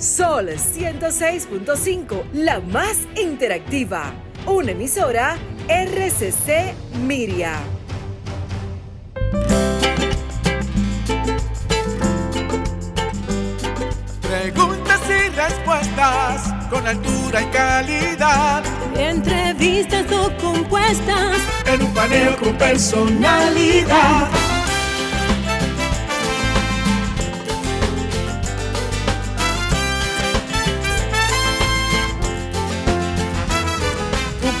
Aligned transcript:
Sol 0.00 0.48
106.5, 0.48 2.22
la 2.32 2.58
más 2.60 2.96
interactiva. 3.16 4.14
Una 4.46 4.70
emisora 4.70 5.36
RCC 5.68 6.72
Miria. 7.02 7.60
Preguntas 14.22 15.00
y 15.06 15.28
respuestas 15.36 16.54
con 16.70 16.86
altura 16.86 17.42
y 17.42 17.46
calidad. 17.50 18.64
Entrevistas 18.96 20.10
o 20.12 20.34
compuestas 20.38 21.36
en 21.66 21.82
un 21.82 21.92
paneo 21.92 22.38
con 22.38 22.56
personalidad. 22.56 24.49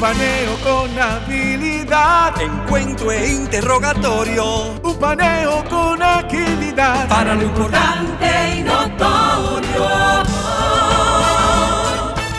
Paneo 0.00 0.56
con 0.64 0.98
habilidad. 0.98 2.40
Encuentro 2.40 3.12
e 3.12 3.28
interrogatorio. 3.28 4.80
Un 4.82 4.98
paneo 4.98 5.62
con 5.68 6.02
agilidad. 6.02 7.06
Para 7.08 7.34
lo 7.34 7.42
importante 7.42 8.56
y 8.56 8.62
notorio. 8.62 9.88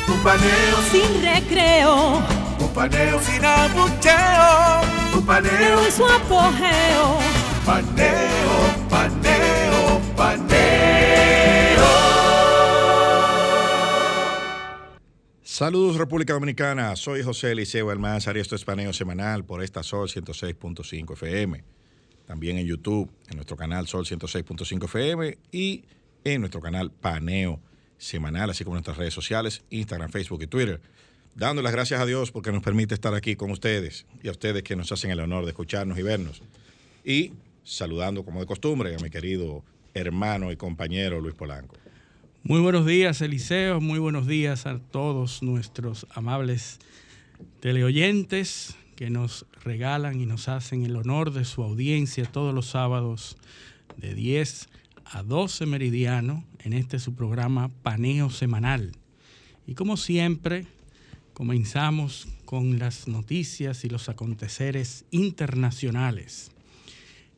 Un 0.07 0.19
paneo 0.23 0.77
sin 0.91 1.21
recreo. 1.21 2.21
Un 2.59 2.69
paneo 2.73 3.19
sin 3.21 3.45
abucheo. 3.45 4.81
Un 5.13 5.25
paneo 5.25 5.85
en 5.85 5.91
su 5.91 6.05
apogeo. 6.05 7.19
Paneo, 7.63 7.93
paneo, 7.93 8.70
Saludos 15.51 15.97
República 15.97 16.31
Dominicana, 16.31 16.95
soy 16.95 17.23
José 17.23 17.51
Eliseo 17.51 17.89
Almanzar 17.89 18.37
y 18.37 18.39
esto 18.39 18.55
es 18.55 18.63
Paneo 18.63 18.93
Semanal 18.93 19.43
por 19.43 19.61
esta 19.61 19.83
Sol 19.83 20.07
106.5 20.07 21.11
FM. 21.11 21.61
También 22.25 22.57
en 22.57 22.65
YouTube, 22.65 23.11
en 23.29 23.35
nuestro 23.35 23.57
canal 23.57 23.85
Sol 23.85 24.05
106.5 24.05 24.85
FM 24.85 25.37
y 25.51 25.83
en 26.23 26.39
nuestro 26.39 26.61
canal 26.61 26.89
Paneo 26.89 27.59
Semanal, 27.97 28.49
así 28.49 28.63
como 28.63 28.75
en 28.75 28.77
nuestras 28.77 28.95
redes 28.95 29.13
sociales, 29.13 29.61
Instagram, 29.71 30.09
Facebook 30.09 30.41
y 30.41 30.47
Twitter. 30.47 30.79
Dando 31.35 31.61
las 31.61 31.73
gracias 31.73 31.99
a 31.99 32.05
Dios 32.05 32.31
porque 32.31 32.53
nos 32.53 32.63
permite 32.63 32.93
estar 32.93 33.13
aquí 33.13 33.35
con 33.35 33.51
ustedes 33.51 34.05
y 34.23 34.29
a 34.29 34.31
ustedes 34.31 34.63
que 34.63 34.77
nos 34.77 34.89
hacen 34.93 35.11
el 35.11 35.19
honor 35.19 35.43
de 35.43 35.49
escucharnos 35.49 35.99
y 35.99 36.01
vernos. 36.01 36.41
Y 37.03 37.33
saludando 37.65 38.23
como 38.23 38.39
de 38.39 38.45
costumbre 38.45 38.95
a 38.95 38.99
mi 38.99 39.09
querido 39.09 39.65
hermano 39.93 40.49
y 40.49 40.55
compañero 40.55 41.19
Luis 41.19 41.35
Polanco. 41.35 41.80
Muy 42.43 42.59
buenos 42.59 42.87
días, 42.87 43.21
Eliseo. 43.21 43.79
Muy 43.81 43.99
buenos 43.99 44.25
días 44.25 44.65
a 44.65 44.79
todos 44.79 45.43
nuestros 45.43 46.07
amables 46.09 46.79
teleoyentes 47.59 48.75
que 48.95 49.11
nos 49.11 49.45
regalan 49.63 50.19
y 50.19 50.25
nos 50.25 50.47
hacen 50.47 50.83
el 50.83 50.95
honor 50.95 51.33
de 51.33 51.45
su 51.45 51.61
audiencia 51.61 52.25
todos 52.25 52.51
los 52.51 52.65
sábados 52.65 53.37
de 53.95 54.15
10 54.15 54.69
a 55.05 55.21
12 55.21 55.67
meridiano 55.67 56.43
en 56.63 56.73
este 56.73 56.97
su 56.97 57.13
programa 57.13 57.69
Paneo 57.83 58.31
Semanal. 58.31 58.93
Y 59.67 59.75
como 59.75 59.95
siempre, 59.95 60.65
comenzamos 61.35 62.27
con 62.45 62.79
las 62.79 63.07
noticias 63.07 63.85
y 63.85 63.89
los 63.89 64.09
aconteceres 64.09 65.05
internacionales. 65.11 66.49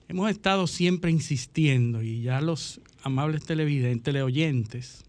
Hemos 0.08 0.32
estado 0.32 0.66
siempre 0.66 1.12
insistiendo 1.12 2.02
y 2.04 2.22
ya 2.22 2.40
los 2.40 2.80
amables 3.04 3.46
televidentes, 3.46 4.04
teleoyentes, 4.04 5.04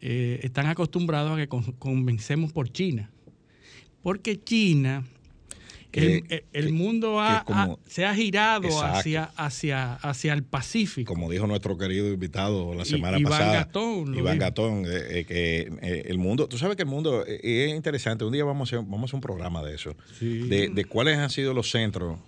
eh, 0.00 0.40
están 0.42 0.66
acostumbrados 0.66 1.32
a 1.32 1.36
que 1.36 1.48
con, 1.48 1.62
comencemos 1.72 2.52
por 2.52 2.70
China. 2.72 3.10
Porque 4.02 4.42
China, 4.42 5.04
el, 5.92 6.22
Que- 6.26 6.44
el 6.52 6.66
que- 6.68 6.72
mundo 6.72 7.20
ha- 7.20 7.44
como- 7.44 7.60
ha- 7.74 7.78
se 7.86 8.06
ha 8.06 8.14
girado 8.14 8.64
Exacto. 8.64 8.96
hacia, 8.98 9.24
hacia, 9.36 9.94
hacia 9.96 10.32
el 10.32 10.42
Pacífico. 10.44 11.12
Como 11.12 11.28
dijo 11.30 11.46
nuestro 11.46 11.76
querido 11.76 12.08
invitado 12.12 12.74
la 12.74 12.84
I- 12.84 12.86
semana 12.86 13.18
Iván 13.18 13.30
pasada, 13.32 13.52
Gatón, 13.54 14.14
Iván 14.14 14.34
dijo. 14.38 14.46
Gatón, 14.46 14.84
eh, 14.86 14.88
eh, 15.20 15.24
que 15.26 15.60
eh, 15.82 16.02
el 16.06 16.16
mundo, 16.18 16.46
tú 16.48 16.56
sabes 16.56 16.76
que 16.76 16.82
el 16.84 16.88
mundo 16.88 17.24
es 17.26 17.74
interesante. 17.74 18.24
Un 18.24 18.32
día 18.32 18.44
vamos 18.44 18.72
a 18.72 18.76
hacer, 18.76 18.86
vamos 18.88 19.02
a 19.02 19.04
hacer 19.06 19.14
un 19.16 19.20
programa 19.20 19.62
de 19.62 19.74
eso, 19.74 19.94
Sí. 20.18 20.48
de, 20.48 20.68
de 20.68 20.84
cuáles 20.86 21.18
han 21.18 21.28
sido 21.28 21.52
los 21.52 21.70
centros, 21.70 22.18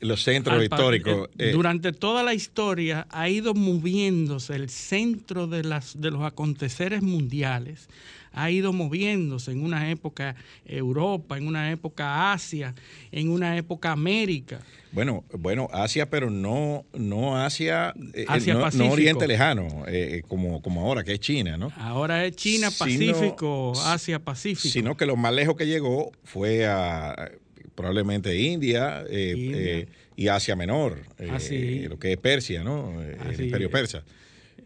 los 0.00 0.22
centros 0.22 0.62
históricos. 0.62 1.28
eh, 1.38 1.50
eh, 1.50 1.52
Durante 1.52 1.92
toda 1.92 2.22
la 2.22 2.34
historia 2.34 3.06
ha 3.10 3.28
ido 3.28 3.54
moviéndose 3.54 4.54
el 4.54 4.68
centro 4.70 5.46
de, 5.46 5.64
las, 5.64 6.00
de 6.00 6.10
los 6.10 6.22
aconteceres 6.22 7.02
mundiales, 7.02 7.88
ha 8.36 8.50
ido 8.50 8.72
moviéndose 8.72 9.52
en 9.52 9.62
una 9.62 9.90
época 9.90 10.34
Europa, 10.66 11.38
en 11.38 11.46
una 11.46 11.70
época 11.70 12.32
Asia, 12.32 12.74
en 13.12 13.30
una 13.30 13.56
época 13.56 13.92
América. 13.92 14.60
bueno, 14.90 15.22
bueno, 15.38 15.68
Asia, 15.72 16.10
pero 16.10 16.30
no, 16.30 16.84
no 16.94 17.36
Asia, 17.36 17.94
eh, 18.12 18.24
Asia 18.26 18.54
no, 18.54 18.68
no. 18.70 18.90
Oriente 18.90 19.28
Lejano, 19.28 19.84
eh, 19.86 20.22
como, 20.26 20.60
como 20.62 20.80
ahora, 20.80 21.04
que 21.04 21.12
es 21.12 21.20
China, 21.20 21.56
¿no? 21.56 21.70
Ahora 21.76 22.24
es 22.26 22.34
China, 22.34 22.70
Sino- 22.72 23.12
Pacífico, 23.12 23.72
Asia, 23.84 24.18
Pacífico. 24.18 24.68
Sino 24.72 24.96
que 24.96 25.06
lo 25.06 25.14
más 25.16 25.32
lejos 25.32 25.54
que 25.56 25.66
llegó 25.66 26.10
fue 26.24 26.66
a 26.66 27.30
probablemente 27.74 28.36
India, 28.38 29.04
eh, 29.08 29.34
India. 29.36 29.58
eh, 29.60 29.88
y 30.16 30.28
Asia 30.28 30.54
Menor, 30.56 30.98
eh, 31.18 31.28
Así. 31.32 31.88
lo 31.88 31.98
que 31.98 32.12
es 32.12 32.18
Persia, 32.18 32.62
¿no? 32.62 33.02
Eh, 33.02 33.16
El 33.34 33.40
imperio 33.46 33.70
persa. 33.70 34.04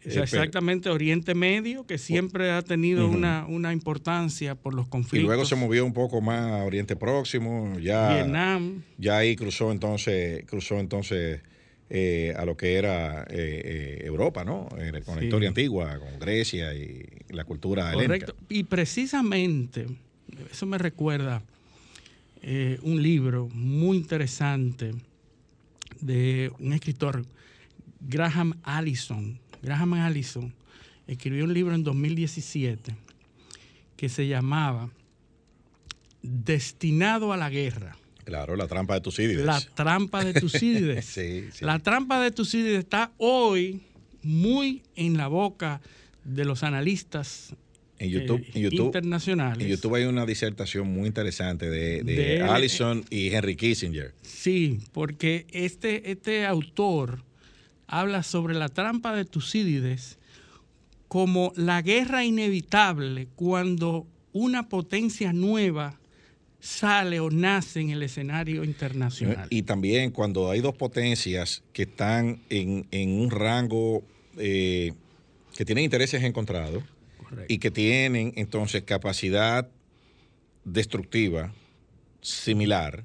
Exactamente 0.05 0.89
Oriente 0.91 1.35
Medio, 1.35 1.85
que 1.87 1.99
siempre 1.99 2.51
ha 2.53 2.63
tenido 2.63 3.09
una, 3.09 3.47
una 3.47 3.73
importancia 3.73 4.55
por 4.55 4.75
los 4.75 4.87
Y 4.87 4.91
conflictos. 4.91 5.27
luego 5.27 5.45
se 5.45 5.57
movió 5.57 5.85
un 5.85 5.93
poco 5.93 6.21
más 6.21 6.53
a 6.53 6.65
Oriente 6.65 6.97
Próximo, 6.97 7.79
ya, 7.81 8.15
Vietnam. 8.15 8.83
ya 8.97 9.19
ahí 9.19 9.37
cruzó 9.37 9.73
entonces, 9.73 10.45
cruzó 10.47 10.79
entonces 10.79 11.41
eh, 11.91 12.33
a 12.37 12.45
lo 12.45 12.57
que 12.57 12.75
era 12.77 13.23
eh, 13.23 13.27
eh, 13.31 14.03
Europa, 14.05 14.45
¿no? 14.45 14.69
Con 15.05 15.17
la 15.17 15.25
historia 15.25 15.49
antigua, 15.49 15.99
con 15.99 16.19
Grecia 16.21 16.75
y 16.75 17.05
la 17.31 17.45
cultura 17.45 17.93
helénica. 17.93 18.27
Correcto. 18.27 18.37
Y 18.49 18.65
precisamente, 18.65 19.87
eso 20.51 20.67
me 20.67 20.79
recuerda 20.79 21.43
eh, 22.43 22.78
un 22.82 23.03
libro 23.03 23.49
muy 23.53 23.97
interesante 23.97 24.93
de 26.00 26.53
un 26.59 26.72
escritor, 26.72 27.25
Graham 28.00 28.59
Allison. 28.62 29.38
Graham 29.62 29.94
Allison 29.94 30.54
escribió 31.06 31.44
un 31.44 31.54
libro 31.54 31.75
en 31.75 31.82
2017 31.82 32.94
que 33.97 34.09
se 34.09 34.28
llamaba 34.28 34.91
Destinado 36.22 37.32
a 37.32 37.37
la 37.37 37.50
guerra. 37.50 37.97
Claro, 38.25 38.56
la 38.56 38.69
trampa 38.69 38.94
de 38.94 39.00
Tucídides. 39.00 39.44
La 39.44 39.60
trampa 39.60 40.25
de 40.25 40.34
Tucídides. 40.34 41.05
Sí, 41.19 41.49
sí. 41.53 41.65
La 41.65 41.78
trampa 41.78 42.20
de 42.20 42.31
Tucídides 42.31 42.81
está 42.81 43.12
hoy 43.16 43.81
muy 44.22 44.82
en 44.94 45.16
la 45.16 45.28
boca 45.28 45.81
de 46.25 46.44
los 46.44 46.62
analistas 46.62 47.55
En 47.99 48.11
YouTube, 48.11 48.41
eh, 48.41 48.51
en 48.55 48.63
YouTube, 48.63 48.87
internacionales. 48.87 49.65
en 49.65 49.71
YouTube 49.71 49.95
hay 49.97 50.05
una 50.05 50.25
disertación 50.25 50.89
muy 50.93 51.07
interesante 51.09 51.69
de, 51.69 52.03
de, 52.03 52.43
Allison 52.43 53.05
y 53.11 53.29
Henry 53.29 53.57
Kissinger. 53.57 54.15
Sí, 54.23 54.79
porque 54.93 55.47
este, 55.51 56.11
este 56.11 56.47
autor 56.47 57.25
habla 57.87 58.23
sobre 58.23 58.55
la 58.55 58.69
trampa 58.69 59.17
de 59.17 59.25
Tucídides 59.25 60.19
como 61.09 61.53
la 61.57 61.83
guerra 61.83 62.25
inevitable 62.25 63.29
cuando 63.35 64.07
una 64.33 64.69
potencia 64.69 65.33
nueva 65.33 65.99
sale 66.61 67.21
o 67.21 67.31
nace 67.31 67.81
en 67.81 67.91
el 67.91 68.03
escenario 68.03 68.65
internacional. 68.65 69.47
Y 69.51 69.63
también 69.63 70.11
cuando 70.11 70.51
hay 70.51 70.61
dos 70.61 70.75
potencias 70.75 71.63
que 71.73 71.83
están 71.83 72.41
en, 72.51 72.87
en 72.91 73.11
un 73.11 73.31
rango 73.31 74.03
eh, 74.37 74.93
que 75.57 75.65
tienen 75.65 75.85
intereses 75.85 76.23
encontrados 76.23 76.83
Correcto. 77.29 77.53
y 77.53 77.59
que 77.59 77.71
tienen 77.71 78.33
entonces 78.37 78.83
capacidad 78.85 79.69
destructiva 80.65 81.53
similar, 82.21 83.05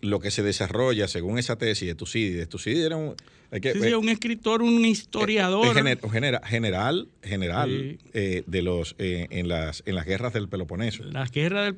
lo 0.00 0.20
que 0.20 0.30
se 0.30 0.42
desarrolla 0.42 1.08
según 1.08 1.38
esa 1.38 1.56
tesis 1.56 1.86
de 1.88 1.94
Tucídides. 1.94 2.48
Tucídides 2.48 2.86
era 2.86 2.96
un, 2.96 3.14
hay 3.50 3.60
que- 3.60 3.72
Sí, 3.72 3.80
sí, 3.82 3.92
un 3.94 4.08
escritor, 4.08 4.62
un 4.62 4.84
historiador. 4.84 5.66
eh, 5.76 5.80
gener- 5.80 6.10
genera- 6.10 6.40
general, 6.46 7.08
general 7.22 7.70
Sí. 7.70 8.08
eh, 8.14 8.42
de 8.46 8.62
los 8.62 8.94
eh, 8.98 9.26
en 9.30 9.48
las 9.48 9.82
en 9.86 9.94
las 9.94 10.06
guerras 10.06 10.32
del 10.32 10.48
Peloponeso. 10.48 11.02
las 11.04 11.30
guerras 11.30 11.64
del, 11.64 11.74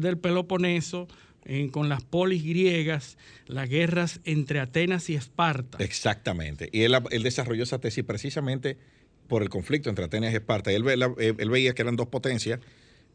del 0.00 0.18
Peloponeso, 0.18 1.08
en- 1.44 1.70
con 1.70 1.88
las 1.88 2.02
polis 2.04 2.44
griegas, 2.44 3.16
las 3.46 3.68
guerras 3.68 4.20
entre 4.24 4.60
Atenas 4.60 5.08
y 5.10 5.14
Esparta. 5.14 5.78
Exactamente. 5.82 6.68
Y 6.72 6.82
él, 6.82 6.94
él 7.10 7.22
desarrolló 7.22 7.62
esa 7.64 7.80
tesis 7.80 8.04
precisamente 8.04 8.76
por 9.32 9.42
el 9.42 9.48
conflicto 9.48 9.88
entre 9.88 10.04
Atenas 10.04 10.30
y 10.30 10.36
Esparta. 10.36 10.70
Él, 10.72 10.84
él 11.16 11.48
veía 11.48 11.72
que 11.72 11.80
eran 11.80 11.96
dos 11.96 12.06
potencias 12.08 12.60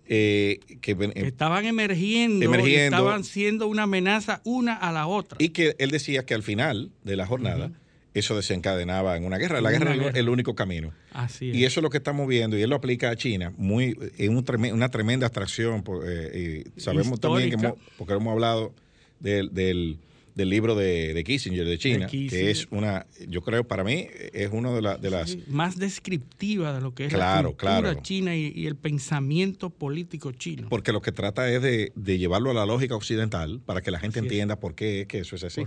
eh, 0.07 0.61
que, 0.81 0.97
que 0.97 1.27
estaban 1.27 1.63
emergiendo, 1.65 2.43
y 2.43 2.47
Emergiendo. 2.47 2.97
estaban 2.97 3.23
siendo 3.23 3.67
una 3.67 3.83
amenaza 3.83 4.41
una 4.43 4.73
a 4.73 4.91
la 4.91 5.05
otra. 5.05 5.37
y 5.39 5.49
que 5.49 5.75
él 5.77 5.91
decía 5.91 6.25
que 6.25 6.33
al 6.33 6.41
final 6.41 6.89
de 7.03 7.17
la 7.17 7.27
jornada 7.27 7.69
eso 8.15 8.35
desencadenaba 8.35 9.15
en 9.15 9.25
una 9.25 9.37
guerra. 9.37 9.61
La 9.61 9.69
guerra 9.69 9.93
es 9.93 10.15
el 10.15 10.29
único 10.29 10.55
camino. 10.55 10.91
Así 11.13 11.51
Y 11.51 11.65
eso 11.65 11.81
es 11.81 11.83
lo 11.83 11.91
que 11.91 11.97
estamos 11.97 12.27
viendo, 12.27 12.57
y 12.57 12.63
él 12.63 12.71
lo 12.71 12.77
aplica 12.77 13.11
a 13.11 13.15
China, 13.15 13.53
muy, 13.55 13.95
en 14.17 14.43
una 14.73 14.89
tremenda 14.89 15.27
atracción. 15.27 15.83
Eh, 16.03 16.63
y 16.75 16.81
sabemos 16.81 17.19
también 17.19 17.51
que, 17.51 17.73
porque 17.95 18.13
hemos 18.15 18.31
hablado 18.31 18.73
del, 19.19 19.53
del 19.53 19.99
del 20.37 20.51
libro 20.51 20.75
de, 20.75 21.23
Kissinger 21.25 21.65
de 21.65 21.79
China, 21.79 22.07
que 22.07 22.51
es 22.51 22.67
una, 22.69 23.07
yo 23.27 23.41
creo 23.41 23.67
para 23.67 23.83
mí, 23.83 24.07
es 24.33 24.51
una 24.51 24.71
de, 24.71 24.97
de 24.99 25.09
las... 25.09 25.35
más 25.47 25.79
descriptiva 25.79 26.73
de 26.73 26.81
lo 26.81 26.93
que 26.93 27.07
es 27.07 27.13
la 27.13 27.41
cultura 27.41 27.99
china 28.03 28.35
y, 28.35 28.67
el 28.67 28.75
pensamiento 28.75 29.71
político 29.71 30.31
chino. 30.31 30.69
Porque 30.69 30.91
lo 30.91 31.01
que 31.01 31.11
trata 31.11 31.51
es 31.51 31.63
de, 31.63 32.17
llevarlo 32.19 32.51
a 32.51 32.53
la 32.53 32.67
lógica 32.67 32.95
occidental 32.95 33.59
para 33.65 33.81
que 33.81 33.89
la 33.89 33.99
gente 33.99 34.19
entienda 34.19 34.59
por 34.59 34.75
qué 34.75 35.01
es 35.01 35.07
que 35.07 35.19
eso 35.19 35.35
es 35.35 35.43
así. 35.43 35.63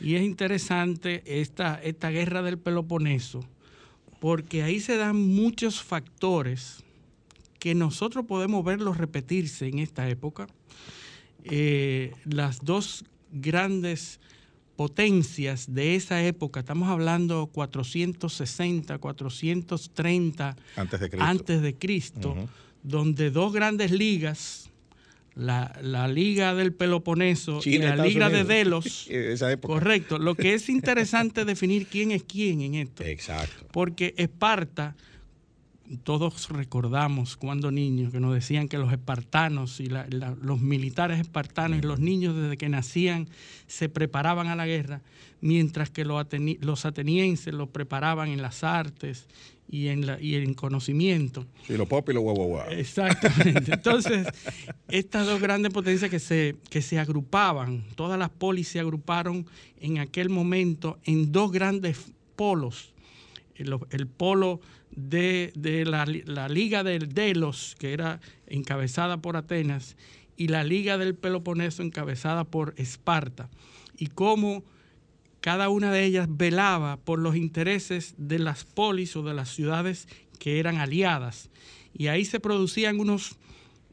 Y 0.00 0.14
es 0.14 0.22
interesante 0.22 1.24
esta, 1.26 1.80
esta 1.82 2.10
guerra 2.10 2.42
del 2.42 2.58
Peloponeso, 2.58 3.40
porque 4.20 4.62
ahí 4.62 4.78
se 4.78 4.96
dan 4.96 5.16
muchos 5.16 5.82
factores 5.82 6.84
que 7.58 7.74
nosotros 7.74 8.26
podemos 8.26 8.64
verlos 8.64 8.96
repetirse 8.96 9.66
en 9.66 9.80
esta 9.80 10.08
época. 10.08 10.46
Eh, 11.42 12.12
las 12.24 12.64
dos 12.64 13.04
grandes 13.34 14.20
potencias 14.76 15.72
de 15.72 15.94
esa 15.94 16.22
época, 16.22 16.60
estamos 16.60 16.88
hablando 16.88 17.46
460, 17.52 18.98
430 18.98 20.56
antes 21.18 21.62
de 21.62 21.74
Cristo, 21.74 22.36
donde 22.82 23.30
dos 23.30 23.52
grandes 23.52 23.90
ligas, 23.90 24.70
la, 25.34 26.08
Liga 26.08 26.54
del 26.54 26.72
Peloponeso 26.72 27.60
y 27.64 27.78
la 27.78 27.96
Liga 27.96 28.28
de 28.30 28.44
Delos, 28.44 29.08
correcto, 29.62 30.18
lo 30.18 30.34
que 30.34 30.54
es 30.54 30.68
interesante 30.68 31.44
definir 31.44 31.86
quién 31.86 32.10
es 32.10 32.22
quién 32.24 32.60
en 32.60 32.74
esto. 32.74 33.04
Exacto. 33.04 33.66
Porque 33.72 34.14
Esparta 34.16 34.96
todos 36.02 36.48
recordamos 36.48 37.36
cuando 37.36 37.70
niños 37.70 38.10
que 38.10 38.20
nos 38.20 38.32
decían 38.32 38.68
que 38.68 38.78
los 38.78 38.90
espartanos 38.92 39.80
y 39.80 39.88
los 39.88 40.60
militares 40.60 41.20
espartanos 41.20 41.78
y 41.78 41.82
los 41.82 42.00
niños 42.00 42.34
desde 42.34 42.56
que 42.56 42.68
nacían 42.68 43.28
se 43.66 43.88
preparaban 43.88 44.46
a 44.46 44.56
la 44.56 44.66
guerra, 44.66 45.02
mientras 45.40 45.90
que 45.90 46.04
los, 46.04 46.18
atenienses 46.84 47.52
los 47.52 47.68
preparaban 47.68 48.30
en 48.30 48.40
las 48.40 48.64
artes 48.64 49.26
y 49.68 49.88
en, 49.88 50.06
la, 50.06 50.20
y 50.20 50.36
en 50.36 50.54
conocimiento. 50.54 51.46
Y 51.68 51.74
los 51.74 51.86
pop 51.86 52.08
y 52.08 52.14
los 52.14 52.22
guau, 52.22 52.60
Exactamente. 52.70 53.72
Entonces, 53.74 54.26
estas 54.88 55.26
dos 55.26 55.40
grandes 55.40 55.72
potencias 55.72 56.10
que 56.10 56.18
se, 56.18 56.56
que 56.70 56.80
se 56.80 56.98
agrupaban, 56.98 57.84
todas 57.94 58.18
las 58.18 58.30
polis 58.30 58.68
se 58.68 58.80
agruparon 58.80 59.46
en 59.80 59.98
aquel 59.98 60.30
momento 60.30 60.98
en 61.04 61.30
dos 61.30 61.52
grandes 61.52 61.98
polos. 62.36 62.94
el 63.56 64.06
polo 64.06 64.60
de, 64.96 65.84
la, 65.86 66.48
Liga 66.48 66.84
del 66.84 67.12
Delos, 67.12 67.76
que 67.78 67.92
era 67.92 68.20
encabezada 68.46 69.18
por 69.18 69.36
Atenas, 69.36 69.96
y 70.36 70.48
la 70.48 70.64
Liga 70.64 70.98
del 70.98 71.14
Peloponeso 71.14 71.82
encabezada 71.82 72.44
por 72.44 72.74
Esparta, 72.76 73.48
y 73.96 74.08
cómo 74.08 74.64
cada 75.40 75.68
una 75.68 75.92
de 75.92 76.04
ellas 76.04 76.26
velaba 76.30 76.96
por 76.96 77.18
los 77.18 77.36
intereses 77.36 78.14
de 78.16 78.38
las 78.38 78.64
polis 78.64 79.14
o 79.16 79.22
de 79.22 79.34
las 79.34 79.50
ciudades 79.50 80.08
que 80.38 80.58
eran 80.58 80.78
aliadas. 80.78 81.50
Y 81.92 82.08
ahí 82.08 82.24
se 82.24 82.40
producían 82.40 82.98
unos, 82.98 83.36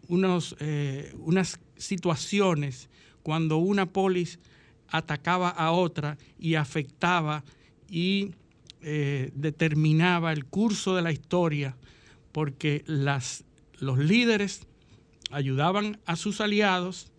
unos, 0.08 0.56
eh, 0.60 1.14
unas 1.20 1.60
situaciones 1.78 2.90
cuando 3.22 3.58
una 3.58 3.88
polis 3.92 4.40
atacaba 4.88 5.50
a 5.50 5.72
otra 5.72 6.18
y 6.40 6.56
afectaba 6.56 7.44
y 7.90 8.32
eh, 8.84 9.32
determinaba 9.36 10.34
el 10.34 10.46
curso 10.46 10.96
de 10.96 11.04
la 11.04 11.12
historia 11.12 11.78
porque 12.32 12.84
las, 12.88 13.44
los 13.80 14.00
líderes 14.00 14.66
ayudaban 15.30 16.00
a 16.06 16.16
sus 16.16 16.42
aliados, 16.42 17.12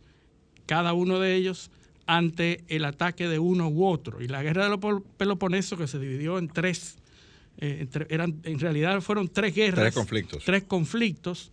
cada 0.66 0.92
uno 0.92 1.20
de 1.20 1.36
ellos, 1.36 1.70
ante 2.06 2.64
el 2.66 2.84
ataque 2.84 3.28
de 3.28 3.38
uno 3.38 3.68
u 3.68 3.86
otro. 3.86 4.20
Y 4.20 4.26
la 4.26 4.42
guerra 4.42 4.64
de 4.64 4.70
los 4.70 5.02
Peloponeso, 5.16 5.76
que 5.76 5.86
se 5.86 6.00
dividió 6.00 6.38
en 6.38 6.48
tres, 6.48 6.96
eh, 7.58 7.86
eran, 8.08 8.40
en 8.42 8.58
realidad 8.58 9.00
fueron 9.00 9.28
tres 9.28 9.54
guerras. 9.54 9.82
Tres 9.82 9.94
conflictos. 9.94 10.44
Tres 10.44 10.64
conflictos. 10.64 11.52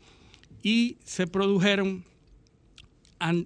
Y 0.63 0.97
se 1.03 1.27
produjeron 1.27 2.03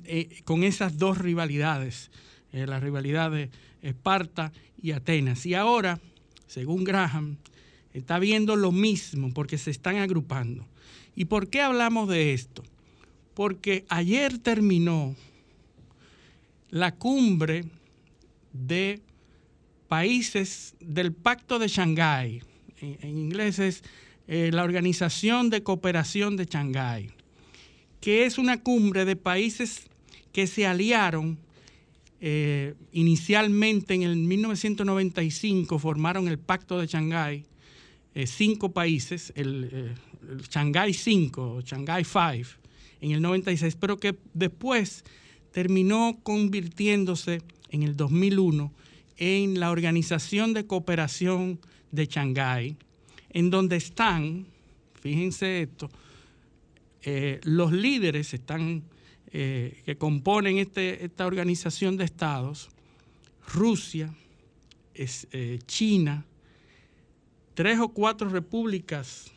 eh, 0.06 0.42
con 0.46 0.64
esas 0.64 0.98
dos 0.98 1.18
rivalidades, 1.18 2.10
la 2.52 2.80
rivalidad 2.80 3.32
de 3.32 3.50
Esparta 3.82 4.54
y 4.82 4.92
Atenas. 4.92 5.46
Y 5.46 5.56
ahora 5.56 6.00
según 6.48 6.84
Graham, 6.84 7.38
está 7.94 8.20
viendo 8.20 8.56
lo 8.56 8.72
mismo 8.72 9.34
porque 9.34 9.58
se 9.58 9.72
están 9.72 9.98
agrupando. 9.98 10.66
¿Y 11.16 11.26
por 11.26 11.50
qué 11.50 11.62
hablamos 11.62 12.10
de 12.10 12.34
esto? 12.34 12.64
Porque 13.34 13.86
ayer 13.90 14.38
terminó 14.40 15.16
la 16.70 16.96
cumbre 16.96 17.66
de 18.52 19.02
países 19.88 20.76
del 20.80 21.14
Pacto 21.14 21.60
de 21.60 21.68
Shanghái. 21.68 22.42
En, 22.82 23.18
inglés 23.18 23.60
es 23.60 23.84
eh, 24.28 24.50
la 24.52 24.64
Organización 24.64 25.50
de 25.50 25.64
Cooperación 25.64 26.36
de 26.36 26.46
Shanghái, 26.46 27.12
que 28.02 28.26
es 28.26 28.38
una 28.38 28.62
cumbre 28.62 29.06
de 29.06 29.16
países 29.16 29.88
que 30.32 30.48
se 30.48 30.66
aliaron 30.66 31.38
eh, 32.26 32.76
inicialmente 32.94 33.94
en 33.96 34.04
el 34.04 34.16
1995 34.16 35.78
formaron 35.78 36.30
el 36.30 36.40
Pacto 36.40 36.80
de 36.80 36.88
Shanghái, 36.88 37.44
eh, 38.16 38.28
cinco 38.28 38.72
países, 38.72 39.34
el, 39.36 39.70
eh, 39.70 39.94
Shanghái 40.50 40.94
5, 40.94 41.60
Shanghái 41.66 42.06
5, 42.06 42.58
en 43.02 43.12
el 43.12 43.22
96, 43.22 43.76
pero 43.76 43.98
que 43.98 44.16
después 44.34 45.04
terminó 45.52 46.18
convirtiéndose 46.24 47.42
en 47.72 47.84
el 47.84 47.98
2001 47.98 48.72
en 49.18 49.60
la 49.60 49.72
Organización 49.72 50.54
de 50.54 50.66
Cooperación 50.66 51.60
de 51.92 52.06
Shanghái, 52.06 52.78
en 53.32 53.50
donde 53.50 53.76
están, 53.76 54.46
fíjense 55.02 55.64
esto, 55.64 55.92
los 57.44 57.74
líderes 57.74 58.34
están 58.34 58.84
eh, 59.36 59.82
que 59.84 59.98
componen 59.98 60.60
este, 60.60 61.04
esta 61.04 61.26
organización 61.26 61.98
de 61.98 62.04
estados, 62.04 62.70
Rusia, 63.48 64.14
es, 64.94 65.28
eh, 65.32 65.58
China, 65.66 66.24
tres 67.56 67.80
o 67.80 67.90
cuatro 67.90 68.30
repúblicas, 68.30 69.32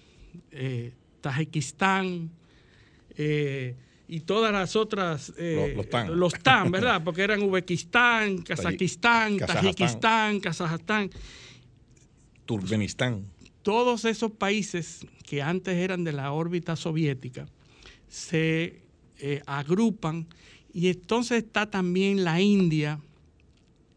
eh, 0.50 0.92
Tajikistán 1.22 2.30
y 4.06 4.20
todas 4.20 4.52
las 4.52 4.76
otras, 4.76 5.32
los, 6.10 6.34
TAN. 6.34 6.70
¿verdad? 6.70 7.02
Porque 7.02 7.22
eran 7.22 7.42
Uzbekistán, 7.42 8.42
Kazajistán, 8.42 9.38
Tajikistán, 9.38 10.40
Kazajstán. 10.40 11.10
Turkmenistán. 12.44 13.24
Todos 13.62 14.04
esos 14.04 14.30
países 14.32 15.06
que 15.24 15.40
antes 15.40 15.74
eran 15.74 16.04
de 16.04 16.12
la 16.12 16.32
órbita 16.32 16.76
soviética 16.76 17.48
se 18.08 18.85
eh, 19.18 19.42
agrupan. 19.46 20.26
Y 20.72 20.88
entonces 20.88 21.44
está 21.44 21.70
también 21.70 22.24
la 22.24 22.40
India. 22.40 23.00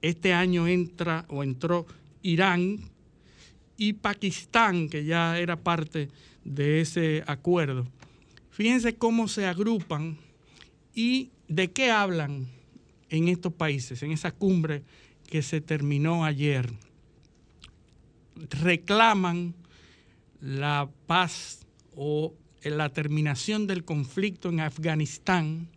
Este 0.01 0.33
año 0.33 0.67
entra 0.67 1.25
o 1.29 1.43
entró 1.43 1.85
Irán 2.21 2.79
y 3.77 3.93
Pakistán, 3.93 4.89
que 4.89 5.05
ya 5.05 5.39
era 5.39 5.57
parte 5.57 6.09
de 6.43 6.81
ese 6.81 7.23
acuerdo. 7.27 7.87
Fíjense 8.51 8.95
cómo 8.95 9.27
se 9.27 9.45
agrupan 9.45 10.17
y 10.93 11.29
de 11.47 11.71
qué 11.71 11.91
hablan 11.91 12.47
en 13.09 13.27
estos 13.27 13.53
países, 13.53 14.03
en 14.03 14.11
esa 14.11 14.31
cumbre 14.31 14.83
que 15.29 15.41
se 15.41 15.61
terminó 15.61 16.25
ayer. 16.25 16.69
Reclaman 18.35 19.53
la 20.41 20.89
paz 21.07 21.65
o 21.95 22.33
la 22.63 22.89
terminación 22.89 23.67
del 23.67 23.85
conflicto 23.85 24.49
en 24.49 24.59
Afganistán, 24.59 25.67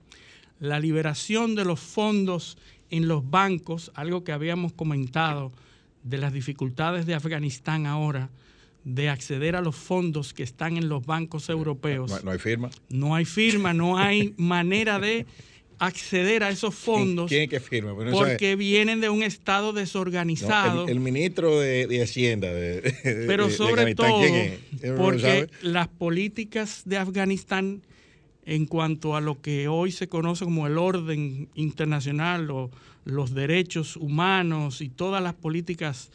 la 0.61 0.81
liberación 0.81 1.55
de 1.55 1.65
los 1.65 1.81
fondos 1.81 2.59
en 2.91 3.09
los 3.09 3.29
bancos, 3.29 3.91
algo 3.95 4.25
que 4.25 4.33
habíamos 4.33 4.73
comentado 4.73 5.53
de 6.03 6.19
las 6.19 6.33
dificultades 6.33 7.07
de 7.07 7.15
Afganistán 7.15 7.87
ahora, 7.87 8.31
de 8.85 9.09
acceder 9.09 9.55
a 9.55 9.61
los 9.61 9.77
fondos 9.77 10.35
que 10.35 10.43
están 10.43 10.77
en 10.77 10.89
los 10.89 11.07
bancos 11.07 11.49
europeos. 11.49 12.23
No, 12.25 12.31
hay 12.31 12.39
firma. 12.39 12.71
No 12.89 13.15
hay 13.15 13.25
firma, 13.25 13.73
no 13.73 13.97
hay 13.97 14.35
manera 14.37 14.99
de 14.99 15.27
acceder 15.83 16.45
a 16.45 16.51
esos 16.51 16.77
fondos. 16.77 17.29
¿Quién 17.29 17.51
que 17.51 17.59
firma? 17.59 17.93
porque 18.13 18.55
vienen 18.55 19.01
de 19.01 19.09
un 19.09 19.25
estado 19.25 19.73
desorganizado. 19.73 20.87
el, 20.87 21.01
ministro 21.01 21.59
de, 21.59 22.01
Hacienda. 22.01 22.49
pero 23.03 23.51
sobre 23.51 23.97
todo, 23.97 24.21
porque 24.97 25.49
las 25.63 25.89
políticas 25.89 26.83
de 26.85 26.99
Afganistán 26.99 27.83
en 28.45 28.67
cuanto 28.67 29.17
a 29.17 29.21
lo 29.21 29.41
que 29.41 29.67
hoy 29.67 29.91
se 29.91 30.09
conoce 30.09 30.45
como 30.45 30.69
el 30.69 30.79
orden 30.79 31.49
internacional 31.55 32.51
o 32.53 32.71
los 33.05 33.35
derechos 33.35 33.97
humanos 33.97 34.83
y 34.83 34.89
todas 34.89 35.21
las 35.21 35.35
políticas 35.35 36.11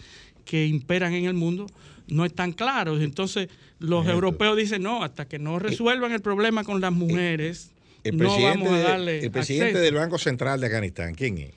que 0.45 0.65
imperan 0.65 1.13
en 1.13 1.25
el 1.25 1.33
mundo 1.33 1.67
no 2.07 2.23
están 2.23 2.53
claros. 2.53 3.01
Entonces, 3.01 3.49
los 3.79 4.07
europeos 4.07 4.55
dicen, 4.55 4.83
no, 4.83 5.03
hasta 5.03 5.27
que 5.27 5.39
no 5.39 5.59
resuelvan 5.59 6.13
el 6.13 6.21
problema 6.21 6.63
con 6.63 6.79
las 6.79 6.93
mujeres, 6.93 7.71
el 8.03 8.17
no 8.17 8.41
vamos 8.41 8.71
a 8.71 8.79
darle 8.79 9.19
El 9.19 9.31
presidente 9.31 9.79
del 9.79 9.95
Banco 9.95 10.17
Central 10.17 10.59
de 10.59 10.67
Afganistán, 10.67 11.13
¿quién 11.15 11.37
es? 11.37 11.51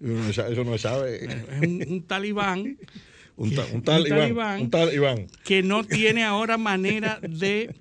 Eso 0.00 0.64
no 0.64 0.76
sabe. 0.78 1.24
Es 1.24 1.88
un, 1.88 2.02
talibán. 2.02 2.76
un, 3.36 3.82
talibán, 3.82 4.60
un, 4.60 4.70
talibán, 4.70 5.26
que 5.44 5.62
no 5.62 5.84
tiene 5.84 6.24
ahora 6.24 6.58
manera 6.58 7.18
de 7.22 7.74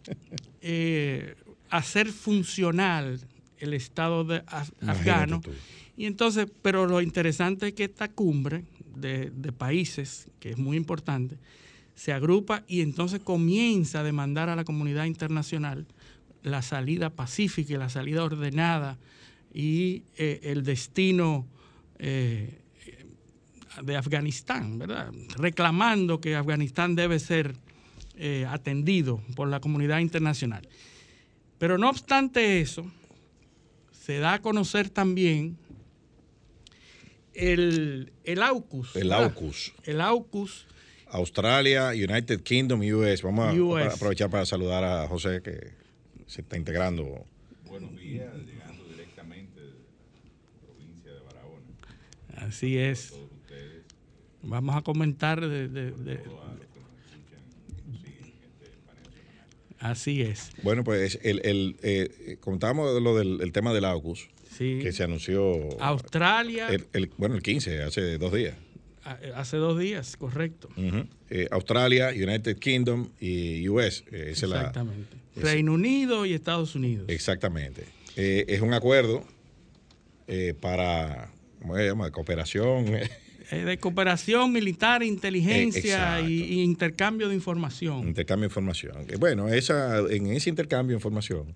eh, 0.61 1.35
hacer 1.69 2.07
funcional 2.07 3.19
el 3.59 3.73
Estado 3.73 4.23
de 4.23 4.43
afgano. 4.81 5.41
Y 5.97 6.05
entonces, 6.05 6.47
pero 6.61 6.87
lo 6.87 7.01
interesante 7.01 7.69
es 7.69 7.73
que 7.73 7.85
esta 7.85 8.09
cumbre 8.09 8.63
de, 8.95 9.31
de 9.31 9.51
países, 9.51 10.27
que 10.39 10.51
es 10.51 10.57
muy 10.57 10.77
importante, 10.77 11.37
se 11.95 12.11
agrupa 12.11 12.63
y 12.67 12.81
entonces 12.81 13.21
comienza 13.21 14.01
a 14.01 14.03
demandar 14.03 14.49
a 14.49 14.55
la 14.55 14.65
comunidad 14.65 15.05
internacional 15.05 15.85
la 16.45 16.61
salida 16.61 17.09
pacífica 17.09 17.73
y 17.73 17.77
la 17.77 17.89
salida 17.89 18.23
ordenada 18.23 18.97
y 19.53 20.03
eh, 20.15 20.41
el 20.43 20.63
destino 20.63 21.47
eh, 21.97 22.61
de 23.81 23.97
Afganistán, 23.97 24.77
¿verdad? 24.77 25.11
Reclamando 25.37 26.21
que 26.21 26.35
Afganistán 26.35 26.95
debe 26.95 27.19
ser 27.19 27.55
eh, 28.15 28.45
atendido 28.47 29.21
por 29.35 29.47
la 29.47 29.59
comunidad 29.59 29.99
internacional. 29.99 30.67
Pero 31.57 31.77
no 31.79 31.89
obstante 31.89 32.61
eso, 32.61 32.89
se 33.91 34.19
da 34.19 34.33
a 34.33 34.41
conocer 34.41 34.89
también 34.89 35.57
el, 37.33 38.13
el 38.23 38.43
AUKUS. 38.43 38.95
El 38.95 39.11
AUKUS. 39.11 39.73
El 39.83 39.99
AUKUS. 39.99 40.67
Australia, 41.07 41.89
United 41.89 42.41
Kingdom, 42.41 42.81
US. 42.81 43.23
Vamos 43.23 43.47
a 43.77 43.93
aprovechar 43.93 44.29
para 44.29 44.45
saludar 44.45 44.83
a 44.83 45.07
José 45.07 45.41
que 45.41 45.84
se 46.27 46.41
está 46.41 46.57
integrando. 46.57 47.25
Buenos 47.67 47.95
días, 47.97 48.33
llegando 48.45 48.83
directamente 48.85 49.59
de 49.59 49.71
la 49.71 50.67
provincia 50.67 51.11
de 51.11 51.19
Barahona. 51.19 52.47
Así 52.47 52.77
es. 52.77 53.13
Vamos 54.41 54.75
a 54.75 54.81
comentar 54.83 55.41
de, 55.41 55.67
de, 55.67 56.21
Así 59.79 60.21
es. 60.21 60.51
Bueno, 60.63 60.83
pues 60.83 61.19
el, 61.23 61.41
el 61.43 61.77
eh, 61.83 62.37
contábamos 62.39 63.01
lo 63.01 63.17
del 63.17 63.51
tema 63.51 63.73
del 63.73 63.85
AUKUS, 63.85 64.29
que 64.57 64.91
se 64.91 65.03
anunció. 65.03 65.81
Australia. 65.81 66.69
El, 66.69 67.11
bueno, 67.17 67.35
el 67.35 67.41
15, 67.41 67.83
hace 67.83 68.17
dos 68.17 68.33
días. 68.33 68.55
Eh, 69.21 69.31
hace 69.35 69.57
dos 69.57 69.77
días, 69.77 70.17
correcto. 70.17 70.69
Eh, 71.29 71.47
Australia, 71.51 72.09
United 72.09 72.57
Kingdom 72.57 73.09
y 73.19 73.67
US. 73.69 74.03
Exactamente. 74.11 75.24
Reino 75.35 75.73
Unido 75.73 76.25
y 76.25 76.33
Estados 76.33 76.75
Unidos. 76.75 77.05
Exactamente. 77.09 77.85
es 78.15 78.61
un 78.61 78.73
acuerdo 78.73 79.23
para, 80.61 81.29
¿cómo 81.61 81.75
se 81.75 81.85
llama? 81.85 82.11
Cooperación. 82.11 82.85
de 83.51 83.77
cooperación 83.79 84.51
militar, 84.51 85.03
inteligencia 85.03 86.21
y, 86.21 86.61
intercambio 86.61 87.29
de 87.29 87.35
información. 87.35 88.07
Intercambio 88.07 88.47
de 88.47 88.51
información. 88.51 89.05
Bueno, 89.19 89.49
esa, 89.49 89.99
en 89.99 90.27
ese 90.27 90.49
intercambio 90.49 90.95
de 90.95 90.97
información 90.97 91.53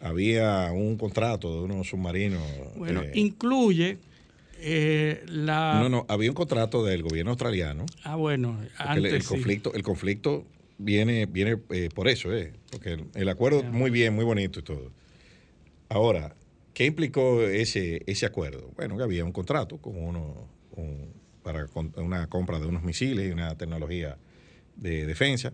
había 0.00 0.70
un 0.72 0.96
contrato 0.96 1.52
de 1.52 1.60
unos 1.64 1.88
submarinos. 1.88 2.42
Bueno, 2.76 3.02
eh, 3.02 3.12
incluye 3.14 3.98
eh, 4.60 5.24
la... 5.26 5.80
No, 5.82 5.88
no, 5.88 6.06
había 6.08 6.30
un 6.30 6.34
contrato 6.34 6.84
del 6.84 7.02
gobierno 7.02 7.32
australiano. 7.32 7.86
Ah, 8.04 8.16
bueno, 8.16 8.58
antes 8.76 9.12
el, 9.12 9.24
conflicto, 9.24 9.74
el 9.74 9.82
conflicto 9.82 10.44
viene, 10.78 11.26
viene 11.26 11.58
eh, 11.70 11.88
por 11.94 12.08
eso, 12.08 12.32
eh, 12.32 12.52
porque 12.70 13.04
el, 13.14 13.28
acuerdo 13.28 13.62
muy 13.64 13.90
bien, 13.90 14.14
muy 14.14 14.24
bonito 14.24 14.60
y 14.60 14.62
todo. 14.62 14.90
Ahora, 15.88 16.34
¿qué 16.72 16.86
implicó 16.86 17.42
ese, 17.42 18.02
ese 18.06 18.26
acuerdo? 18.26 18.70
Bueno, 18.76 18.96
que 18.96 19.02
había 19.02 19.24
un 19.24 19.32
contrato 19.32 19.78
con 19.78 19.96
uno, 19.96 20.48
para 21.42 21.66
una 21.96 22.28
compra 22.28 22.58
de 22.58 22.66
unos 22.66 22.82
misiles 22.82 23.28
y 23.28 23.32
una 23.32 23.56
tecnología 23.56 24.16
de 24.76 25.06
defensa 25.06 25.52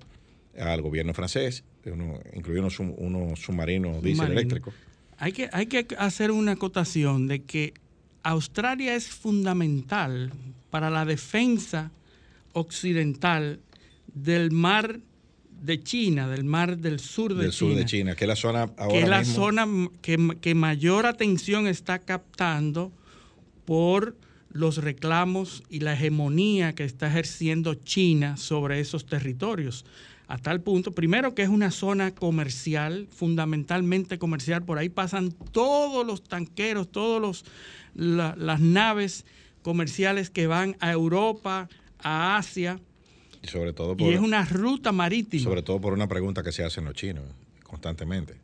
al 0.58 0.82
gobierno 0.82 1.14
francés, 1.14 1.64
uno, 1.86 2.20
unos, 2.46 2.78
unos 2.78 3.40
submarinos 3.40 4.02
diésel 4.02 4.32
eléctricos. 4.32 4.74
Hay 5.18 5.32
que, 5.32 5.48
hay 5.52 5.66
que 5.66 5.86
hacer 5.98 6.30
una 6.30 6.52
acotación 6.52 7.28
de 7.28 7.42
que 7.42 7.74
Australia 8.22 8.94
es 8.94 9.08
fundamental 9.08 10.32
para 10.70 10.90
la 10.90 11.04
defensa 11.04 11.90
occidental 12.52 13.60
del 14.12 14.50
mar 14.50 15.00
de 15.64 15.82
China, 15.82 16.28
del 16.28 16.44
mar 16.44 16.78
del 16.78 17.00
sur 17.00 17.34
de 17.34 17.44
del 17.44 17.52
China. 17.52 17.70
sur 17.70 17.78
de 17.78 17.84
China, 17.84 18.14
que 18.14 18.24
es 18.24 18.28
la 18.28 18.36
zona 18.36 18.62
ahora 18.76 18.88
Que 18.88 19.00
es 19.00 19.08
la 19.08 19.24
zona 19.24 19.66
que, 20.02 20.36
que 20.40 20.54
mayor 20.54 21.06
atención 21.06 21.66
está 21.66 21.98
captando 21.98 22.92
por 23.64 24.16
los 24.50 24.78
reclamos 24.78 25.64
y 25.68 25.80
la 25.80 25.94
hegemonía 25.94 26.74
que 26.74 26.84
está 26.84 27.08
ejerciendo 27.08 27.74
China 27.74 28.36
sobre 28.36 28.80
esos 28.80 29.06
territorios 29.06 29.84
a 30.26 30.38
tal 30.38 30.62
punto, 30.62 30.92
primero 30.92 31.34
que 31.34 31.42
es 31.42 31.48
una 31.48 31.70
zona 31.70 32.14
comercial, 32.14 33.06
fundamentalmente 33.10 34.18
comercial, 34.18 34.64
por 34.64 34.78
ahí 34.78 34.88
pasan 34.88 35.32
todos 35.52 36.06
los 36.06 36.24
tanqueros, 36.24 36.90
todas 36.90 37.44
las 37.94 38.60
naves 38.60 39.26
comerciales 39.62 40.30
que 40.30 40.46
van 40.46 40.76
a 40.80 40.92
Europa, 40.92 41.68
a 41.98 42.36
Asia. 42.36 42.80
Y 43.44 43.48
sobre 43.48 43.72
todo 43.72 43.96
por, 43.96 44.10
y 44.10 44.14
es 44.14 44.20
una 44.20 44.44
ruta 44.44 44.90
marítima. 44.90 45.44
Sobre 45.44 45.62
todo 45.62 45.80
por 45.80 45.92
una 45.92 46.08
pregunta 46.08 46.42
que 46.42 46.50
se 46.50 46.64
hacen 46.64 46.84
los 46.84 46.94
chinos 46.94 47.24
constantemente. 47.62 48.34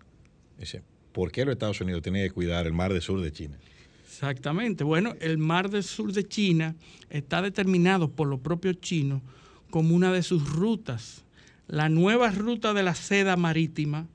Dice, 0.59 0.83
¿por 1.13 1.33
qué 1.33 1.45
los 1.45 1.53
Estados 1.53 1.81
Unidos 1.81 2.03
tienen 2.03 2.23
que 2.23 2.31
cuidar 2.31 2.67
el 2.67 2.73
mar 2.73 2.93
del 2.93 3.03
sur 3.03 3.21
de 3.21 3.33
China? 3.33 3.57
Exactamente. 4.05 4.85
Bueno, 4.85 5.15
el 5.21 5.39
mar 5.39 5.71
del 5.71 5.83
sur 5.83 6.13
de 6.13 6.29
China 6.29 6.75
está 7.09 7.41
determinado 7.41 8.11
por 8.11 8.29
los 8.29 8.41
propios 8.41 8.79
chinos 8.81 9.23
como 9.71 9.95
una 9.95 10.13
de 10.13 10.23
sus 10.23 10.53
rutas 10.53 11.25
la 11.71 11.89
nueva 11.89 12.33
ruta 12.33 12.75
de 12.75 12.83
la 12.83 12.97
seda 12.97 13.37
marítima 13.37 14.09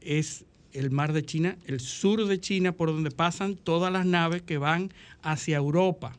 es 0.00 0.44
el 0.72 0.92
mar 0.92 1.12
de 1.12 1.24
China, 1.24 1.56
el 1.66 1.80
sur 1.80 2.24
de 2.24 2.38
China, 2.38 2.70
por 2.70 2.88
donde 2.90 3.10
pasan 3.10 3.56
todas 3.56 3.92
las 3.92 4.06
naves 4.06 4.42
que 4.42 4.58
van 4.58 4.92
hacia 5.22 5.56
Europa. 5.56 6.14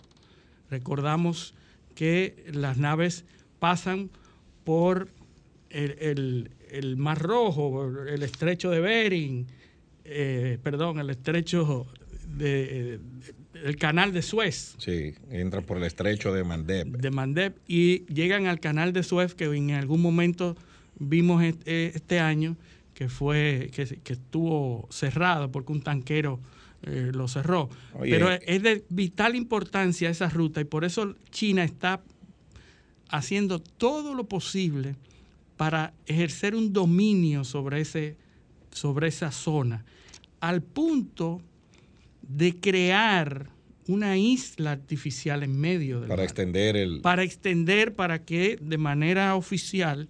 Recordamos 0.69 1.53
que 1.95 2.43
las 2.51 2.77
naves 2.77 3.23
pasan 3.63 4.09
por 4.65 5.07
el, 5.69 6.49
Mar 6.97 7.21
Rojo, 7.21 7.89
el 8.05 8.21
estrecho 8.21 8.69
de 8.69 8.81
Bering, 8.81 9.47
eh, 10.03 10.57
perdón, 10.61 10.99
el 10.99 11.09
estrecho 11.09 11.87
de, 12.27 12.99
el 13.53 13.75
canal 13.77 14.11
de 14.11 14.21
Suez. 14.21 14.75
Sí, 14.79 15.13
entran 15.29 15.63
por 15.63 15.77
el 15.77 15.83
estrecho 15.83 16.33
de 16.33 16.43
Mandeb. 16.43 16.87
De 16.87 17.09
Mandeb 17.09 17.53
y 17.65 18.05
llegan 18.13 18.47
al 18.47 18.59
canal 18.59 18.91
de 18.91 19.01
Suez 19.01 19.33
que 19.33 19.45
en 19.45 19.71
algún 19.71 20.01
momento 20.01 20.57
vimos 20.99 21.41
eh, 21.41 21.93
este 21.95 22.19
año 22.19 22.57
que 22.93 23.07
fue 23.07 23.71
que, 23.73 23.83
estuvo 24.11 24.89
cerrado 24.91 25.53
porque 25.53 25.71
un 25.71 25.81
tanquero 25.81 26.41
eh, 26.81 27.11
lo 27.13 27.29
cerró. 27.29 27.69
Pero 27.97 28.29
es 28.29 28.61
de 28.61 28.83
vital 28.89 29.37
importancia 29.37 30.09
esa 30.09 30.27
ruta 30.27 30.59
y 30.59 30.65
por 30.65 30.83
eso 30.83 31.15
China 31.31 31.63
está 31.63 32.01
haciendo 33.13 33.59
todo 33.59 34.15
lo 34.15 34.27
posible 34.27 34.95
para 35.55 35.93
ejercer 36.07 36.55
un 36.55 36.73
dominio 36.73 37.43
sobre 37.43 37.79
ese 37.81 38.17
sobre 38.71 39.07
esa 39.07 39.31
zona 39.31 39.85
al 40.39 40.63
punto 40.63 41.39
de 42.23 42.59
crear 42.59 43.51
una 43.87 44.17
isla 44.17 44.71
artificial 44.71 45.43
en 45.43 45.59
medio 45.59 45.99
del 45.99 46.09
para 46.09 46.23
extender 46.23 46.75
el 46.75 47.01
para 47.01 47.23
extender 47.23 47.93
para 47.93 48.25
que 48.25 48.57
de 48.59 48.77
manera 48.79 49.35
oficial 49.35 50.09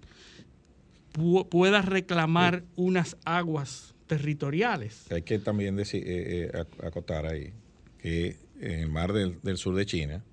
pueda 1.50 1.82
reclamar 1.82 2.64
unas 2.74 3.16
aguas 3.24 3.94
territoriales. 4.06 5.10
Hay 5.12 5.22
que 5.22 5.38
también 5.38 5.76
decir, 5.76 6.02
eh, 6.04 6.50
eh, 6.52 6.64
acotar 6.82 7.26
ahí 7.26 7.52
que 7.98 8.36
en 8.60 8.80
el 8.80 8.88
mar 8.88 9.12
del, 9.12 9.56
sur 9.56 9.74
de 9.76 9.86
China, 9.86 10.24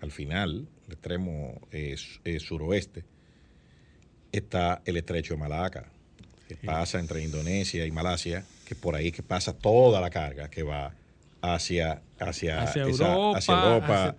al 0.00 0.10
final, 0.10 0.66
el 0.86 0.92
extremo 0.92 1.60
eh, 1.70 1.96
suroeste, 2.38 3.04
está 4.32 4.82
el 4.84 4.96
estrecho 4.96 5.34
de 5.34 5.40
Malaca, 5.40 5.90
que 6.48 6.56
pasa 6.56 7.00
entre 7.00 7.22
Indonesia 7.22 7.84
y 7.86 7.90
Malasia, 7.90 8.44
que 8.64 8.74
por 8.74 8.94
ahí 8.94 9.10
que 9.10 9.22
pasa 9.22 9.52
toda 9.52 10.00
la 10.00 10.10
carga 10.10 10.48
que 10.48 10.62
va 10.62 10.94
hacia, 11.40 12.02
hacia, 12.18 12.62
hacia 12.62 12.82
Europa, 12.82 13.38
hacia, 13.38 13.54
Europa 13.54 14.16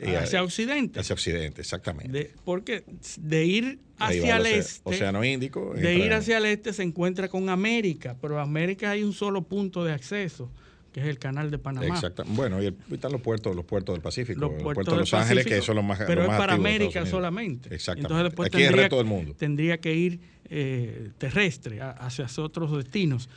hacia, 0.00 0.42
Occidente. 0.42 1.00
Hacia 1.00 1.14
Occidente, 1.14 1.60
exactamente. 1.60 2.30
porque 2.44 2.84
de 3.18 3.44
ir 3.44 3.78
hacia 3.98 4.36
el 4.36 4.46
este. 4.46 4.80
Océano 4.84 5.24
Índico. 5.24 5.74
De 5.74 5.94
ir 5.94 6.12
hacia 6.12 6.38
el 6.38 6.46
este 6.46 6.72
se 6.72 6.82
encuentra 6.82 7.28
con 7.28 7.48
América, 7.48 8.16
pero 8.20 8.40
América 8.40 8.90
hay 8.90 9.02
un 9.02 9.12
solo 9.12 9.42
punto 9.42 9.84
de 9.84 9.92
acceso, 9.92 10.50
que 10.92 11.00
es 11.00 11.06
el 11.06 11.18
canal 11.18 11.50
de 11.50 11.58
Panamá. 11.58 11.86
Exacto. 11.86 12.22
Bueno, 12.26 12.62
y, 12.62 12.66
el, 12.66 12.76
están 12.92 13.12
los 13.12 13.20
puertos, 13.22 13.56
los 13.56 13.64
puertos 13.64 13.94
del 13.94 14.02
Pacífico, 14.02 14.40
Los 14.40 14.52
los 14.52 14.62
puertos 14.62 14.74
puertos 14.74 14.94
de 14.94 15.00
Los 15.00 15.14
Ángeles, 15.14 15.44
que 15.44 15.50
Pacífico, 15.50 15.66
son 15.66 15.76
los 15.76 15.84
más 15.84 15.98
Pero 16.06 16.20
los 16.22 16.28
más 16.28 16.36
es 16.36 16.40
para 16.40 16.52
América 16.54 17.06
solamente. 17.06 17.74
Exactamente. 17.74 18.06
Entonces 18.12 18.24
después 18.24 18.46
Aquí 18.48 18.56
el 18.58 18.62
tendría, 18.64 18.82
resto 18.82 18.96
del 18.98 19.06
mundo. 19.06 19.34
tendría 19.38 19.80
que 19.80 19.94
ir 19.94 20.20
eh, 20.54 21.10
terrestre 21.18 21.80
a- 21.80 21.90
hacia 21.92 22.26
otros 22.42 22.76
destinos. 22.76 23.30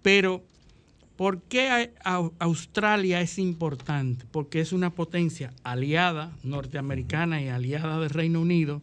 Pero, 0.00 0.42
¿por 1.16 1.42
qué 1.42 1.68
a- 1.68 1.90
a- 2.02 2.30
Australia 2.38 3.20
es 3.20 3.38
importante? 3.38 4.24
Porque 4.30 4.60
es 4.60 4.72
una 4.72 4.88
potencia 4.90 5.52
aliada 5.64 6.32
norteamericana 6.44 7.42
y 7.42 7.48
aliada 7.48 8.00
del 8.00 8.08
Reino 8.10 8.40
Unido 8.40 8.80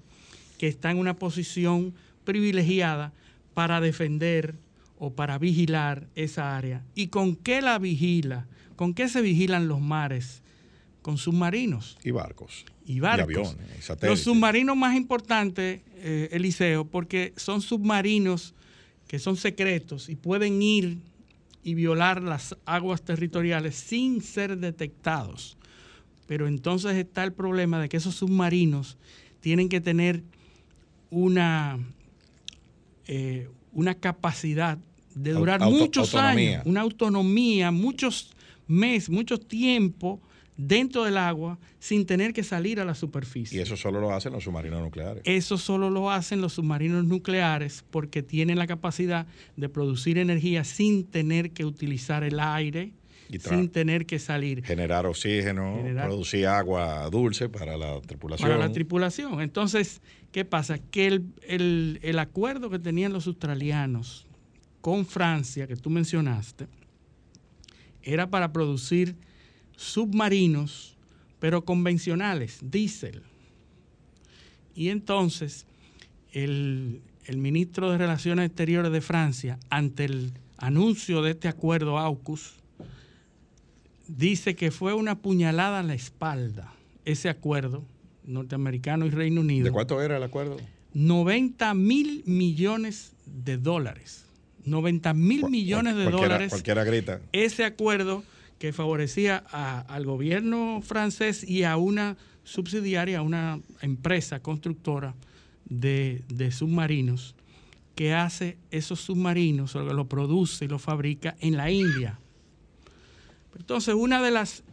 que 0.60 0.68
está 0.68 0.92
en 0.92 0.98
una 1.00 1.16
posición 1.16 1.94
privilegiada 2.26 3.12
para 3.56 3.82
defender 3.82 4.54
o 5.00 5.14
para 5.16 5.38
vigilar 5.38 6.08
esa 6.16 6.56
área. 6.58 6.84
¿Y 6.94 7.08
con 7.08 7.36
qué 7.36 7.62
la 7.62 7.80
vigila? 7.80 8.48
¿Con 8.76 8.94
qué 8.94 9.08
se 9.10 9.22
vigilan 9.22 9.68
los 9.68 9.82
mares? 9.82 10.44
Con 11.02 11.18
submarinos 11.18 11.98
Y 12.04 12.12
barcos. 12.12 12.66
y 12.86 13.00
barcos. 13.00 13.24
aviones, 13.50 13.78
y 13.80 13.82
satélites. 13.82 14.10
Los 14.10 14.20
submarinos 14.22 14.76
más 14.76 14.96
importantes, 14.96 15.82
eh, 15.96 16.30
Eliseo, 16.34 16.86
porque 16.86 17.34
son 17.38 17.62
submarinos 17.62 18.54
que 19.08 19.18
son 19.20 19.38
secretos 19.38 20.10
y 20.10 20.16
pueden 20.16 20.62
ir 20.62 20.98
y 21.64 21.74
violar 21.74 22.22
las 22.22 22.56
aguas 22.66 23.02
territoriales 23.02 23.76
sin 23.76 24.22
ser 24.22 24.58
detectados. 24.58 25.58
Pero 26.28 26.48
entonces 26.48 26.96
está 26.96 27.24
el 27.24 27.34
problema 27.34 27.82
de 27.82 27.90
que 27.90 27.98
esos 27.98 28.16
submarinos 28.16 28.98
tienen 29.40 29.68
que 29.70 29.82
tener 29.82 30.22
una, 31.10 31.80
eh, 33.08 33.50
una 33.72 33.96
capacidad 33.96 34.78
de 35.22 35.32
durar 35.34 35.62
auto- 35.64 35.78
muchos 35.78 36.14
autonomía. 36.16 36.52
años, 36.60 36.66
una 36.66 36.82
autonomía, 36.82 37.72
muchos 37.72 38.32
meses, 38.68 39.10
mucho 39.10 39.38
tiempo 39.40 40.22
dentro 40.56 41.06
del 41.06 41.18
agua 41.18 41.58
sin 41.80 42.06
tener 42.06 42.34
que 42.34 42.44
salir 42.44 42.80
a 42.82 42.86
la 42.86 42.94
superficie. 42.94 43.58
Y 43.58 43.62
eso 43.62 43.78
solo 43.78 44.02
lo 44.02 44.12
hacen 44.14 44.34
los 44.34 44.44
submarinos 44.44 44.82
nucleares. 44.82 45.24
Eso 45.26 45.58
solo 45.58 45.90
lo 45.90 46.12
hacen 46.12 46.42
los 46.42 46.54
submarinos 46.54 47.06
nucleares 47.06 47.86
porque 47.90 48.22
tienen 48.24 48.58
la 48.58 48.68
capacidad 48.68 49.26
de 49.56 49.70
producir 49.70 50.18
energía 50.18 50.64
sin 50.66 51.06
tener 51.06 51.52
que 51.52 51.64
utilizar 51.66 52.24
el 52.26 52.40
aire, 52.42 52.92
sin 53.40 53.70
tener 53.70 54.06
que 54.06 54.20
salir 54.20 54.64
Generar 54.66 55.06
oxígeno, 55.06 55.78
Generar- 55.78 56.08
producir 56.08 56.48
agua 56.48 57.10
dulce 57.10 57.48
para 57.48 57.78
la 57.78 58.02
tripulación. 58.02 58.50
para 58.50 58.60
la 58.60 58.72
tripulación. 58.74 59.40
Entonces, 59.40 60.02
¿qué 60.34 60.44
pasa? 60.46 60.78
Que 60.80 61.08
el, 61.08 61.26
el- 61.48 62.00
el 62.02 62.20
acuerdo 62.20 62.70
que 62.70 62.80
tenían 62.80 63.14
los 63.14 63.28
australianos 63.28 64.26
con 64.82 65.06
Francia, 65.06 65.68
que 65.68 65.76
tú 65.76 65.90
mencionaste, 65.90 66.68
era 68.02 68.30
para 68.30 68.52
producir 68.52 69.16
submarinos, 69.76 70.96
pero 71.40 71.64
convencionales, 71.66 72.60
diésel. 72.62 73.24
Y 74.76 74.90
entonces, 74.90 75.66
el, 76.32 77.02
el 77.26 77.38
ministro 77.38 77.92
de 77.92 77.98
Relaciones 77.98 78.48
Exteriores 78.48 78.92
de 78.92 79.02
Francia, 79.02 79.60
ante 79.70 80.06
el 80.06 80.32
anuncio 80.58 81.22
de 81.22 81.32
este 81.32 81.48
acuerdo 81.48 81.98
AUKUS, 81.98 82.56
dice 84.08 84.56
que 84.56 84.72
fue 84.72 84.94
una 84.94 85.20
puñalada 85.20 85.80
a 85.80 85.84
la 85.84 85.94
espalda 85.94 86.74
ese 87.06 87.30
acuerdo 87.30 87.84
norteamericano 88.26 89.06
y 89.06 89.10
Reino 89.10 89.42
Unido. 89.42 89.66
¿De 89.66 89.72
cuánto 89.72 90.02
era 90.02 90.18
el 90.18 90.24
acuerdo? 90.24 90.58
90 90.94 91.74
mil 91.74 92.24
millones 92.26 93.14
de 93.26 93.58
dólares. 93.58 94.26
90 94.66 95.14
mil 95.14 95.50
millones 95.50 95.96
de 95.96 96.04
cualquiera- 96.04 96.28
dólares. 96.28 96.50
Cualquiera 96.50 96.84
grita. 96.84 97.22
Ese 97.32 97.66
acuerdo 97.66 98.24
que 98.60 98.74
favorecía 98.74 99.44
a- 99.52 99.80
al 99.82 100.06
gobierno 100.06 100.82
francés 100.84 101.44
y 101.48 101.64
a 101.64 101.78
una 101.78 102.18
subsidiaria, 102.44 103.20
a 103.20 103.22
una 103.22 103.60
empresa 103.82 104.42
constructora 104.42 105.16
de, 105.66 106.24
de 106.30 106.52
submarinos 106.52 107.36
que 107.96 108.14
hace 108.14 108.58
esos 108.72 109.00
submarinos, 109.02 109.76
o 109.76 109.84
lo 109.84 110.08
produce 110.08 110.66
y 110.66 110.68
lo 110.68 110.80
fabrica 110.80 111.36
en 111.42 111.58
la 111.58 111.70
India. 111.70 112.20
Entonces, 113.58 113.94
una 113.94 114.22
de 114.22 114.32
las, 114.32 114.64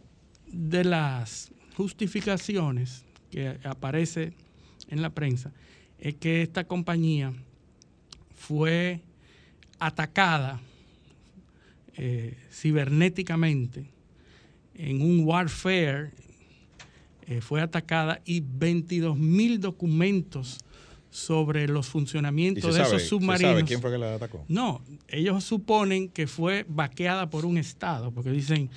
de 0.47 0.83
las 0.85 1.51
justificaciones 1.75 3.03
que 3.31 3.57
aparece 3.63 4.33
en 4.89 5.01
la 5.01 5.09
prensa 5.09 5.51
es 5.99 6.15
que 6.15 6.41
esta 6.41 6.63
compañía 6.65 7.33
fue 8.35 9.01
atacada 9.79 10.59
eh, 11.95 12.37
cibernéticamente 12.51 13.85
en 14.75 15.01
un 15.01 15.21
warfare, 15.25 16.11
eh, 17.25 17.41
fue 17.41 17.61
atacada 17.61 18.21
y 18.25 18.41
22 18.45 19.17
mil 19.17 19.59
documentos 19.59 20.59
sobre 21.09 21.67
los 21.67 21.87
¿Y 21.87 21.91
funcionamientos 21.91 22.63
se 22.63 22.79
de 22.79 22.85
sabe, 22.85 22.87
esos 22.97 23.01
se 23.01 23.07
submarinos. 23.09 23.51
sabe 23.53 23.63
quién 23.63 23.81
fue 23.81 23.91
que 23.91 23.97
la 23.97 24.15
atacó? 24.15 24.45
No, 24.47 24.81
ellos 25.07 25.43
suponen 25.43 26.09
que 26.09 26.27
fue 26.27 26.65
vaqueada 26.69 27.29
por 27.29 27.45
un 27.45 27.57
Estado, 27.57 28.11
porque 28.11 28.29
dicen 28.29 28.69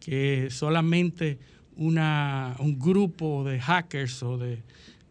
que 0.00 0.48
solamente 0.50 1.38
una, 1.76 2.56
un 2.58 2.78
grupo 2.78 3.44
de 3.44 3.60
hackers 3.60 4.22
o 4.22 4.38
de 4.38 4.62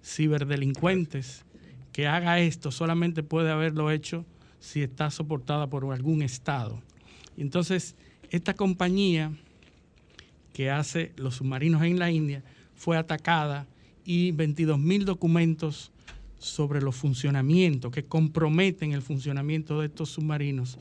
ciberdelincuentes 0.04 1.45
que 1.91 2.08
haga 2.08 2.39
esto 2.39 2.71
solamente 2.71 3.21
puede 3.21 3.51
haberlo 3.51 3.91
hecho 3.91 4.25
si 4.62 4.84
está 4.84 5.12
soportada 5.12 5.67
por 5.67 5.91
algún 5.91 6.21
Estado. 6.21 6.82
Entonces, 7.36 7.95
esta 8.30 8.54
compañía 8.54 9.34
que 10.54 10.69
hace 10.69 11.12
los 11.17 11.36
submarinos 11.36 11.82
en 11.84 12.00
la 12.00 12.12
India 12.12 12.43
fue 12.76 12.95
atacada 12.95 13.67
y 14.06 14.32
22 14.32 14.80
mil 14.80 15.04
documentos 15.04 15.91
sobre 16.38 16.82
los 16.82 16.95
funcionamientos 16.95 17.91
que 17.91 18.06
comprometen 18.06 18.93
el 18.93 19.02
funcionamiento 19.02 19.80
de 19.80 19.88
estos 19.88 20.10
submarinos 20.10 20.78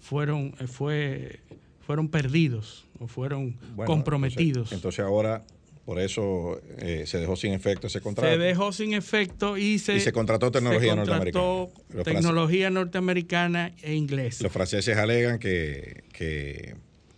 fueron, 0.00 0.54
eh, 0.58 0.66
fue, 0.66 1.40
fueron 1.80 2.08
perdidos 2.08 2.86
o 2.98 3.06
fueron 3.06 3.56
Bueno, 3.74 3.92
comprometidos. 3.92 4.72
Entonces, 4.72 4.78
entonces 4.78 5.04
ahora, 5.04 5.44
por 5.84 5.98
eso 5.98 6.60
eh, 6.78 7.04
se 7.06 7.18
dejó 7.18 7.36
sin 7.36 7.52
efecto 7.52 7.86
ese 7.88 8.00
contrato. 8.00 8.30
se 8.30 8.38
dejó 8.38 8.72
sin 8.72 8.94
efecto 8.94 9.56
y 9.58 9.78
se, 9.78 9.96
Y 9.96 10.00
se 10.00 10.12
contrató 10.12 10.50
tecnología 10.50 10.90
se 10.92 10.96
contrató 10.96 11.72
norteamericana. 11.88 12.04
Tecnología 12.04 12.70
norteamericana 12.70 13.72
e 13.82 13.94
inglesa. 13.94 14.44
Los 14.44 14.52
franceses 14.52 14.96
alegan 14.96 15.38
que, 15.38 16.04
que 16.12 16.74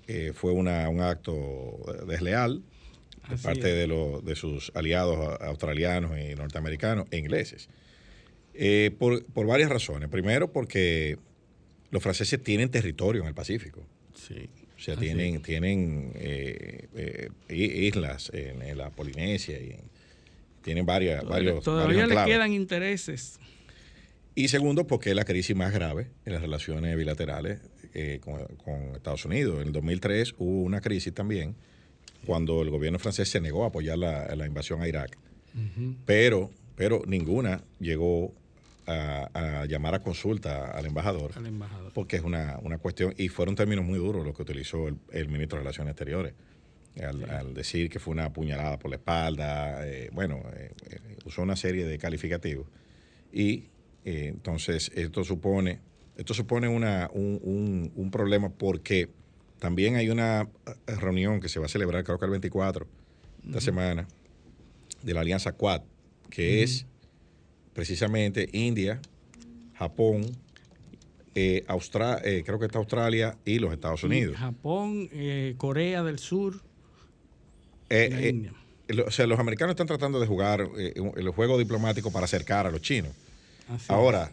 eh, 0.07 0.33
fue 0.35 0.53
una- 0.53 0.89
un 0.89 1.01
acto 1.01 1.79
desleal 2.09 2.63
de 3.29 3.35
Así 3.35 3.45
parte 3.45 3.69
es. 3.71 3.77
de, 3.77 3.87
los- 3.87 4.25
de 4.25 4.35
sus 4.37 4.73
aliados 4.75 5.39
australianos 5.41 6.13
y 6.19 6.35
norteamericanos 6.35 7.07
e 7.11 7.19
ingleses. 7.19 7.69
Eh, 8.55 8.91
por, 8.99 9.25
por 9.27 9.47
varias 9.47 9.71
razones. 9.71 10.09
Primero, 10.09 10.53
porque 10.53 11.19
los 11.91 12.03
franceses 12.03 12.43
tienen 12.43 12.71
territorio 12.71 13.23
en 13.23 13.29
el 13.29 13.35
Pacífico. 13.35 13.83
Sí. 14.15 14.49
O 14.83 14.85
sea, 14.85 14.95
Así 14.95 15.05
tienen, 15.05 15.43
tienen 15.43 16.11
eh, 16.17 16.89
eh, 16.97 17.29
islas 17.49 18.33
en, 18.35 18.63
en 18.63 18.77
la 18.77 18.91
Polinesia 18.91 19.61
y 19.61 19.71
en- 19.71 19.93
tienen 20.63 20.85
varias, 20.85 21.25
varios, 21.25 21.63
Todavía 21.63 21.85
varios 21.87 22.09
le 22.09 22.15
enclaves. 22.15 22.35
quedan 22.35 22.53
intereses. 22.53 23.39
Y 24.35 24.49
segundo, 24.49 24.87
porque 24.89 25.11
es 25.11 25.17
la 25.17 25.25
crisis 25.25 25.55
más 25.55 25.73
grave 25.73 26.09
en 26.25 26.33
las 26.33 26.43
relaciones 26.43 26.97
bilaterales 26.97 27.61
eh, 27.95 28.19
con, 28.21 28.45
con 28.65 28.97
Estados 28.97 29.25
Unidos. 29.25 29.61
En 29.61 29.69
el 29.69 29.73
2003 29.73 30.35
hubo 30.39 30.63
una 30.63 30.81
crisis 30.81 31.15
también 31.15 31.55
cuando 32.27 32.61
el 32.63 32.71
gobierno 32.71 32.99
francés 32.99 33.29
se 33.29 33.41
negó 33.41 33.63
a 33.63 33.69
apoyar 33.69 33.99
la, 33.99 34.35
la 34.35 34.47
invasión 34.47 34.83
a 34.83 34.89
Irak. 34.89 35.17
Pero, 36.07 36.51
pero 36.75 37.03
ninguna 37.07 37.63
llegó 37.79 38.35
a, 38.87 39.61
a 39.61 39.67
llamar 39.67 39.95
a 39.95 40.01
consulta 40.01 40.71
al 40.71 40.87
embajador 40.87 41.33
al 41.37 41.47
embajador. 41.47 41.93
porque 41.93 42.17
es 42.17 42.23
una, 42.23 42.59
una 42.63 42.79
cuestión, 42.79 43.15
y 43.17 43.29
fueron 43.29 43.55
términos 43.55 43.85
muy 43.85 43.99
duros 43.99 44.25
los 44.25 44.35
que 44.37 44.43
utilizó 44.43 44.89
el, 44.89 44.97
el 45.13 45.29
ministro 45.29 45.57
de 45.59 45.63
Relaciones 45.65 45.93
Exteriores, 45.93 46.35
al, 47.03 47.29
al 47.31 47.55
decir 47.55 47.89
que 47.89 47.99
fue 47.99 48.13
una 48.13 48.33
puñalada 48.33 48.79
por 48.79 48.91
la 48.91 48.97
espalda, 48.97 49.87
eh, 49.87 50.11
bueno, 50.13 50.43
eh, 50.55 50.73
eh, 50.91 50.99
usó 51.25 51.43
una 51.43 51.57
serie 51.57 51.87
de 51.87 51.97
calificativos. 51.99 52.67
Y 53.33 53.69
eh, 54.05 54.27
entonces 54.29 54.91
esto 54.95 55.25
supone, 55.25 55.81
esto 56.17 56.35
supone 56.35 56.69
una, 56.69 57.09
un, 57.15 57.41
un- 57.43 57.93
un 57.95 58.11
problema 58.11 58.51
porque 58.51 59.09
también 59.59 59.95
hay 59.97 60.11
una 60.11 60.49
reunión 60.87 61.41
que 61.41 61.49
se 61.49 61.61
va 61.61 61.67
a 61.67 61.69
celebrar, 61.69 62.03
creo 62.05 62.19
que 62.19 62.25
el 62.27 62.31
24 62.33 62.87
de 63.45 63.49
esta 63.49 63.61
semana, 63.61 64.07
de 65.03 65.15
la 65.15 65.21
Alianza 65.21 65.53
Quad, 65.53 65.83
que 66.31 66.63
es 66.63 66.87
precisamente 67.75 68.49
India, 68.53 69.01
Japón, 69.75 70.27
eh, 71.35 71.65
Austra- 71.69 72.21
eh, 72.25 72.43
creo 72.45 72.59
que 72.59 72.67
está 72.67 72.79
Australia 72.79 73.37
y 73.45 73.59
los 73.59 73.73
Estados 73.73 74.05
Unidos. 74.05 74.37
Japón, 74.37 75.09
eh, 75.13 75.55
Corea 75.57 76.03
del 76.03 76.19
Sur, 76.19 76.61
Eh, 77.89 78.09
la 78.11 78.21
eh, 78.23 78.29
India. 78.31 78.53
lo- 78.89 79.07
o 79.07 79.11
sea, 79.11 79.27
los 79.27 79.39
americanos 79.39 79.73
están 79.73 79.87
tratando 79.87 80.19
de 80.21 80.27
jugar 80.27 80.67
eh, 80.79 80.95
el 81.17 81.29
juego 81.31 81.59
diplomático 81.59 82.11
para 82.11 82.25
acercar 82.25 82.67
a 82.67 82.71
los 82.71 82.81
chinos. 82.81 83.13
Así 83.69 83.87
Ahora, 83.93 84.33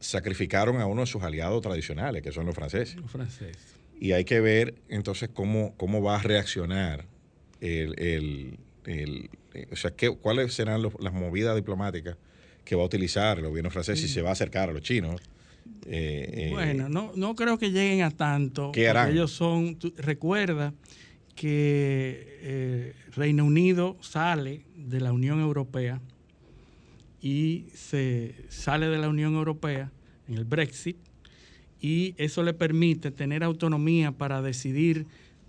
sacrificaron 0.00 0.80
a 0.80 0.86
uno 0.86 1.00
de 1.02 1.06
sus 1.06 1.22
aliados 1.22 1.60
tradicionales, 1.62 2.22
que 2.22 2.30
son 2.32 2.46
los 2.46 2.54
franceses. 2.54 2.94
es, 2.96 3.00
los 3.00 3.10
franceses. 3.10 3.56
y 4.00 4.12
hay 4.12 4.24
que 4.24 4.40
ver 4.40 4.74
entonces 4.88 5.30
cómo, 5.32 5.74
cómo 5.76 6.02
va 6.02 6.16
a 6.18 6.22
reaccionar 6.22 7.06
el, 7.60 7.98
el, 7.98 8.58
el 8.86 9.30
o 9.72 9.76
sea, 9.76 9.92
qué, 9.92 10.10
cuáles 10.16 10.52
serán 10.54 10.82
los- 10.82 10.94
las 11.00 11.12
movidas 11.12 11.54
diplomáticas 11.56 12.16
que 12.64 12.74
va 12.74 12.82
a 12.82 12.86
utilizar 12.86 13.38
el 13.38 13.46
gobierno 13.46 13.70
francés 13.70 14.00
si 14.00 14.08
se 14.08 14.22
va 14.22 14.30
a 14.30 14.32
acercar 14.32 14.70
a 14.70 14.72
los 14.72 14.82
chinos. 14.82 15.20
Eh, 15.86 16.48
eh, 16.48 16.50
Bueno, 16.52 16.88
no, 16.88 17.12
no 17.14 17.34
creo 17.34 17.58
que 17.58 17.70
lleguen 17.70 18.02
a 18.02 18.10
tanto. 18.10 18.72
¿Qué 18.72 18.88
harán? 18.88 19.10
Ellos 19.12 19.30
son, 19.32 19.76
tú- 19.76 19.92
recuerda 19.98 20.72
que 21.34 22.38
eh, 22.42 22.94
Reino 23.14 23.44
Unido 23.44 23.96
sale 24.00 24.62
de 24.76 25.00
la 25.00 25.12
Unión 25.12 25.40
Europea 25.40 26.00
y 27.20 27.66
se 27.74 28.34
sale 28.48 28.86
de 28.86 28.98
la 28.98 29.08
Unión 29.08 29.34
Europea 29.34 29.90
en 30.28 30.34
el 30.34 30.44
Brexit 30.44 30.96
y 31.80 32.14
eso 32.18 32.42
le 32.42 32.54
permite 32.54 33.10
tener 33.10 33.42
autonomía 33.44 34.12
para 34.12 34.42
decidir 34.42 35.06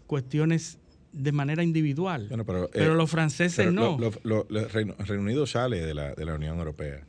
cuestiones 0.08 0.80
de 1.15 1.32
manera 1.32 1.63
individual. 1.63 2.28
Bueno, 2.28 2.45
pero, 2.45 2.69
pero 2.71 2.93
eh, 2.93 2.95
los 2.95 3.10
franceses 3.10 3.56
pero 3.58 3.71
no. 3.71 3.97
lo- 3.99 4.12
lo- 4.23 4.45
lo- 4.49 4.67
Reino, 4.67 4.95
Reino 4.99 5.23
Unido 5.23 5.47
sale 5.47 5.84
de 5.86 5.93
la, 5.93 6.13
de 6.13 6.25
la 6.25 6.36
Unión 6.36 6.58
Europea. 6.58 7.06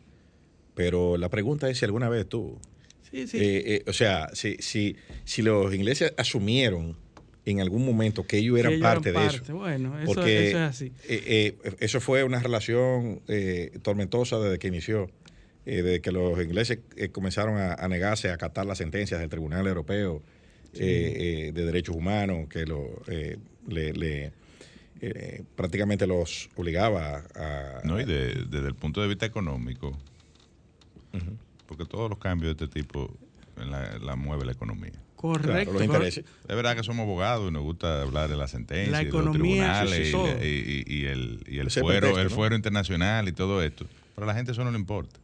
Pero 0.75 1.17
la 1.17 1.29
pregunta 1.29 1.69
es 1.71 1.79
si 1.79 1.85
alguna 1.85 2.09
vez 2.09 2.29
tuvo. 2.29 2.61
sí, 3.11 3.27
sí. 3.27 3.39
Eh, 3.39 3.63
eh, 3.67 3.85
o 3.87 3.93
sea, 3.93 4.29
si, 4.35 4.57
si, 4.61 4.97
si 5.25 5.43
los 5.43 5.75
ingleses 5.75 6.13
asumieron 6.17 6.97
en 7.45 7.61
algún 7.61 7.85
momento 7.87 8.27
que 8.27 8.39
ellos 8.39 8.59
eran 8.59 8.73
ellos 8.73 8.83
parte 8.83 9.11
eran 9.11 9.29
de 9.29 9.37
eso. 9.37 9.55
Bueno, 9.57 9.97
eso- 9.99 10.07
porque 10.07 10.49
eso 10.49 10.59
es 10.59 10.63
así. 10.65 10.93
eso 11.81 12.01
fue 12.01 12.25
una 12.25 12.41
relación 12.41 13.23
eh, 13.29 13.71
tormentosa 13.83 14.39
desde 14.39 14.59
que 14.59 14.69
inició. 14.69 15.11
desde 15.65 16.01
que 16.01 16.13
los 16.13 16.41
ingleses 16.43 16.79
comenzaron 17.13 17.57
a, 17.57 17.75
a 17.75 17.89
negarse 17.89 18.29
a 18.31 18.35
acatar 18.35 18.67
las 18.67 18.79
sentencias 18.79 19.19
del 19.21 19.29
Tribunal 19.29 19.67
Europeo 19.67 20.23
eh, 20.75 21.49
eh, 21.49 21.53
de 21.53 21.65
Derechos 21.65 21.97
Humanos, 21.97 22.49
que 22.49 22.67
lo, 22.67 23.03
eh, 23.09 23.39
le, 23.69 23.93
le, 23.93 24.33
eh, 25.01 25.43
prácticamente 25.57 26.07
los 26.07 26.49
obligaba 26.57 27.23
a... 27.35 27.81
No, 27.85 28.01
y 28.01 28.05
de- 28.05 28.45
desde 28.49 28.69
el 28.69 28.75
punto 28.75 29.01
de 29.03 29.09
vista 29.09 29.27
económico, 29.27 29.97
porque 31.67 31.85
todos 31.85 32.09
los 32.11 32.19
cambios 32.19 32.57
de 32.57 32.65
este 32.65 32.81
tipo 32.83 33.15
la, 33.57 33.99
la 33.99 34.17
mueve 34.17 34.45
la 34.45 34.53
economía. 34.53 34.93
Correcto. 35.17 35.73
los. 35.73 36.19
Es 36.19 36.25
verdad 36.47 36.77
que 36.77 36.83
somos 36.85 37.05
abogados 37.05 37.49
y 37.49 37.53
nos 37.53 37.63
gusta 37.63 38.03
hablar 38.03 38.29
de 38.29 38.37
la 38.37 38.47
sentencia, 38.49 38.93
La 38.93 39.03
y 39.03 39.07
de 39.07 39.11
los 39.13 39.23
economía, 39.23 39.83
tribunales 39.83 39.97
sí, 39.97 40.03
sí, 40.05 40.09
y, 40.09 40.13
todo. 40.13 40.27
la- 40.27 40.45
y- 40.45 40.85
y- 40.87 40.95
y 40.95 41.05
el, 41.07 41.45
y 41.49 41.59
el 41.59 41.71
fuero, 41.71 41.89
pretexto, 42.01 42.21
el 42.21 42.29
¿no? 42.29 42.35
fuero 42.35 42.57
internacional 42.57 43.29
y 43.29 43.33
todo 43.33 43.63
esto. 43.63 43.87
Pero 44.15 44.25
a 44.25 44.29
la 44.29 44.35
gente 44.35 44.53
eso 44.53 44.63
no 44.63 44.71
le 44.71 44.79
importa. 44.79 45.19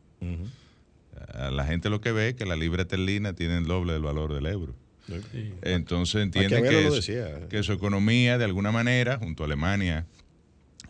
A 1.35 1.51
la 1.51 1.65
gente 1.67 1.91
lo 1.91 2.01
que 2.01 2.11
ve 2.13 2.31
es 2.31 2.35
que 2.35 2.47
la 2.47 2.57
libra 2.57 2.83
esterlina 2.83 3.35
tiene 3.35 3.59
el 3.59 3.65
doble 3.65 3.93
del 3.93 4.03
valor 4.03 4.33
del 4.33 4.47
euro. 4.47 4.75
Sí. 5.07 5.53
Entonces 5.63 6.27
Maquiavelo 6.27 6.91
que, 6.91 7.59
es- 7.59 7.67
su 7.67 7.73
economía, 7.73 8.39
de 8.39 8.45
alguna 8.45 8.71
manera, 8.73 9.19
junto 9.19 9.43
a 9.43 9.47
Alemania 9.47 10.07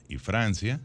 y 0.09 0.17
Francia, 0.19 0.81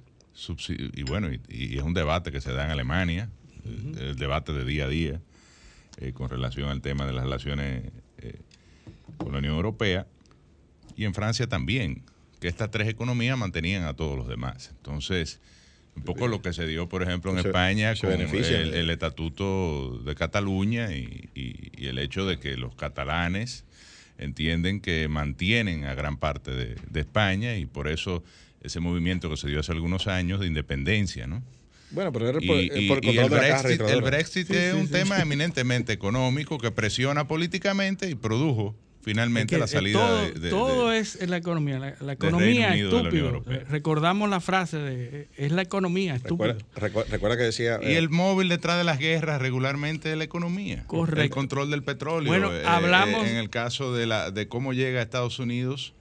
y 0.69 1.03
bueno, 1.03 1.29
y, 1.31 1.41
y 1.49 1.77
es 1.77 1.83
un 1.83 1.93
debate 1.93 2.31
que 2.31 2.41
se 2.41 2.51
da 2.53 2.65
en 2.65 2.71
Alemania, 2.71 3.29
el, 3.65 3.97
el 3.97 4.15
debate 4.15 4.53
de 4.53 4.63
día 4.63 4.85
a 4.85 4.87
día, 4.87 5.21
eh, 5.99 6.13
con 6.13 6.29
relación 6.29 6.69
al 6.69 6.81
tema 6.81 7.05
de 7.05 7.13
las 7.13 7.23
relaciones 7.23 7.91
eh, 8.19 8.39
con 9.17 9.31
la 9.33 9.39
Unión 9.39 9.55
Europea, 9.55 10.07
y 10.95 11.05
en 11.05 11.13
Francia 11.13 11.47
también, 11.47 12.03
que 12.39 12.47
estas 12.47 12.69
tres 12.71 12.87
economías 12.87 13.37
mantenían 13.37 13.83
a 13.83 13.93
todos 13.95 14.15
los 14.17 14.27
demás. 14.27 14.69
Entonces, 14.77 15.39
un 15.97 16.03
poco 16.03 16.27
lo 16.27 16.41
que 16.41 16.53
se 16.53 16.65
dio, 16.67 16.87
por 16.87 17.03
ejemplo, 17.03 17.31
en 17.31 17.41
Se- 17.41 17.47
España 17.49 17.95
se 17.95 18.07
con 18.07 18.13
el, 18.21 18.89
estatuto 18.89 19.99
de 20.05 20.15
Cataluña 20.15 20.93
y, 20.95 21.29
y- 21.35 21.71
y 21.75 21.87
el 21.87 21.97
hecho 21.99 22.25
de 22.25 22.39
que 22.39 22.55
los 22.55 22.75
catalanes 22.75 23.65
entienden 24.17 24.79
que 24.79 25.07
mantienen 25.07 25.85
a 25.85 25.93
gran 25.93 26.17
parte 26.17 26.51
de, 26.51 26.75
de 26.89 26.99
España 26.99 27.57
y 27.57 27.65
por 27.65 27.87
eso 27.87 28.23
ese 28.61 28.79
movimiento 28.79 29.29
que 29.29 29.37
se 29.37 29.47
dio 29.47 29.59
hace 29.59 29.71
algunos 29.71 30.07
años 30.07 30.39
de 30.39 30.47
independencia, 30.47 31.27
¿no? 31.27 31.43
Bueno, 31.91 32.11
pero 32.11 32.27
era 32.27 32.39
por, 32.39 32.57
y- 32.59 32.87
por 32.87 32.97
el 32.99 33.05
y 33.15 33.17
el 33.17 33.29
Brexit, 33.29 33.81
el. 33.81 34.01
Brexit 34.01 34.49
es 34.51 34.73
un 34.73 34.89
tema 34.89 35.19
eminentemente 35.21 35.93
económico 35.93 36.57
que 36.57 36.69
presiona 36.71 37.27
políticamente 37.27 38.09
y 38.09 38.15
produjo 38.15 38.75
finalmente 39.07 39.55
Es 39.55 39.57
que, 39.57 39.59
la 39.59 39.65
eh, 39.65 39.67
salida 39.69 39.99
todo, 39.99 40.21
de, 40.21 40.31
de- 40.39 40.49
todo 40.49 40.89
de- 40.89 40.99
es 40.99 41.21
en 41.21 41.29
la 41.29 41.37
economía. 41.37 41.79
La, 41.79 41.95
la 42.01 42.13
economía, 42.13 42.75
estúpido. 42.75 43.41
Recordamos 43.69 44.29
la 44.29 44.41
frase 44.41 44.77
de 44.77 45.29
es 45.37 45.51
la 45.53 45.61
economía, 45.61 46.15
estúpido. 46.15 46.57
Recuerda, 46.75 47.05
recu- 47.05 47.09
recuerda 47.09 47.37
que 47.37 47.43
decía... 47.43 47.79
Y 47.81 47.85
eh, 47.93 47.97
el 47.97 48.09
móvil 48.09 48.49
detrás 48.49 48.77
de 48.77 48.83
las 48.83 48.99
guerras 48.99 49.41
regularmente 49.41 50.11
es 50.11 50.17
la 50.17 50.25
economía. 50.25 50.83
Correcto. 50.87 51.21
El 51.21 51.29
control 51.29 51.69
del 51.71 51.83
petróleo. 51.83 52.27
Bueno, 52.29 52.53
Eh, 52.53 52.63
hablamos- 52.65 53.25
eh, 53.25 53.31
en 53.31 53.37
el 53.37 53.49
caso 53.49 53.93
de, 53.93 54.07
la, 54.07 54.29
de 54.31 54.49
cómo 54.49 54.73
llega 54.73 54.99
a 54.99 55.03
Estados 55.03 55.39
Unidos 55.39 55.93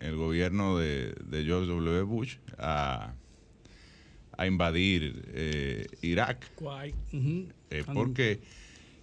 el 0.00 0.16
gobierno 0.16 0.76
de, 0.78 1.14
de 1.26 1.44
George 1.44 1.68
W. 1.68 2.02
Bush 2.02 2.36
a, 2.58 3.12
a 4.36 4.46
invadir 4.48 5.24
eh, 5.32 5.86
Irak. 6.02 6.44
Ujú. 7.12 7.48
eh, 7.70 7.84
porque 7.94 8.40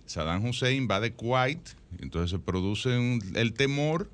Saddam 0.06 0.46
Hussein 0.46 0.76
invade 0.78 1.14
Kuwait, 1.14 1.60
entonces 2.02 2.32
se 2.32 2.40
produce 2.40 2.98
un- 2.98 3.22
el 3.36 3.54
temor, 3.54 4.10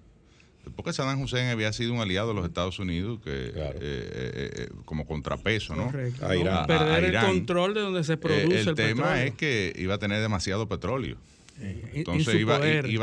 porque 0.76 0.94
Saddam 0.94 1.20
Hussein 1.22 1.48
había 1.50 1.74
sido 1.74 1.94
un 1.94 2.00
aliado 2.02 2.30
de 2.30 2.34
los 2.36 2.46
Estados 2.46 2.78
Unidos, 2.80 3.20
que 3.24 3.52
Claro. 3.54 3.80
eh, 3.80 3.82
eh, 3.82 4.52
eh, 4.56 4.70
como 4.86 5.06
contrapeso, 5.06 5.76
¿no? 5.76 5.86
Correcto. 5.88 6.26
A 6.26 6.30
¿no? 6.30 6.36
Irán. 6.36 6.68
Perder 6.68 7.16
A- 7.18 7.22
a 7.22 7.30
el 7.32 7.36
control 7.38 7.74
de 7.74 7.82
donde 7.82 8.04
se 8.04 8.18
produce 8.18 8.58
Eh, 8.58 8.62
el, 8.62 8.68
el 8.70 8.76
tema 8.76 9.04
petróleo. 9.04 9.24
es 9.24 9.34
que 9.36 9.74
iba 9.78 9.96
a 9.96 9.98
tener 10.00 10.22
demasiado 10.22 10.68
petróleo. 10.68 11.18
En- 11.60 11.68
en 11.70 11.90
Entonces 11.94 12.36
iba, 12.36 12.56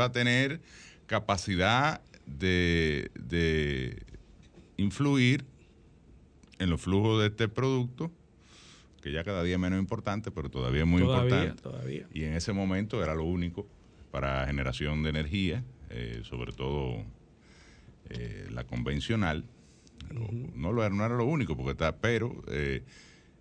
a 0.05 0.11
tener 0.11 0.59
capacidad 1.05 2.01
de, 2.25 3.09
de 3.15 3.97
influir 4.77 5.43
en 6.59 6.69
los 6.69 6.79
flujos 6.81 7.21
de 7.21 7.27
este 7.27 7.47
producto, 7.47 8.11
que 9.01 9.11
ya 9.11 9.23
cada 9.23 9.43
día 9.43 9.55
es 9.55 9.59
menos 9.59 9.79
importante, 9.79 10.29
pero 10.29 10.49
todavía 10.49 10.81
es 10.81 10.87
muy 10.87 11.01
todavía, 11.01 11.29
importante. 11.45 11.61
todavía. 11.61 12.07
Y 12.13 12.23
en 12.23 12.33
ese 12.33 12.51
momento 12.53 13.01
era 13.03 13.15
lo 13.15 13.23
único 13.23 13.65
para 14.11 14.45
generación 14.47 15.03
de 15.03 15.09
energía, 15.09 15.63
eh, 15.89 16.21
sobre 16.23 16.51
todo 16.51 17.03
eh, 18.09 18.47
la 18.51 18.63
convencional. 18.65 19.45
No, 20.55 20.71
lo, 20.73 20.83
era- 20.83 20.93
no 20.95 21.05
era 21.05 21.15
lo 21.15 21.25
único, 21.25 21.55
porque 21.55 21.71
está, 21.71 21.97
pero 21.97 22.41
eh, 22.47 22.83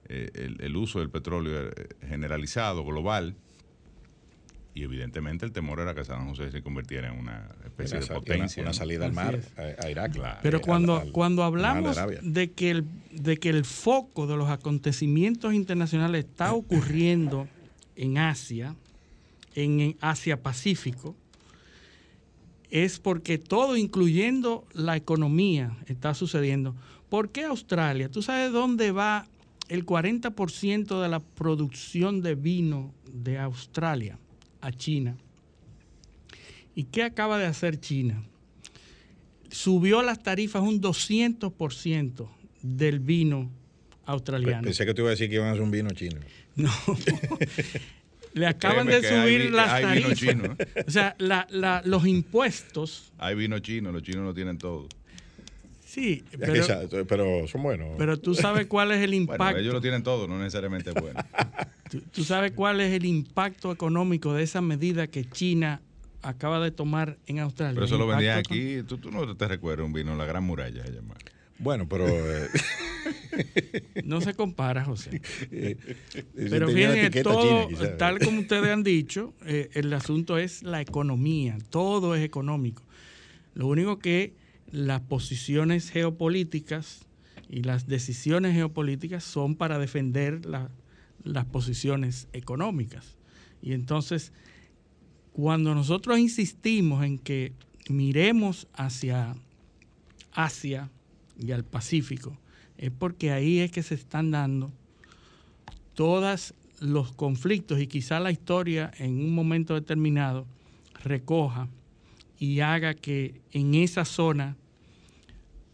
eh, 0.08 0.30
el, 0.34 0.60
el 0.60 0.76
uso 0.76 0.98
del 1.00 1.08
petróleo 1.10 1.70
generalizado, 2.06 2.84
global, 2.84 3.34
y 4.74 4.82
evidentemente 4.82 5.44
el 5.44 5.52
temor 5.52 5.80
era 5.80 5.94
que 5.94 6.04
San 6.04 6.28
José 6.28 6.50
se 6.52 6.62
convirtiera 6.62 7.08
en 7.12 7.18
una 7.18 7.48
especie 7.64 7.96
una, 7.98 8.06
de 8.06 8.14
potencia. 8.14 8.62
una 8.62 8.72
salida 8.72 9.06
al 9.06 9.12
mar, 9.12 9.40
a, 9.56 9.84
a 9.84 9.90
Irak. 9.90 10.40
Pero 10.42 10.58
eh, 10.58 10.60
cuando, 10.60 10.96
al- 10.96 11.02
al- 11.06 11.12
cuando 11.12 11.42
de 11.42 11.46
hablamos 11.48 11.96
de 12.22 12.50
que, 12.52 12.70
el, 12.70 12.84
de 13.10 13.38
que 13.38 13.48
el 13.48 13.64
foco 13.64 14.26
de 14.26 14.36
los 14.36 14.48
acontecimientos 14.50 15.54
internacionales 15.54 16.26
está 16.26 16.52
ocurriendo 16.52 17.48
en 17.96 18.18
Asia, 18.18 18.76
en, 19.54 19.96
Asia-Pacífico, 20.00 21.16
es 22.70 22.98
porque 22.98 23.38
todo, 23.38 23.76
incluyendo 23.76 24.66
la 24.72 24.96
economía, 24.96 25.76
está 25.86 26.14
sucediendo. 26.14 26.74
¿Por 27.08 27.30
qué 27.30 27.44
Australia? 27.44 28.10
¿Tú 28.10 28.22
sabes 28.22 28.52
dónde 28.52 28.92
va 28.92 29.26
el 29.68 29.86
40% 29.86 31.02
de 31.02 31.08
la 31.08 31.20
producción 31.20 32.20
de 32.20 32.34
vino 32.34 32.92
de 33.10 33.38
Australia? 33.38 34.18
A 34.60 34.72
China. 34.72 35.16
¿Y 36.74 36.84
qué 36.84 37.04
acaba 37.04 37.38
de 37.38 37.46
hacer 37.46 37.80
China? 37.80 38.22
Subió 39.50 40.02
las 40.02 40.22
tarifas 40.22 40.62
un 40.62 40.80
200% 40.80 42.28
del 42.62 43.00
vino 43.00 43.50
australiano. 44.04 44.62
Pensé 44.62 44.84
que 44.84 44.94
te 44.94 45.00
iba 45.00 45.08
a 45.08 45.12
decir 45.12 45.28
que 45.28 45.36
iban 45.36 45.48
a 45.48 45.52
hacer 45.52 45.62
un 45.62 45.70
vino 45.70 45.90
chino. 45.90 46.20
No. 46.56 46.70
Le 48.34 48.46
acaban 48.46 48.86
Créeme 48.86 49.00
de 49.00 49.08
hay 49.08 49.22
subir 49.22 49.42
vi- 49.46 49.56
las 49.56 49.68
hay 49.72 49.84
vino 49.96 50.08
tarifas. 50.08 50.18
chino, 50.18 50.56
¿eh? 50.58 50.84
O 50.86 50.90
sea, 50.90 51.14
la- 51.18 51.46
la- 51.50 51.82
los 51.84 52.06
impuestos, 52.06 53.12
Hay 53.18 53.34
vino 53.34 53.58
chino, 53.58 53.90
los 53.92 54.02
chinos 54.02 54.24
lo 54.24 54.34
tienen 54.34 54.58
todo. 54.58 54.86
sí, 55.84 56.22
pero, 56.38 57.06
pero 57.06 57.46
son 57.48 57.62
buenos. 57.62 57.88
pero 57.98 58.18
tú 58.18 58.34
sabes 58.34 58.66
cuál 58.66 58.92
es 58.92 58.98
el 58.98 59.10
Bueno, 59.10 59.22
impacto. 59.32 59.58
ellos 59.58 59.72
lo 59.74 59.80
tienen 59.80 60.02
todo, 60.02 60.28
no 60.28 60.38
necesariamente 60.38 60.90
es 60.90 60.96
bueno. 61.00 61.20
tú, 61.90 62.00
tú 62.12 62.24
sabes 62.24 62.52
cuál 62.52 62.80
es 62.80 62.92
el 62.92 63.04
impacto 63.06 63.72
económico 63.72 64.34
de 64.34 64.42
esa 64.42 64.60
medida 64.60 65.06
que 65.06 65.24
China 65.28 65.80
acaba 66.22 66.60
de 66.60 66.70
tomar 66.70 67.16
en 67.26 67.38
Australia. 67.38 67.74
Pero 67.74 67.86
eso 67.86 67.96
lo 67.96 68.06
vendían 68.06 68.38
aquí. 68.38 68.82
Tú, 68.86 68.98
tú 68.98 69.10
no 69.10 69.34
te 69.36 69.48
recuerdas 69.48 69.86
un 69.86 69.92
vino, 69.92 70.14
la 70.16 70.26
Gran 70.26 70.44
Muralla 70.44 70.84
se 70.84 70.92
llama. 70.92 71.14
bueno, 71.58 71.88
pero... 71.88 72.06
eh, 72.08 72.48
No 74.04 74.20
se 74.20 74.34
compara, 74.34 74.84
José. 74.84 75.20
eh, 75.50 75.76
Pero 76.34 76.66
tenía 76.66 76.86
una 76.88 76.94
fíjense, 76.96 77.22
todo, 77.22 77.68
china, 77.68 77.96
tal 77.96 78.18
como 78.20 78.40
ustedes 78.40 78.70
han 78.70 78.82
dicho, 78.82 79.34
eh, 79.46 79.70
el 79.74 79.92
asunto 79.92 80.38
es 80.38 80.62
la 80.62 80.80
economía, 80.80 81.58
todo 81.70 82.14
es 82.14 82.24
económico. 82.24 82.82
Lo 83.54 83.66
único 83.66 83.98
que 83.98 84.34
las 84.70 85.00
posiciones 85.00 85.90
geopolíticas 85.90 87.06
y 87.48 87.62
las 87.62 87.86
decisiones 87.86 88.54
geopolíticas 88.54 89.24
son 89.24 89.56
para 89.56 89.78
defender 89.78 90.44
la- 90.46 90.70
las 91.24 91.44
posiciones 91.46 92.28
económicas. 92.32 93.16
Y 93.62 93.72
entonces, 93.72 94.32
cuando 95.32 95.74
nosotros 95.74 96.18
insistimos 96.18 97.04
en 97.04 97.18
que 97.18 97.52
miremos 97.88 98.68
hacia 98.74 99.34
Asia 100.32 100.90
y 101.40 101.52
al 101.52 101.64
Pacífico, 101.64 102.38
es 102.78 102.90
porque 102.90 103.32
ahí 103.32 103.58
es 103.58 103.70
que 103.70 103.82
se 103.82 103.94
están 103.94 104.30
dando 104.30 104.70
todos 105.94 106.54
los 106.80 107.12
conflictos 107.12 107.80
y 107.80 107.88
quizá 107.88 108.20
la 108.20 108.30
historia 108.30 108.92
en 108.98 109.18
un 109.18 109.34
momento 109.34 109.74
determinado 109.74 110.46
recoja 111.02 111.68
y 112.38 112.60
haga 112.60 112.94
que 112.94 113.40
en 113.52 113.74
esa 113.74 114.04
zona 114.04 114.56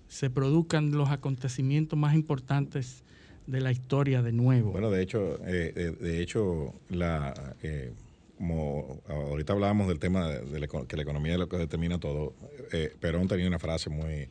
se 0.09 0.31
produzcan 0.31 0.93
los 0.93 1.11
acontecimientos 1.11 1.99
más 1.99 2.14
importantes 2.14 3.03
de 3.47 3.61
la 3.61 3.73
historia 3.73 4.23
de 4.23 4.33
nuevo. 4.33 4.73
Bueno, 4.73 4.90
de 4.90 5.03
hecho, 5.03 5.38
eh, 5.45 5.95
de, 6.01 6.23
hecho, 6.23 6.73
la, 6.88 7.55
eh, 7.62 7.93
como 8.38 9.03
ahorita 9.09 9.53
hablábamos 9.53 9.88
del 9.88 9.99
tema 9.99 10.29
de, 10.29 10.69
que 10.88 10.97
la 10.97 11.03
economía 11.03 11.35
es 11.35 11.38
lo 11.38 11.49
que 11.49 11.59
determina 11.59 11.99
todo, 11.99 12.35
eh, 12.73 12.95
Perón 12.99 13.29
tenía 13.29 13.47
una 13.47 13.59
frase 13.59 13.90
muy, 13.90 14.29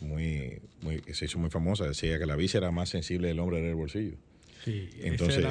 muy, 0.00 0.60
muy, 0.82 1.00
que 1.00 1.14
se 1.14 1.24
hizo 1.24 1.38
muy 1.38 1.50
famosa, 1.50 1.86
decía 1.86 2.18
que 2.18 2.26
la 2.26 2.36
víscera 2.36 2.70
más 2.70 2.88
sensible 2.88 3.28
del 3.28 3.40
hombre 3.40 3.58
era 3.58 3.68
el 3.68 3.74
bolsillo. 3.74 4.16
Sí, 4.64 4.88
entonces, 5.00 5.46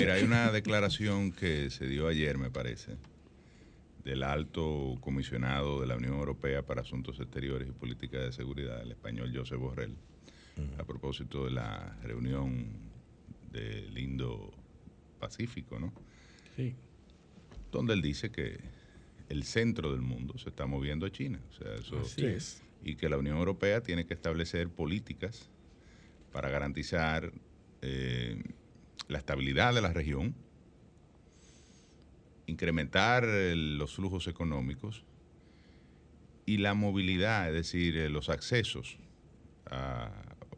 mira, 0.00 0.14
hay 0.14 0.24
una 0.24 0.50
declaración 0.52 1.32
que 1.32 1.70
se 1.70 1.86
dio 1.86 2.08
ayer, 2.08 2.38
me 2.38 2.50
parece, 2.50 2.96
del 4.04 4.22
alto 4.24 4.98
comisionado 5.00 5.80
de 5.80 5.86
la 5.86 5.96
Unión 5.96 6.14
Europea 6.14 6.62
para 6.62 6.80
Asuntos 6.80 7.20
Exteriores 7.20 7.68
y 7.68 7.72
Política 7.72 8.18
de 8.18 8.32
Seguridad, 8.32 8.82
el 8.82 8.90
español 8.90 9.32
José 9.34 9.54
Borrell, 9.56 9.96
a 10.78 10.84
propósito 10.84 11.44
de 11.44 11.52
la 11.52 11.96
reunión 12.02 12.66
del 13.52 13.96
Indo-Pacífico, 13.96 15.78
¿no? 15.78 15.92
Sí. 16.56 16.74
Donde 17.70 17.94
él 17.94 18.02
dice 18.02 18.30
que 18.30 18.58
el 19.28 19.44
centro 19.44 19.92
del 19.92 20.02
mundo 20.02 20.36
se 20.36 20.50
está 20.50 20.66
moviendo 20.66 21.06
a 21.06 21.10
China. 21.10 21.40
O 21.50 21.52
sea, 21.52 21.74
eso, 21.74 22.00
es. 22.26 22.62
Y 22.84 22.96
que 22.96 23.08
la 23.08 23.16
Unión 23.16 23.38
Europea 23.38 23.80
tiene 23.82 24.06
que 24.06 24.14
establecer 24.14 24.68
políticas 24.68 25.50
para 26.32 26.48
garantizar 26.48 27.32
eh, 27.82 28.42
la 29.08 29.18
estabilidad 29.18 29.74
de 29.74 29.82
la 29.82 29.92
región, 29.92 30.34
incrementar 32.46 33.24
los 33.24 33.94
flujos 33.94 34.26
económicos 34.26 35.04
y 36.46 36.58
la 36.58 36.74
movilidad, 36.74 37.48
es 37.48 37.54
decir, 37.54 37.96
eh, 37.96 38.08
los 38.08 38.28
accesos 38.28 38.98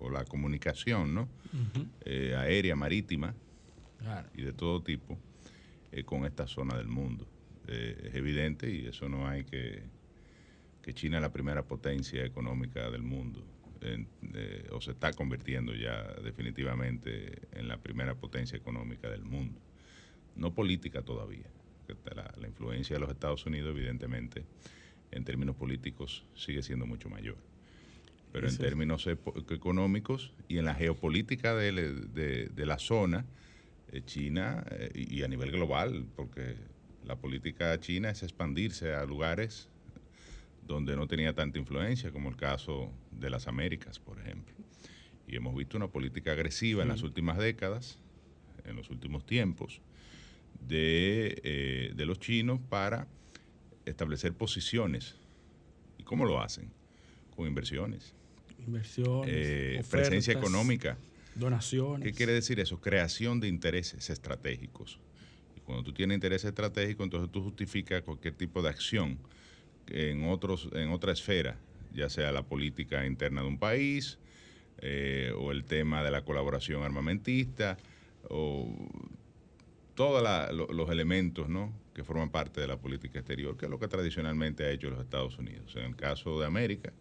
o 0.01 0.11
la 0.11 0.25
comunicación 0.25 1.15
¿no? 1.15 1.29
Eh, 2.05 2.35
aérea, 2.37 2.75
marítima 2.75 3.35
y 4.35 4.43
de 4.43 4.53
todo 4.53 4.83
tipo 4.83 5.19
con 6.05 6.27
esta 6.27 6.49
zona 6.49 6.77
del 6.77 6.89
mundo. 6.89 7.29
es 7.69 8.15
evidente 8.15 8.71
y 8.71 8.87
eso 8.87 9.09
no 9.09 9.29
hay 9.29 9.45
que 9.45 9.85
que 10.85 10.93
China 10.93 11.17
es 11.17 11.23
la 11.23 11.33
primera 11.33 11.63
potencia 11.63 12.23
económica 12.25 12.91
del 12.91 13.03
mundo 13.03 13.43
o 14.71 14.81
se 14.81 14.93
está 14.93 15.13
convirtiendo 15.13 15.75
ya 15.75 16.03
definitivamente 16.23 17.43
en 17.53 17.69
la 17.69 17.79
primera 17.79 18.15
potencia 18.15 18.57
económica 18.57 19.09
del 19.09 19.25
mundo. 19.25 19.61
No 20.37 20.55
política 20.55 21.03
todavía. 21.03 21.47
La, 22.15 22.33
la 22.41 22.49
influencia 22.49 22.97
de 22.97 23.01
los 23.01 23.11
Estados 23.11 23.45
Unidos, 23.45 23.77
evidentemente, 23.77 24.45
en 25.11 25.25
términos 25.25 25.55
políticos, 25.57 26.25
sigue 26.35 26.63
siendo 26.63 26.87
mucho 26.87 27.11
mayor. 27.11 27.37
Pero 28.33 28.49
en 28.49 28.57
términos 28.57 29.07
económicos 29.07 30.33
y 30.49 30.59
en 30.59 30.65
la 30.65 30.75
geopolítica 30.75 31.55
de, 31.55 32.53
la 32.57 32.79
zona, 32.79 33.27
eh, 33.93 34.03
China, 34.05 34.65
eh, 34.71 34.91
y 34.95 35.23
a 35.23 35.29
nivel 35.29 35.53
global, 35.53 36.07
porque 36.17 36.57
la 37.05 37.17
política 37.17 37.79
china 37.81 38.11
es 38.11 38.23
expandirse 38.23 38.95
a 38.95 39.05
lugares 39.05 39.69
donde 40.67 40.97
no 40.97 41.07
tenía 41.07 41.35
tanta 41.35 41.59
influencia, 41.59 42.11
como 42.11 42.29
el 42.29 42.37
caso 42.37 42.91
de 43.11 43.31
las 43.31 43.47
Américas, 43.49 43.99
por 43.99 44.19
ejemplo. 44.21 44.55
Y 45.27 45.37
hemos 45.37 45.55
visto 45.55 45.77
una 45.77 45.89
política 45.89 46.33
agresiva 46.33 46.83
en 46.83 46.89
las 46.89 47.03
últimas 47.03 47.39
décadas, 47.39 47.99
en 48.65 48.77
los 48.77 48.91
últimos 48.91 49.27
tiempos, 49.27 49.81
de, 50.61 51.41
eh, 51.45 51.93
de, 51.95 52.07
los 52.07 52.19
chinos 52.19 52.61
para 52.69 53.07
establecer 53.85 54.33
posiciones. 54.33 55.17
¿Y 55.99 56.03
cómo 56.03 56.25
lo 56.25 56.41
hacen? 56.41 56.71
Con 57.35 57.47
inversiones. 57.47 58.15
Inversiones. 58.67 59.31
Eh, 59.31 59.83
presencia 59.91 60.33
económica. 60.33 60.97
Donaciones. 61.35 62.07
¿Qué 62.07 62.15
quiere 62.15 62.33
decir 62.33 62.61
eso? 62.61 62.81
Creación 62.81 63.41
de 63.41 63.49
intereses 63.49 64.09
estratégicos. 64.09 65.01
Y 65.57 65.61
cuando 65.61 65.83
tú 65.83 65.93
tienes 65.93 66.15
intereses 66.15 66.49
estratégicos, 66.49 67.05
entonces 67.05 67.31
tú 67.31 67.43
justificas 67.43 68.03
cualquier 68.03 68.35
tipo 68.35 68.63
de 68.63 68.69
acción 68.69 69.19
en, 69.89 70.25
otros, 70.29 70.69
en 70.73 70.91
otra 70.91 71.13
esfera, 71.13 71.57
ya 71.93 72.09
sea 72.09 72.33
la 72.33 72.43
política 72.43 73.07
interna 73.07 73.43
de 73.43 73.49
un 73.49 73.59
país 73.59 74.19
eh, 74.79 75.33
o 75.39 75.53
el 75.53 75.65
tema 75.65 76.03
de 76.03 76.11
la 76.11 76.25
colaboración 76.25 76.83
armamentista 76.83 77.77
o 78.29 78.69
todos 79.95 80.23
los 80.71 80.91
elementos 80.91 81.49
¿no? 81.49 81.73
que 81.95 82.03
forman 82.03 82.31
parte 82.31 82.61
de 82.61 82.67
la 82.67 82.77
política 82.77 83.21
exterior, 83.21 83.57
que 83.57 83.67
es 83.67 83.71
lo 83.71 83.79
que 83.79 83.87
tradicionalmente 83.87 84.65
ha 84.65 84.71
hecho 84.71 84.91
los 84.91 85.01
Estados 85.01 85.39
Unidos. 85.39 85.75
En 85.77 85.85
el 85.85 85.97
caso 85.97 86.41
de 86.41 86.47
América, 86.47 86.93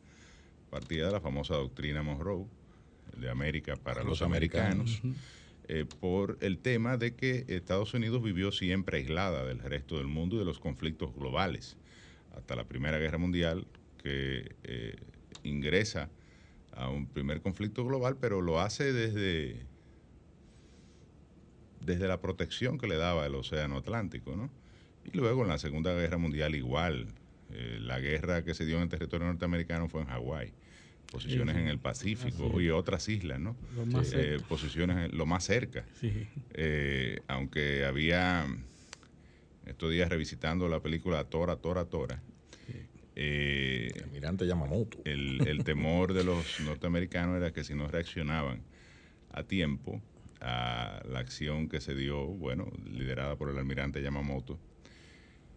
partida 0.70 1.08
de 1.08 1.12
la 1.12 1.22
famosa 1.22 1.56
doctrina 1.56 2.04
Monroe, 2.04 2.46
de 3.18 3.30
América 3.30 3.76
para 3.76 4.04
los, 4.04 4.22
americanos, 4.22 5.02
eh, 5.68 5.86
por 6.00 6.38
el 6.42 6.60
tema 6.60 6.98
de 6.98 7.16
que 7.16 7.46
Estados 7.48 7.94
Unidos 7.94 8.22
vivió 8.22 8.52
siempre 8.52 8.98
aislada 8.98 9.44
del 9.46 9.60
resto 9.60 9.98
del 9.98 10.08
mundo 10.08 10.36
y 10.36 10.40
de 10.40 10.46
los 10.46 10.60
conflictos 10.60 11.14
globales 11.16 11.78
hasta 12.34 12.56
la 12.56 12.66
Primera 12.66 12.98
Guerra 12.98 13.18
Mundial, 13.18 13.68
que 14.02 14.56
eh, 14.64 14.96
ingresa 15.44 16.10
a 16.72 16.90
un 16.90 17.08
primer 17.08 17.42
conflicto 17.42 17.86
global, 17.86 18.18
pero 18.20 18.42
lo 18.42 18.60
hace 18.60 18.92
desde, 18.92 19.66
desde 21.82 22.08
la 22.08 22.20
protección 22.20 22.78
que 22.78 22.88
le 22.88 22.98
daba 22.98 23.26
el 23.26 23.36
Océano 23.36 23.78
Atlántico, 23.78 24.36
¿no? 24.36 24.50
Y 25.06 25.16
luego 25.16 25.44
en 25.44 25.50
la 25.50 25.58
Segunda 25.58 25.94
Guerra 25.94 26.18
Mundial 26.18 26.56
igual. 26.56 27.08
Eh, 27.52 27.78
la 27.80 28.00
guerra 28.00 28.44
que 28.44 28.56
se 28.56 28.66
dio 28.66 28.78
en 28.78 28.84
el 28.84 28.90
territorio 28.90 29.28
norteamericano 29.28 29.88
fue 29.88 30.02
en 30.02 30.08
Hawái. 30.08 30.54
Posiciones 31.12 31.56
en 31.58 31.68
el 31.68 31.78
Pacífico 31.78 32.60
y 32.60 32.72
otras 32.72 33.08
islas, 33.08 33.40
¿no? 33.40 33.56
Eh, 34.14 34.40
posiciones 34.50 34.98
en, 34.98 35.16
lo 35.16 35.28
más 35.28 35.44
cerca. 35.44 35.86
aunque 37.28 37.86
había 37.86 38.48
estos 39.66 39.92
días 39.92 40.10
revisitando 40.10 40.68
la 40.68 40.80
película 40.80 41.24
Tora, 41.26 41.56
Tora, 41.58 41.86
Tora. 41.86 42.22
Eh, 43.16 43.92
el 43.94 44.04
almirante 44.04 44.48
Yamamoto. 44.48 44.98
El, 45.06 45.48
el 45.48 45.64
temor 45.64 46.14
de 46.14 46.24
los 46.24 46.60
norteamericanos 46.62 47.38
era 47.38 47.54
que 47.54 47.64
si 47.64 47.76
no 47.76 47.88
reaccionaban 47.88 48.64
a 49.32 49.44
tiempo 49.44 50.02
a 50.42 51.02
la 51.08 51.20
acción 51.20 51.70
que 51.70 51.80
se 51.80 51.96
dio, 51.96 52.26
bueno, 52.26 52.72
liderada 52.86 53.36
por 53.36 53.50
el 53.50 53.58
almirante 53.58 54.02
Yamamoto, 54.02 54.60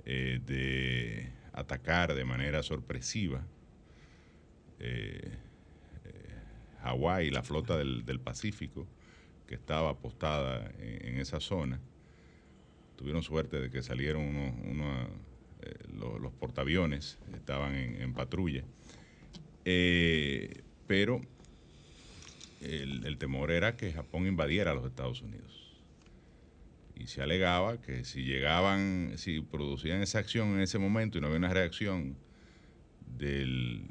eh, 0.05 0.40
de 0.45 1.33
atacar 1.53 2.14
de 2.14 2.25
manera 2.25 2.62
sorpresiva 2.62 3.45
eh, 4.79 5.33
Hawái, 6.83 7.31
la 7.31 7.42
flota 7.42 7.77
del, 7.79 8.21
Pacífico, 8.21 8.87
que 9.49 9.55
estaba 9.55 9.90
apostada 9.90 10.71
en 10.79 11.19
esa 11.19 11.40
zona 11.40 11.81
tuvieron 12.96 13.22
suerte 13.22 13.61
de 13.61 13.70
que 13.70 13.82
salieron 13.82 14.24
unos, 14.24 15.09
eh, 15.62 15.74
los, 15.94 16.32
portaaviones, 16.32 17.18
estaban 17.35 17.74
en, 17.74 18.12
patrulla. 18.14 18.64
Eh, 19.64 20.62
pero 20.87 21.20
el, 22.61 23.18
temor 23.18 23.50
era 23.50 23.76
que 23.76 23.92
Japón 23.92 24.26
invadiera 24.26 24.72
a 24.72 24.74
los 24.74 24.87
Estados 24.87 25.22
Unidos. 25.22 25.62
Y 26.94 27.09
se 27.09 27.22
alegaba 27.22 27.80
que 27.80 28.04
si 28.04 28.24
llegaban, 28.24 29.12
si 29.16 29.40
producían 29.40 30.02
esa 30.02 30.18
acción 30.18 30.54
en 30.54 30.61
ese 30.61 30.78
momento 30.78 31.18
y 31.18 31.20
no 31.20 31.26
había 31.26 31.38
una 31.38 31.52
reacción 31.52 32.16
del, 33.18 33.82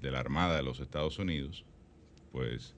de 0.00 0.10
la 0.10 0.18
Armada 0.18 0.56
de 0.56 0.64
los 0.64 0.80
Estados 0.80 1.18
Unidos, 1.18 1.64
pues 2.32 2.74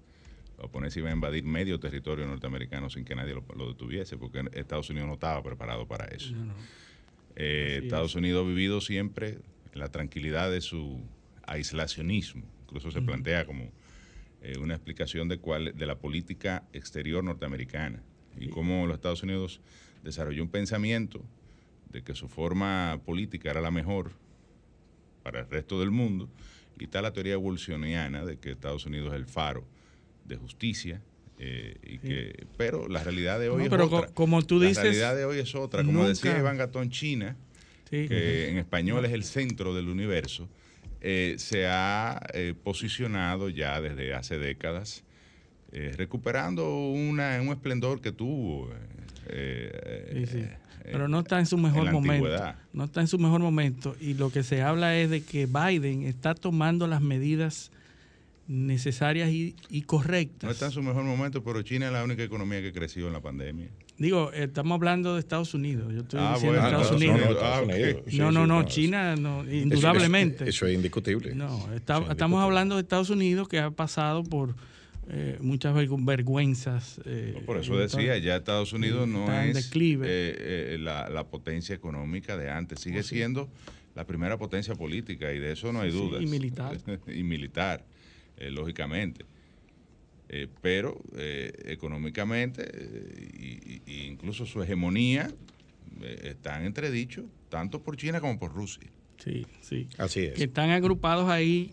los 0.58 0.96
iba 0.96 1.10
a 1.10 1.12
invadir 1.12 1.44
medio 1.44 1.78
territorio 1.78 2.26
norteamericano 2.26 2.88
sin 2.88 3.04
que 3.04 3.14
nadie 3.14 3.34
lo, 3.34 3.68
detuviese, 3.68 4.16
porque 4.16 4.44
Estados 4.52 4.88
Unidos 4.90 5.08
no 5.08 5.14
estaba 5.14 5.42
preparado 5.42 5.86
para 5.86 6.06
eso. 6.06 6.34
Eh, 7.34 7.80
Estados 7.82 8.14
Unidos 8.14 8.44
ha 8.44 8.48
vivido 8.48 8.80
siempre 8.80 9.38
en 9.72 9.80
la 9.80 9.90
tranquilidad 9.90 10.50
de 10.50 10.60
su 10.60 11.00
aislacionismo. 11.46 12.44
Incluso 12.62 12.90
se 12.90 13.02
plantea 13.02 13.44
como 13.44 13.70
eh, 14.42 14.58
una 14.58 14.74
explicación 14.74 15.28
de, 15.28 15.38
cuál, 15.38 15.76
de 15.76 15.86
la 15.86 15.98
política 15.98 16.64
exterior 16.72 17.22
norteamericana 17.22 18.02
y 18.38 18.48
cómo 18.48 18.86
los 18.86 18.96
Estados 18.96 19.22
Unidos 19.22 19.60
desarrolló 20.02 20.42
un 20.42 20.50
pensamiento 20.50 21.22
de 21.90 22.02
que 22.02 22.14
su 22.14 22.28
forma 22.28 23.00
política 23.04 23.50
era 23.50 23.60
la 23.60 23.70
mejor 23.70 24.12
para 25.22 25.40
el 25.40 25.48
resto 25.48 25.80
del 25.80 25.90
mundo 25.90 26.28
y 26.78 26.84
está 26.84 27.02
la 27.02 27.12
teoría 27.12 27.34
evolucioniana 27.34 28.24
de 28.24 28.38
que 28.38 28.50
Estados 28.50 28.86
Unidos 28.86 29.08
es 29.08 29.14
el 29.14 29.26
faro 29.26 29.64
de 30.26 30.36
justicia. 30.36 31.00
Eh, 31.38 31.76
y 31.82 31.98
que, 31.98 32.46
pero 32.56 32.88
la 32.88 33.04
realidad 33.04 33.38
de 33.38 33.50
hoy 33.50 33.64
es 33.64 33.68
pero 33.68 33.86
otra. 33.86 34.08
como 34.14 34.42
tú 34.42 34.58
dices, 34.58 34.76
la 34.76 34.82
realidad 34.84 35.16
de 35.16 35.24
hoy 35.26 35.38
es 35.38 35.54
otra. 35.54 35.84
Como 35.84 36.08
decía 36.08 36.38
Iván 36.38 36.56
Gatón, 36.56 36.90
China 36.90 37.36
que 37.90 38.48
en 38.48 38.58
español 38.58 39.04
es 39.04 39.12
el 39.12 39.22
centro 39.22 39.74
del 39.74 39.88
universo, 39.88 40.48
eh, 41.00 41.36
se 41.38 41.66
ha 41.66 42.20
eh, 42.32 42.54
posicionado 42.60 43.48
ya 43.48 43.80
desde 43.80 44.14
hace 44.14 44.38
décadas, 44.38 45.04
recuperando 45.70 46.88
una, 46.88 47.38
un 47.42 47.48
esplendor 47.48 48.00
que 48.00 48.10
tuvo. 48.10 48.70
Pero 50.90 51.08
no 51.08 51.20
está 51.20 51.38
en 51.38 51.46
su 51.46 51.58
mejor 51.58 51.92
momento. 51.92 52.54
No 52.72 52.84
está 52.84 53.00
en 53.00 53.08
su 53.08 53.18
mejor 53.18 53.40
momento. 53.40 53.94
Y 54.00 54.14
lo 54.14 54.30
que 54.30 54.42
se 54.42 54.62
habla 54.62 54.96
es 54.96 55.10
de 55.10 55.22
que 55.22 55.46
Biden 55.46 56.04
está 56.04 56.34
tomando 56.34 56.86
las 56.86 57.02
medidas 57.02 57.70
necesarias 58.48 59.30
y, 59.30 59.82
correctas. 59.82 60.44
No 60.44 60.50
está 60.50 60.66
en 60.66 60.72
su 60.72 60.82
mejor 60.82 61.04
momento, 61.04 61.42
pero 61.42 61.62
China 61.62 61.86
es 61.86 61.92
la 61.92 62.04
única 62.04 62.22
economía 62.22 62.60
que 62.60 62.72
creció 62.72 63.06
en 63.06 63.12
la 63.12 63.20
pandemia. 63.20 63.68
Digo, 63.98 64.32
estamos 64.32 64.76
hablando 64.76 65.14
de 65.14 65.20
Estados 65.20 65.54
Unidos. 65.54 65.92
Yo 65.92 66.00
estoy 66.00 66.20
ah, 66.22 66.34
diciendo 66.34 66.58
Estados, 66.58 66.90
Unidos. 66.92 67.20
No, 68.12 68.30
no, 68.30 68.46
no, 68.46 68.64
China, 68.64 69.16
no, 69.16 69.50
indudablemente. 69.50 70.48
Eso, 70.48 70.66
es 70.66 70.74
indiscutible. 70.74 71.34
No, 71.34 71.68
estamos 71.74 72.42
hablando 72.42 72.76
de 72.76 72.82
Estados 72.82 73.10
Unidos 73.10 73.48
que 73.48 73.58
ha 73.58 73.70
pasado 73.70 74.22
por 74.22 74.54
eh, 75.08 75.38
muchas 75.40 75.74
vergüenzas. 75.74 77.00
Eh, 77.04 77.40
por 77.46 77.58
eso 77.58 77.76
decía, 77.76 78.18
ya 78.18 78.36
Estados 78.36 78.72
Unidos 78.72 79.06
no 79.06 79.32
es 79.32 79.70
eh, 79.74 80.76
la, 80.80 81.24
potencia 81.28 81.74
económica 81.74 82.36
de 82.36 82.50
antes, 82.50 82.80
sigue 82.80 83.00
oh, 83.00 83.04
siendo 83.04 83.48
la 83.94 84.04
primera 84.04 84.36
potencia 84.36 84.74
política 84.74 85.32
y 85.32 85.38
de 85.38 85.52
eso 85.52 85.72
no 85.72 85.80
hay 85.80 85.92
dudas. 85.92 86.22
Y 86.22 86.26
militar. 86.26 86.76
y 87.06 87.22
militar, 87.22 87.84
lógicamente. 88.38 89.24
Eh, 90.28 90.48
pero 90.60 91.00
eh, 91.16 91.52
económicamente 91.66 92.62
e 93.86 94.06
incluso 94.08 94.44
su 94.44 94.60
hegemonía 94.60 95.30
están 96.24 96.64
entredichos 96.64 97.24
tanto 97.48 97.80
por 97.82 97.96
China 97.96 98.20
como 98.20 98.38
por 98.38 98.52
Rusia. 98.52 98.90
Sí, 99.18 99.46
sí. 99.60 99.88
Así 99.96 100.24
es. 100.24 100.34
Que 100.34 100.44
están 100.44 100.70
agrupados 100.70 101.30
ahí 101.30 101.72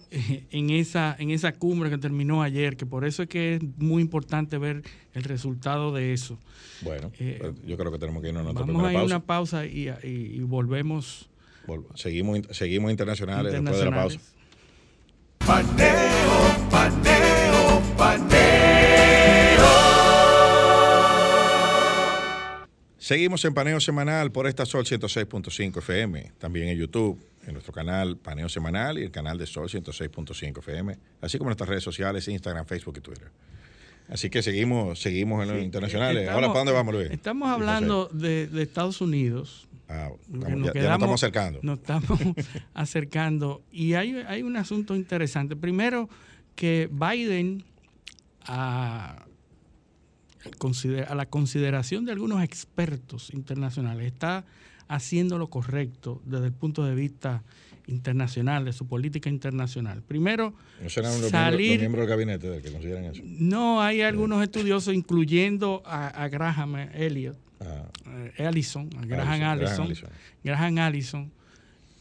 en 0.51 0.69
esa, 0.69 1.15
en 1.19 1.31
esa 1.31 1.51
cumbre 1.51 1.89
que 1.89 1.97
terminó 1.97 2.41
ayer, 2.41 2.77
que 2.77 2.85
por 2.85 3.05
eso 3.05 3.23
es 3.23 3.29
que 3.29 3.55
es 3.55 3.63
muy 3.77 4.01
importante 4.01 4.57
ver 4.57 4.83
el 5.13 5.23
resultado 5.23 5.91
de 5.91 6.13
eso. 6.13 6.39
Bueno, 6.81 7.11
yo 7.65 7.77
creo 7.77 7.91
que 7.91 7.97
tenemos 7.97 8.21
que 8.21 8.29
irnos 8.29 8.41
a 8.41 8.43
nuestra 8.43 8.65
Vamos 8.65 8.85
a 8.85 8.93
ir 8.93 8.99
una 8.99 9.25
pausa 9.25 9.65
y, 9.65 9.89
y, 10.03 10.39
volvemos. 10.39 11.29
seguimos, 11.95 12.39
seguimos 12.51 12.91
internacionales, 12.91 13.51
después 13.51 13.77
de 13.77 13.85
la 13.85 13.91
pausa. 13.91 14.19
Paneo, 16.83 17.81
paneo. 17.97 18.43
Seguimos 22.97 23.43
en 23.45 23.53
Paneo 23.53 23.79
Semanal 23.79 24.31
por 24.31 24.47
esta 24.47 24.65
Sol 24.65 24.85
106.5 24.85 25.77
FM, 25.77 26.31
también 26.39 26.69
en 26.69 26.77
YouTube, 26.77 27.19
en 27.45 27.53
nuestro 27.53 27.73
canal 27.73 28.17
Paneo 28.17 28.47
Semanal 28.49 28.97
y 28.97 29.03
el 29.03 29.11
canal 29.11 29.37
de 29.37 29.45
Sol 29.45 29.69
106.5 29.69 30.59
FM, 30.59 30.97
así 31.21 31.37
como 31.37 31.49
en 31.49 31.51
nuestras 31.51 31.69
redes 31.69 31.83
sociales, 31.83 32.27
Instagram, 32.27 32.65
Facebook 32.65 32.95
y 32.97 33.01
Twitter. 33.01 33.29
Así 34.09 34.29
que 34.29 34.41
seguimos, 34.41 34.99
seguimos 34.99 35.43
en 35.43 35.53
los 35.53 35.63
internacionales. 35.63 36.27
Ahora, 36.29 36.47
¿para 36.47 36.59
dónde 36.59 36.73
vamos, 36.73 36.93
Luis? 36.93 37.11
Estamos 37.11 37.49
hablando 37.49 38.09
de, 38.11 38.49
Estados 38.61 38.99
Unidos. 38.99 39.67
Ah, 39.87 40.09
ya, 40.29 40.55
nos 40.55 40.75
estamos 40.75 41.23
acercando. 41.23 41.59
Nos 41.61 41.79
estamos 41.79 42.19
acercando. 42.73 43.61
Y 43.71 43.93
hay, 43.93 44.15
hay 44.27 44.43
un 44.43 44.57
asunto 44.57 44.95
interesante. 44.95 45.55
Primero, 45.55 46.09
que 46.55 46.89
Biden 46.91 47.63
a, 48.45 49.25
a 51.07 51.15
la 51.15 51.25
consideración 51.25 52.05
de 52.05 52.11
algunos 52.11 52.43
expertos 52.43 53.33
internacionales 53.33 54.07
está 54.07 54.45
haciendo 54.87 55.37
lo 55.37 55.49
correcto 55.49 56.21
desde 56.25 56.47
el 56.47 56.53
punto 56.53 56.83
de 56.85 56.95
vista 56.95 57.43
internacional, 57.87 58.65
de 58.65 58.73
su 58.73 58.87
política 58.87 59.29
internacional. 59.29 60.01
Primero, 60.03 60.53
¿No 60.81 60.89
serán 60.89 61.19
los 61.19 61.29
salir, 61.29 61.79
miembros, 61.79 62.03
del 62.03 62.09
gabinete 62.09 62.49
de 62.49 62.61
que 62.61 62.71
consideran 62.71 63.05
eso? 63.05 63.21
No, 63.25 63.81
hay 63.81 64.01
algunos 64.01 64.41
estudiosos, 64.41 64.93
incluyendo 64.93 65.83
a, 65.85 66.27
Graham 66.29 66.75
Elliot, 66.93 67.37
ah. 67.59 67.85
eh, 68.37 68.45
Allison, 68.45 68.89
a 68.97 69.05
Graham 69.05 69.43
Allison, 69.43 69.93
Graham 70.43 70.77
Allison, 70.77 71.31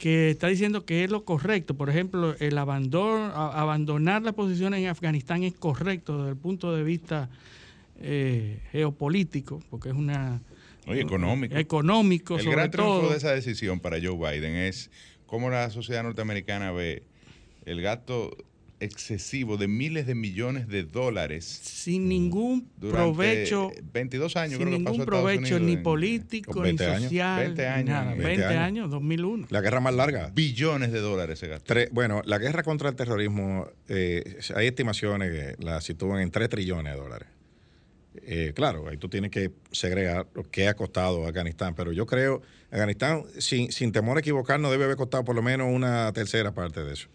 que 0.03 0.31
está 0.31 0.49
diciendo 0.49 0.85
que 0.85 1.05
es 1.05 1.11
lo 1.13 1.25
correcto. 1.25 1.77
Por 1.77 1.89
ejemplo, 1.89 2.35
el 2.41 2.59
abandono, 2.59 3.27
abandonar 3.27 4.21
las 4.23 4.35
posiciones 4.35 4.81
en 4.81 4.89
Afganistán 4.89 5.45
es 5.45 5.53
correcto 5.53 6.19
desde 6.19 6.31
el 6.31 6.37
punto 6.37 6.75
de 6.75 6.83
vista 6.83 7.31
eh, 8.01 8.59
geopolítico, 8.73 9.63
porque 9.71 9.91
es 9.91 9.95
una... 9.95 10.41
Oye, 10.89 11.03
económico. 11.03 11.57
Económico, 11.57 12.37
El 12.37 12.51
gran 12.51 12.73
triunfo 12.73 13.11
de 13.11 13.17
esa 13.17 13.31
decisión 13.31 13.79
para 13.79 13.99
Joe 14.03 14.17
Biden 14.17 14.57
es 14.57 14.91
cómo 15.27 15.51
la 15.51 15.71
sociedad 15.71 16.03
norteamericana 16.03 16.73
ve 16.73 17.05
el 17.65 17.81
gasto 17.81 18.37
excesivo 18.83 19.57
de 19.57 19.69
miles 19.69 20.07
de 20.07 20.15
millones 20.15 20.69
de 20.69 20.85
dólares. 20.85 21.45
Sin 21.45 22.09
ningún 22.09 22.69
provecho 22.81 23.71
22 23.93 24.37
años 24.37 24.59
sin 24.59 24.71
ningún 24.71 25.05
provecho 25.05 25.59
ni 25.59 25.77
político 25.77 26.65
ni 26.65 26.77
social 26.77 27.45
20 27.45 27.69
años, 27.69 27.89
nada, 27.89 28.15
20, 28.15 28.45
años. 28.45 28.91
2001 28.91 29.47
la 29.51 29.61
guerra 29.61 29.81
más 29.81 29.95
larga. 29.95 30.31
Billones 30.35 30.93
de 30.93 31.01
dólares 31.01 31.39
se 31.39 31.49
gastó. 31.49 31.75
Bueno 31.93 32.23
la 32.25 32.39
guerra 32.39 32.63
contra 32.63 32.89
el 32.89 32.97
terrorismo 32.97 33.69
eh, 33.89 34.39
hay 34.55 34.67
estimaciones 34.67 35.31
que 35.31 35.65
la 35.65 35.81
sitúan 35.81 36.21
en 36.21 36.31
3 36.31 36.49
trillones 36.49 36.95
de 36.95 36.99
dólares. 36.99 37.29
Eh, 38.15 38.53
claro, 38.55 38.89
ahí 38.89 38.99
tú 38.99 39.09
tienes 39.09 39.31
que 39.31 39.53
segregar 39.71 40.27
lo 40.35 40.43
que 40.43 40.69
ha 40.69 40.75
costado 40.75 41.27
Afganistán, 41.27 41.75
pero 41.75 41.93
yo 41.93 42.05
creo, 42.07 42.43
Afganistán, 42.71 43.25
sin, 43.39 43.73
sin 43.73 43.91
temor 43.91 44.19
a 44.19 44.21
equivocarnos, 44.21 44.71
debe 44.71 44.85
haber 44.85 44.97
costado 44.97 45.25
por 45.25 45.35
lo 45.35 45.43
menos 45.43 45.69
una 45.73 46.13
tercera 46.13 46.53
parte 46.53 46.85
de 46.85 46.93
eso. 46.93 47.09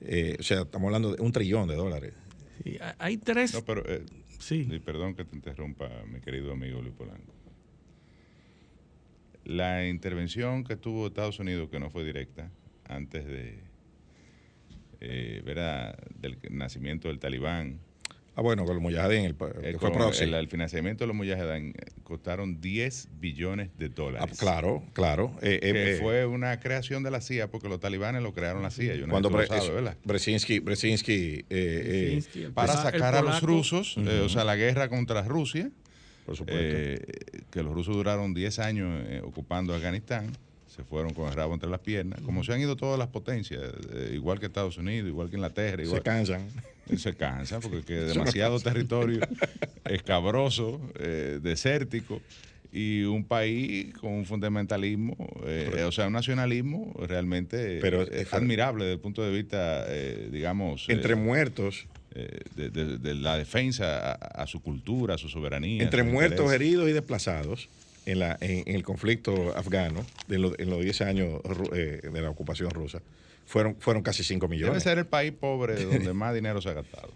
Eh, 0.00 0.36
o 0.38 0.42
sea, 0.42 0.62
estamos 0.62 0.86
hablando 0.86 1.14
de 1.14 1.22
un 1.22 1.32
trillón 1.32 1.68
de 1.68 1.76
dólares. 1.76 2.14
hay 2.98 3.16
tres. 3.18 3.54
No, 3.54 3.64
pero, 3.64 3.82
eh, 3.86 4.04
sí. 4.38 4.64
Perdón 4.84 5.14
que 5.14 5.24
te 5.24 5.36
interrumpa, 5.36 5.88
mi 6.06 6.20
querido 6.20 6.52
amigo 6.52 6.80
Luis 6.80 6.94
Polanco. 6.94 7.32
La 9.44 9.88
intervención 9.88 10.64
que 10.64 10.76
tuvo 10.76 11.06
Estados 11.06 11.38
Unidos, 11.38 11.68
que 11.70 11.80
no 11.80 11.90
fue 11.90 12.04
directa, 12.04 12.50
antes 12.84 13.26
de, 13.26 13.58
eh, 15.00 15.42
del 16.20 16.38
nacimiento 16.50 17.08
del 17.08 17.18
talibán, 17.18 17.80
Ah, 18.36 18.42
bueno, 18.42 18.64
con 18.64 18.74
los 18.74 18.82
Mujahedin, 18.82 19.24
el, 19.24 19.32
eh, 19.32 19.76
fue 19.78 19.90
el, 20.38 20.48
financiamiento 20.48 21.04
de 21.04 21.08
los 21.08 21.16
Mujahedin 21.16 21.70
eh, 21.70 21.72
costaron 22.04 22.60
10 22.60 23.08
billones 23.18 23.76
de 23.76 23.88
dólares. 23.88 24.28
Ah, 24.32 24.36
claro, 24.38 24.84
claro. 24.92 25.36
Eh, 25.42 25.98
fue 26.00 26.24
una 26.26 26.60
creación 26.60 27.02
de 27.02 27.10
la 27.10 27.20
CIA, 27.20 27.50
porque 27.50 27.68
los 27.68 27.80
talibanes 27.80 28.22
lo 28.22 28.32
crearon 28.32 28.62
la 28.62 28.70
CIA. 28.70 28.94
Yo 28.94 29.06
no 29.06 29.12
cuando 29.12 29.30
Brzezinski, 29.30 30.60
para 32.54 32.72
sacar 32.74 33.16
a 33.16 33.22
los 33.22 33.42
rusos, 33.42 33.96
o 33.96 34.28
sea, 34.28 34.44
la 34.44 34.56
guerra 34.56 34.88
contra 34.88 35.22
Rusia, 35.22 35.70
Por 36.24 36.36
supuesto. 36.36 37.02
que 37.50 37.62
los 37.62 37.74
rusos 37.74 37.96
duraron 37.96 38.32
10 38.32 38.58
años 38.60 39.04
ocupando 39.24 39.74
Afganistán 39.74 40.32
se 40.66 40.84
fueron 40.84 41.12
con 41.12 41.26
el 41.26 41.34
rabo 41.34 41.52
entre 41.52 41.68
las 41.68 41.80
piernas, 41.80 42.20
como 42.20 42.44
se 42.44 42.52
han 42.52 42.60
ido 42.60 42.76
todas 42.76 42.96
las 42.96 43.08
potencias, 43.08 43.60
igual 44.12 44.38
que 44.38 44.46
Estados 44.46 44.78
Unidos, 44.78 45.08
igual 45.08 45.28
que 45.28 45.34
Inglaterra. 45.34 45.82
Igual, 45.82 45.98
se 45.98 46.04
cansan. 46.04 46.46
Se 46.96 47.14
cansan 47.14 47.60
porque 47.60 48.06
es 48.06 48.08
demasiado 48.14 48.60
territorio 48.60 49.20
escabroso, 49.84 50.80
eh, 50.98 51.38
desértico 51.42 52.20
y 52.72 53.02
un 53.02 53.24
país 53.24 53.92
con 53.94 54.12
un 54.12 54.24
fundamentalismo, 54.24 55.16
eh, 55.44 55.84
o 55.84 55.90
sea, 55.90 56.06
un 56.06 56.12
nacionalismo 56.12 56.94
realmente 57.08 57.80
pero, 57.80 58.06
admirable 58.30 58.84
desde 58.84 58.94
el 58.94 59.00
punto 59.00 59.22
de 59.22 59.32
vista, 59.32 59.84
eh, 59.88 60.28
digamos... 60.30 60.88
Entre 60.88 61.14
muertos. 61.14 61.86
De, 62.56 63.14
la 63.14 63.38
defensa 63.38 64.12
a, 64.12 64.44
su 64.48 64.60
cultura, 64.60 65.14
a 65.14 65.18
su 65.18 65.28
soberanía. 65.28 65.80
Entre 65.80 66.02
muertos, 66.02 66.52
heridos 66.52 66.90
y 66.90 66.92
desplazados 66.92 67.68
en, 68.04 68.18
la, 68.18 68.36
en, 68.40 68.74
el 68.74 68.82
conflicto 68.82 69.56
afgano, 69.56 70.04
en, 70.28 70.52
en 70.58 70.70
los 70.70 70.82
10 70.82 71.00
años 71.02 71.40
de 71.70 72.20
la 72.20 72.28
ocupación 72.28 72.70
rusa 72.70 73.00
fueron, 73.50 73.76
fueron 73.80 74.02
casi 74.04 74.22
5 74.22 74.46
millones. 74.46 74.74
Debe 74.74 74.80
ser 74.80 74.98
el 74.98 75.06
país 75.06 75.32
pobre 75.32 75.84
donde 75.84 76.12
más 76.12 76.32
dinero 76.32 76.62
se 76.62 76.68
ha 76.68 76.72
gastado. 76.72 77.12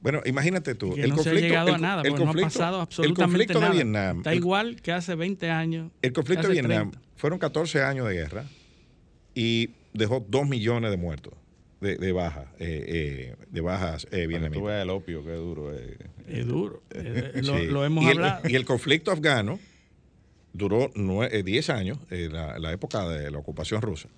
Bueno, 0.00 0.22
imagínate 0.24 0.74
tú. 0.74 0.94
el 0.96 1.10
conflicto, 1.10 1.22
se 1.22 1.30
ha 1.30 1.34
llegado 1.34 1.74
a 1.74 1.78
nada, 1.78 2.02
no 2.02 2.30
ha 2.30 2.34
pasado 2.34 2.80
absolutamente 2.80 3.22
el 3.22 3.28
conflicto 3.28 3.60
de 3.60 3.70
Vietnam. 3.70 4.18
Está 4.18 4.34
igual 4.34 4.80
que 4.80 4.92
hace 4.92 5.14
20 5.14 5.50
años. 5.50 5.90
El 6.00 6.12
conflicto 6.12 6.48
de 6.48 6.54
Vietnam 6.54 6.92
fueron 7.16 7.38
14 7.38 7.82
años 7.82 8.08
de 8.08 8.14
guerra 8.14 8.44
y 9.34 9.70
dejó 9.92 10.24
2 10.26 10.48
millones 10.48 10.90
de 10.90 10.96
muertos 10.96 11.34
de, 11.80 11.96
de 11.96 12.12
bajas 12.12 12.46
eh, 12.58 13.34
eh, 13.38 13.44
de 13.50 13.60
bajas 13.60 14.06
eh, 14.10 14.26
vietnamitas. 14.26 14.62
Tú 14.62 14.70
el 14.70 14.90
opio, 14.90 15.24
qué 15.24 15.32
duro 15.32 15.74
es. 15.74 16.46
duro. 16.46 16.82
lo, 17.70 17.84
hemos 17.84 18.04
y 18.04 18.08
hablado. 18.08 18.44
El, 18.44 18.52
y 18.52 18.54
el 18.54 18.64
conflicto 18.64 19.10
afgano 19.10 19.58
duró 20.52 20.90
10 20.94 21.70
años, 21.70 21.98
la, 22.08 22.58
la 22.58 22.72
época 22.72 23.06
de 23.08 23.30
la 23.30 23.38
ocupación 23.38 23.82
rusa. 23.82 24.08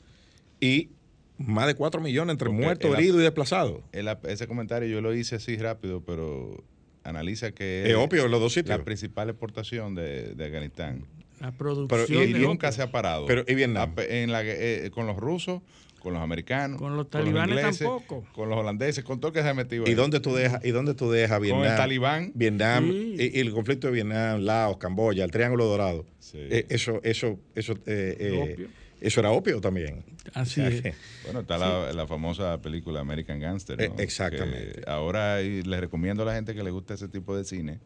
Y 0.61 0.91
más 1.39 1.67
de 1.67 1.75
4 1.75 2.01
millones 2.01 2.33
entre 2.35 2.49
muertos, 2.51 2.93
heridos 2.99 3.21
y 3.21 3.23
desplazados. 3.23 3.81
ese 4.25 4.47
comentario 4.47 4.89
yo 4.89 5.01
lo 5.01 5.15
hice 5.15 5.37
así 5.37 5.57
rápido, 5.57 6.03
pero 6.05 6.63
analiza 7.05 7.53
que 7.53 7.85
es, 7.89 7.95
obvio 7.97 8.29
los 8.29 8.41
dos 8.41 8.53
sitios. 8.53 8.77
la 8.79 8.85
principal 8.85 9.31
exportación 9.31 9.95
de, 9.95 10.35
Afganistán. 10.45 11.05
La 11.41 11.53
producción 11.53 12.07
pero, 12.09 12.23
y, 12.25 12.33
de 12.33 12.39
nunca 12.41 12.69
opio. 12.69 12.73
se 12.77 12.83
ha 12.83 12.91
parado. 12.91 13.25
Pero, 13.27 13.45
¿y 13.47 13.55
Vietnam? 13.55 13.95
Ape- 13.95 14.07
En 14.23 14.33
la, 14.33 14.43
eh, 14.45 14.91
con 14.93 15.07
los 15.07 15.17
rusos, 15.17 15.63
con 16.01 16.13
los 16.13 16.21
americanos, 16.23 16.81
Con 16.81 16.97
los 16.97 17.09
talibanes 17.09 17.57
ingleses, 17.57 17.79
tampoco. 17.87 18.25
con 18.35 18.49
los 18.49 18.59
holandeses, 18.59 19.05
con 19.05 19.21
todo 19.21 19.29
el 19.29 19.35
que 19.35 19.43
se 19.43 19.49
ha 19.49 19.55
metido. 19.55 19.85
¿Y 19.87 19.91
ahí. 19.91 19.95
dónde 19.95 20.19
tú 20.21 20.35
dejas, 20.35 20.65
y 20.65 20.71
dónde 20.73 20.95
tú 20.95 21.11
dejas 21.11 21.41
Vietnam? 21.41 21.63
el 21.65 21.77
talibán. 21.77 22.33
Vietnam 22.35 22.91
Sí. 22.91 23.17
y, 23.19 23.37
y 23.39 23.41
el 23.41 23.53
conflicto 23.53 23.87
de 23.87 23.93
Vietnam, 23.95 24.41
Laos, 24.41 24.79
Camboya, 24.79 25.25
el 25.25 25.31
Triángulo 25.31 25.65
Dorado. 25.67 26.05
Sí. 26.19 26.39
Eh, 26.41 26.67
eso, 26.71 27.01
eso, 27.05 27.39
eso, 27.55 27.75
eh, 27.87 28.17
eh, 28.19 28.53
Opio. 28.55 28.69
Eso 29.01 29.21
era 29.21 29.31
opio 29.31 29.61
también. 29.61 30.05
Así 30.35 30.61
O 30.61 30.65
sea 30.65 30.69
es. 30.69 30.83
que- 30.83 30.95
Bueno, 31.25 31.41
está 31.41 31.59
la, 31.59 31.93
la 31.93 32.07
famosa 32.07 32.61
película 32.61 33.01
American 33.01 33.39
Gangster. 33.41 33.77
¿no? 33.79 33.85
Eh, 33.85 33.93
exactamente. 33.99 34.81
Que 34.83 34.91
ahora 34.91 35.41
les 35.41 35.81
recomiendo 35.81 36.23
a 36.23 36.27
la 36.27 36.35
gente 36.35 36.55
que 36.55 36.63
le 36.63 36.71
gusta 36.71 36.95
ese 36.95 37.09
tipo 37.09 37.37
de 37.37 37.45
cine. 37.45 37.81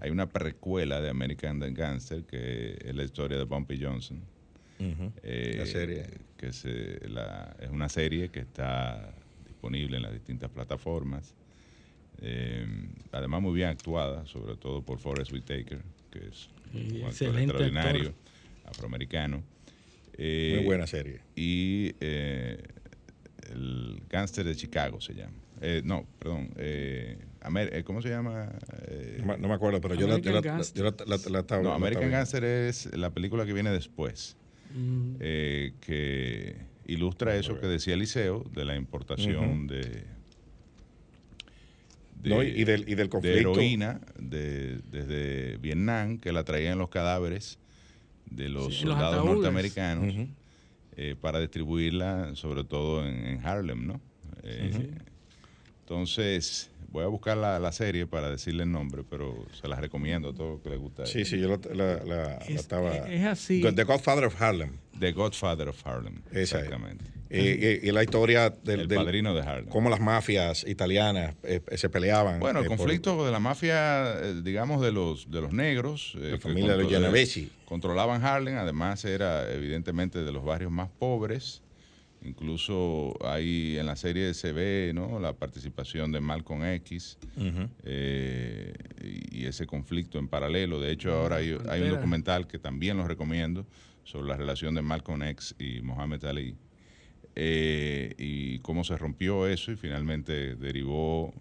Hay 0.00 0.10
una 0.10 0.28
precuela 0.28 1.00
de 1.00 1.10
American 1.10 1.58
Gangster 1.74 2.22
que 2.24 2.78
es 2.84 2.94
la 2.94 3.02
historia 3.04 3.36
de 3.38 3.44
Bumpy 3.44 3.82
Johnson. 3.82 4.20
Eh, 5.24 5.56
La 5.58 5.66
serie. 5.66 6.06
Que 6.36 6.52
se- 6.52 7.08
la- 7.08 7.56
es 7.60 7.68
una 7.70 7.88
serie 7.88 8.28
que 8.28 8.38
está 8.40 9.12
disponible 9.46 9.96
en 9.96 10.04
las 10.04 10.12
distintas 10.12 10.50
plataformas. 10.50 11.34
Eh, 12.20 12.64
además, 13.12 13.42
muy 13.42 13.54
bien 13.54 13.68
actuada, 13.68 14.24
sobre 14.26 14.56
todo 14.56 14.82
por 14.82 14.98
Forrest 14.98 15.32
Whitaker, 15.32 15.80
que 16.10 16.18
es 16.28 16.48
un 16.72 16.80
actor 16.80 16.98
excelente 17.08 17.40
extraordinario, 17.54 18.08
actor. 18.08 18.14
afroamericano. 18.70 19.42
Eh, 20.20 20.54
Muy 20.56 20.64
buena 20.64 20.86
serie. 20.86 21.20
y 21.36 21.94
eh, 22.00 22.60
el 23.52 24.02
Gangster 24.10 24.44
de 24.44 24.56
Chicago 24.56 25.00
se 25.00 25.14
llama. 25.14 25.32
Eh, 25.60 25.80
no, 25.84 26.06
perdón. 26.18 26.50
eh, 26.56 27.18
Amer- 27.40 27.70
eh, 27.72 27.84
¿Cómo 27.84 28.02
se 28.02 28.08
llama? 28.10 28.50
Eh, 28.88 29.18
No, 29.20 29.26
me- 29.26 29.38
no 29.38 29.48
me 29.48 29.54
acuerdo, 29.54 29.80
pero 29.80 29.94
yo 29.94 30.06
la, 30.08 30.18
yo 30.18 30.32
la- 30.32 30.38
American 30.38 30.56
Gangster. 30.58 30.82
yo 30.82 30.90
la- 30.90 31.16
la- 31.16 31.30
la 31.30 31.38
estaba 31.40 31.62
no, 31.62 31.72
American 31.72 32.10
Gangster 32.10 32.44
es 32.44 32.86
la 32.96 33.10
película 33.10 33.46
que 33.46 33.52
viene 33.52 33.70
después, 33.70 34.36
Mm, 34.74 35.14
eh, 35.20 35.72
que 35.80 36.56
ilustra 36.86 37.36
eso 37.36 37.58
que 37.60 37.66
decía 37.68 37.94
Eliseo 37.94 38.44
de 38.52 38.64
la 38.64 38.74
importación 38.76 39.66
de, 39.68 40.04
de, 42.22 42.30
No, 42.30 42.42
y- 42.42 42.64
del- 42.64 42.82
y 42.88 42.94
del 42.94 43.06
de 43.06 43.08
conflicto. 43.08 43.38
heroína 43.52 44.00
de- 44.18 44.80
desde 44.90 45.56
Vietnam, 45.58 46.18
que 46.18 46.32
la 46.32 46.42
traían 46.44 46.76
los 46.78 46.88
cadáveres 46.90 47.58
de 48.30 48.48
los 48.48 48.74
Sí, 48.74 48.82
soldados 48.82 49.24
norteamericanos 49.24 50.14
eh, 50.96 51.14
para 51.20 51.40
distribuirla, 51.40 52.34
sobre 52.34 52.64
todo 52.64 53.06
en, 53.06 53.24
en 53.26 53.46
Harlem, 53.46 53.86
¿no? 53.86 54.00
Eh, 54.42 54.70
sí. 54.74 54.90
Entonces, 55.80 56.70
voy 56.90 57.04
a 57.04 57.06
buscar 57.06 57.36
la, 57.36 57.58
la 57.58 57.72
serie 57.72 58.06
para 58.06 58.30
decirle 58.30 58.64
el 58.64 58.72
nombre, 58.72 59.02
pero 59.08 59.46
se 59.60 59.68
las 59.68 59.78
recomiendo 59.80 60.30
a 60.30 60.34
todos 60.34 60.54
los 60.54 60.60
que 60.62 60.70
les 60.70 60.78
gusta. 60.78 61.06
Sí, 61.06 61.24
sí, 61.24 61.38
yo 61.40 61.48
la, 61.48 61.58
la- 61.74 61.96
la- 61.96 62.04
la 62.04 62.34
Es- 62.38 62.60
estaba. 62.60 62.94
es 62.94 63.24
así. 63.24 63.60
The 63.62 63.84
Godfather 63.84 64.24
of 64.24 64.40
Harlem. 64.40 64.72
The 64.98 65.12
Godfather 65.12 65.68
of 65.68 65.86
Harlem. 65.86 66.20
Es. 66.32 66.54
Exactamente. 67.30 67.72
Eh, 67.74 67.80
y, 67.82 67.88
y 67.88 67.92
la 67.92 68.02
historia 68.02 68.50
del, 68.50 68.80
El 68.80 68.88
del- 68.88 68.98
padrino 68.98 69.34
de 69.34 69.42
Harlem. 69.42 69.68
cómo 69.68 69.90
las 69.90 70.00
mafias 70.00 70.64
italianas 70.66 71.34
eh, 71.42 71.60
se 71.76 71.88
peleaban. 71.88 72.40
Bueno, 72.40 72.60
el 72.60 72.66
eh, 72.66 72.68
por- 72.68 72.76
conflicto 72.78 73.24
de 73.24 73.32
la 73.32 73.38
mafia, 73.40 74.14
eh, 74.20 74.40
digamos, 74.42 74.80
de 74.82 74.92
los, 74.92 75.30
de 75.30 75.40
los 75.40 75.52
negros. 75.52 76.14
eh, 76.18 76.32
La 76.32 76.38
familia 76.38 76.76
de 76.76 76.82
los 76.84 76.92
Genovesi. 76.92 77.50
Controlaban 77.64 78.24
Harlem, 78.24 78.56
además 78.56 79.04
era 79.04 79.50
evidentemente 79.52 80.22
de 80.24 80.32
los 80.32 80.44
barrios 80.44 80.72
más 80.72 80.88
pobres. 80.98 81.62
Incluso 82.20 83.14
ahí 83.24 83.76
en 83.78 83.86
la 83.86 83.94
serie 83.94 84.34
se 84.34 84.52
ve 84.52 84.90
¿no? 84.92 85.20
la 85.20 85.34
participación 85.34 86.10
de 86.10 86.20
Malcolm 86.20 86.64
X 86.64 87.16
eh, 87.84 88.72
y 89.30 89.46
ese 89.46 89.66
conflicto 89.66 90.18
en 90.18 90.26
paralelo. 90.28 90.80
De 90.80 90.90
hecho, 90.90 91.12
ahora 91.12 91.36
hay, 91.36 91.56
hay 91.68 91.82
un 91.82 91.90
documental 91.90 92.46
que 92.48 92.58
también 92.58 92.96
lo 92.96 93.06
recomiendo 93.06 93.66
sobre 94.04 94.28
la 94.28 94.36
relación 94.36 94.74
de 94.74 94.82
Malcolm 94.82 95.22
X 95.22 95.54
y 95.58 95.80
Muhammad 95.82 96.24
Ali 96.24 96.56
eh, 97.40 98.14
y 98.18 98.58
cómo 98.60 98.82
se 98.82 98.96
rompió 98.98 99.46
eso 99.46 99.70
y 99.70 99.76
finalmente 99.76 100.56
derivó. 100.56 101.32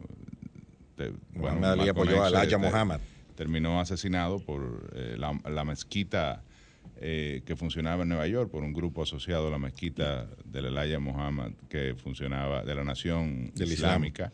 de- 0.95 1.11
bueno, 1.33 1.65
Ali 1.67 1.89
apoyó 1.89 2.23
a 2.23 2.27
Elijah 2.27 2.43
este, 2.43 2.57
Muhammad. 2.57 2.99
Terminó 3.35 3.79
asesinado 3.81 4.39
por 4.39 4.91
eh, 4.95 5.15
la, 5.17 5.39
la 5.49 5.63
mezquita 5.63 6.43
eh, 6.99 7.41
que 7.45 7.55
funcionaba 7.55 8.03
en 8.03 8.09
Nueva 8.09 8.27
York, 8.27 8.49
por 8.51 8.63
un 8.63 8.73
grupo 8.73 9.01
asociado 9.03 9.47
a 9.47 9.51
la 9.51 9.59
mezquita 9.59 10.27
del 10.45 10.65
Elijah 10.65 10.99
Muhammad 10.99 11.51
que 11.69 11.95
funcionaba, 11.95 12.63
de 12.63 12.75
la 12.75 12.83
nación 12.83 13.51
Del 13.55 13.71
Islam. 13.71 14.03
islámica 14.05 14.31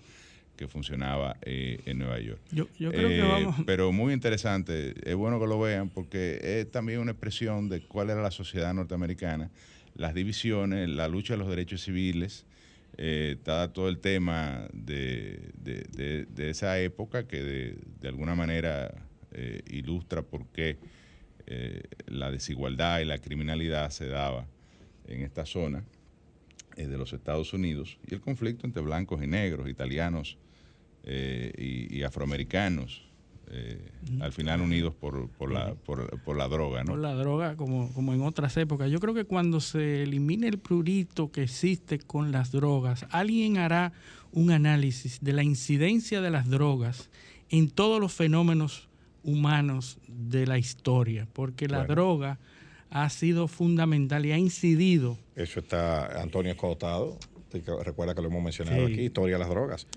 que 0.56 0.68
funcionaba 0.68 1.36
eh, 1.42 1.82
en 1.86 1.98
Nueva 1.98 2.20
York. 2.20 2.40
Yo, 2.52 2.68
yo 2.78 2.92
creo 2.92 3.08
que 3.10 3.20
Eh, 3.20 3.22
vamos. 3.24 3.56
Pero 3.66 3.92
muy 3.92 4.14
interesante, 4.14 4.94
es 5.04 5.16
bueno 5.16 5.40
que 5.40 5.48
lo 5.48 5.60
vean 5.60 5.90
porque 5.90 6.40
es 6.60 6.72
también 6.72 7.00
una 7.00 7.12
expresión 7.12 7.70
de 7.70 7.82
cuál 7.82 8.10
era 8.10 8.22
la 8.22 8.32
sociedad 8.32 8.74
norteamericana, 8.74 9.50
las 9.96 10.14
divisiones, 10.14 10.90
la 10.90 11.08
lucha 11.08 11.34
de 11.34 11.40
los 11.40 11.50
derechos 11.50 11.82
civiles, 11.84 12.46
eh, 12.98 13.36
está 13.38 13.72
todo 13.74 13.90
el 13.90 14.00
tema 14.00 14.68
de, 14.74 15.52
de- 15.56 16.26
de- 16.26 16.50
esa 16.50 16.80
época 16.80 17.28
que 17.28 17.42
de, 17.44 18.08
alguna 18.08 18.36
manera 18.36 18.94
eh, 19.32 19.62
ilustra 19.68 20.22
por 20.22 20.46
qué 20.48 20.78
eh, 21.48 21.82
la 22.08 22.30
desigualdad 22.32 23.00
y 23.00 23.06
la 23.06 23.18
criminalidad 23.18 23.90
se 23.90 24.08
daba 24.08 24.46
en 25.08 25.22
esta 25.22 25.46
zona 25.46 25.84
eh, 26.78 26.88
de 26.88 26.98
los 26.98 27.14
Estados 27.14 27.54
Unidos 27.54 27.98
y 28.08 28.14
el 28.14 28.22
conflicto 28.22 28.68
entre 28.68 28.84
blancos 28.84 29.24
y 29.24 29.28
negros, 29.28 29.70
italianos 29.70 30.38
y 31.06 32.02
afroamericanos, 32.04 33.04
eh, 33.56 33.92
al 34.20 34.32
final 34.34 34.62
unidos 34.62 34.94
por, 34.96 35.30
por, 35.30 35.52
la, 35.52 35.76
por, 35.76 36.20
por 36.22 36.36
la 36.36 36.48
droga, 36.48 36.84
¿no? 36.84 36.94
por 36.94 37.00
la 37.00 37.14
droga 37.14 37.56
como, 37.56 37.94
como 37.94 38.14
en 38.14 38.22
otras 38.22 38.58
épocas. 38.58 38.90
Yo 38.90 39.00
creo 39.00 39.14
que 39.14 39.26
cuando 39.26 39.60
se 39.60 40.04
elimine 40.04 40.48
el 40.48 40.58
prurito 40.58 41.32
que 41.32 41.44
existe 41.44 42.00
con 42.00 42.32
las 42.32 42.52
drogas, 42.52 43.06
alguien 43.12 43.58
hará 43.58 43.94
un 44.32 44.50
análisis 44.52 45.20
de 45.22 45.34
la 45.34 45.44
incidencia 45.44 46.20
de 46.22 46.32
las 46.32 46.50
drogas 46.50 47.10
en 47.50 47.70
todos 47.70 48.02
los 48.02 48.12
fenómenos 48.14 48.90
humanos 49.24 50.00
de 50.08 50.48
la 50.48 50.58
historia, 50.58 51.28
porque 51.32 51.68
la 51.68 51.80
Bueno. 51.80 51.94
droga 51.94 52.40
ha 52.90 53.10
sido 53.10 53.48
fundamental 53.48 54.26
y 54.26 54.32
ha 54.32 54.38
incidido. 54.38 55.18
Eso 55.36 55.60
está 55.60 56.22
Antonio 56.22 56.52
Escotado. 56.52 57.18
Recuerda 57.84 58.16
que 58.16 58.22
lo 58.22 58.28
hemos 58.30 58.44
mencionado 58.44 58.88
Sí. 58.88 58.94
aquí, 58.94 59.02
historia 59.04 59.36
de 59.36 59.40
las 59.40 59.50
drogas. 59.50 59.88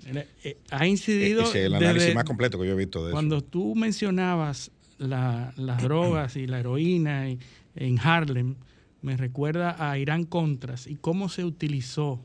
eh, 0.44 0.56
ha 0.70 0.86
incidido. 0.86 1.42
Es 1.42 1.54
el 1.54 1.74
análisis 1.74 2.02
desde- 2.02 2.14
más 2.14 2.24
completo 2.24 2.58
que 2.60 2.66
yo 2.66 2.72
he 2.72 2.76
visto 2.76 3.04
de 3.06 3.12
Cuando 3.12 3.38
eso. 3.38 3.46
tú 3.46 3.74
mencionabas 3.74 4.70
la- 4.98 5.52
las 5.56 5.82
drogas 5.82 6.36
y 6.36 6.46
la 6.46 6.60
heroína 6.60 7.30
y- 7.30 7.38
en 7.74 7.98
Harlem, 7.98 8.54
me 9.02 9.16
recuerda 9.16 9.76
a 9.90 9.98
Irán 9.98 10.24
Contras 10.24 10.86
y 10.86 10.96
cómo 10.96 11.28
se 11.28 11.44
utilizó 11.44 12.20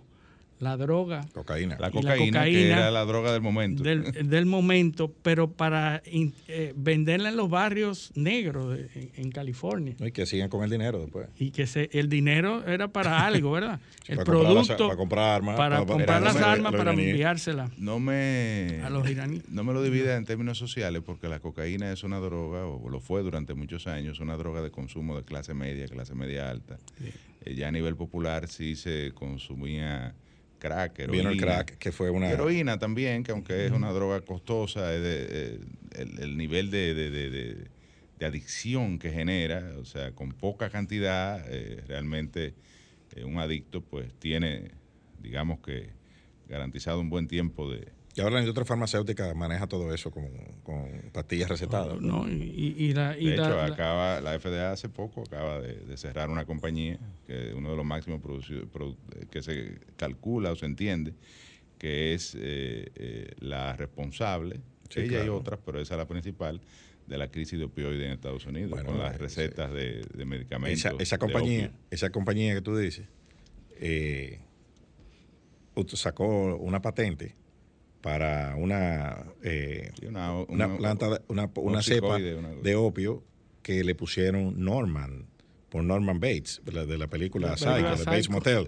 la 0.61 0.77
droga 0.77 1.27
Cocaína. 1.33 1.75
La 1.79 1.91
cocaína, 1.91 2.43
que 2.45 2.67
era 2.69 2.91
la 2.91 3.03
droga 3.03 3.33
del 3.33 3.41
momento. 3.41 3.83
del, 3.83 4.29
del 4.29 4.45
momento, 4.45 5.11
pero 5.23 5.51
para 5.51 6.01
in- 6.09 6.33
eh, 6.47 6.73
venderla 6.75 7.29
en 7.29 7.35
los 7.35 7.49
barrios 7.49 8.11
negros 8.15 8.77
de- 8.77 8.87
en, 8.95 9.11
en 9.15 9.31
California. 9.31 9.95
Y 9.99 10.11
que 10.11 10.25
sigan 10.25 10.49
con 10.49 10.63
el 10.63 10.69
dinero 10.69 10.99
después. 10.99 11.27
Y 11.39 11.51
que 11.51 11.65
se, 11.67 11.89
el 11.93 12.07
dinero 12.09 12.63
era 12.67 12.87
para 12.87 13.25
algo, 13.25 13.51
¿verdad? 13.51 13.79
El 14.07 14.17
para 14.17 14.25
comprar 14.25 14.43
las- 14.53 14.53
producto 14.67 14.87
para 14.87 14.97
comprar 14.97 15.29
armas, 15.35 15.55
para 15.57 15.85
comprar 15.85 16.21
las 16.21 16.35
armas 16.37 16.73
para 16.75 16.91
enviárselas 16.93 17.77
No 17.77 17.99
me, 17.99 18.81
a 18.83 18.89
los 18.89 19.09
iraníes. 19.09 19.47
no 19.49 19.63
me 19.63 19.73
lo 19.73 19.81
divida 19.83 20.15
en 20.17 20.25
términos 20.25 20.57
sociales 20.57 21.01
porque 21.05 21.27
la 21.27 21.39
cocaína 21.39 21.91
es 21.91 22.03
una 22.03 22.19
droga, 22.19 22.65
o 22.65 22.89
lo 22.89 22.99
fue 22.99 23.21
durante 23.23 23.53
muchos 23.53 23.87
años, 23.87 24.19
una 24.19 24.37
droga 24.37 24.61
de 24.61 24.69
consumo 24.71 25.15
de 25.17 25.23
clase 25.23 25.53
media, 25.53 25.87
clase 25.87 26.13
media 26.15 26.49
alta. 26.49 26.77
Eh, 27.45 27.55
ya 27.55 27.69
a 27.69 27.71
nivel 27.71 27.95
popular 27.95 28.47
sí 28.47 28.75
se 28.75 29.11
consumía 29.15 30.13
crack, 30.61 30.99
heroína. 30.99 31.29
Vino 31.29 31.29
el 31.31 31.37
crack, 31.37 31.77
que 31.77 31.91
fue 31.91 32.09
una... 32.09 32.29
Heroína 32.31 32.77
también, 32.79 33.23
que 33.23 33.31
aunque 33.31 33.65
es 33.65 33.71
una 33.71 33.91
droga 33.91 34.21
costosa, 34.21 34.93
es 34.95 35.01
de- 35.01 35.27
eh, 35.29 35.59
el, 35.97 36.19
el 36.19 36.37
nivel 36.37 36.69
de, 36.71 36.93
de- 36.93 37.09
de- 37.09 37.29
de- 37.29 37.67
de 38.19 38.25
adicción 38.25 38.99
que 38.99 39.11
genera, 39.11 39.73
o 39.79 39.85
sea, 39.85 40.11
con 40.13 40.31
poca 40.31 40.69
cantidad, 40.69 41.43
eh, 41.49 41.83
realmente 41.87 42.53
eh, 43.15 43.23
un 43.25 43.39
adicto 43.39 43.81
pues 43.81 44.13
tiene, 44.19 44.71
digamos 45.19 45.59
que, 45.59 45.89
garantizado 46.47 46.99
un 47.01 47.09
buen 47.09 47.27
tiempo 47.27 47.69
de... 47.71 47.91
Y 48.15 48.19
ahora 48.21 48.35
la 48.35 48.39
industria 48.41 48.65
farmacéutica 48.65 49.33
maneja 49.33 49.67
todo 49.67 49.93
eso 49.93 50.11
con, 50.11 50.27
con 50.63 50.89
pastillas 51.13 51.49
recetadas. 51.49 52.01
No, 52.01 52.27
y, 52.29 52.75
y 52.77 52.93
la, 52.93 53.17
y 53.17 53.25
De 53.29 53.37
la- 53.37 53.43
hecho, 53.43 53.55
la- 53.55 53.65
acaba, 53.65 54.19
la 54.21 54.37
FDA 54.37 54.71
hace 54.73 54.89
poco 54.89 55.21
acaba 55.23 55.61
de, 55.61 55.75
de 55.85 55.97
cerrar 55.97 56.29
una 56.29 56.45
compañía 56.45 56.99
que 57.25 57.53
uno 57.55 57.71
de 57.71 57.77
los 57.77 57.85
máximos 57.85 58.19
produ- 58.21 58.97
que 59.29 59.41
se 59.41 59.79
calcula 59.95 60.51
o 60.51 60.55
se 60.55 60.65
entiende 60.65 61.13
que 61.77 62.13
es 62.13 62.35
eh, 62.35 62.91
eh, 62.95 63.31
la 63.39 63.75
responsable, 63.75 64.59
Sí, 64.89 64.99
ella 64.99 65.05
y 65.05 65.09
claro. 65.27 65.37
otras, 65.37 65.59
pero 65.65 65.79
esa 65.79 65.93
es 65.93 65.97
la 65.97 66.07
principal, 66.07 66.59
de 67.07 67.17
la 67.17 67.29
crisis 67.31 67.57
de 67.57 67.65
opioides 67.65 68.05
en 68.05 68.11
Estados 68.11 68.45
Unidos, 68.45 68.71
Bueno, 68.71 68.89
con 68.89 68.99
las 68.99 69.17
recetas 69.17 69.71
de, 69.73 70.05
de 70.13 70.25
medicamentos. 70.25 70.93
esa, 70.99 71.17
compañía, 71.17 71.71
esa 71.89 72.09
compañía 72.11 72.53
que 72.53 72.61
tú 72.61 72.75
dices, 72.77 73.07
eh, 73.79 74.41
sacó 75.93 76.57
una 76.57 76.81
patente 76.81 77.35
para 78.01 78.55
una, 78.55 79.23
eh, 79.43 79.91
Sí, 79.99 80.07
una, 80.07 80.33
una 80.33 80.65
una- 80.67 80.77
planta, 80.77 81.09
de- 81.09 81.21
una, 81.27 81.45
un 81.45 81.51
una 81.71 81.81
cepa 81.83 82.17
de 82.19 82.75
opio 82.75 83.23
que 83.61 83.83
le 83.83 83.93
pusieron 83.95 84.63
Norman, 84.63 85.25
por 85.69 85.83
Norman 85.83 86.19
Bates, 86.19 86.61
de 86.65 86.71
la, 86.71 86.85
de 86.85 86.97
la 86.97 87.07
película 87.07 87.49
La 87.51 87.57
Psycho, 87.57 87.71
película 87.73 87.95
de 87.97 88.03
Bates. 88.05 88.29
Motel. 88.29 88.67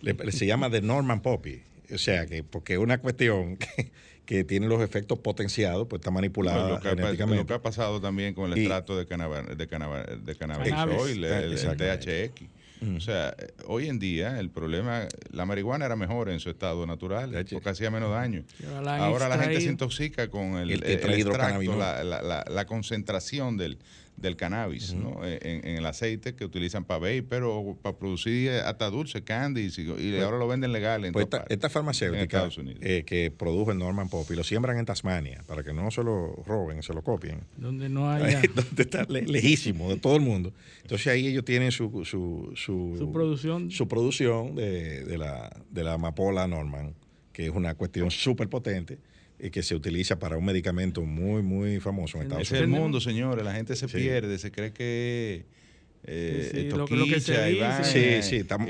Le- 0.00 0.32
se 0.32 0.46
llama 0.46 0.70
The 0.70 0.80
Norman 0.82 1.20
Poppy. 1.20 1.62
O 1.94 1.98
sea, 1.98 2.26
que 2.26 2.42
porque 2.42 2.72
es 2.74 2.78
una 2.78 2.98
cuestión 2.98 3.56
que, 3.58 3.92
que 4.24 4.44
tiene 4.44 4.66
los 4.66 4.80
efectos 4.82 5.18
potenciados, 5.18 5.86
pues 5.88 6.00
está 6.00 6.10
manipulada 6.10 6.58
Bueno, 6.62 6.74
lo, 6.76 6.80
que 6.80 6.88
ha, 6.88 6.90
genéticamente. 6.92 7.42
lo 7.42 7.46
que 7.46 7.54
ha 7.54 7.62
pasado 7.62 8.00
también 8.00 8.32
con 8.34 8.50
el 8.50 8.56
Y- 8.58 8.62
extracto 8.62 8.96
de 8.96 9.06
cannabis, 9.06 9.56
de 9.58 9.66
cannabis, 9.66 10.24
de 10.24 10.34
cannabis 10.36 10.70
Cannabis. 10.70 10.96
oil, 10.98 11.24
el, 11.24 11.32
el. 11.52 12.30
O 12.96 13.00
sea, 13.00 13.34
eh, 13.38 13.52
hoy 13.66 13.88
en 13.88 13.98
día 13.98 14.40
el 14.40 14.50
problema, 14.50 15.06
la 15.30 15.46
marihuana 15.46 15.86
era 15.86 15.94
mejor 15.96 16.28
en 16.30 16.40
su 16.40 16.50
estado 16.50 16.86
natural, 16.86 17.34
porque 17.54 17.68
hacía 17.70 17.90
menos 17.90 18.10
daño. 18.10 18.44
Ahora 19.04 19.28
la 19.28 19.36
gente 19.44 19.60
se 19.60 19.70
intoxica 19.70 20.28
con 20.28 20.56
el, 20.56 20.70
El 20.72 20.82
el, 20.84 20.92
extracto, 21.38 21.60
la, 22.04 22.22
la- 22.22 22.44
la 22.48 22.66
concentración 22.66 23.56
del, 23.56 23.78
del 24.16 24.36
cannabis 24.36 24.94
¿no? 24.94 25.24
en, 25.24 25.66
en 25.66 25.76
el 25.78 25.86
aceite 25.86 26.34
que 26.34 26.44
utilizan 26.44 26.84
para 26.84 27.00
vape, 27.00 27.22
pero 27.24 27.76
para 27.82 27.96
producir 27.96 28.50
hasta 28.50 28.88
dulce, 28.90 29.22
candy, 29.24 29.68
y, 29.76 30.00
y 30.00 30.20
ahora 30.20 30.38
lo 30.38 30.46
venden 30.46 30.70
legal 30.72 31.04
en 31.04 31.12
Pues 31.12 31.24
todas 31.26 31.26
esta, 31.26 31.38
partes. 31.40 31.54
esta 31.56 31.66
En 31.66 31.72
farmacéutica 31.72 32.22
Estados 32.22 32.58
Unidos. 32.58 32.78
eh, 32.82 33.02
que 33.04 33.30
produjo 33.30 33.72
el 33.72 33.78
Norman 33.78 34.08
Poppy 34.08 34.36
lo 34.36 34.44
siembran 34.44 34.78
en 34.78 34.84
Tasmania 34.84 35.42
para 35.46 35.64
que 35.64 35.72
no 35.72 35.90
se 35.90 36.04
lo 36.04 36.34
roben, 36.46 36.82
se 36.82 36.94
lo 36.94 37.02
copien. 37.02 37.40
Donde 37.56 37.88
no 37.88 38.10
haya 38.10 38.40
donde 38.54 38.82
está 38.82 39.04
le- 39.08 39.22
lejísimo 39.22 39.88
de 39.88 39.96
todo 39.96 40.14
el 40.14 40.22
mundo. 40.22 40.52
Entonces 40.82 41.06
ahí 41.08 41.26
ellos 41.26 41.44
tienen 41.44 41.72
su, 41.72 42.04
su, 42.04 42.52
su, 42.54 42.94
su 42.98 43.12
producción. 43.12 43.70
su 43.70 43.88
producción 43.88 44.54
de, 44.54 45.04
de 45.04 45.18
la, 45.18 45.50
de 45.70 45.82
la 45.84 45.94
amapola 45.94 46.46
Norman, 46.46 46.94
que 47.32 47.46
es 47.46 47.50
una 47.50 47.74
cuestión 47.74 48.10
súper 48.10 48.48
potente 48.48 48.98
que 49.50 49.62
se 49.62 49.74
utiliza 49.74 50.18
para 50.18 50.36
un 50.38 50.44
medicamento 50.44 51.02
muy, 51.02 51.42
muy 51.42 51.80
famoso 51.80 52.18
en 52.18 52.24
Estados 52.24 52.42
Ese 52.46 52.54
es 52.56 52.60
el 52.60 52.66
Unidos. 52.68 52.82
mundo, 52.82 53.00
señores. 53.00 53.44
La 53.44 53.52
gente 53.54 53.74
se 53.76 53.88
Sí. 53.88 53.96
pierde, 53.96 54.38
se 54.38 54.50
cree 54.52 54.72
que 54.72 55.44
eh, 56.04 56.48
Sí, 56.50 56.50
sí, 56.58 56.66
esto 56.66 56.78
lo 56.78 56.84
que- 56.86 56.96
lo 56.96 57.04
que 57.04 57.20
se 57.20 57.32
quicha 57.32 57.48
y 57.48 57.84
Sí, 57.84 57.98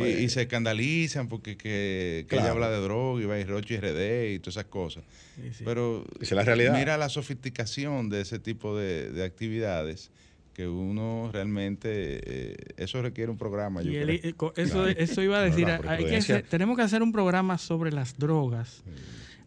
y, 0.05 0.25
y 0.25 0.29
se 0.29 0.43
escandalizan 0.43 1.29
porque 1.29 1.57
que, 1.57 2.27
que 2.29 2.37
ella 2.37 2.51
habla 2.51 2.71
de 2.71 2.79
droga 2.81 3.23
y 3.23 3.25
va 3.25 3.39
y 3.39 3.45
Rochi 3.45 3.77
RD 3.79 4.35
y 4.35 4.39
todas 4.39 4.57
esas 4.57 4.67
cosas. 4.67 5.03
Sí, 5.37 5.49
sí. 5.57 5.65
Pero 5.65 6.05
Esa 6.21 6.25
es 6.25 6.33
la 6.33 6.43
realidad. 6.45 6.77
mira 6.79 6.99
la 6.99 7.09
sofisticación 7.09 8.11
de 8.11 8.21
ese 8.21 8.39
tipo 8.39 8.77
de, 8.77 9.11
de 9.13 9.25
actividades 9.25 10.11
que 10.53 10.69
uno 10.69 11.31
realmente, 11.33 11.89
eh, 11.91 12.57
eso 12.77 13.01
requiere 13.01 13.31
un 13.31 13.39
programa. 13.39 13.81
Yo 13.81 13.93
Y 13.93 13.97
el- 13.97 14.21
creo. 14.21 14.31
eh, 14.31 14.35
co- 14.37 14.53
eso, 14.55 14.87
eso 14.87 15.23
iba 15.23 15.39
a 15.39 15.43
decir, 15.43 15.67
hay 15.67 16.05
que 16.05 16.17
hacer- 16.17 16.45
tenemos 16.51 16.77
que 16.77 16.83
hacer 16.83 17.03
un 17.03 17.13
programa 17.13 17.57
sobre 17.57 17.93
las 17.93 18.19
drogas 18.19 18.83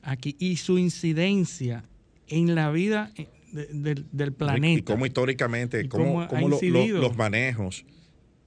aquí 0.06 0.36
y 0.40 0.56
su 0.58 0.78
incidencia 0.80 1.84
en 2.28 2.56
la 2.56 2.72
vida 2.72 3.12
eh, 3.18 3.28
de- 3.52 4.04
del, 4.12 4.34
planeta. 4.34 4.80
Y 4.80 4.84
cómo 4.84 5.06
históricamente, 5.06 5.82
Y 5.84 5.88
cómo, 5.88 6.06
cómo 6.06 6.22
ha 6.22 6.28
cómo 6.28 6.42
lo- 6.42 6.48
lo- 6.50 6.56
incidido. 6.56 7.02
los 7.02 7.16
manejos 7.18 7.86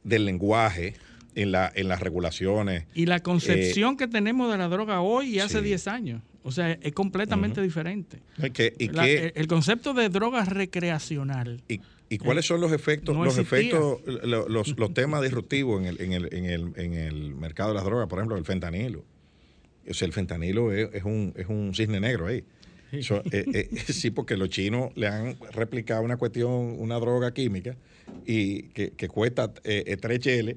del 0.04 0.24
lenguaje 0.24 0.94
en, 1.34 1.52
la, 1.52 1.70
en 1.74 1.88
las 1.88 2.00
regulaciones. 2.00 2.84
Y 2.94 3.06
la 3.06 3.20
concepción 3.20 3.96
que 3.96 4.08
tenemos 4.08 4.50
de 4.50 4.58
la 4.58 4.68
droga 4.68 5.00
hoy 5.00 5.36
y 5.36 5.40
hace 5.40 5.58
sí. 5.58 5.64
10 5.64 5.88
años. 5.88 6.22
O 6.42 6.50
sea, 6.52 6.72
es 6.72 6.92
completamente 6.92 7.60
diferente. 7.60 8.20
Y, 8.42 8.50
que- 8.50 8.74
y 8.78 8.88
La- 8.88 9.04
que- 9.04 9.32
el, 9.36 9.46
concepto 9.48 9.92
de 9.94 10.08
droga 10.08 10.44
recreacional. 10.44 11.62
y- 11.68 11.80
y 12.10 12.16
cuáles 12.18 12.46
son 12.46 12.60
los 12.62 12.72
efectos, 12.72 13.14
No 13.14 13.24
los 13.24 13.36
existía. 13.36 13.58
efectos, 13.76 14.00
lo- 14.24 14.48
los, 14.48 14.68
los 14.78 14.94
temas 14.94 15.22
disruptivos 15.22 15.80
en 15.80 15.86
el, 15.86 16.00
en, 16.00 16.12
el, 16.12 16.28
en, 16.34 16.44
el, 16.46 16.72
en 16.76 16.94
el 16.94 17.34
mercado 17.34 17.70
de 17.70 17.74
las 17.74 17.84
drogas, 17.84 18.08
por 18.08 18.18
ejemplo, 18.18 18.36
el 18.38 18.44
fentanilo. 18.46 19.04
O 19.90 19.94
sea, 19.94 20.06
el 20.06 20.12
fentanilo 20.12 20.72
es, 20.72 20.88
es 20.92 21.04
un, 21.04 21.32
es 21.36 21.46
un 21.48 21.72
cisne 21.74 22.00
negro 22.00 22.26
ahí. 22.26 22.44
Eso, 22.92 23.22
eh, 23.32 23.44
eh, 23.52 23.68
sí, 23.92 24.10
porque 24.10 24.36
los 24.36 24.48
chinos 24.48 24.90
le 24.96 25.06
han 25.08 25.36
replicado 25.52 26.02
una 26.02 26.16
cuestión, 26.16 26.50
una 26.78 26.96
droga 26.96 27.34
química, 27.34 27.76
y 28.24 28.62
que, 28.70 28.92
que 28.92 29.08
cuesta 29.08 29.52
eh, 29.64 29.84
eh, 29.86 29.96
tres 29.98 30.20
cheles 30.20 30.56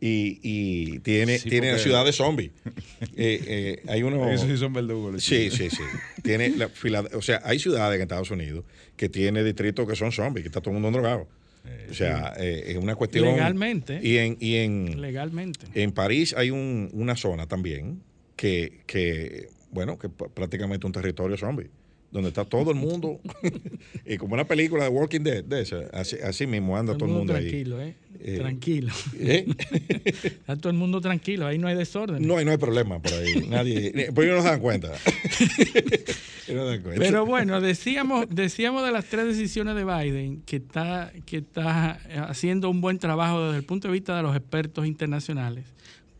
y, 0.00 0.40
y 0.42 0.98
tiene, 1.00 1.38
Sí, 1.38 1.50
tiene 1.50 1.68
porque- 1.70 1.82
ciudades 1.82 2.16
zombies. 2.16 2.52
Eh, 3.16 3.42
eh, 3.46 3.82
hay 3.88 4.02
uno. 4.02 4.30
Eso 4.32 4.46
sí 4.46 4.56
son 4.56 4.72
verdugos. 4.72 5.22
Sí, 5.22 5.50
sí, 5.50 5.68
sí. 5.68 5.82
Tiene 6.22 6.48
la 6.56 6.70
o 7.14 7.20
sea, 7.22 7.42
hay 7.44 7.58
ciudades 7.58 7.96
en 7.96 8.02
Estados 8.02 8.30
Unidos 8.30 8.64
que 8.96 9.10
tiene 9.10 9.44
distritos 9.44 9.86
que 9.86 9.96
son 9.96 10.12
zombies, 10.12 10.44
que 10.44 10.48
está 10.48 10.62
todo 10.62 10.74
el 10.74 10.80
mundo 10.80 10.98
drogado. 10.98 11.28
O 11.90 11.92
sea, 11.94 12.32
eh, 12.38 12.64
es 12.68 12.76
una 12.78 12.94
cuestión. 12.94 13.26
Legalmente. 13.26 14.00
Y 14.02 14.16
en, 14.16 14.38
y 14.40 14.54
en, 14.56 14.98
Legalmente. 15.02 15.66
en 15.74 15.92
París 15.92 16.34
hay 16.34 16.50
un- 16.50 16.88
una 16.94 17.16
zona 17.16 17.46
también 17.46 18.00
que, 18.40 18.80
que 18.86 19.48
bueno, 19.70 19.98
que 19.98 20.08
prácticamente 20.08 20.86
un 20.86 20.92
territorio 20.94 21.36
zombie, 21.36 21.68
donde 22.10 22.30
está 22.30 22.46
todo 22.46 22.70
el 22.70 22.76
mundo, 22.78 23.20
y 24.06 24.16
como 24.16 24.32
una 24.32 24.46
película 24.46 24.84
de 24.84 24.88
Walking 24.88 25.20
Dead, 25.20 25.44
de 25.44 25.60
esa, 25.60 25.80
así, 25.92 26.16
así 26.24 26.46
mismo 26.46 26.74
anda 26.74 26.94
todo 26.96 27.04
el 27.04 27.12
mundo 27.12 27.34
ahí. 27.34 27.42
tranquilo, 27.50 27.82
¿eh? 27.82 27.94
Eh, 28.18 28.38
tranquilo. 28.38 28.92
¿Eh? 29.18 29.46
Está 30.24 30.56
todo 30.56 30.70
el 30.70 30.78
mundo 30.78 31.02
tranquilo, 31.02 31.46
ahí 31.46 31.58
no 31.58 31.68
hay 31.68 31.76
desorden. 31.76 32.26
No, 32.26 32.38
hay- 32.38 32.46
no 32.46 32.50
hay 32.50 32.56
problema 32.56 33.00
por 33.00 33.12
ahí. 33.12 33.46
Nadie, 33.46 33.92
pues 34.14 34.26
ellos 34.26 34.38
no 34.38 34.42
se 34.42 34.48
dan 34.48 34.60
cuenta. 34.60 34.92
No 36.52 36.64
dan 36.64 36.80
cuenta. 36.82 37.00
Pero 37.00 37.26
bueno, 37.26 37.60
decíamos, 37.60 38.26
decíamos 38.30 38.84
de 38.84 38.92
las 38.92 39.04
tres 39.04 39.26
decisiones 39.26 39.74
de 39.76 39.84
Biden 39.84 40.42
que 40.46 40.56
está, 40.56 41.12
que 41.26 41.38
está 41.38 41.92
haciendo 42.28 42.70
un 42.70 42.80
buen 42.80 42.98
trabajo 42.98 43.44
desde 43.46 43.58
el 43.58 43.64
punto 43.64 43.88
de 43.88 43.92
vista 43.92 44.16
de 44.16 44.22
los 44.22 44.34
expertos 44.34 44.86
internacionales 44.86 45.64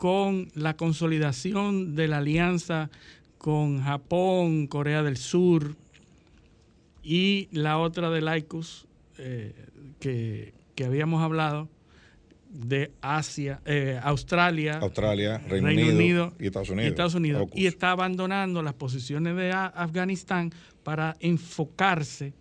con 0.00 0.48
la 0.54 0.78
consolidación 0.78 1.94
de 1.94 2.08
la 2.08 2.16
alianza 2.16 2.88
con 3.36 3.82
Japón, 3.82 4.66
Corea 4.66 5.02
del 5.02 5.18
Sur 5.18 5.76
y 7.02 7.48
la 7.52 7.76
otra 7.76 8.08
de 8.08 8.22
Laicus 8.22 8.86
eh, 9.18 9.52
que, 9.98 10.54
que 10.74 10.84
habíamos 10.86 11.22
hablado 11.22 11.68
de 12.48 12.92
Asia, 13.02 13.60
eh, 13.66 14.00
Australia, 14.02 14.78
Australia, 14.78 15.36
Reino, 15.36 15.68
Unido, 15.68 16.32
y 16.40 16.46
Estados 16.46 16.70
Unidos. 16.70 16.86
y 16.86 16.88
Estados 16.88 17.14
Unidos. 17.14 17.48
Y 17.54 17.66
está 17.66 17.90
abandonando 17.90 18.62
las 18.62 18.72
posiciones 18.72 19.36
de 19.36 19.52
Afganistán 19.52 20.50
para 20.82 21.14
enfocarse 21.20 22.32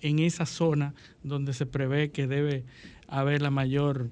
en 0.00 0.18
esa 0.18 0.46
zona 0.46 0.94
donde 1.22 1.52
se 1.52 1.64
prevé 1.64 2.10
que 2.10 2.26
debe 2.26 2.64
haber 3.06 3.40
la 3.40 3.50
mayor 3.50 4.10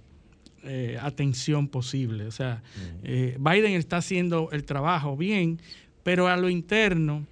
eh, 0.64 0.96
atención 1.00 1.66
posible. 1.66 2.26
O 2.26 2.30
sea, 2.30 2.62
eh, 3.02 3.36
Biden 3.40 3.72
está 3.72 3.96
haciendo 3.96 4.48
el 4.52 4.64
trabajo 4.64 5.16
bien, 5.16 5.60
pero 6.04 6.28
a 6.28 6.36
lo 6.36 6.48
interno, 6.48 7.26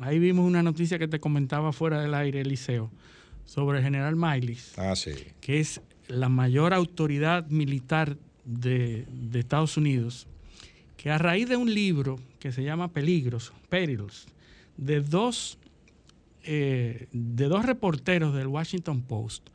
ahí 0.00 0.18
vimos 0.18 0.44
una 0.44 0.62
noticia 0.62 0.98
que 0.98 1.06
te 1.06 1.20
comentaba 1.20 1.72
fuera 1.72 2.00
del 2.02 2.14
aire, 2.14 2.40
Eliseo, 2.40 2.90
sobre 3.44 3.78
el 3.78 3.84
general 3.84 4.16
Miles 4.16 4.72
Ah, 4.76 4.96
sí. 4.96 5.12
que 5.40 5.60
es 5.60 5.80
la 6.08 6.28
mayor 6.28 6.74
autoridad 6.74 7.46
militar 7.48 8.16
de, 8.44 9.06
de 9.12 9.38
Estados 9.38 9.76
Unidos, 9.76 10.26
que 10.96 11.10
a 11.10 11.18
raíz 11.18 11.48
de 11.48 11.56
un 11.56 11.72
libro 11.72 12.18
que 12.40 12.50
se 12.50 12.64
llama 12.64 12.88
Peligros, 12.92 13.52
Perils, 13.68 14.26
de 14.76 15.00
dos, 15.00 15.58
eh, 16.42 17.06
de 17.12 17.44
dos 17.44 17.64
reporteros 17.64 18.34
del 18.34 18.48
Washington 18.48 19.00
Post, 19.02 19.48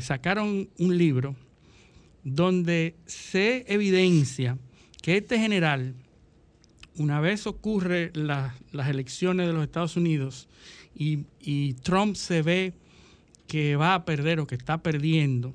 sacaron 0.00 0.70
un 0.78 0.96
libro 0.96 1.36
donde 2.28 2.96
se 3.06 3.64
evidencia 3.72 4.58
que 5.00 5.16
este 5.16 5.38
general, 5.38 5.94
una 6.96 7.20
vez 7.20 7.46
ocurre 7.46 8.10
la- 8.14 8.56
las 8.72 8.88
elecciones 8.88 9.46
de 9.46 9.52
los 9.52 9.62
Estados 9.62 9.96
Unidos 9.96 10.48
y, 10.92 11.20
y 11.40 11.74
Trump 11.74 12.16
se 12.16 12.42
ve 12.42 12.72
que 13.46 13.76
va 13.76 13.94
a 13.94 14.04
perder 14.04 14.40
o 14.40 14.46
que 14.48 14.56
está 14.56 14.78
perdiendo, 14.82 15.54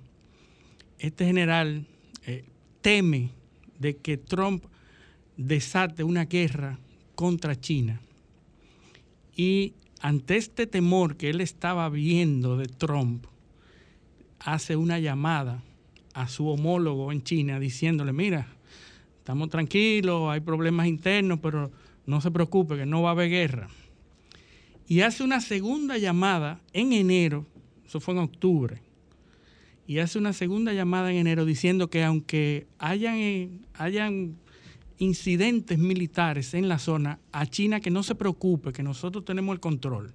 este 0.97 1.25
general 1.25 1.85
eh, 2.25 2.45
teme 2.81 3.31
de 3.77 3.97
que 3.97 4.15
Trump 4.15 4.63
desate 5.35 6.05
una 6.05 6.23
guerra 6.23 6.79
contra 7.15 7.59
China. 7.59 7.99
Y 9.35 9.73
ante 9.99 10.37
este 10.37 10.67
temor 10.67 11.17
que 11.17 11.31
él 11.31 11.41
estaba 11.41 11.89
viendo 11.89 12.55
de 12.55 12.67
Trump, 12.67 13.25
hace 14.39 14.77
una 14.77 14.99
llamada 14.99 15.63
a 16.13 16.27
su 16.27 16.47
homólogo 16.47 17.11
en 17.11 17.23
China 17.23 17.59
diciéndole, 17.59 18.13
mira, 18.13 18.47
estamos 19.17 19.49
tranquilos, 19.49 20.29
hay 20.31 20.39
problemas 20.41 20.87
internos, 20.87 21.39
pero 21.41 21.71
no 22.05 22.21
se 22.21 22.31
preocupe, 22.31 22.77
que 22.77 22.85
no 22.85 23.01
va 23.01 23.09
a 23.09 23.11
haber 23.13 23.29
guerra. 23.29 23.69
Y 24.87 25.01
hace 25.01 25.23
una 25.23 25.39
segunda 25.39 25.97
llamada 25.97 26.59
en 26.73 26.93
enero, 26.93 27.45
eso 27.85 27.99
fue 27.99 28.13
en 28.13 28.19
octubre, 28.21 28.81
y 29.87 29.99
hace 29.99 30.17
una 30.17 30.33
segunda 30.33 30.73
llamada 30.73 31.11
en 31.11 31.17
enero 31.17 31.45
diciendo 31.45 31.89
que 31.89 32.03
aunque 32.03 32.67
hayan, 32.77 33.15
eh, 33.17 33.49
hayan 33.73 34.37
incidentes 34.97 35.79
militares 35.79 36.53
en 36.53 36.69
la 36.69 36.79
zona, 36.79 37.19
a 37.31 37.45
China 37.45 37.79
que 37.79 37.89
no 37.89 38.03
se 38.03 38.15
preocupe, 38.15 38.71
que 38.71 38.83
nosotros 38.83 39.25
tenemos 39.25 39.53
el 39.53 39.59
control. 39.59 40.13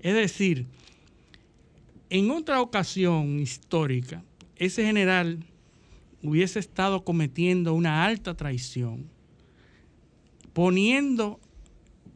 Es 0.00 0.14
decir, 0.14 0.66
en 2.10 2.30
otra 2.30 2.60
ocasión 2.60 3.38
histórica, 3.38 4.24
ese 4.56 4.84
general 4.84 5.44
hubiese 6.22 6.58
estado 6.58 7.04
cometiendo 7.04 7.74
una 7.74 8.04
alta 8.04 8.34
traición, 8.34 9.10
poniendo 10.52 11.40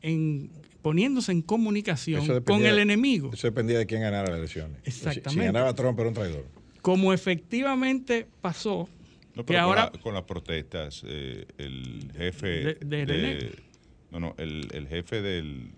en, 0.03 0.51
poniéndose 0.83 1.33
en 1.33 1.43
comunicación 1.43 2.43
con 2.45 2.65
el 2.65 2.79
enemigo. 2.79 3.31
Eso 3.33 3.49
dependía 3.49 3.79
de 3.79 3.87
quién 3.87 4.03
ganara 4.03 4.29
las 4.29 4.39
elecciones. 4.39 4.79
Exactamente. 4.85 5.31
Si, 5.31 5.39
ganaba 5.39 5.75
Trump 5.75 5.99
era 5.99 6.09
un 6.09 6.15
traidor. 6.15 6.47
Como 6.83 7.13
efectivamente 7.13 8.29
pasó, 8.41 8.89
que 9.45 9.59
ahora 9.59 9.91
con, 10.03 10.15
las 10.15 10.23
protestas, 10.23 11.03
eh, 11.07 11.47
el 11.59 12.13
jefe 12.17 12.75
de, 12.75 13.59
no, 14.11 14.21
no, 14.21 14.35
el, 14.39 14.69
el 14.73 14.87
jefe 14.87 15.21
del, 15.21 15.73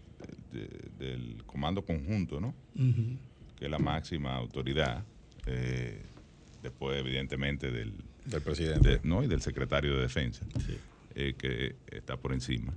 del 0.98 1.42
comando 1.46 1.84
conjunto, 1.84 2.40
¿no? 2.40 2.54
Que 3.56 3.64
es 3.64 3.70
la 3.70 3.78
máxima 3.78 4.36
autoridad, 4.36 5.04
eh, 5.46 6.02
después 6.62 6.98
evidentemente 6.98 7.70
del, 7.70 7.94
del 8.24 8.42
presidente, 8.42 9.00
¿no? 9.02 9.22
Y 9.22 9.26
del 9.26 9.40
secretario 9.40 9.96
de 9.96 10.02
defensa, 10.02 10.44
eh, 11.14 11.34
que 11.36 11.76
está 11.86 12.16
por 12.16 12.32
encima. 12.32 12.74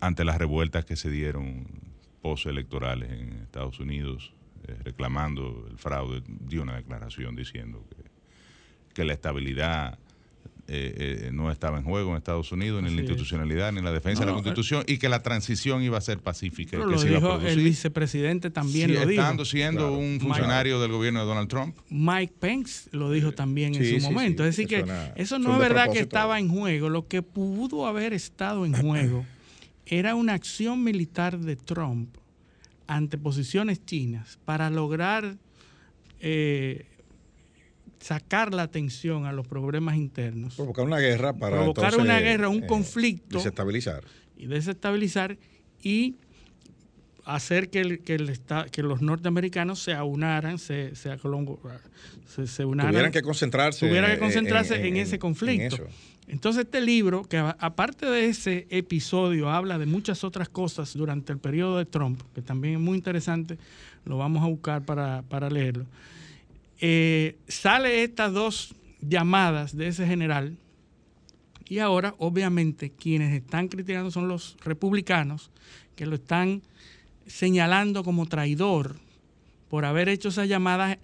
Ante 0.00 0.24
las 0.24 0.38
revueltas 0.38 0.84
que 0.84 0.96
se 0.96 1.10
dieron 1.10 1.66
postelectorales 2.22 3.10
en 3.10 3.32
Estados 3.42 3.80
Unidos, 3.80 4.32
eh, 4.66 4.76
reclamando 4.84 5.66
el 5.70 5.78
fraude, 5.78 6.22
dio 6.26 6.62
una 6.62 6.76
declaración 6.76 7.34
diciendo 7.34 7.84
que, 7.90 8.94
que 8.94 9.04
la 9.04 9.12
estabilidad 9.12 9.98
eh, 10.70 11.24
eh, 11.26 11.30
no 11.32 11.50
estaba 11.50 11.78
en 11.78 11.84
juego 11.84 12.10
en 12.10 12.18
Estados 12.18 12.52
Unidos, 12.52 12.82
ni 12.82 12.90
en 12.90 12.96
la 12.96 13.00
institucionalidad, 13.00 13.72
ni 13.72 13.78
en 13.78 13.86
la 13.86 13.92
defensa 13.92 14.20
de 14.20 14.26
la 14.26 14.34
Constitución, 14.34 14.84
y 14.86 14.98
que 14.98 15.08
la 15.08 15.22
transición 15.22 15.82
iba 15.82 15.96
a 15.96 16.00
ser 16.02 16.18
pacífica. 16.18 16.76
que 16.76 16.84
lo 16.84 17.02
dijo 17.02 17.40
el 17.40 17.60
vicepresidente 17.60 18.50
también 18.50 18.92
lo 18.92 19.00
dijo. 19.06 19.22
Estando 19.22 19.46
siendo 19.46 19.92
un 19.92 20.20
funcionario 20.20 20.78
del 20.78 20.92
gobierno 20.92 21.20
de 21.20 21.26
Donald 21.26 21.48
Trump. 21.48 21.74
Mike 21.88 22.34
Pence 22.38 22.90
lo 22.92 23.10
dijo 23.10 23.32
también 23.32 23.74
en 23.74 24.00
su 24.00 24.06
momento. 24.06 24.44
es 24.44 24.56
decir, 24.56 24.68
que 24.68 24.84
eso 25.16 25.38
no 25.38 25.54
es 25.54 25.58
verdad 25.58 25.90
que 25.90 26.00
estaba 26.00 26.38
en 26.38 26.50
juego. 26.50 26.90
Lo 26.90 27.08
que 27.08 27.22
pudo 27.22 27.86
haber 27.86 28.12
estado 28.12 28.66
en 28.66 28.74
juego 28.82 29.24
era 29.86 30.14
una 30.14 30.34
acción 30.34 30.84
militar 30.84 31.38
de 31.38 31.56
Trump 31.56 32.14
ante 32.86 33.16
posiciones 33.16 33.84
chinas 33.86 34.38
para 34.44 34.68
lograr 34.68 35.36
eh, 36.20 36.86
sacar 38.00 38.54
la 38.54 38.62
atención 38.62 39.26
a 39.26 39.32
los 39.32 39.46
problemas 39.46 39.96
internos. 39.96 40.54
Provocar 40.54 40.84
una 40.84 40.98
guerra 40.98 41.32
para 41.32 41.56
provocar 41.56 41.96
una 41.96 42.20
guerra, 42.20 42.48
un 42.48 42.64
eh, 42.64 42.66
conflicto. 42.66 43.38
Desestabilizar. 43.38 44.04
Y 44.36 44.46
desestabilizar 44.46 45.36
y 45.82 46.16
hacer 47.24 47.68
que, 47.68 47.98
que, 48.00 48.82
los 48.82 49.02
norteamericanos 49.02 49.80
se 49.80 49.92
aunaran, 49.92 50.58
se, 50.58 50.94
se, 50.96 51.10
se, 52.46 52.64
unaran. 52.64 52.90
Tuvieran 52.90 53.12
que 53.12 53.22
concentrarse. 53.22 53.86
Tuvieran 53.86 54.12
que 54.12 54.18
concentrarse 54.18 54.86
en, 54.86 54.96
ese 54.96 55.18
conflicto. 55.18 55.86
Entonces 56.28 56.64
este 56.64 56.80
libro, 56.80 57.24
que 57.24 57.38
aparte 57.38 58.06
de 58.06 58.26
ese 58.26 58.66
episodio, 58.70 59.50
habla 59.50 59.78
de 59.78 59.86
muchas 59.86 60.24
otras 60.24 60.48
cosas 60.48 60.94
durante 60.94 61.32
el 61.32 61.38
periodo 61.38 61.78
de 61.78 61.86
Trump, 61.86 62.20
que 62.34 62.42
también 62.42 62.74
es 62.74 62.80
muy 62.80 62.96
interesante, 62.98 63.58
lo 64.04 64.18
vamos 64.18 64.42
a 64.42 64.46
buscar 64.46 64.84
para, 64.84 65.50
leerlo. 65.50 65.86
Eh, 66.80 67.38
sale 67.48 68.04
estas 68.04 68.32
dos 68.32 68.74
llamadas 69.00 69.76
de 69.76 69.88
ese 69.88 70.06
general 70.06 70.56
y 71.68 71.80
ahora 71.80 72.14
obviamente 72.18 72.90
quienes 72.90 73.34
están 73.34 73.68
criticando 73.68 74.10
son 74.10 74.28
los 74.28 74.56
republicanos 74.64 75.50
que 75.96 76.06
lo 76.06 76.14
están 76.14 76.62
señalando 77.26 78.04
como 78.04 78.26
traidor 78.26 78.96
por 79.68 79.84
haber 79.84 80.08
hecho 80.08 80.28
esas 80.28 80.48
llamadas 80.48 80.98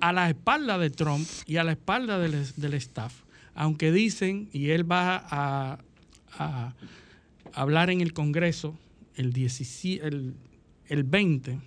a 0.00 0.12
la 0.12 0.28
espalda 0.28 0.78
de 0.78 0.90
Trump 0.90 1.26
y 1.46 1.56
a 1.56 1.64
la 1.64 1.72
espalda 1.72 2.18
del 2.18 2.74
staff. 2.74 3.22
Aunque 3.54 3.90
dicen, 3.90 4.48
y 4.52 4.70
él 4.70 4.90
va 4.90 5.24
a, 5.28 5.78
hablar 7.54 7.88
en 7.88 8.02
el 8.02 8.12
Congreso 8.12 8.76
el, 9.14 9.32
el, 10.88 11.04
20 11.04 11.58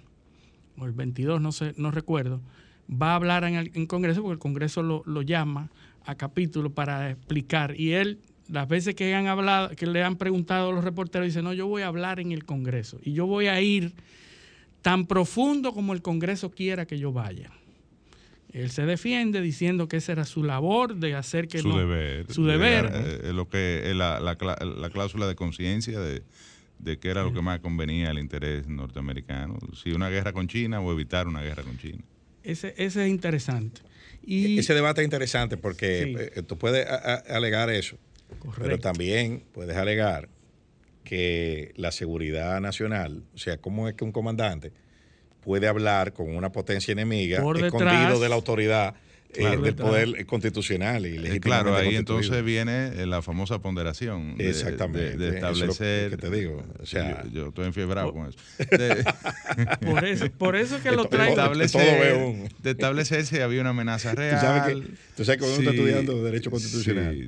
o 0.78 0.86
el 0.86 0.92
22, 0.92 1.42
no, 1.42 1.52
sé, 1.52 1.74
no 1.78 1.90
recuerdo, 1.90 2.42
va 2.90 3.12
a 3.12 3.16
hablar 3.16 3.44
en 3.44 3.56
el 3.56 3.88
Congreso 3.88 4.22
porque 4.22 4.34
el 4.34 4.40
Congreso 4.40 4.82
lo, 4.82 5.22
llama 5.22 5.70
a 6.06 6.16
capítulo 6.16 6.72
para 6.72 7.12
explicar. 7.12 7.80
Y 7.80 7.94
él, 7.94 8.20
las 8.48 8.68
veces 8.68 8.96
que, 8.96 9.14
han 9.14 9.28
hablado, 9.28 9.70
que 9.76 9.86
le 9.86 10.04
han 10.04 10.16
preguntado 10.16 10.70
a 10.70 10.74
los 10.74 10.84
reporteros, 10.84 11.28
dice, 11.28 11.42
no, 11.42 11.54
yo 11.54 11.68
voy 11.68 11.84
a 11.84 11.88
hablar 11.88 12.20
en 12.20 12.32
el 12.32 12.46
Congreso 12.46 13.00
y 13.04 13.14
yo 13.14 13.28
voy 13.28 13.48
a 13.48 13.62
ir 13.62 13.94
tan 14.82 15.06
profundo 15.06 15.74
como 15.74 15.94
el 15.94 16.02
Congreso 16.02 16.52
quiera 16.52 16.86
que 16.86 16.98
yo 16.98 17.12
vaya. 17.12 17.52
Él 18.52 18.72
se 18.72 18.84
defiende 18.88 19.42
diciendo 19.42 19.88
que 19.88 19.98
esa 19.98 20.14
era 20.14 20.26
su 20.26 20.44
labor 20.44 20.96
de 20.96 21.14
hacer 21.14 21.48
que 21.48 21.60
su 21.60 21.78
deber, 21.78 22.26
su 22.34 22.46
deber, 22.46 22.90
eh, 22.92 23.32
lo 23.32 23.48
que 23.48 23.92
la, 23.96 24.20
la, 24.20 24.90
cláusula 24.90 25.28
de 25.28 25.36
conciencia 25.36 26.00
de, 26.00 26.24
de 26.80 26.98
qué 26.98 27.10
era 27.10 27.22
lo 27.22 27.32
que 27.32 27.44
más 27.44 27.60
convenía 27.60 28.10
al 28.10 28.18
interés 28.18 28.68
norteamericano, 28.68 29.60
si 29.76 29.92
una 29.92 30.10
guerra 30.10 30.34
con 30.34 30.48
China 30.48 30.80
o 30.82 30.92
evitar 30.92 31.28
una 31.28 31.44
guerra 31.44 31.62
con 31.62 31.78
China. 31.78 32.04
Ese, 32.50 32.74
ese 32.78 33.04
es 33.04 33.10
interesante. 33.10 33.82
Y, 34.24 34.60
ese 34.60 34.74
debate 34.74 35.02
es 35.02 35.06
interesante 35.06 35.58
porque 35.58 36.32
eh, 36.36 36.44
tú 36.44 36.58
puedes 36.58 36.86
alegar 37.30 37.70
eso, 37.70 37.98
pero 38.58 38.78
también 38.78 39.44
puedes 39.54 39.76
alegar 39.76 40.30
que 41.04 41.74
la 41.76 41.92
seguridad 41.92 42.60
nacional, 42.62 43.24
o 43.34 43.38
sea, 43.38 43.58
cómo 43.58 43.88
es 43.88 43.96
que 43.96 44.04
un 44.04 44.12
comandante 44.12 44.72
puede 45.42 45.68
hablar 45.68 46.14
con 46.14 46.36
una 46.36 46.52
potencia 46.52 46.92
enemiga 46.92 47.38
escondido 47.38 48.20
de 48.20 48.30
la 48.30 48.36
autoridad 48.36 48.96
eh, 49.34 49.58
del 49.58 49.76
poder 49.76 50.26
constitucional 50.26 51.06
y 51.06 51.12
legítimamente 51.18 51.40
Claro, 51.42 51.76
ahí 51.76 51.96
entonces 51.96 52.44
viene 52.44 52.88
eh, 52.96 53.06
la 53.06 53.22
famosa 53.22 53.60
ponderación. 53.60 54.38
De, 54.38 54.50
Exactamente. 54.50 55.18
De, 55.18 55.36
establecer. 55.36 56.12
que 56.12 56.18
te 56.18 56.30
digo. 56.32 56.64
O 56.82 56.86
sea, 56.86 57.24
yo, 57.32 57.50
estoy 57.50 57.66
enfiebrado 57.66 58.12
con 58.12 58.28
eso. 58.30 58.40
por 59.86 60.06
eso. 60.06 60.32
Por 60.32 60.56
eso 60.56 60.82
que 60.82 60.92
lo 60.96 61.06
trae. 61.06 61.30
Establecer, 61.30 62.50
de 62.64 62.72
establecer 62.72 63.26
si 63.26 63.40
había 63.40 63.62
una 63.62 63.70
amenaza 63.70 64.12
real. 64.16 64.40
Tú 64.40 64.46
sabes 64.46 64.74
que, 64.74 64.94
tú 65.16 65.26
sabes 65.26 65.38
que 65.38 65.46
cuando 65.46 65.60
uno 65.60 65.70
está 65.70 65.72
estudiando 65.72 66.24
Derecho 66.24 66.52
Constitucional, 66.52 67.28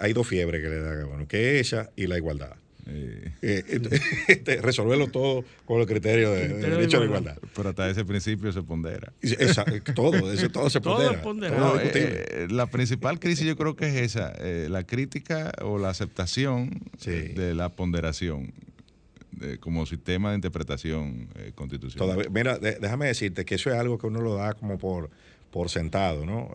hay 0.00 0.12
dos 0.12 0.26
fiebres 0.26 0.62
que 0.62 0.68
le 0.68 0.80
da, 0.80 1.04
bueno, 1.04 1.28
que 1.28 1.60
es 1.60 1.68
esa 1.68 1.90
y 1.94 2.06
la 2.08 2.16
igualdad. 2.16 2.56
Eh, 2.90 3.32
este, 4.28 4.62
resolverlo 4.62 5.08
todo 5.08 5.44
con 5.64 5.80
el 5.80 5.86
criterio 5.86 6.32
de, 6.32 6.48
derecho 6.48 6.96
a 6.96 7.00
la 7.00 7.06
igualdad. 7.06 7.38
Pero 7.54 7.68
hasta 7.68 7.88
ese 7.90 8.04
principio 8.04 8.50
se 8.52 8.62
pondera. 8.62 9.12
todo, 9.94 10.32
eso, 10.32 10.50
todo 10.50 10.70
se 10.70 10.80
pondera. 11.22 11.22
Eh, 11.82 12.48
la 12.50 12.66
principal 12.66 13.18
crisis 13.20 13.46
yo 13.46 13.56
creo 13.56 13.76
que 13.76 13.88
es 13.88 13.94
esa, 13.94 14.32
eh, 14.38 14.68
la 14.70 14.84
crítica 14.84 15.52
o 15.62 15.78
la 15.78 15.90
aceptación 15.90 16.80
de 17.04 17.54
la 17.54 17.68
ponderación 17.70 18.52
como 19.60 19.86
sistema 19.86 20.30
de 20.30 20.36
interpretación 20.36 21.28
constitucional. 21.54 22.28
mira, 22.30 22.58
déjame 22.58 23.06
decirte 23.06 23.44
que 23.44 23.54
eso 23.54 23.70
es 23.70 23.76
algo 23.76 23.96
que 23.96 24.08
uno 24.08 24.20
lo 24.20 24.34
da 24.34 24.54
como 24.54 24.78
por, 24.78 25.10
por 25.52 25.68
sentado, 25.68 26.26
¿no? 26.26 26.52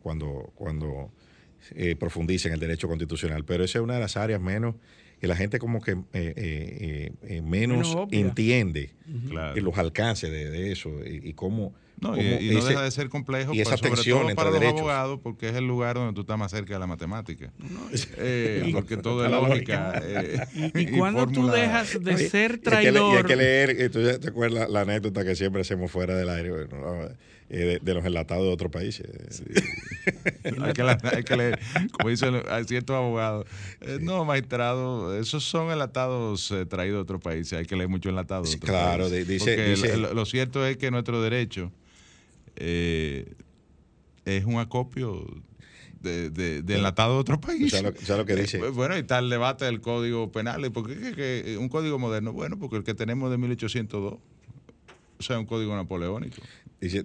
cuando 0.00 0.50
cuando 0.54 1.10
profundiza 1.98 2.48
en 2.48 2.54
el 2.54 2.60
derecho 2.60 2.88
constitucional, 2.88 3.44
pero 3.44 3.64
esa 3.64 3.78
es 3.78 3.84
una 3.84 3.94
de 3.94 4.00
las 4.00 4.16
áreas 4.16 4.40
menos 4.40 4.76
que 5.22 5.28
la 5.28 5.36
gente 5.36 5.60
como 5.60 5.80
que 5.80 5.92
eh, 5.92 5.98
eh, 6.14 7.12
eh, 7.22 7.42
menos 7.42 7.96
entiende 8.10 8.90
los 9.54 9.78
alcances 9.78 10.32
de, 10.32 10.72
eso 10.72 10.90
y, 11.06 11.32
cómo... 11.34 11.72
No, 12.00 12.20
y, 12.20 12.50
no 12.50 12.64
deja 12.64 12.82
de 12.82 12.90
ser 12.90 13.08
complejo, 13.08 13.54
y 13.54 13.60
esa 13.60 13.76
pues, 13.76 14.00
sobre 14.00 14.02
todo 14.02 14.34
para 14.34 14.50
los 14.50 14.64
abogados, 14.64 15.20
porque 15.22 15.50
es 15.50 15.54
el 15.54 15.68
lugar 15.68 15.94
donde 15.94 16.12
tú 16.12 16.22
estás 16.22 16.36
más 16.36 16.50
cerca 16.50 16.74
de 16.74 16.80
la 16.80 16.88
matemática. 16.88 17.52
porque 18.72 18.96
todo 18.96 19.24
es 19.24 19.30
lógica. 19.30 20.02
y, 20.74 20.86
cuando 20.86 21.28
tú 21.28 21.46
dejas 21.46 22.02
de 22.02 22.16
ser 22.28 22.58
traidor... 22.58 23.14
Y 23.14 23.16
hay 23.18 23.22
que, 23.22 23.36
leer, 23.36 23.90
¿tú 23.92 24.02
te 24.18 24.28
acuerdas 24.28 24.68
la, 24.68 24.80
anécdota 24.80 25.24
que 25.24 25.36
siempre 25.36 25.60
hacemos 25.60 25.88
fuera 25.88 26.16
del 26.16 26.30
aire? 26.30 26.50
Eh, 27.54 27.80
de, 27.82 27.94
los 27.94 28.02
enlatados 28.06 28.44
de 28.44 28.50
otros 28.50 28.72
países. 28.72 29.06
hay, 30.42 30.72
que, 30.72 31.36
leer, 31.36 31.60
como 31.92 32.08
dicen 32.08 32.40
ciertos 32.66 32.96
abogados. 32.96 33.44
Eh, 33.82 33.98
no, 34.00 34.24
magistrado, 34.24 35.18
esos 35.20 35.44
son 35.44 35.70
enlatados 35.70 36.50
eh, 36.50 36.64
traídos 36.64 36.96
de 36.96 37.02
otros 37.02 37.20
países. 37.20 37.58
Hay 37.58 37.66
que 37.66 37.76
leer 37.76 37.90
mucho 37.90 38.08
enlatado. 38.08 38.44
De 38.44 38.58
claro, 38.58 39.10
dice. 39.10 39.98
lo, 39.98 40.24
cierto 40.24 40.66
es 40.66 40.78
que 40.78 40.90
nuestro 40.90 41.20
derecho 41.20 41.70
es 42.56 43.26
un 44.46 44.58
acopio 44.58 45.26
de, 46.00 46.30
de, 46.30 46.74
enlatado 46.74 47.12
de 47.16 47.20
otros 47.20 47.38
países. 47.38 47.82
Ya 48.06 48.16
lo, 48.16 48.24
que 48.24 48.34
dice. 48.34 48.66
bueno, 48.70 48.96
y 48.96 49.00
está 49.00 49.18
el 49.18 49.28
debate 49.28 49.66
del 49.66 49.82
código 49.82 50.32
penal. 50.32 50.72
¿Por 50.72 50.88
qué 50.88 51.58
un 51.60 51.68
código 51.68 51.98
moderno? 51.98 52.32
Bueno, 52.32 52.58
porque 52.58 52.76
el 52.76 52.82
que 52.82 52.94
tenemos 52.94 53.30
de 53.30 53.36
1802 53.36 54.14
o 55.22 55.24
sea, 55.24 55.38
un 55.38 55.46
código 55.46 55.76
napoleónico. 55.76 56.42
Dice, 56.82 57.04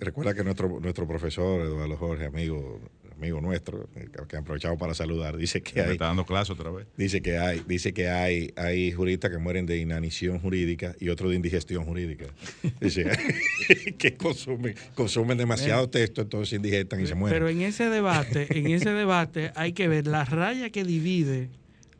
recuerda 0.00 0.34
que 0.34 0.44
nuestro, 0.44 0.80
nuestro 0.80 1.08
profesor, 1.08 1.62
Eduardo 1.62 1.96
Jorge, 1.96 2.26
amigo, 2.26 2.78
amigo 3.16 3.40
nuestro, 3.40 3.88
que, 4.28 4.36
ha 4.36 4.40
aprovechado 4.40 4.76
para 4.76 4.92
saludar, 4.92 5.38
dice 5.38 5.62
que 5.62 5.80
hay. 5.80 5.92
está 5.92 6.08
dando 6.08 6.26
clase 6.26 6.52
otra 6.52 6.70
vez. 6.70 6.86
Dice 6.98 7.22
que 7.22 7.38
hay, 7.38 7.62
dice 7.66 7.94
que 7.94 8.10
hay, 8.10 8.52
hay 8.54 8.92
juristas 8.92 9.30
que 9.30 9.38
mueren 9.38 9.64
de 9.64 9.78
inanición 9.78 10.40
jurídica 10.40 10.94
y 11.00 11.08
otros 11.08 11.30
de 11.30 11.36
indigestión 11.36 11.86
jurídica. 11.86 12.26
Dice 12.82 13.10
que 13.98 14.14
consumen, 14.14 14.74
consumen 14.94 15.38
demasiado 15.38 15.88
texto, 15.88 16.20
entonces 16.20 16.50
se 16.50 16.56
indigestan 16.56 17.00
y 17.00 17.06
se 17.06 17.14
mueren. 17.14 17.34
Pero 17.34 17.48
en 17.48 17.62
ese 17.62 17.88
debate, 17.88 18.46
en 18.50 18.66
ese 18.66 18.90
debate 18.90 19.52
hay 19.56 19.72
que 19.72 19.88
ver 19.88 20.06
la 20.06 20.26
raya 20.26 20.68
que 20.68 20.84
divide 20.84 21.48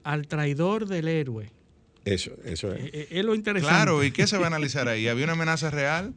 al 0.02 0.26
traidor 0.26 0.86
del 0.86 1.08
héroe. 1.08 1.48
Eso, 2.04 2.32
eso 2.44 2.74
es. 2.74 2.84
Eh, 2.84 2.90
eh, 2.92 3.08
es 3.12 3.24
lo 3.24 3.34
interesante. 3.34 3.74
Claro, 3.74 4.04
¿y 4.04 4.10
qué 4.10 4.26
se 4.26 4.36
va 4.36 4.44
a 4.44 4.48
analizar 4.48 4.88
ahí? 4.88 5.08
¿Había 5.08 5.24
una 5.24 5.32
amenaza 5.32 5.70
real? 5.70 6.12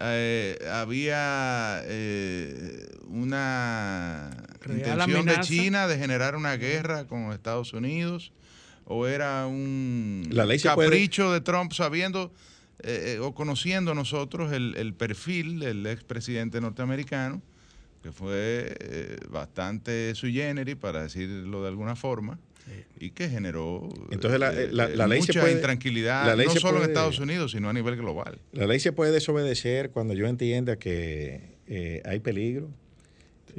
Eh, 0.00 0.56
había 0.70 1.80
eh, 1.84 2.86
una 3.08 4.30
Real 4.60 4.78
intención 4.78 5.26
de. 5.26 5.40
China 5.40 5.88
de 5.88 5.98
generar 5.98 6.36
una 6.36 6.56
guerra 6.56 7.06
con 7.06 7.32
Estados 7.32 7.72
Unidos 7.72 8.32
o 8.84 9.06
era 9.06 9.46
un 9.46 10.28
La 10.30 10.44
ley 10.46 10.58
se 10.58 10.70
puede- 10.70 10.88
capricho 10.90 11.32
de 11.32 11.40
Trump 11.40 11.72
sabiendo 11.72 12.32
eh, 12.82 13.16
eh, 13.16 13.18
o 13.18 13.34
conociendo 13.34 13.92
nosotros 13.94 14.52
el, 14.52 14.76
el 14.76 14.94
perfil 14.94 15.58
del 15.58 15.84
expresidente 15.86 16.60
norteamericano 16.60 17.42
que 18.02 18.12
fue 18.12 18.76
eh, 18.78 19.16
bastante 19.28 20.14
sui 20.14 20.32
generis 20.32 20.76
para 20.76 21.02
decirlo 21.02 21.62
de 21.62 21.68
alguna 21.68 21.96
forma 21.96 22.38
y 23.00 23.10
que 23.10 23.28
generó 23.28 23.88
Entonces, 24.10 24.40
la- 24.40 24.52
eh, 24.52 24.68
la- 24.72 24.88
la 24.88 25.06
ley 25.06 25.22
se 25.22 25.32
puede- 25.34 25.52
intranquilidad 25.52 26.26
la 26.26 26.36
ley 26.36 26.46
no 26.46 26.52
se 26.52 26.60
solo 26.60 26.78
en 26.78 26.88
Estados 26.88 27.18
Unidos 27.20 27.52
sino 27.52 27.68
a 27.68 27.72
nivel 27.72 27.96
global 27.96 28.38
La 28.52 28.66
ley 28.66 28.80
se 28.80 28.92
puede 28.92 29.12
desobedecer 29.12 29.90
cuando 29.90 30.14
yo 30.14 30.26
entienda 30.26 30.76
que 30.76 31.56
eh, 31.70 32.00
hay 32.06 32.18
peligro. 32.20 32.70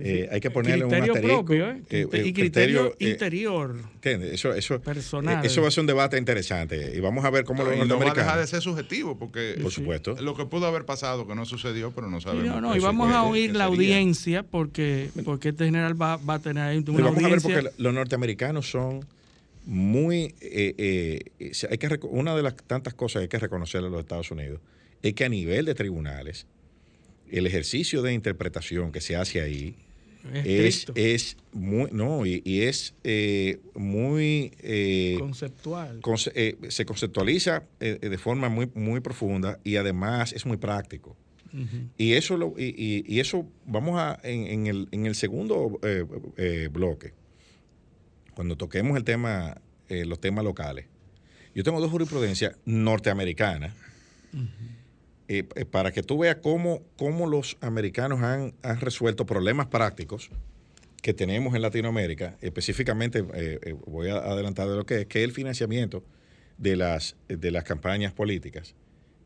Eh, 0.02 0.30
hay 0.32 0.40
que 0.40 0.52
ponerle 0.52 0.86
un 0.86 0.90
criterio 0.92 1.14
asterisco. 1.14 1.46
propio, 1.46 1.70
¿eh? 1.72 1.82
eh, 1.90 2.08
eh, 2.12 2.24
y 2.26 2.34
criterio, 2.34 2.96
interior. 3.00 3.76
¿entiendes? 3.96 4.34
Eso, 4.34 4.54
eso, 4.54 4.82
Personal. 4.82 5.44
eh, 5.44 5.48
eso 5.48 5.62
va 5.62 5.68
a 5.68 5.72
ser 5.72 5.82
un 5.82 5.88
debate 5.88 6.18
interesante. 6.18 6.94
Y 6.96 7.00
vamos 7.00 7.26
a 7.26 7.30
ver 7.30 7.44
cómo 7.44 7.64
los 7.64 7.76
y 7.76 7.80
no 7.80 8.00
va 8.00 8.12
a 8.12 8.14
dejar 8.14 8.16
de 8.16 8.16
norteamericanos. 8.16 8.50
ser 8.50 8.62
subjetivo 8.62 9.18
porque 9.18 9.58
Por 9.62 9.72
supuesto. 9.72 10.16
lo 10.22 10.36
que 10.36 10.46
pudo 10.46 10.66
haber 10.68 10.86
pasado 10.86 11.28
que 11.28 11.36
no 11.36 11.46
sucedió 11.46 11.92
pero 11.92 12.10
no 12.10 12.18
Y 12.18 12.22
sabemos 12.22 12.46
no, 12.46 12.62
no, 12.62 12.76
y 12.76 12.80
vamos 12.80 13.12
a 13.12 13.24
oír 13.24 13.56
la 13.56 13.66
audiencia 13.66 14.44
porque, 14.44 15.10
porque 15.26 15.50
este 15.50 15.66
general 15.66 16.00
va, 16.02 16.18
va 16.18 16.36
a 16.36 16.40
tener 16.40 16.64
ahí 16.64 16.84
una 16.88 17.04
vamos 17.06 17.24
a 17.24 17.30
ver 17.30 17.42
porque 17.42 17.70
los 17.78 17.94
norteamericanos 17.94 18.70
son 18.70 19.06
muy 19.66 20.34
eh, 20.42 20.74
eh, 20.78 21.20
eh, 21.40 21.52
hay 21.70 21.78
que 21.78 22.00
una 22.08 22.36
de 22.36 22.44
las 22.44 22.56
tantas 22.56 22.94
cosas 22.94 23.20
que 23.20 23.24
hay 23.24 23.30
que 23.30 23.40
reconocerle 23.40 23.88
a 23.88 23.92
los 23.92 24.00
Estados 24.00 24.32
Unidos 24.32 24.62
es 25.04 25.14
que 25.14 25.26
a 25.26 25.30
nivel 25.30 25.66
de 25.66 25.76
tribunales 25.76 26.48
el 27.30 27.46
ejercicio 27.46 28.02
de 28.02 28.14
interpretación 28.14 28.92
que 28.92 29.02
se 29.02 29.16
hace 29.16 29.42
ahí 29.42 29.76
es 30.34 30.86
es, 30.96 31.38
muy 31.54 31.90
no 31.92 32.26
y, 32.26 32.42
y 32.46 32.62
es 32.62 32.94
eh, 33.04 33.60
muy 33.76 34.52
eh, 34.60 35.16
conceptual. 35.20 36.00
conce- 36.02 36.32
eh, 36.36 36.58
se 36.70 36.86
conceptualiza 36.86 37.64
eh, 37.80 37.98
de 38.02 38.18
forma 38.18 38.50
muy 38.50 38.70
muy 38.76 39.00
profunda 39.00 39.60
y 39.64 39.78
además 39.78 40.34
es 40.34 40.46
muy 40.46 40.58
práctico. 40.58 41.16
Y 41.98 42.14
eso 42.14 42.38
lo, 42.38 42.54
y, 42.58 42.66
y- 42.78 43.04
y 43.08 43.20
eso 43.22 43.48
vamos 43.66 44.00
a 44.00 44.20
en, 44.24 44.46
en 44.46 44.68
el, 44.68 44.88
en 44.92 45.08
el 45.08 45.16
segundo 45.16 45.80
eh, 45.84 46.70
bloque 46.72 47.14
cuando 48.36 48.56
toquemos 48.56 48.96
el 48.98 49.04
tema 49.04 49.60
eh, 49.90 50.06
los 50.06 50.20
temas 50.22 50.44
locales. 50.44 50.86
Yo 51.56 51.64
tengo 51.64 51.82
dos 51.82 51.90
jurisprudencias 51.90 52.56
norteamericanas 52.66 53.74
eh, 55.32 55.44
para 55.44 55.92
que 55.92 56.02
tú 56.02 56.18
veas 56.18 56.38
cómo, 56.42 56.82
cómo 56.98 57.28
los 57.28 57.56
americanos 57.62 58.22
han, 58.22 58.56
han 58.64 58.80
resuelto 58.82 59.28
problemas 59.28 59.68
prácticos 59.68 60.32
que 61.04 61.14
tenemos 61.14 61.54
en 61.54 61.62
Latinoamérica, 61.62 62.36
específicamente 62.42 63.20
eh, 63.36 63.60
eh, 63.62 63.76
voy 63.86 64.10
a 64.10 64.16
adelantar 64.18 64.68
de 64.68 64.76
lo 64.76 64.88
que 64.88 65.02
es, 65.02 65.06
que 65.06 65.20
es 65.20 65.26
el 65.26 65.32
financiamiento 65.32 66.04
de 66.58 66.76
las, 66.76 67.16
de 67.28 67.52
las 67.52 67.64
campañas 67.64 68.12
políticas, 68.12 68.74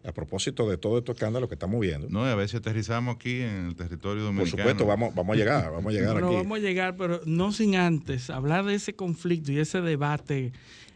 a 0.04 0.12
propósito 0.12 0.70
de 0.70 0.78
todo 0.78 0.98
estos 0.98 1.16
escándalos 1.16 1.48
que 1.48 1.56
estamos 1.56 1.80
viendo. 1.80 2.10
no 2.10 2.28
y 2.28 2.30
a 2.30 2.36
ver 2.36 2.50
si 2.50 2.58
aterrizamos 2.58 3.16
aquí 3.16 3.40
en 3.42 3.68
el 3.68 3.76
territorio 3.78 4.26
Por 4.26 4.34
dominicano 4.36 4.58
supuesto, 4.58 4.86
vamos, 4.86 5.16
vamos 5.16 5.36
a 5.36 5.40
llegar, 5.40 5.72
vamos 5.72 5.94
a 5.94 5.98
llegar 5.98 6.14
Bueno, 6.14 6.28
aquí. 6.28 6.36
vamos 6.36 6.58
a 6.58 6.62
llegar, 6.62 6.98
pero 6.98 7.22
no 7.26 7.54
sin 7.54 7.78
antes 7.78 8.30
hablar 8.30 8.66
de 8.66 8.76
ese 8.76 8.94
conflicto 8.94 9.54
y 9.54 9.60
ese 9.60 9.80
debate 9.80 10.52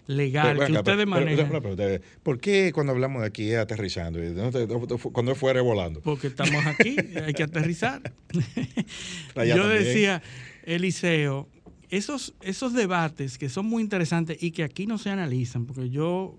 legal 0.08 0.48
Pero, 0.48 0.60
que 0.60 0.66
venga, 0.66 0.80
ustedes 0.80 0.98
pero- 0.98 1.10
manejan. 1.10 2.02
¿Por 2.24 2.40
qué 2.40 2.72
cuando 2.74 2.94
hablamos 2.94 3.22
de 3.22 3.28
aquí 3.28 3.52
es 3.52 3.58
aterrizando? 3.58 4.20
te- 4.20 4.68
Cuando 5.12 5.32
es 5.34 5.38
fuera 5.38 5.62
volando. 5.62 6.02
porque 6.02 6.28
estamos 6.28 6.66
aquí, 6.66 6.96
hay 7.26 7.34
que 7.34 7.44
aterrizar. 7.44 8.02
Yo 8.34 8.42
también. 9.34 9.70
decía, 9.84 10.22
Eliseo, 10.64 11.48
esos, 11.90 12.34
esos 12.42 12.74
debates 12.74 13.38
que 13.38 13.48
son 13.50 13.66
muy 13.66 13.82
interesantes 13.82 14.38
y 14.42 14.52
que 14.52 14.64
aquí 14.64 14.86
no 14.88 14.98
se 14.98 15.10
analizan, 15.10 15.66
porque 15.66 15.90
yo 15.90 16.38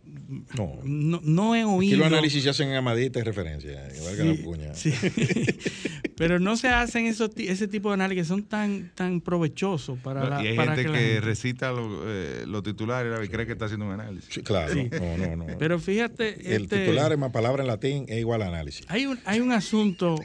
No. 0.56 0.78
no, 0.84 1.20
no 1.24 1.54
he 1.54 1.60
Aquí 1.62 1.70
oído... 1.70 1.98
los 1.98 2.06
análisis 2.08 2.42
se 2.42 2.50
hacen 2.50 2.68
en 2.68 2.76
amadita 2.76 3.18
y 3.18 3.22
referencia. 3.22 3.88
que 3.88 4.00
valga 4.00 4.24
la 4.24 4.34
Sí, 4.36 4.42
cuña. 4.42 4.74
sí. 4.74 4.92
Pero 6.16 6.38
no 6.40 6.56
se 6.56 6.68
hacen 6.68 7.06
esos, 7.06 7.30
ti- 7.34 7.48
ese 7.48 7.68
tipo 7.68 7.88
de 7.90 7.94
análisis 7.94 8.24
que 8.24 8.28
son 8.28 8.42
tan, 8.44 8.90
tan 8.94 9.20
provechosos 9.20 9.98
para 10.00 10.28
la 10.28 10.44
y 10.44 10.48
hay 10.48 10.56
para 10.56 10.74
gente 10.74 10.90
que, 10.92 10.98
gente. 10.98 11.20
recita 11.20 11.72
lo- 11.72 12.02
eh, 12.06 12.44
los 12.46 12.62
titulares 12.62 13.24
y 13.24 13.28
cree 13.28 13.46
que 13.46 13.52
está 13.52 13.66
haciendo 13.66 13.86
un 13.86 13.92
análisis 13.92 14.34
Sí, 14.34 14.42
claro, 14.42 14.74
no, 14.74 15.16
no, 15.16 15.36
no. 15.46 15.58
Pero 15.58 15.78
fíjate, 15.78 16.54
el 16.56 16.62
este, 16.64 16.80
titular 16.80 17.12
es 17.12 17.18
más 17.18 17.30
palabra 17.30 17.62
en 17.62 17.68
latín 17.68 18.04
es 18.08 18.18
igual 18.18 18.42
a 18.42 18.48
análisis. 18.48 18.84
hay, 18.88 19.06
un, 19.06 19.18
hay 19.24 19.40
un 19.40 19.52
asunto 19.52 20.16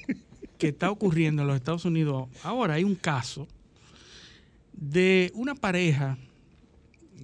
que 0.57 0.67
está 0.69 0.89
ocurriendo 0.91 1.43
en 1.43 1.47
los 1.47 1.55
Estados 1.57 1.86
Unidos. 1.86 2.28
Ahora 2.43 2.74
hay 2.76 2.84
un 2.84 2.95
caso 2.95 3.47
de 4.89 5.31
una 5.34 5.55
pareja 5.55 6.17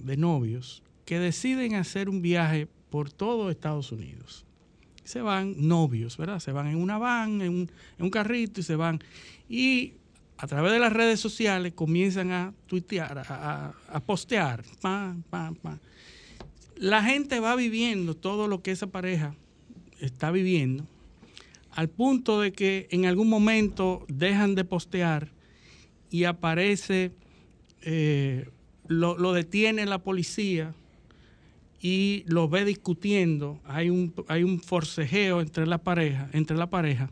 de 0.04 0.16
novios 0.18 0.82
que 1.06 1.20
deciden 1.20 1.76
hacer 1.76 2.08
un 2.10 2.22
viaje 2.22 2.68
por 2.90 3.12
todo 3.12 3.50
Estados 3.50 3.92
Unidos. 3.92 4.46
Se 5.04 5.22
van 5.22 5.56
novios, 5.68 6.18
¿verdad? 6.18 6.40
Se 6.40 6.52
van 6.52 6.68
en 6.68 6.78
una 6.78 6.98
van, 6.98 7.42
en 7.42 7.50
un, 7.50 7.72
en 7.98 8.06
un 8.06 8.10
carrito 8.10 8.62
y 8.62 8.64
se 8.64 8.76
van. 8.76 9.00
Y 9.50 9.94
a 10.38 10.48
través 10.48 10.72
de 10.72 10.80
las 10.80 10.94
redes 10.94 11.20
sociales 11.20 11.74
comienzan 11.74 12.32
a 12.32 12.54
tuitear, 12.68 13.18
a, 13.18 13.74
a- 13.90 14.00
postear. 14.00 14.64
Pam, 14.82 15.24
pam, 15.24 15.56
pam. 15.56 15.80
La 16.78 17.04
gente 17.04 17.40
va 17.40 17.56
viviendo 17.56 18.16
todo 18.16 18.48
lo 18.48 18.62
que 18.62 18.72
esa 18.72 18.88
pareja 18.88 19.36
está 20.00 20.32
viviendo, 20.32 20.86
al 21.72 21.90
punto 21.90 22.40
de 22.40 22.54
que 22.54 22.88
en 22.92 23.06
algún 23.06 23.28
momento 23.28 24.06
dejan 24.08 24.56
de 24.56 24.64
postear 24.64 25.30
y 26.10 26.24
aparece, 26.24 27.12
eh, 27.82 28.50
lo, 28.88 29.18
lo 29.18 29.34
detiene 29.34 29.86
la 29.86 30.00
policía 30.00 30.74
y 31.82 32.24
lo 32.28 32.50
ve 32.50 32.66
discutiendo. 32.66 33.60
Hay 33.66 33.90
un, 33.90 34.14
hay 34.28 34.44
un 34.44 34.60
forcejeo 34.60 35.42
entre 35.42 35.66
la 35.66 35.80
pareja, 35.80 36.30
entre 36.34 36.58
la 36.58 36.70
pareja, 36.70 37.10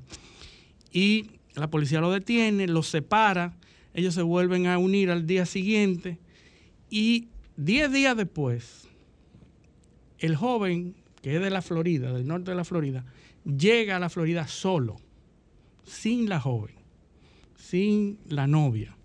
y 0.92 1.32
la 1.56 1.70
policía 1.70 2.02
lo 2.02 2.12
detiene, 2.12 2.68
los 2.68 2.88
separa, 2.88 3.58
ellos 3.94 4.14
se 4.14 4.22
vuelven 4.22 4.68
a 4.68 4.78
unir 4.78 5.10
al 5.10 5.26
día 5.26 5.46
siguiente 5.46 6.20
y 6.90 7.30
10 7.58 7.92
días 7.92 8.16
después, 8.16 8.88
el 10.20 10.36
joven 10.36 10.96
que 11.22 11.36
es 11.36 11.42
de 11.42 11.50
la 11.50 11.62
Florida, 11.62 12.14
del 12.14 12.28
norte 12.28 12.52
de 12.52 12.58
la 12.58 12.64
Florida, 12.64 13.06
llega 13.44 13.96
a 13.96 14.00
la 14.00 14.10
Florida 14.10 14.48
solo, 14.48 14.98
sin 15.84 16.30
la 16.30 16.40
joven, 16.40 16.76
sin 17.56 18.20
la 18.28 18.48
novia. 18.48 18.97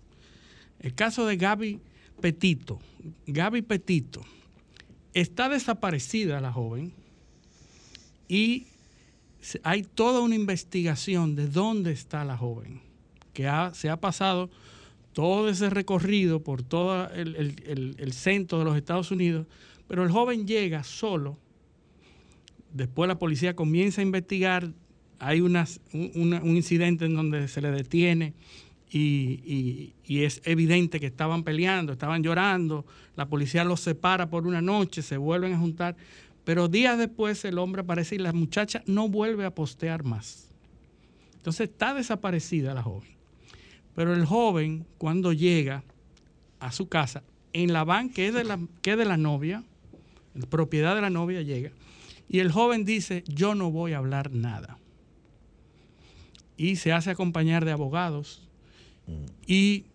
El 0.83 0.93
caso 0.93 1.25
de 1.25 1.37
Gaby 1.37 1.79
Petito. 2.21 2.79
Gaby 3.25 3.63
Petito. 3.63 4.21
Está 5.13 5.47
desaparecida 5.47 6.41
la 6.41 6.51
joven 6.51 6.91
y 8.27 8.67
hay 9.63 9.83
toda 9.83 10.19
una 10.19 10.35
investigación 10.35 11.35
de 11.35 11.47
dónde 11.47 11.91
está 11.91 12.25
la 12.25 12.37
joven, 12.37 12.81
que 13.33 13.49
se 13.73 13.89
ha 13.89 13.97
pasado 13.97 14.49
todo 15.13 15.49
ese 15.49 15.69
recorrido 15.69 16.41
por 16.41 16.63
todo 16.63 17.09
el, 17.11 18.13
centro 18.13 18.59
de 18.59 18.65
los 18.65 18.75
Estados 18.75 19.11
Unidos, 19.11 19.45
pero 19.87 20.03
el 20.03 20.11
joven 20.11 20.47
llega 20.47 20.83
solo. 20.83 21.37
Después 22.73 23.07
la 23.07 23.19
policía 23.19 23.55
comienza 23.55 24.01
a 24.01 24.03
investigar, 24.03 24.71
hay 25.19 25.41
un 25.41 25.55
incidente 26.43 27.05
en 27.05 27.15
donde 27.15 27.47
se 27.47 27.61
le 27.61 27.71
detiene 27.71 28.33
y, 28.93 29.93
es 30.07 30.41
evidente 30.45 30.99
que 30.99 31.07
estaban 31.07 31.43
peleando, 31.43 31.93
estaban 31.93 32.23
llorando, 32.23 32.85
la 33.15 33.27
policía 33.27 33.63
los 33.63 33.79
separa 33.79 34.29
por 34.29 34.45
una 34.45 34.61
noche, 34.61 35.01
se 35.01 35.17
vuelven 35.17 35.53
a 35.53 35.57
juntar, 35.57 35.95
pero 36.43 36.67
días 36.67 36.97
después 36.97 37.43
el 37.45 37.57
hombre 37.57 37.81
aparece 37.81 38.15
y 38.15 38.19
la 38.19 38.33
muchacha 38.33 38.83
no 38.85 39.09
vuelve 39.09 39.45
a 39.45 39.55
postear 39.55 40.03
más. 40.03 40.49
Entonces 41.35 41.69
está 41.69 41.93
desaparecida 41.93 42.73
la 42.73 42.83
joven. 42.83 43.09
Pero 43.95 44.13
el 44.13 44.25
joven, 44.25 44.85
cuando 44.97 45.33
llega 45.33 45.83
a 46.59 46.71
su 46.71 46.87
casa, 46.87 47.23
en 47.51 47.73
la 47.73 47.83
van 47.83 48.09
que 48.09 48.27
es 48.27 48.33
de 48.33 48.43
la, 48.43 48.59
que 48.81 48.91
es 48.91 48.97
de 48.97 49.05
la 49.05 49.17
novia, 49.17 49.63
propiedad 50.49 50.95
de 50.95 51.01
la 51.01 51.09
novia 51.09 51.41
llega, 51.41 51.71
y 52.29 52.39
el 52.39 52.51
joven 52.51 52.85
dice, 52.85 53.23
yo 53.27 53.55
no 53.55 53.71
voy 53.71 53.93
a 53.93 53.97
hablar 53.97 54.31
nada. 54.31 54.77
Y 56.57 56.77
se 56.77 56.91
hace 56.91 57.11
acompañar 57.11 57.65
de 57.65 57.71
abogados 57.71 58.47
y 59.47 59.85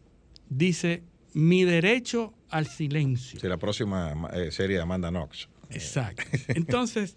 dice, 0.48 1.02
mi 1.34 1.64
derecho 1.64 2.34
al 2.50 2.66
silencio. 2.66 3.38
Sí, 3.40 3.46
la 3.48 3.56
próxima 3.58 4.14
eh, 4.32 4.50
serie 4.50 4.76
de 4.76 4.82
Amanda 4.82 5.10
Knox. 5.10 5.48
Exacto. 5.70 6.22
Entonces, 6.48 7.14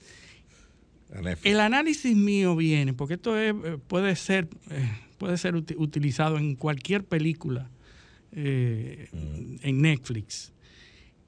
el 1.43 1.59
análisis 1.59 2.15
mío 2.15 2.55
viene, 2.55 2.93
porque 2.93 3.15
esto 3.15 3.37
es, 3.37 3.53
eh, 3.53 3.77
puede 3.87 4.15
ser, 4.15 4.47
eh, 4.69 4.89
puede 5.17 5.37
ser 5.37 5.55
uti- 5.55 5.75
utilizado 5.77 6.37
en 6.37 6.55
cualquier 6.55 7.03
película 7.03 7.69
eh, 8.33 9.09
en 9.61 9.81
Netflix. 9.81 10.53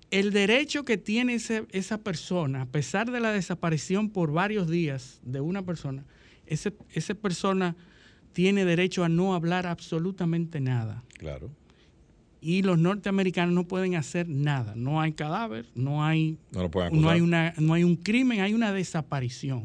el 0.09 0.31
derecho 0.31 0.85
que 0.85 0.97
tiene 0.97 1.33
esa 1.35 1.97
persona, 1.97 2.61
a 2.61 2.65
pesar 2.67 3.11
de 3.11 3.19
la 3.19 3.31
desaparición 3.33 4.09
por 4.09 4.31
varios 4.31 4.69
días 4.69 5.19
de 5.23 5.41
una 5.41 5.63
persona, 5.63 6.05
esa 6.45 7.15
persona 7.15 7.75
tiene 8.33 8.65
derecho 8.65 9.03
a 9.03 9.09
no 9.09 9.33
hablar 9.33 9.67
absolutamente 9.67 10.59
nada. 10.59 11.03
Claro. 11.17 11.49
Y 12.41 12.61
los 12.61 12.77
norteamericanos 12.77 13.55
no 13.55 13.65
pueden 13.65 13.95
hacer 13.95 14.27
nada. 14.27 14.73
No 14.75 14.99
hay 14.99 15.13
cadáver, 15.13 15.65
no 15.75 16.03
hay, 16.03 16.37
no, 16.51 17.09
hay, 17.09 17.21
una, 17.21 17.53
no 17.57 17.73
hay 17.73 17.85
un 17.85 17.95
crimen, 17.95 18.41
hay 18.41 18.53
una 18.53 18.73
desaparición. 18.73 19.63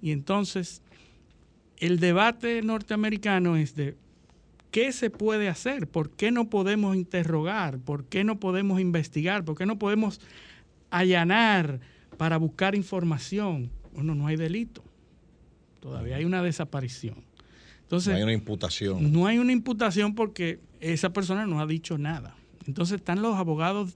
Y 0.00 0.10
entonces, 0.10 0.82
el 1.78 2.00
debate 2.00 2.62
norteamericano 2.62 3.56
es 3.56 3.76
de 3.76 3.96
¿qué 4.72 4.90
se 4.90 5.10
puede 5.10 5.48
hacer? 5.48 5.86
¿Por 5.86 6.10
qué 6.10 6.32
no 6.32 6.50
podemos 6.50 6.96
interrogar? 6.96 7.78
¿Por 7.78 8.06
qué 8.06 8.24
no 8.24 8.40
podemos 8.40 8.80
investigar? 8.80 9.44
¿Por 9.44 9.56
qué 9.56 9.66
no 9.66 9.78
podemos 9.78 10.20
allanar 10.90 11.78
para 12.16 12.38
buscar 12.38 12.74
información? 12.74 13.70
Bueno, 13.94 14.16
no 14.16 14.26
hay 14.26 14.34
delito. 14.34 14.82
Todavía 15.78 16.16
hay 16.16 16.24
una 16.24 16.42
desaparición. 16.42 17.22
Entonces, 17.92 18.12
no 18.12 18.16
hay 18.16 18.22
una 18.22 18.32
imputación. 18.32 19.12
No 19.12 19.26
hay 19.26 19.38
una 19.38 19.52
imputación 19.52 20.14
porque 20.14 20.60
esa 20.80 21.12
persona 21.12 21.44
no 21.44 21.60
ha 21.60 21.66
dicho 21.66 21.98
nada. 21.98 22.34
Entonces 22.66 23.00
están 23.00 23.20
los 23.20 23.36
abogados 23.36 23.92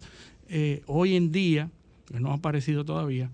eh, 0.51 0.83
hoy 0.85 1.17
en 1.17 1.33
día, 1.33 1.71
que 2.05 2.21
no 2.21 2.31
ha 2.31 2.35
aparecido 2.35 2.85
todavía, 2.85 3.31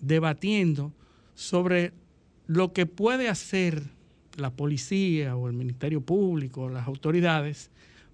debatiendo 0.00 0.92
sobre 1.34 1.92
lo 2.46 2.72
que 2.72 2.86
puede 2.86 3.28
hacer 3.28 3.82
la 4.36 4.52
policía 4.52 5.34
o 5.34 5.48
el 5.48 5.54
Ministerio 5.54 6.00
Público 6.00 6.62
o 6.62 6.68
las 6.70 6.86
autoridades 6.86 7.72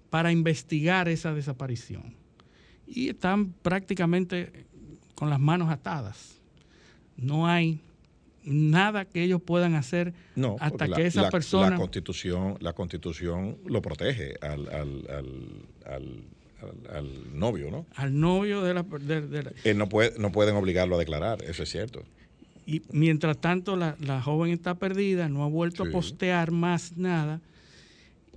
para 0.09 0.31
investigar 0.31 1.07
esa 1.07 1.35
desaparición. 1.35 2.15
Y 2.87 3.09
están 3.09 3.53
prácticamente 3.53 4.65
con 5.13 5.29
las 5.29 5.39
manos 5.39 5.69
atadas. 5.69 6.41
No 7.17 7.45
hay 7.45 7.81
nada 8.47 9.05
que 9.05 9.23
ellos 9.23 9.41
puedan 9.41 9.75
hacer 9.75 10.13
hasta 10.59 10.87
que 10.87 11.05
esa 11.05 11.29
persona... 11.29 11.71
La 11.71 11.77
constitución, 11.77 12.57
la 12.61 12.73
constitución 12.73 13.57
lo 13.65 13.81
protege 13.81 14.35
al, 14.41 14.65
novio, 17.33 17.69
¿no? 17.69 17.85
Al 17.95 18.19
novio 18.19 18.63
de 18.63 18.73
la... 18.73 18.85
Él 19.63 19.77
no, 19.77 19.89
puede, 19.89 20.17
no 20.17 20.31
pueden 20.31 20.55
obligarlo 20.55 20.95
a 20.95 20.99
declarar, 20.99 21.43
eso 21.43 21.63
es 21.63 21.69
cierto. 21.69 22.03
Y 22.65 22.81
mientras 22.91 23.37
tanto 23.37 23.75
la, 23.75 24.21
joven 24.21 24.51
está 24.51 24.75
perdida, 24.75 25.29
no 25.29 25.43
ha 25.43 25.47
vuelto 25.47 25.83
a 25.83 25.89
postear 25.89 26.51
más 26.51 26.97
nada. 26.97 27.41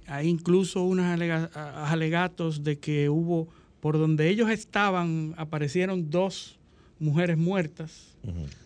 Hay 0.06 0.28
incluso 0.28 0.82
unos 0.82 1.06
alegatos 1.54 2.64
de 2.64 2.78
que 2.78 3.08
hubo, 3.08 3.48
por 3.80 3.96
donde 3.98 4.28
ellos 4.28 4.50
estaban, 4.50 5.34
aparecieron 5.36 6.10
dos 6.10 6.58
mujeres 6.98 7.38
muertas. 7.38 8.16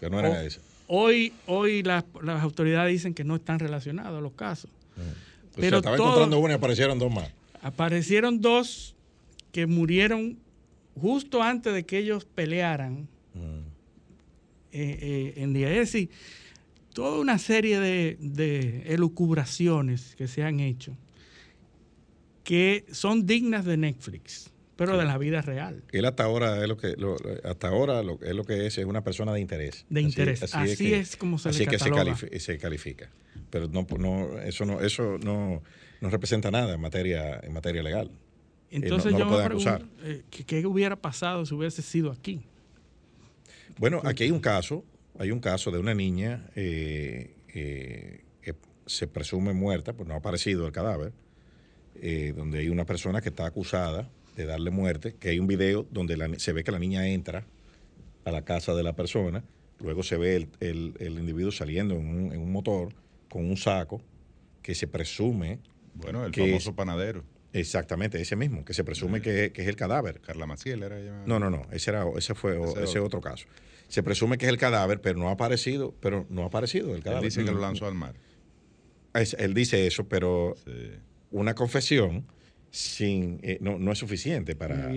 Que 0.00 0.08
no 0.10 0.18
eran 0.18 0.44
esas. 0.44 0.73
Hoy, 0.86 1.32
hoy 1.46 1.82
las, 1.82 2.04
autoridades 2.40 2.92
dicen 2.92 3.14
que 3.14 3.24
no 3.24 3.36
están 3.36 3.58
relacionados 3.58 4.22
los 4.22 4.32
casos. 4.32 4.70
Pero 5.56 5.78
estaba 5.78 5.96
encontrando 5.96 6.38
una 6.38 6.52
y 6.52 6.56
aparecieron 6.56 6.98
dos 6.98 7.12
más. 7.12 7.30
Aparecieron 7.62 8.40
dos 8.40 8.94
que 9.52 9.66
murieron 9.66 10.38
justo 11.00 11.42
antes 11.42 11.72
de 11.72 11.84
que 11.84 11.98
ellos 11.98 12.24
pelearan 12.24 13.08
eh, 14.72 14.98
eh, 15.00 15.34
en 15.36 15.52
día. 15.52 15.70
Es 15.70 15.92
decir, 15.92 16.10
toda 16.92 17.20
una 17.20 17.38
serie 17.38 17.78
de, 17.78 18.82
elucubraciones 18.86 20.14
que 20.16 20.26
se 20.26 20.42
han 20.42 20.60
hecho 20.60 20.96
que 22.42 22.84
son 22.92 23.26
dignas 23.26 23.64
de 23.64 23.76
Netflix, 23.76 24.50
pero 24.76 24.96
de 24.96 25.04
la 25.04 25.18
vida 25.18 25.40
real. 25.42 25.82
Él 25.92 26.04
hasta 26.04 26.24
ahora 26.24 26.60
es 26.62 26.68
lo 26.68 26.76
que 26.76 26.96
hasta 27.44 27.68
ahora 27.68 28.02
lo, 28.02 28.18
es 28.22 28.34
lo 28.34 28.44
que 28.44 28.66
es 28.66 28.78
es 28.78 28.84
una 28.84 29.02
persona 29.02 29.32
de 29.32 29.40
interés. 29.40 29.86
De 29.88 30.00
interés. 30.00 30.42
Así, 30.54 30.92
es, 30.92 31.16
como 31.16 31.38
se 31.38 31.50
así 31.50 31.66
que 31.66 31.78
se 31.78 32.58
califica, 32.58 33.10
Pero 33.50 33.68
no, 33.68 33.86
no 33.98 34.40
eso 34.40 34.64
no 34.64 34.80
eso 34.80 35.18
no, 35.18 35.62
no 36.00 36.10
representa 36.10 36.50
nada 36.50 36.74
en 36.74 36.80
materia 36.80 37.40
en 37.42 37.52
materia 37.52 37.82
legal. 37.82 38.10
Entonces 38.70 39.12
yo 39.16 39.26
me 39.26 39.44
pregunto, 39.44 39.86
eh, 40.02 40.22
¿qué 40.30 40.66
hubiera 40.66 40.96
pasado 40.96 41.46
si 41.46 41.54
hubiese 41.54 41.82
sido 41.82 42.10
aquí? 42.10 42.42
Bueno, 43.78 44.00
aquí 44.04 44.24
hay 44.24 44.30
un 44.30 44.40
caso, 44.40 44.84
hay 45.18 45.30
un 45.30 45.40
caso 45.40 45.70
de 45.70 45.78
una 45.78 45.94
niña 45.94 46.46
eh, 46.54 47.34
eh, 47.54 48.24
que 48.40 48.54
se 48.86 49.06
presume 49.06 49.52
muerta, 49.52 49.92
pues 49.92 50.08
no 50.08 50.14
ha 50.14 50.18
aparecido 50.18 50.66
el 50.66 50.72
cadáver, 50.72 51.12
eh, 51.96 52.32
donde 52.36 52.60
hay 52.60 52.68
una 52.68 52.84
persona 52.84 53.20
que 53.20 53.30
está 53.30 53.46
acusada 53.46 54.08
de 54.36 54.46
darle 54.46 54.70
muerte, 54.70 55.14
que 55.18 55.30
hay 55.30 55.38
un 55.38 55.46
video 55.46 55.86
donde 55.90 56.38
se 56.38 56.52
ve 56.52 56.64
que 56.64 56.72
la 56.72 56.78
niña 56.78 57.08
entra 57.08 57.44
a 58.24 58.30
la 58.30 58.44
casa 58.44 58.74
de 58.74 58.82
la 58.82 58.94
persona, 58.94 59.44
luego 59.80 60.02
se 60.02 60.16
ve 60.16 60.48
el, 60.60 61.18
individuo 61.18 61.52
saliendo 61.52 61.94
en 61.94 62.40
un, 62.40 62.52
motor 62.52 62.94
con 63.28 63.44
un 63.44 63.56
saco 63.56 64.00
que 64.62 64.74
se 64.74 64.86
presume... 64.86 65.60
Bueno, 65.94 66.24
el 66.24 66.34
famoso 66.34 66.74
panadero. 66.74 67.22
Exactamente, 67.52 68.20
ese 68.20 68.34
mismo, 68.34 68.64
que 68.64 68.74
se 68.74 68.82
presume 68.82 69.22
que, 69.22 69.52
es 69.54 69.68
el 69.68 69.76
cadáver. 69.76 70.20
Carla 70.20 70.44
Maciel 70.44 70.82
era 70.82 70.98
ella. 70.98 71.22
No, 71.24 71.38
no, 71.38 71.50
no, 71.50 71.62
ese, 71.70 71.92
era, 71.92 72.04
ese 72.16 72.34
fue 72.34 72.58
ese, 72.82 72.98
otro 72.98 73.20
caso. 73.20 73.46
Se 73.86 74.02
presume 74.02 74.38
que 74.38 74.46
es 74.46 74.50
el 74.50 74.58
cadáver, 74.58 75.00
pero 75.00 75.20
no 75.20 75.28
ha 75.28 75.32
aparecido, 75.32 75.94
pero 76.00 76.26
no 76.30 76.42
ha 76.42 76.46
aparecido 76.46 76.96
el 76.96 77.04
cadáver. 77.04 77.24
Él 77.24 77.30
dice 77.30 77.44
que 77.44 77.52
lo 77.52 77.60
lanzó 77.60 77.86
al 77.86 77.94
mar. 77.94 78.14
él 79.14 79.54
dice 79.54 79.86
eso, 79.86 80.08
pero 80.08 80.56
una 81.30 81.54
confesión 81.54 82.26
sin 82.74 83.38
eh, 83.42 83.58
no, 83.60 83.92
es 83.92 83.98
suficiente 83.98 84.56
para... 84.56 84.92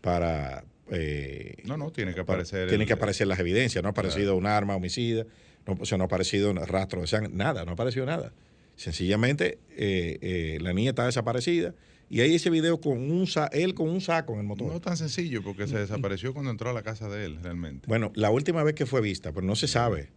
para 0.00 0.64
eh, 0.92 1.56
no, 1.64 1.76
no, 1.76 1.90
tiene 1.90 2.14
que 2.14 2.20
aparecer... 2.20 2.68
Tienen 2.68 2.86
que 2.86 2.92
aparecer 2.92 3.26
las 3.26 3.40
evidencias, 3.40 3.82
no 3.82 3.88
ha 3.88 3.90
aparecido 3.90 4.36
un 4.36 4.46
arma 4.46 4.76
homicida, 4.76 5.26
no, 5.66 5.76
o 5.80 5.84
sea, 5.84 5.98
no 5.98 6.04
ha 6.04 6.06
aparecido 6.06 6.52
un 6.52 6.64
rastro 6.64 7.00
de 7.00 7.08
sangre, 7.08 7.32
nada, 7.34 7.64
no 7.64 7.72
ha 7.72 7.74
aparecido 7.74 8.06
nada. 8.06 8.32
Sencillamente 8.76 9.58
eh, 9.70 10.58
la 10.60 10.72
niña 10.72 10.90
está 10.90 11.04
desaparecida 11.04 11.74
y 12.08 12.20
hay 12.20 12.36
ese 12.36 12.48
video 12.48 12.80
con 12.80 13.10
un 13.10 13.26
él 13.50 13.74
con 13.74 13.88
un 13.88 14.00
saco 14.00 14.34
en 14.34 14.40
el 14.40 14.46
motor. 14.46 14.72
No 14.72 14.80
tan 14.80 14.96
sencillo, 14.96 15.42
porque 15.42 15.66
se 15.66 15.78
desapareció 15.78 16.32
cuando 16.32 16.52
entró 16.52 16.70
a 16.70 16.72
la 16.72 16.82
casa 16.82 17.08
de 17.08 17.24
él, 17.24 17.38
realmente. 17.42 17.88
Bueno, 17.88 18.12
la 18.14 18.30
última 18.30 18.62
vez 18.62 18.76
que 18.76 18.86
fue 18.86 19.00
vista, 19.00 19.32
pero 19.32 19.44
no 19.44 19.56
se 19.56 19.66
sabe 19.66 20.10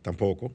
tampoco. 0.00 0.54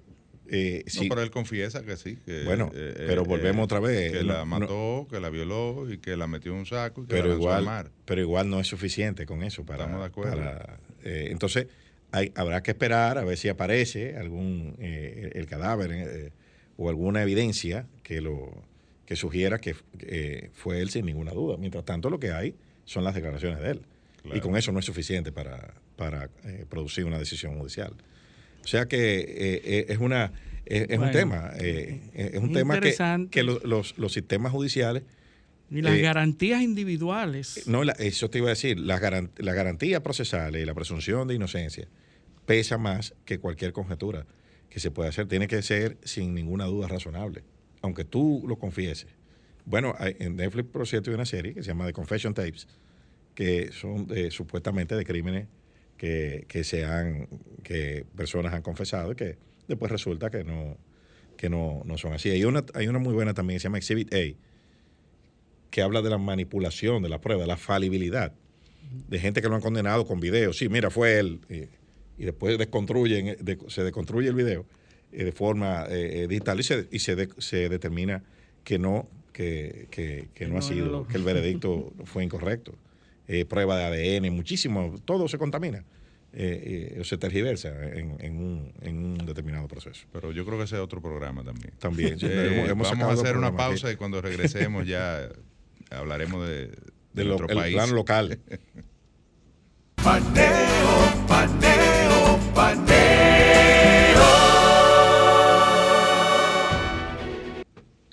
Eh, 0.52 0.84
no, 0.96 1.02
pero 1.10 1.22
él 1.22 1.32
confiesa 1.32 1.84
que 1.84 1.96
sí. 1.96 2.18
bueno, 2.46 2.72
eh, 2.74 3.06
pero 3.08 3.24
volvemos 3.24 3.64
otra 3.64 3.80
vez. 3.80 4.12
Que 4.12 4.24
la 4.24 4.46
mató, 4.46 5.08
que 5.10 5.20
la 5.20 5.30
violó 5.30 5.92
y 5.92 6.00
que 6.00 6.18
la 6.18 6.28
metió 6.28 6.54
en 6.54 6.60
un 6.60 6.66
saco 6.66 7.04
y 7.04 7.06
que 7.06 7.16
pero 7.16 7.30
la 7.30 7.36
igual, 7.36 7.66
mar. 7.66 7.92
Pero 8.06 8.22
igual 8.22 8.50
no 8.50 8.60
es 8.60 8.68
suficiente 8.68 9.26
con 9.26 9.44
eso. 9.44 9.66
Para, 9.66 9.84
Estamos 9.84 10.02
de 10.02 10.08
acuerdo. 10.08 10.42
entonces, 11.04 11.68
hay, 12.12 12.32
habrá 12.36 12.64
que 12.64 12.72
esperar 12.72 13.18
a 13.18 13.24
ver 13.24 13.38
si 13.38 13.50
aparece 13.50 14.18
algún 14.18 14.76
el 14.80 15.46
cadáver 15.46 16.32
o 16.78 16.90
alguna 16.90 17.22
evidencia 17.22 17.88
que 18.04 18.22
lo 18.22 18.70
que 19.10 19.16
sugiera 19.16 19.58
que 19.58 19.76
eh, 20.02 20.52
fue 20.54 20.82
él 20.82 20.92
sin 20.92 21.04
ninguna 21.04 21.32
duda. 21.32 21.58
Mientras 21.58 21.84
tanto, 21.84 22.12
lo 22.12 22.20
que 22.20 22.32
hay 22.32 22.54
son 22.86 23.04
las 23.04 23.16
declaraciones 23.16 23.60
de 23.60 23.72
él. 23.72 23.82
Y 24.24 24.40
con 24.40 24.56
eso 24.56 24.72
no 24.72 24.78
es 24.78 24.86
suficiente 24.86 25.32
para, 25.32 25.74
para 25.96 26.30
eh, 26.46 26.68
producir 26.70 27.06
una 27.06 27.18
decisión 27.18 27.58
judicial. 27.58 27.96
O 28.70 28.72
sea 28.72 28.88
que 28.88 29.20
eh, 29.20 29.86
es 29.90 29.98
una 29.98 30.32
es, 30.64 31.00
un 31.00 31.10
tema, 31.10 31.52
es 31.58 32.40
un 32.40 32.54
tema 32.54 32.80
que, 32.80 33.28
que 33.32 33.42
los, 33.42 33.98
los, 33.98 34.14
sistemas 34.14 34.52
judiciales 34.52 35.02
y 35.72 35.82
las 35.82 35.98
garantías 35.98 36.62
individuales. 36.62 37.64
No, 37.66 37.82
eso 37.82 38.30
te 38.30 38.38
iba 38.38 38.46
a 38.46 38.52
decir, 38.52 38.80
las 38.80 39.02
la 39.02 39.54
garantías 39.54 40.02
procesales 40.02 40.62
y 40.62 40.66
la 40.68 40.76
presunción 40.76 41.28
de 41.28 41.34
inocencia 41.34 41.88
pesa 42.46 42.78
más 42.78 43.16
que 43.26 43.40
cualquier 43.40 43.74
conjetura 43.74 44.28
que 44.70 44.80
se 44.80 44.92
pueda 44.92 45.10
hacer. 45.10 45.28
Tiene 45.28 45.48
que 45.48 45.64
ser 45.64 45.98
sin 46.04 46.36
ninguna 46.36 46.66
duda 46.66 46.88
razonable 46.88 47.42
aunque 47.82 48.06
tú 48.06 48.44
lo 48.48 48.58
confieses. 48.58 49.08
Bueno, 49.66 49.96
en 50.00 50.36
Netflix, 50.36 50.70
por 50.70 50.88
cierto, 50.88 51.10
hay 51.10 51.16
una 51.16 51.26
serie 51.26 51.56
que 51.56 51.64
se 51.64 51.70
llama 51.70 51.88
The 51.88 51.94
Confession 51.94 52.36
Tapes, 52.36 52.68
que 53.34 53.72
son 53.72 54.08
supuestamente 54.30 54.96
de 54.96 55.06
crímenes 55.06 55.48
que, 56.00 56.46
que, 56.48 56.64
se 56.64 56.86
que 57.62 58.06
personas 58.16 58.54
han 58.54 58.62
confesado 58.62 59.12
y 59.12 59.16
que 59.16 59.38
después 59.68 59.92
resulta 59.92 60.32
que 60.32 60.46
no, 60.46 60.78
que 61.36 61.50
no, 61.50 61.84
no 61.86 61.98
son 61.98 62.14
así. 62.14 62.30
Hay 62.30 62.46
una, 62.46 62.66
hay 62.74 62.88
una 62.88 63.00
muy 63.00 63.14
buena 63.14 63.34
también 63.34 63.58
que 63.58 63.60
se 63.60 63.64
llama 63.66 63.78
Exhibit 63.78 64.14
A, 64.14 64.18
que 65.70 65.82
habla 65.82 66.02
de 66.02 66.10
la 66.10 66.18
manipulación 66.18 67.04
de 67.04 67.10
la 67.10 67.20
prueba, 67.20 67.42
de 67.42 67.48
la 67.48 67.58
falibilidad, 67.58 68.34
de 69.10 69.20
gente 69.20 69.42
que 69.42 69.50
lo 69.50 69.56
han 69.56 69.62
condenado 69.62 70.08
con 70.08 70.22
videos. 70.22 70.58
Sí, 70.58 70.70
mira, 70.70 70.90
fue 70.90 71.20
él. 71.20 71.42
Y, 72.18 72.24
después 72.24 72.58
desconstruyen, 72.58 73.38
se 73.68 73.84
desconstruye 73.84 74.30
el 74.30 74.36
video 74.36 74.66
eh, 75.12 75.26
de 75.26 75.32
forma 75.32 75.86
eh, 75.90 76.24
eh, 76.24 76.28
digital 76.28 76.60
y, 76.60 76.64
se, 76.64 76.88
y 76.92 77.00
se, 77.00 77.30
se, 77.38 77.70
determina 77.70 78.24
que 78.64 78.80
no, 78.80 79.08
que, 79.34 79.88
que, 79.92 80.48
no, 80.48 80.58
ha 80.58 80.62
sido, 80.62 81.08
que 81.08 81.18
el 81.18 81.24
veredicto 81.26 81.94
fue 82.06 82.24
incorrecto. 82.24 82.74
Prueba 83.48 83.78
de 83.78 84.18
ADN, 84.20 84.34
muchísimo, 84.34 84.96
todo 85.06 85.28
se 85.28 85.38
contamina. 85.38 85.86
o 86.34 87.04
se 87.04 87.18
tergiversa 87.18 87.70
en, 87.70 88.16
en, 88.20 88.38
un, 88.38 88.74
en, 88.82 88.98
un, 88.98 89.18
determinado 89.26 89.68
proceso. 89.68 90.06
Pero 90.12 90.32
yo 90.32 90.46
creo 90.46 90.58
que 90.58 90.66
ese 90.66 90.76
es 90.76 90.82
otro 90.82 91.02
programa 91.02 91.44
también. 91.44 91.74
También. 91.80 92.18
vamos 92.68 92.92
a 92.92 93.12
hacer 93.12 93.38
una 93.38 93.56
pausa 93.56 93.92
y 93.92 93.96
cuando 93.96 94.22
regresemos 94.22 94.88
ya 94.88 95.30
hablaremos 95.90 96.48
de, 96.48 96.72
de, 97.14 97.48
país. 97.54 97.76
plan 97.76 97.94
local. 97.94 98.40
paneo, 100.04 101.28
paneo, 101.28 102.40
paneo. 102.54 103.09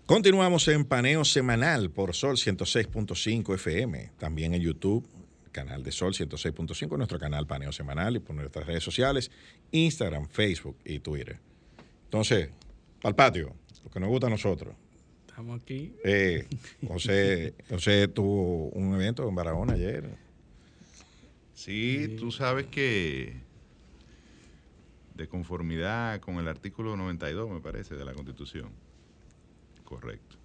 Continuamos 0.06 0.68
en 0.68 0.84
Paneo 0.84 1.24
Semanal 1.24 1.90
por 1.90 2.14
Sol 2.14 2.36
106.5 2.36 3.54
FM, 3.56 4.12
también 4.18 4.54
en 4.54 4.62
YouTube, 4.62 5.04
canal 5.50 5.82
de 5.82 5.90
Sol 5.90 6.14
106.5, 6.14 6.96
nuestro 6.96 7.18
canal 7.18 7.44
Paneo 7.48 7.72
Semanal 7.72 8.14
y 8.14 8.20
por 8.20 8.36
nuestras 8.36 8.68
redes 8.68 8.84
sociales, 8.84 9.32
Instagram, 9.72 10.28
Facebook 10.28 10.76
y 10.84 11.00
Twitter. 11.00 11.40
Entonces, 12.04 12.50
para 13.02 13.10
el 13.10 13.16
patio, 13.16 13.56
lo 13.82 13.90
que 13.90 13.98
nos 13.98 14.08
gusta 14.08 14.28
a 14.28 14.30
nosotros. 14.30 14.76
Estamos 15.26 15.60
aquí. 15.60 15.92
Eh, 16.04 16.46
José, 16.86 17.54
José 17.68 18.06
tuvo 18.06 18.68
un 18.68 18.94
evento 18.94 19.28
en 19.28 19.34
Barahona 19.34 19.72
ayer. 19.72 20.08
Sí, 21.52 22.14
tú 22.16 22.30
sabes 22.30 22.66
que 22.66 23.40
de 25.16 25.26
conformidad 25.26 26.20
con 26.20 26.36
el 26.36 26.46
artículo 26.46 26.96
92, 26.96 27.50
me 27.50 27.60
parece, 27.60 27.96
de 27.96 28.04
la 28.04 28.14
Constitución. 28.14 28.85
Correcto. 29.86 30.36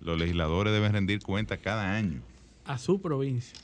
Los 0.00 0.18
legisladores 0.18 0.72
deben 0.72 0.92
rendir 0.92 1.20
cuenta 1.22 1.56
cada 1.58 1.94
año 1.94 2.20
A 2.64 2.78
su 2.78 3.00
provincia. 3.00 3.56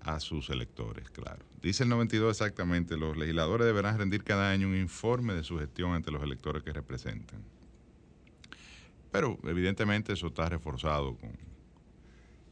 a 0.00 0.20
sus 0.20 0.48
electores, 0.48 1.10
claro. 1.10 1.44
Dice 1.60 1.82
el 1.82 1.88
92 1.90 2.30
exactamente, 2.30 2.96
los 2.96 3.16
legisladores 3.16 3.66
deberán 3.66 3.98
rendir 3.98 4.22
cada 4.24 4.50
año 4.50 4.68
un 4.68 4.76
informe 4.76 5.34
de 5.34 5.42
su 5.44 5.58
gestión 5.58 5.92
ante 5.92 6.10
los 6.10 6.22
electores 6.22 6.62
que 6.62 6.72
representan. 6.72 7.42
Pero 9.10 9.38
evidentemente 9.44 10.12
eso 10.12 10.28
está 10.28 10.48
reforzado 10.48 11.16
con 11.16 11.32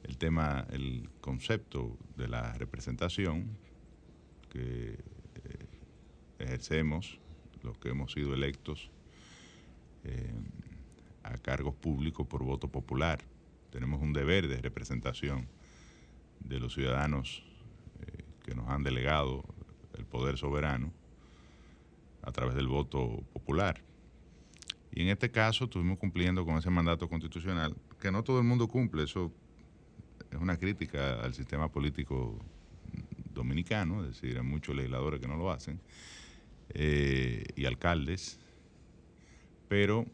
el 0.02 0.18
tema, 0.18 0.66
el 0.70 1.08
concepto 1.20 1.96
de 2.16 2.28
la 2.28 2.52
representación 2.54 3.56
que 4.50 4.94
eh, 4.94 5.66
ejercemos 6.40 7.18
los 7.62 7.78
que 7.78 7.90
hemos 7.90 8.12
sido 8.12 8.34
electos 8.34 8.90
eh, 10.04 10.32
a 11.32 11.38
cargos 11.38 11.74
públicos 11.74 12.26
por 12.26 12.42
voto 12.42 12.68
popular. 12.68 13.20
Tenemos 13.70 14.00
un 14.00 14.12
deber 14.12 14.48
de 14.48 14.60
representación 14.60 15.48
de 16.40 16.60
los 16.60 16.74
ciudadanos 16.74 17.42
eh, 18.00 18.24
que 18.44 18.54
nos 18.54 18.68
han 18.68 18.82
delegado 18.82 19.44
el 19.94 20.04
poder 20.04 20.36
soberano 20.38 20.92
a 22.22 22.32
través 22.32 22.54
del 22.54 22.68
voto 22.68 23.22
popular. 23.32 23.82
Y 24.92 25.02
en 25.02 25.08
este 25.08 25.30
caso 25.30 25.64
estuvimos 25.64 25.98
cumpliendo 25.98 26.44
con 26.44 26.56
ese 26.56 26.70
mandato 26.70 27.08
constitucional, 27.08 27.76
que 28.00 28.10
no 28.10 28.22
todo 28.22 28.38
el 28.38 28.44
mundo 28.44 28.68
cumple, 28.68 29.04
eso 29.04 29.32
es 30.30 30.38
una 30.38 30.56
crítica 30.56 31.20
al 31.20 31.34
sistema 31.34 31.70
político 31.70 32.38
dominicano, 33.32 34.02
es 34.04 34.20
decir, 34.20 34.38
hay 34.38 34.44
muchos 34.44 34.74
legisladores 34.74 35.20
que 35.20 35.28
no 35.28 35.36
lo 35.36 35.50
hacen, 35.50 35.80
eh, 36.70 37.44
y 37.54 37.64
alcaldes, 37.66 38.40
pero 39.68 40.06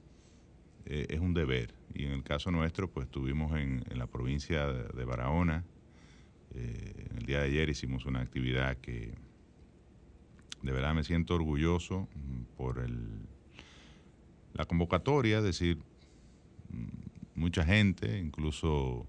eh, 0.86 1.06
es 1.08 1.20
un 1.20 1.34
deber. 1.34 1.74
Y 1.94 2.04
en 2.04 2.12
el 2.12 2.22
caso 2.22 2.50
nuestro, 2.50 2.90
pues 2.90 3.06
estuvimos 3.06 3.52
en, 3.52 3.84
en 3.90 3.98
la 3.98 4.06
provincia 4.06 4.66
de, 4.66 5.04
Barahona, 5.04 5.64
eh, 6.54 7.08
el 7.16 7.26
día 7.26 7.40
de 7.40 7.46
ayer 7.46 7.68
hicimos 7.68 8.04
una 8.06 8.20
actividad 8.20 8.76
que 8.78 9.14
de 10.62 10.72
verdad 10.72 10.94
me 10.94 11.04
siento 11.04 11.34
orgulloso 11.34 12.08
mm, 12.14 12.56
por 12.56 12.78
el, 12.78 13.08
la 14.54 14.64
convocatoria, 14.64 15.38
es 15.38 15.44
decir, 15.44 15.78
mm, 16.70 17.40
mucha 17.40 17.64
gente, 17.64 18.18
incluso 18.18 19.06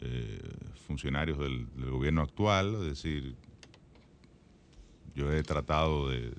eh, 0.00 0.40
funcionarios 0.86 1.38
del, 1.38 1.68
del 1.76 1.90
gobierno 1.90 2.22
actual, 2.22 2.74
es 2.76 2.82
decir, 2.82 3.36
yo 5.14 5.32
he 5.32 5.42
tratado 5.42 6.10
de, 6.10 6.32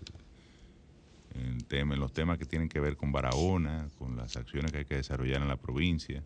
en, 1.37 1.65
tema, 1.65 1.93
en 1.93 1.99
los 1.99 2.13
temas 2.13 2.37
que 2.37 2.45
tienen 2.45 2.69
que 2.69 2.79
ver 2.79 2.95
con 2.97 3.11
Barahona, 3.11 3.89
con 3.95 4.15
las 4.17 4.35
acciones 4.35 4.71
que 4.71 4.79
hay 4.79 4.85
que 4.85 4.95
desarrollar 4.95 5.41
en 5.41 5.47
la 5.47 5.57
provincia, 5.57 6.23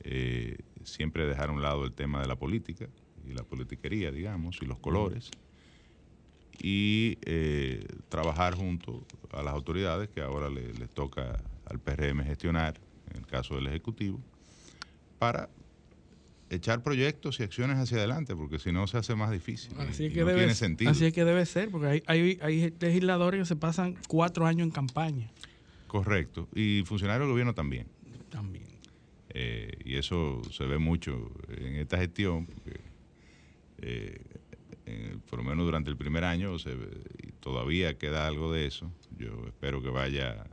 eh, 0.00 0.56
siempre 0.84 1.26
dejar 1.26 1.50
a 1.50 1.52
un 1.52 1.62
lado 1.62 1.84
el 1.84 1.92
tema 1.94 2.20
de 2.20 2.28
la 2.28 2.36
política 2.36 2.88
y 3.24 3.32
la 3.32 3.44
politiquería, 3.44 4.10
digamos, 4.10 4.58
y 4.62 4.66
los 4.66 4.78
colores, 4.80 5.30
y 6.62 7.18
eh, 7.26 7.86
trabajar 8.08 8.54
junto 8.54 9.06
a 9.32 9.42
las 9.42 9.54
autoridades 9.54 10.08
que 10.10 10.20
ahora 10.20 10.50
le- 10.50 10.74
les 10.74 10.90
toca 10.90 11.42
al 11.64 11.80
PRM 11.80 12.24
gestionar, 12.24 12.80
en 13.10 13.18
el 13.18 13.26
caso 13.26 13.54
del 13.54 13.66
Ejecutivo, 13.68 14.20
para 15.18 15.50
echar 16.50 16.82
proyectos 16.82 17.40
y 17.40 17.44
acciones 17.44 17.78
hacia 17.78 17.96
adelante, 17.98 18.34
porque 18.36 18.58
si 18.58 18.72
no 18.72 18.86
se 18.86 18.98
hace 18.98 19.14
más 19.14 19.30
difícil. 19.30 19.72
Así 19.78 20.06
es 20.06 20.12
que 20.12 20.20
no 20.20 20.26
debe 20.26 20.40
tiene 20.40 20.54
ser. 20.54 20.68
sentido. 20.68 20.90
Así 20.90 21.04
es 21.06 21.12
que 21.12 21.24
debe 21.24 21.46
ser, 21.46 21.70
porque 21.70 21.86
hay, 21.86 22.02
hay, 22.06 22.38
hay 22.42 22.74
legisladores 22.80 23.40
que 23.40 23.46
se 23.46 23.56
pasan 23.56 23.96
cuatro 24.08 24.46
años 24.46 24.66
en 24.66 24.70
campaña 24.72 25.30
Correcto. 25.86 26.48
Y 26.54 26.82
funcionarios 26.84 27.26
del 27.26 27.32
gobierno 27.32 27.54
también. 27.54 27.86
también. 28.28 28.66
Eh, 29.30 29.70
y 29.84 29.96
eso 29.96 30.42
se 30.52 30.64
ve 30.64 30.78
mucho 30.78 31.30
en 31.48 31.76
esta 31.76 31.96
gestión, 31.98 32.46
porque 32.46 32.80
eh, 33.78 34.20
en- 34.86 35.20
por 35.20 35.38
lo 35.38 35.44
menos 35.44 35.64
durante 35.64 35.88
el 35.90 35.96
primer 35.96 36.24
año 36.24 36.58
se 36.58 36.76
todavía 37.40 37.96
queda 37.96 38.26
algo 38.26 38.52
de 38.52 38.66
eso. 38.66 38.92
Yo 39.16 39.46
espero 39.46 39.82
que 39.82 39.88
vaya 39.90 40.44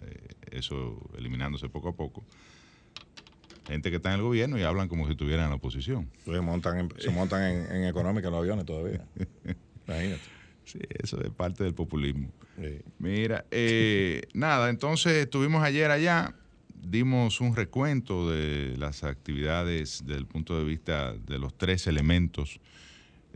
eh, 0.00 0.28
eso 0.50 1.00
eliminándose 1.16 1.68
poco 1.68 1.88
a 1.90 1.96
poco. 1.96 2.24
Gente 3.66 3.90
que 3.90 3.96
está 3.96 4.10
en 4.10 4.16
el 4.16 4.22
gobierno 4.22 4.58
y 4.58 4.62
hablan 4.62 4.88
como 4.88 5.06
si 5.06 5.12
estuvieran 5.12 5.44
en 5.44 5.50
la 5.50 5.56
oposición. 5.56 6.10
Se 6.24 6.40
montan 6.40 6.78
en, 6.78 6.92
se 6.98 7.10
montan 7.10 7.42
en, 7.42 7.76
en 7.76 7.84
económica 7.84 8.28
los 8.28 8.40
aviones 8.40 8.66
todavía. 8.66 9.04
Imagínate. 9.86 10.22
Sí, 10.64 10.78
eso 11.02 11.20
es 11.22 11.30
parte 11.30 11.64
del 11.64 11.74
populismo. 11.74 12.32
Sí. 12.56 12.80
Mira, 12.98 13.44
eh, 13.50 14.22
nada, 14.34 14.70
entonces 14.70 15.12
estuvimos 15.14 15.62
ayer 15.62 15.90
allá, 15.90 16.34
dimos 16.74 17.40
un 17.40 17.54
recuento 17.56 18.30
de 18.30 18.76
las 18.76 19.04
actividades 19.04 20.02
desde 20.04 20.18
el 20.18 20.26
punto 20.26 20.58
de 20.58 20.64
vista 20.64 21.12
de 21.12 21.38
los 21.38 21.56
tres 21.56 21.86
elementos 21.86 22.60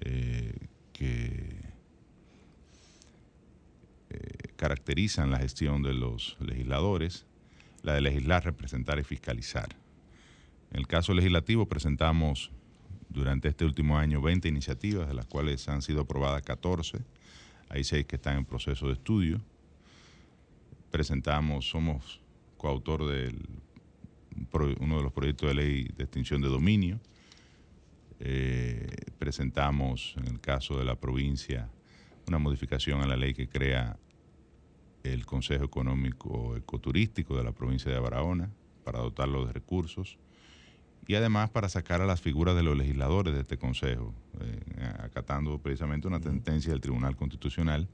eh, 0.00 0.54
que 0.92 1.60
eh, 4.10 4.18
caracterizan 4.56 5.30
la 5.30 5.38
gestión 5.38 5.82
de 5.82 5.94
los 5.94 6.36
legisladores, 6.40 7.26
la 7.82 7.94
de 7.94 8.00
legislar, 8.00 8.44
representar 8.44 8.98
y 8.98 9.04
fiscalizar. 9.04 9.68
En 10.70 10.78
el 10.78 10.86
caso 10.86 11.14
legislativo 11.14 11.66
presentamos 11.66 12.50
durante 13.08 13.48
este 13.48 13.64
último 13.64 13.98
año 13.98 14.20
20 14.20 14.48
iniciativas, 14.48 15.08
de 15.08 15.14
las 15.14 15.26
cuales 15.26 15.68
han 15.68 15.82
sido 15.82 16.02
aprobadas 16.02 16.42
14. 16.42 16.98
Hay 17.68 17.84
seis 17.84 18.06
que 18.06 18.16
están 18.16 18.38
en 18.38 18.44
proceso 18.44 18.86
de 18.86 18.94
estudio. 18.94 19.40
Presentamos, 20.90 21.68
somos 21.68 22.20
coautor 22.56 23.06
de 23.06 23.34
uno 24.80 24.98
de 24.98 25.02
los 25.02 25.12
proyectos 25.12 25.48
de 25.48 25.54
ley 25.54 25.88
de 25.96 26.04
extinción 26.04 26.42
de 26.42 26.48
dominio. 26.48 27.00
Eh, 28.20 28.86
presentamos, 29.18 30.14
en 30.18 30.26
el 30.26 30.40
caso 30.40 30.78
de 30.78 30.84
la 30.84 30.96
provincia, 30.96 31.70
una 32.26 32.38
modificación 32.38 33.00
a 33.00 33.06
la 33.06 33.16
ley 33.16 33.34
que 33.34 33.48
crea 33.48 33.98
el 35.04 35.24
Consejo 35.24 35.64
Económico 35.64 36.56
Ecoturístico 36.56 37.36
de 37.36 37.44
la 37.44 37.52
provincia 37.52 37.90
de 37.90 37.98
Barahona 37.98 38.50
para 38.84 38.98
dotarlo 38.98 39.46
de 39.46 39.52
recursos 39.52 40.18
y 41.06 41.14
además 41.14 41.50
para 41.50 41.68
sacar 41.68 42.00
a 42.00 42.06
las 42.06 42.20
figuras 42.20 42.56
de 42.56 42.62
los 42.62 42.76
legisladores 42.76 43.34
de 43.34 43.40
este 43.40 43.58
Consejo, 43.58 44.12
eh, 44.40 44.60
acatando 44.98 45.58
precisamente 45.58 46.08
una 46.08 46.20
sentencia 46.20 46.72
del 46.72 46.80
Tribunal 46.80 47.16
Constitucional 47.16 47.88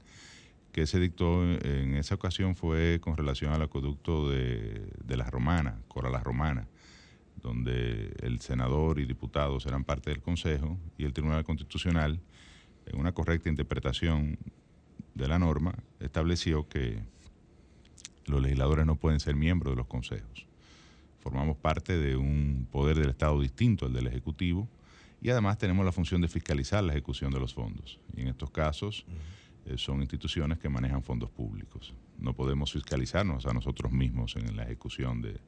que 0.71 0.87
se 0.87 0.99
dictó 0.99 1.43
en 1.43 1.95
esa 1.95 2.15
ocasión 2.15 2.55
fue 2.55 2.99
con 2.99 3.15
relación 3.15 3.53
al 3.53 3.61
acueducto 3.61 4.31
de, 4.31 4.87
de 5.03 5.17
las 5.17 5.29
Romanas, 5.29 5.75
Cora 5.87 6.09
las 6.09 6.23
Romanas, 6.23 6.67
donde 7.43 8.11
el 8.21 8.39
senador 8.39 8.99
y 8.99 9.05
diputados 9.05 9.67
eran 9.67 9.83
parte 9.83 10.09
del 10.09 10.23
Consejo 10.23 10.79
y 10.97 11.05
el 11.05 11.13
Tribunal 11.13 11.43
Constitucional, 11.43 12.19
en 12.87 12.99
una 12.99 13.11
correcta 13.11 13.49
interpretación 13.49 14.39
de 15.13 15.27
la 15.27 15.37
norma, 15.37 15.75
estableció 15.99 16.67
que 16.67 17.03
los 18.25 18.41
legisladores 18.41 18.87
no 18.87 18.95
pueden 18.95 19.19
ser 19.19 19.35
miembros 19.35 19.73
de 19.73 19.77
los 19.77 19.87
consejos 19.87 20.47
formamos 21.23 21.55
parte 21.55 21.97
de 21.97 22.17
un 22.17 22.67
poder 22.69 22.99
del 22.99 23.09
Estado 23.09 23.39
distinto 23.39 23.85
al 23.85 23.93
del 23.93 24.07
Ejecutivo 24.07 24.67
y 25.21 25.29
además 25.29 25.57
tenemos 25.57 25.85
la 25.85 25.93
función 25.93 26.19
de 26.19 26.27
fiscalizar 26.27 26.83
la 26.83 26.91
ejecución 26.91 27.31
de 27.31 27.39
los 27.39 27.53
fondos. 27.53 27.97
Y 28.13 28.21
en 28.21 28.27
estos 28.27 28.51
casos 28.51 29.05
eh, 29.65 29.77
son 29.77 30.01
instituciones 30.01 30.59
que 30.59 30.67
manejan 30.67 31.01
fondos 31.01 31.29
públicos. 31.29 31.93
No 32.19 32.35
podemos 32.35 32.73
fiscalizarnos 32.73 33.45
a 33.45 33.53
nosotros 33.53 33.93
mismos 33.93 34.35
en 34.35 34.57
la 34.57 34.63
ejecución 34.63 35.21
de, 35.21 35.39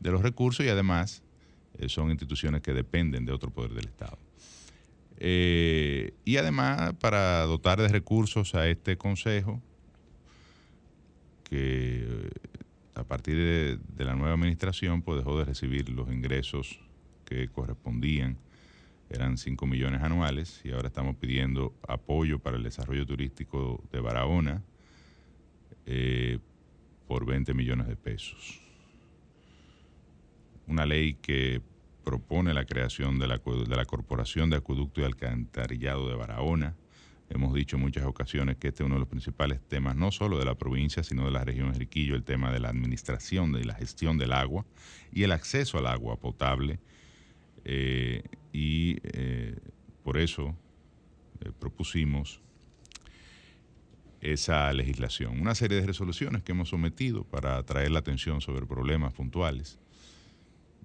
de 0.00 0.10
los 0.10 0.20
recursos 0.20 0.66
y 0.66 0.68
además 0.68 1.22
eh, 1.78 1.88
son 1.88 2.10
instituciones 2.10 2.60
que 2.60 2.74
dependen 2.74 3.24
de 3.24 3.30
otro 3.30 3.50
poder 3.50 3.70
del 3.70 3.86
Estado. 3.86 4.18
Eh, 5.18 6.12
y 6.24 6.38
además 6.38 6.94
para 6.94 7.42
dotar 7.42 7.80
de 7.80 7.86
recursos 7.86 8.56
a 8.56 8.66
este 8.66 8.98
Consejo, 8.98 9.62
que 11.44 12.30
a 12.94 13.04
partir 13.04 13.36
de, 13.36 14.04
la 14.04 14.14
nueva 14.14 14.34
administración, 14.34 15.02
pues 15.02 15.18
dejó 15.18 15.38
de 15.38 15.44
recibir 15.44 15.88
los 15.88 16.10
ingresos 16.12 16.80
que 17.24 17.48
correspondían 17.48 18.38
eran 19.10 19.36
5 19.36 19.66
millones 19.66 20.02
anuales 20.02 20.60
y 20.64 20.72
ahora 20.72 20.88
estamos 20.88 21.16
pidiendo 21.16 21.74
apoyo 21.86 22.38
para 22.38 22.56
el 22.56 22.62
desarrollo 22.62 23.06
turístico 23.06 23.82
de 23.92 24.00
Barahona 24.00 24.62
eh, 25.86 26.38
por 27.06 27.26
20 27.26 27.54
millones 27.54 27.86
de 27.86 27.96
pesos. 27.96 28.60
Una 30.66 30.86
ley 30.86 31.14
que 31.14 31.60
propone 32.04 32.54
la 32.54 32.64
creación 32.64 33.18
de 33.18 33.28
la, 33.28 33.38
de 33.38 33.76
la 33.76 33.84
Corporación 33.84 34.50
de 34.50 34.56
Acueducto 34.56 35.00
y 35.00 35.04
Alcantarillado 35.04 36.08
de 36.08 36.16
Barahona. 36.16 36.74
Hemos 37.30 37.54
dicho 37.54 37.76
en 37.76 37.82
muchas 37.82 38.04
ocasiones 38.04 38.56
que 38.56 38.68
este 38.68 38.82
es 38.82 38.86
uno 38.86 38.96
de 38.96 39.00
los 39.00 39.08
principales 39.08 39.60
temas, 39.66 39.96
no 39.96 40.12
solo 40.12 40.38
de 40.38 40.44
la 40.44 40.56
provincia, 40.56 41.02
sino 41.02 41.24
de 41.24 41.30
la 41.30 41.44
región 41.44 41.72
de 41.72 41.78
Riquillo, 41.78 42.14
el 42.14 42.22
tema 42.22 42.52
de 42.52 42.60
la 42.60 42.68
administración 42.68 43.56
y 43.56 43.64
la 43.64 43.74
gestión 43.74 44.18
del 44.18 44.32
agua 44.32 44.64
y 45.12 45.22
el 45.22 45.32
acceso 45.32 45.78
al 45.78 45.86
agua 45.86 46.16
potable. 46.16 46.78
Eh, 47.64 48.22
y 48.52 48.98
eh, 49.02 49.56
por 50.02 50.18
eso 50.18 50.54
eh, 51.40 51.50
propusimos 51.58 52.40
esa 54.20 54.72
legislación. 54.72 55.40
Una 55.40 55.54
serie 55.54 55.80
de 55.80 55.86
resoluciones 55.86 56.42
que 56.42 56.52
hemos 56.52 56.68
sometido 56.68 57.24
para 57.24 57.56
atraer 57.56 57.90
la 57.90 57.98
atención 57.98 58.40
sobre 58.40 58.66
problemas 58.66 59.12
puntuales. 59.12 59.78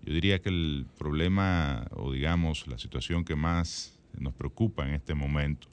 Yo 0.03 0.13
diría 0.13 0.41
que 0.41 0.49
el 0.49 0.87
problema, 0.97 1.87
o 1.91 2.11
digamos, 2.11 2.67
la 2.67 2.77
situación 2.77 3.23
que 3.23 3.35
más 3.35 3.99
nos 4.17 4.33
preocupa 4.33 4.87
en 4.87 4.93
este 4.93 5.13
momento, 5.13 5.67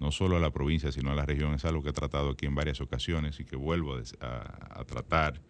no 0.00 0.12
solo 0.12 0.36
a 0.36 0.40
la 0.40 0.50
provincia, 0.50 0.92
sino 0.92 1.10
a 1.10 1.14
la 1.14 1.26
región, 1.26 1.54
es 1.54 1.64
algo 1.64 1.82
que 1.82 1.90
he 1.90 1.92
tratado 1.92 2.30
aquí 2.30 2.46
en 2.46 2.54
varias 2.54 2.80
ocasiones 2.80 3.40
y 3.40 3.44
que 3.44 3.56
vuelvo 3.56 3.96
a, 4.20 4.84
tratar 4.84 5.40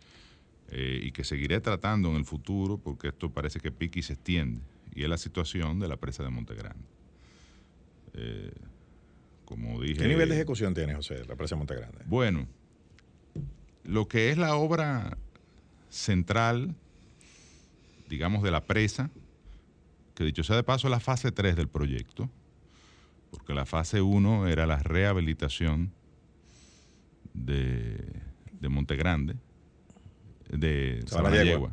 eh, 0.71 1.01
y 1.03 1.13
que 1.13 1.25
seguiré 1.25 1.61
tratando 1.61 2.11
en 2.11 2.17
el 2.17 2.25
futuro, 2.25 2.79
porque 2.79 3.09
esto 3.09 3.31
parece 3.31 3.61
que 3.61 3.71
pique 3.71 4.01
y 4.01 4.03
se 4.03 4.15
extiende, 4.15 4.63
y 4.95 5.03
es 5.03 5.09
la 5.09 5.19
situación 5.19 5.79
de 5.81 5.89
la 5.89 5.97
presa 5.97 6.23
de 6.23 6.31
Montegrande. 6.31 6.85
Eh, 8.15 8.53
como 9.45 9.81
dije. 9.81 9.97
¿Qué 10.01 10.09
nivel 10.09 10.29
de 10.29 10.35
ejecución 10.35 10.75
tiene, 10.75 10.95
José, 10.95 11.25
la 11.27 11.37
presa 11.37 11.55
de 11.55 11.59
Montegrande? 11.59 11.99
Bueno, 12.07 12.47
lo 13.85 14.09
que 14.09 14.31
es 14.31 14.39
la 14.39 14.57
obra 14.57 15.17
central, 15.89 16.75
digamos, 18.09 18.43
de 18.43 18.51
la 18.51 18.65
presa, 18.65 19.11
que 20.15 20.25
dicho 20.25 20.43
sea 20.43 20.57
de 20.57 20.65
paso, 20.65 20.89
es 20.89 20.91
la 20.91 21.01
fase 21.01 21.33
3 21.33 21.57
del 21.57 21.69
proyecto, 21.69 22.29
porque 23.31 23.55
la 23.55 23.67
fase 23.67 24.01
1 24.01 24.49
era 24.49 24.67
la 24.67 24.79
rehabilitación 24.79 25.93
de, 27.35 28.23
de 28.61 28.69
Montegrande, 28.69 29.37
de 30.51 31.03
Sabanayegua, 31.07 31.73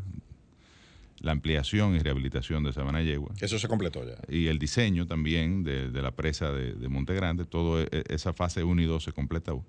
la 1.19 1.31
ampliación 1.31 1.95
y 1.95 1.99
rehabilitación 1.99 2.63
de 2.63 2.73
Sabana 2.73 3.01
Yegua. 3.01 3.33
Eso 3.39 3.57
se 3.57 3.67
completó 3.67 4.05
ya. 4.05 4.17
Y 4.29 4.47
el 4.47 4.59
diseño 4.59 5.07
también 5.07 5.63
de, 5.63 5.89
la 5.89 6.11
presa 6.11 6.51
de, 6.51 6.73
de, 6.73 6.87
Monte 6.89 7.15
Grande, 7.15 7.45
toda 7.45 7.83
e, 7.83 8.03
esa 8.09 8.33
fase 8.33 8.63
1 8.63 8.81
y 8.81 8.85
2 8.85 9.03
se 9.03 9.11
completó. 9.11 9.65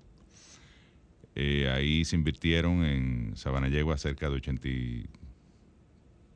Eh, 1.35 1.69
ahí 1.69 2.03
se 2.05 2.15
invirtieron 2.15 2.83
en 2.83 3.35
Sabana 3.35 3.69
Yegua 3.69 3.97
cerca 3.97 4.29
de 4.29 4.35
80 4.35 4.67
y 4.67 5.05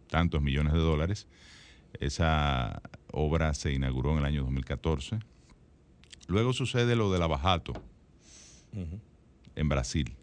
tantos 0.07 0.41
millones 0.41 0.73
de 0.73 0.79
dólares. 0.79 1.27
Esa 1.99 2.81
obra 3.11 3.53
se 3.53 3.73
inauguró 3.73 4.13
en 4.13 4.19
el 4.19 4.25
año 4.25 4.41
2014. 4.43 5.19
Luego 6.27 6.53
sucede 6.53 6.95
lo 6.95 7.11
del 7.11 7.21
Abajato 7.21 7.73
en 9.55 9.69
Brasil, 9.69 10.13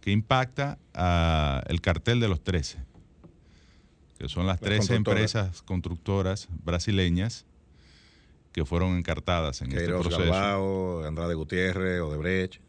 que 0.00 0.12
impacta 0.12 0.78
al 0.92 1.80
cartel 1.80 2.20
de 2.20 2.28
los 2.28 2.42
13 2.42 2.86
que 4.18 4.28
son 4.28 4.46
las, 4.46 4.60
tres 4.60 4.88
empresas 4.90 5.62
constructoras 5.62 6.48
brasileñas 6.64 7.44
que 8.52 8.64
fueron 8.64 8.96
encartadas 8.96 9.60
en 9.60 9.72
este 9.72 9.88
proceso. 9.88 10.18
Galbao, 10.18 11.04
Andrade 11.04 11.34
Gutiérrez, 11.34 12.00
Odebrecht. 12.00 12.60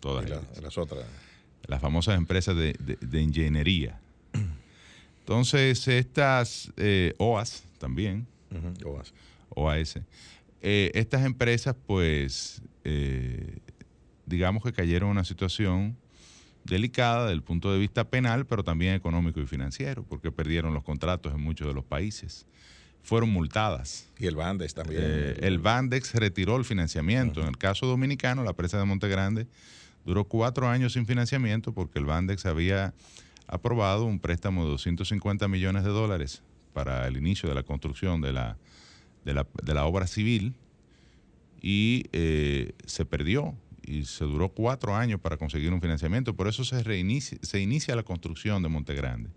Todas 0.00 0.30
las 0.62 0.78
otras. 0.78 1.04
Las 1.66 1.80
famosas 1.80 2.16
empresas 2.16 2.56
de, 2.56 3.20
ingeniería. 3.20 4.00
Entonces, 5.20 5.86
estas 5.88 6.72
eh, 6.76 7.14
OAS 7.18 7.64
también. 7.78 8.26
OAS. 8.84 9.12
OAS. 9.50 9.98
Eh, 10.60 10.90
estas 10.94 11.24
empresas, 11.24 11.76
pues, 11.86 12.62
eh, 12.84 13.58
digamos 14.26 14.62
que 14.62 14.72
cayeron 14.72 15.08
en 15.08 15.12
una 15.12 15.24
situación 15.24 15.96
delicada 16.64 17.24
desde 17.24 17.34
el 17.34 17.42
punto 17.42 17.72
de 17.72 17.78
vista 17.78 18.04
penal, 18.04 18.46
pero 18.46 18.62
también 18.62 18.94
económico 18.94 19.40
y 19.40 19.46
financiero, 19.46 20.02
porque 20.02 20.30
perdieron 20.30 20.74
los 20.74 20.84
contratos 20.84 21.32
en 21.34 21.40
muchos 21.40 21.66
de 21.66 21.74
los 21.74 21.84
países. 21.84 22.46
Fueron 23.02 23.30
multadas. 23.30 24.08
Y 24.18 24.26
el 24.26 24.36
Bandex 24.36 24.74
también. 24.74 25.00
Eh, 25.02 25.36
el 25.42 25.58
Bandex 25.58 26.14
retiró 26.14 26.56
el 26.56 26.64
financiamiento. 26.64 27.40
En 27.40 27.48
el 27.48 27.56
caso 27.56 27.86
dominicano, 27.86 28.42
la 28.42 28.52
presa 28.52 28.78
de 28.78 28.84
Monte 28.84 29.08
Grande 29.08 29.46
duró 30.04 30.24
cuatro 30.24 30.68
años 30.68 30.92
sin 30.94 31.06
financiamiento 31.06 31.72
porque 31.72 31.98
el 31.98 32.04
Bandex 32.04 32.44
había 32.44 32.92
aprobado 33.46 34.04
un 34.04 34.18
préstamo 34.18 34.64
de 34.64 34.70
250 34.70 35.48
millones 35.48 35.84
de 35.84 35.90
dólares 35.90 36.42
para 36.74 37.06
el 37.06 37.16
inicio 37.16 37.48
de 37.48 37.54
la 37.54 37.62
construcción 37.62 38.20
de 38.20 38.32
la, 38.32 38.58
de 39.34 39.74
la, 39.74 39.86
obra 39.86 40.06
civil 40.06 40.54
y 41.60 42.04
eh, 42.12 42.72
se 42.86 43.04
perdió 43.04 43.54
y 43.82 44.04
se 44.04 44.24
duró 44.24 44.50
cuatro 44.50 44.94
años 44.94 45.20
para 45.20 45.36
conseguir 45.36 45.72
un 45.72 45.80
financiamiento. 45.80 46.34
Por 46.34 46.48
eso 46.48 46.64
se, 46.64 46.82
reinicia, 46.82 47.38
se 47.42 47.60
inicia 47.60 47.96
la 47.96 48.02
construcción 48.02 48.62
de 48.62 48.68
Monte 48.68 48.94
Grande. 48.94 49.30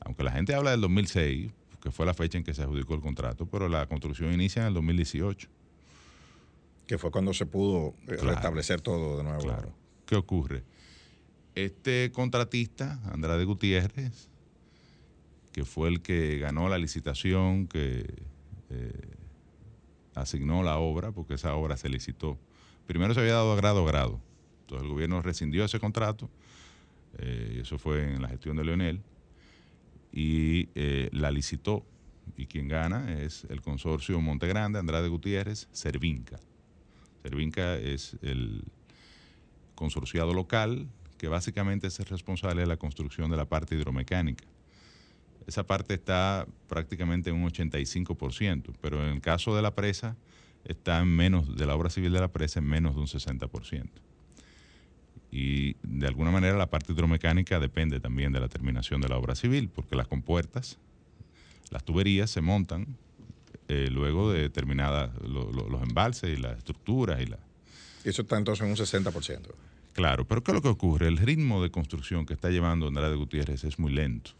Aunque 0.00 0.22
la 0.22 0.32
gente 0.32 0.54
habla 0.54 0.70
del 0.70 0.82
2006, 0.82 1.50
que 1.80 1.90
fue 1.90 2.06
la 2.06 2.14
fecha 2.14 2.38
en 2.38 2.44
que 2.44 2.54
se 2.54 2.62
adjudicó 2.62 2.94
el 2.94 3.00
contrato, 3.00 3.46
pero 3.46 3.68
la 3.68 3.86
construcción 3.86 4.32
inicia 4.32 4.62
en 4.62 4.68
el 4.68 4.74
2018. 4.74 5.48
Que 6.86 6.98
fue 6.98 7.10
cuando 7.10 7.32
se 7.32 7.46
pudo 7.46 7.94
eh, 8.06 8.16
restablecer 8.16 8.80
todo 8.80 9.16
de 9.16 9.24
nuevo. 9.24 9.42
Claro. 9.42 9.72
¿Qué 10.06 10.16
ocurre? 10.16 10.64
Este 11.54 12.10
contratista, 12.12 13.00
Andrade 13.10 13.44
Gutiérrez, 13.44 14.28
que 15.52 15.64
fue 15.64 15.88
el 15.88 16.02
que 16.02 16.38
ganó 16.38 16.68
la 16.68 16.78
licitación, 16.78 17.66
que 17.66 18.04
eh, 18.74 19.16
asignó 20.14 20.62
la 20.62 20.78
obra, 20.78 21.12
porque 21.12 21.34
esa 21.34 21.54
obra 21.54 21.76
se 21.76 21.88
licitó 21.88 22.38
primero 22.86 23.14
se 23.14 23.20
había 23.20 23.34
dado 23.34 23.52
a 23.52 23.56
grado 23.56 23.84
a 23.84 23.86
grado. 23.86 24.20
Entonces 24.62 24.84
el 24.84 24.92
gobierno 24.92 25.22
rescindió 25.22 25.64
ese 25.64 25.80
contrato, 25.80 26.30
eh, 27.18 27.60
eso 27.62 27.78
fue 27.78 28.14
en 28.14 28.22
la 28.22 28.28
gestión 28.28 28.56
de 28.56 28.64
Leonel, 28.64 29.02
y 30.12 30.68
eh, 30.74 31.08
la 31.12 31.30
licitó. 31.30 31.84
Y 32.36 32.46
quien 32.46 32.68
gana 32.68 33.20
es 33.20 33.44
el 33.50 33.60
consorcio 33.60 34.18
Monte 34.20 34.46
Grande, 34.48 34.78
Andrade 34.78 35.08
Gutiérrez, 35.08 35.68
Servinca. 35.72 36.40
Servinca 37.22 37.76
es 37.76 38.16
el 38.22 38.64
consorciado 39.74 40.32
local 40.32 40.88
que 41.18 41.28
básicamente 41.28 41.88
es 41.88 42.00
el 42.00 42.06
responsable 42.06 42.62
de 42.62 42.66
la 42.66 42.78
construcción 42.78 43.30
de 43.30 43.36
la 43.36 43.44
parte 43.44 43.74
hidromecánica. 43.74 44.44
Esa 45.46 45.64
parte 45.64 45.94
está 45.94 46.46
prácticamente 46.68 47.30
en 47.30 47.36
un 47.36 47.50
85%, 47.50 48.74
pero 48.80 49.04
en 49.04 49.14
el 49.14 49.20
caso 49.20 49.54
de 49.54 49.62
la 49.62 49.74
presa, 49.74 50.16
está 50.64 51.00
en 51.00 51.08
menos, 51.08 51.56
de 51.56 51.66
la 51.66 51.74
obra 51.74 51.90
civil 51.90 52.12
de 52.12 52.20
la 52.20 52.32
presa, 52.32 52.60
en 52.60 52.66
menos 52.66 52.94
de 52.94 53.00
un 53.00 53.06
60%. 53.06 53.88
Y 55.30 55.74
de 55.82 56.06
alguna 56.06 56.30
manera 56.30 56.56
la 56.56 56.70
parte 56.70 56.92
hidromecánica 56.92 57.58
depende 57.58 58.00
también 58.00 58.32
de 58.32 58.40
la 58.40 58.48
terminación 58.48 59.00
de 59.00 59.08
la 59.08 59.18
obra 59.18 59.34
civil, 59.34 59.68
porque 59.68 59.96
las 59.96 60.06
compuertas, 60.06 60.78
las 61.70 61.84
tuberías 61.84 62.30
se 62.30 62.40
montan 62.40 62.96
eh, 63.68 63.88
luego 63.90 64.30
de 64.30 64.48
terminadas 64.50 65.10
los 65.22 65.82
embalses 65.82 66.38
y 66.38 66.40
las 66.40 66.58
estructuras 66.58 67.20
y 67.20 67.26
la... 67.26 67.38
eso 68.04 68.22
está 68.22 68.36
entonces 68.36 68.64
en 68.64 68.70
un 68.70 68.76
60%. 68.76 69.40
Claro, 69.94 70.26
pero 70.26 70.42
¿qué 70.42 70.50
es 70.50 70.54
lo 70.54 70.62
que 70.62 70.68
ocurre? 70.68 71.08
El 71.08 71.16
ritmo 71.16 71.62
de 71.62 71.70
construcción 71.70 72.26
que 72.26 72.34
está 72.34 72.50
llevando 72.50 72.86
Andrade 72.86 73.16
Gutiérrez 73.16 73.64
es 73.64 73.78
muy 73.78 73.92
lento, 73.92 74.32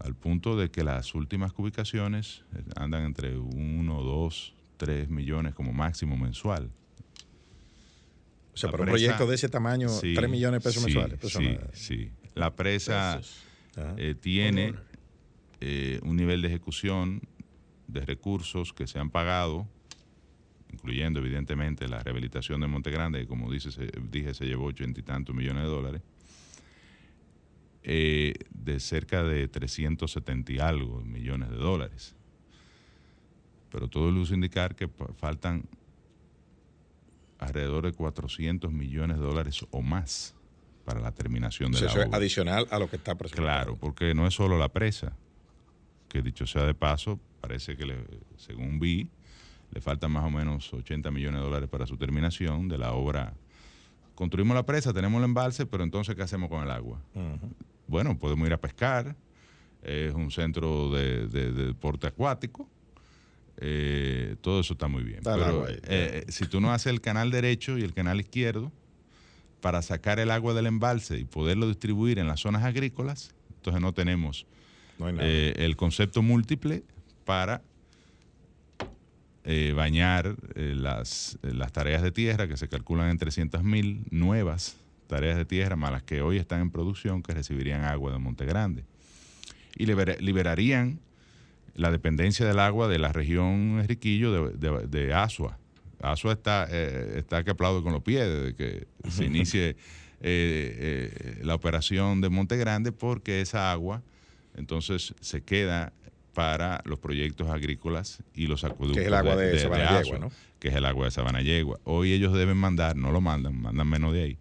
al 0.00 0.14
punto 0.14 0.56
de 0.56 0.70
que 0.70 0.84
las 0.84 1.14
últimas 1.14 1.52
ubicaciones 1.56 2.44
andan 2.76 3.04
entre 3.04 3.38
uno, 3.38 4.02
dos, 4.02 4.54
3 4.76 5.08
millones 5.08 5.54
como 5.54 5.72
máximo 5.72 6.16
mensual. 6.16 6.70
O 8.52 8.56
sea, 8.56 8.70
para 8.70 8.84
un 8.84 8.88
proyecto 8.88 9.26
de 9.26 9.34
ese 9.34 9.48
tamaño, 9.48 9.88
3 10.00 10.28
millones 10.28 10.62
de 10.62 10.68
pesos 10.68 10.84
mensuales. 10.84 11.20
sí, 11.22 11.56
sí. 11.72 12.10
La 12.34 12.54
presa 12.54 13.20
eh, 13.96 14.14
tiene 14.20 14.74
eh, 15.60 16.00
un 16.02 16.16
nivel 16.16 16.42
de 16.42 16.48
ejecución 16.48 17.22
de 17.86 18.00
recursos 18.00 18.72
que 18.72 18.86
se 18.86 18.98
han 18.98 19.10
pagado, 19.10 19.68
incluyendo 20.72 21.20
evidentemente 21.20 21.86
la 21.86 22.02
rehabilitación 22.02 22.60
de 22.60 22.66
Monte 22.66 22.90
Grande, 22.90 23.20
que 23.20 23.26
como 23.26 23.50
dice, 23.52 23.70
dije 24.10 24.34
se 24.34 24.46
llevó 24.46 24.66
ochenta 24.66 24.98
y 24.98 25.02
tantos 25.04 25.34
millones 25.34 25.62
de 25.64 25.68
dólares, 25.68 26.02
eh, 27.84 28.34
de 28.50 28.80
cerca 28.80 29.22
de 29.22 29.46
370 29.46 30.52
y 30.52 30.58
algo 30.58 31.02
millones 31.02 31.50
de 31.50 31.56
dólares 31.56 32.16
pero 33.74 33.88
todo 33.88 34.08
luce 34.12 34.34
indicar 34.34 34.76
que 34.76 34.88
faltan 35.16 35.64
alrededor 37.40 37.86
de 37.86 37.92
400 37.92 38.70
millones 38.70 39.18
de 39.18 39.24
dólares 39.24 39.66
o 39.68 39.82
más 39.82 40.36
para 40.84 41.00
la 41.00 41.10
terminación 41.10 41.72
de 41.72 41.80
la 41.80 41.86
eso 41.88 42.00
es 42.00 42.12
adicional 42.12 42.68
a 42.70 42.78
lo 42.78 42.88
que 42.88 42.94
está 42.94 43.16
presupuestado. 43.16 43.64
Claro, 43.64 43.76
porque 43.76 44.14
no 44.14 44.28
es 44.28 44.34
solo 44.34 44.58
la 44.58 44.68
presa, 44.68 45.16
que 46.08 46.22
dicho 46.22 46.46
sea 46.46 46.62
de 46.66 46.74
paso, 46.74 47.18
parece 47.40 47.76
que 47.76 47.84
según 48.36 48.78
vi, 48.78 49.10
le 49.72 49.80
faltan 49.80 50.12
más 50.12 50.22
o 50.22 50.30
menos 50.30 50.72
80 50.72 51.10
millones 51.10 51.40
de 51.40 51.44
dólares 51.44 51.68
para 51.68 51.84
su 51.84 51.96
terminación 51.96 52.68
de 52.68 52.78
la 52.78 52.92
obra. 52.92 53.34
Construimos 54.14 54.54
la 54.54 54.64
presa, 54.64 54.92
tenemos 54.92 55.18
el 55.18 55.24
embalse, 55.24 55.66
pero 55.66 55.82
entonces, 55.82 56.14
¿qué 56.14 56.22
hacemos 56.22 56.48
con 56.48 56.62
el 56.62 56.70
agua? 56.70 57.02
Bueno, 57.86 58.18
podemos 58.18 58.46
ir 58.46 58.52
a 58.52 58.60
pescar, 58.60 59.16
es 59.82 60.14
un 60.14 60.30
centro 60.30 60.90
de, 60.90 61.28
deporte 61.28 62.06
acuático, 62.06 62.68
eh, 63.58 64.36
todo 64.40 64.60
eso 64.60 64.72
está 64.72 64.88
muy 64.88 65.04
bien. 65.04 65.20
pero 65.22 65.68
eh, 65.68 65.80
eh, 65.84 66.24
si 66.28 66.46
tú 66.46 66.60
no 66.60 66.72
haces 66.72 66.92
el 66.92 67.00
canal 67.00 67.30
derecho 67.30 67.78
y 67.78 67.82
el 67.82 67.94
canal 67.94 68.18
izquierdo 68.18 68.72
para 69.60 69.80
sacar 69.82 70.18
el 70.18 70.30
agua 70.30 70.54
del 70.54 70.66
embalse 70.66 71.18
y 71.18 71.24
poderlo 71.24 71.68
distribuir 71.68 72.18
en 72.18 72.26
las 72.26 72.40
zonas 72.40 72.64
agrícolas, 72.64 73.32
entonces 73.56 73.80
no 73.80 73.92
tenemos 73.92 74.46
el 74.98 75.76
concepto 75.76 76.22
múltiple 76.22 76.84
para 77.24 77.62
bañar 79.74 80.36
las, 80.54 81.38
las, 81.42 81.72
tareas 81.72 82.02
de 82.02 82.12
tierra 82.12 82.48
que 82.48 82.56
se 82.56 82.68
calculan 82.68 83.10
en 83.10 83.18
300.000 83.18 84.04
nuevas 84.10 84.76
tareas 85.06 85.36
de 85.36 85.44
tierra, 85.44 85.76
más 85.76 85.92
las 85.92 86.02
que 86.02 86.22
hoy 86.22 86.38
están 86.38 86.60
en 86.60 86.70
producción, 86.70 87.22
que 87.22 87.32
recibirían 87.32 87.84
agua 87.84 88.12
de 88.12 88.18
Monte 88.18 88.44
Grande. 88.44 88.84
Y 89.76 89.86
liberarían 89.86 91.00
la 91.74 91.90
dependencia 91.90 92.46
del 92.46 92.60
agua 92.60 92.88
de 92.88 92.98
la 92.98 93.12
región 93.12 93.80
Enriquillo 93.80 94.50
de, 94.50 94.86
de, 94.86 95.14
Asua. 95.14 95.58
Asua 96.00 96.32
está, 96.32 96.68
eh, 96.70 97.14
está 97.16 97.42
que 97.42 97.50
aplaude 97.50 97.82
con 97.82 97.92
los 97.92 98.02
pies 98.02 98.26
desde 98.26 98.54
que 98.54 98.86
se 99.10 99.24
inicie 99.26 99.76
la 101.42 101.54
operación 101.54 102.20
de 102.20 102.28
Monte 102.30 102.56
Grande, 102.56 102.92
porque 102.92 103.40
esa 103.40 103.72
agua 103.72 104.02
entonces 104.56 105.14
se 105.20 105.42
queda 105.42 105.92
para 106.34 106.82
los 106.84 106.98
proyectos 106.98 107.48
agrícolas 107.48 108.22
y 108.34 108.46
los 108.46 108.64
acueductos. 108.64 108.96
Que 108.96 109.02
es 109.02 109.06
el 109.06 109.14
agua 109.14 109.36
de, 109.36 109.52
de, 109.52 110.18
¿no? 110.18 110.30
Que 110.58 110.68
es 110.68 110.74
el 110.74 110.84
agua 110.84 111.06
de 111.06 111.10
Sabanayegua. 111.10 111.78
Hoy 111.84 112.12
ellos 112.12 112.32
deben 112.34 112.56
mandar, 112.56 112.96
no 112.96 113.12
lo 113.12 113.20
mandan, 113.20 113.60
mandan 113.60 113.88
menos 113.88 114.12
de 114.12 114.22
ahí, 114.22 114.38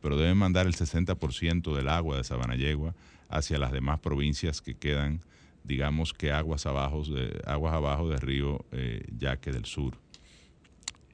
pero 0.00 0.16
deben 0.16 0.36
mandar 0.36 0.66
el 0.66 0.74
60% 0.74 1.74
del 1.74 1.88
agua 1.88 2.16
de 2.16 2.24
Sabanayegua 2.24 2.94
hacia 3.28 3.58
las 3.58 3.72
demás 3.72 4.00
provincias 4.00 4.60
que 4.60 4.74
quedan, 4.74 5.22
digamos 5.64 6.12
que 6.12 6.32
aguas 6.32 6.66
abajo 6.66 7.04
aguas 7.46 7.74
abajo 7.74 8.08
del 8.08 8.20
río 8.20 8.64
eh, 8.72 9.06
Yaque 9.18 9.52
del 9.52 9.64
Sur. 9.64 9.98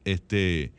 Este, 0.05 0.73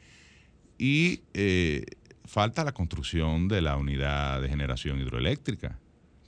y 0.78 1.22
eh, 1.34 1.86
falta 2.26 2.64
la 2.64 2.72
construcción 2.72 3.48
de 3.48 3.62
la 3.62 3.78
unidad 3.78 4.42
de 4.42 4.50
generación 4.50 5.00
hidroeléctrica 5.00 5.78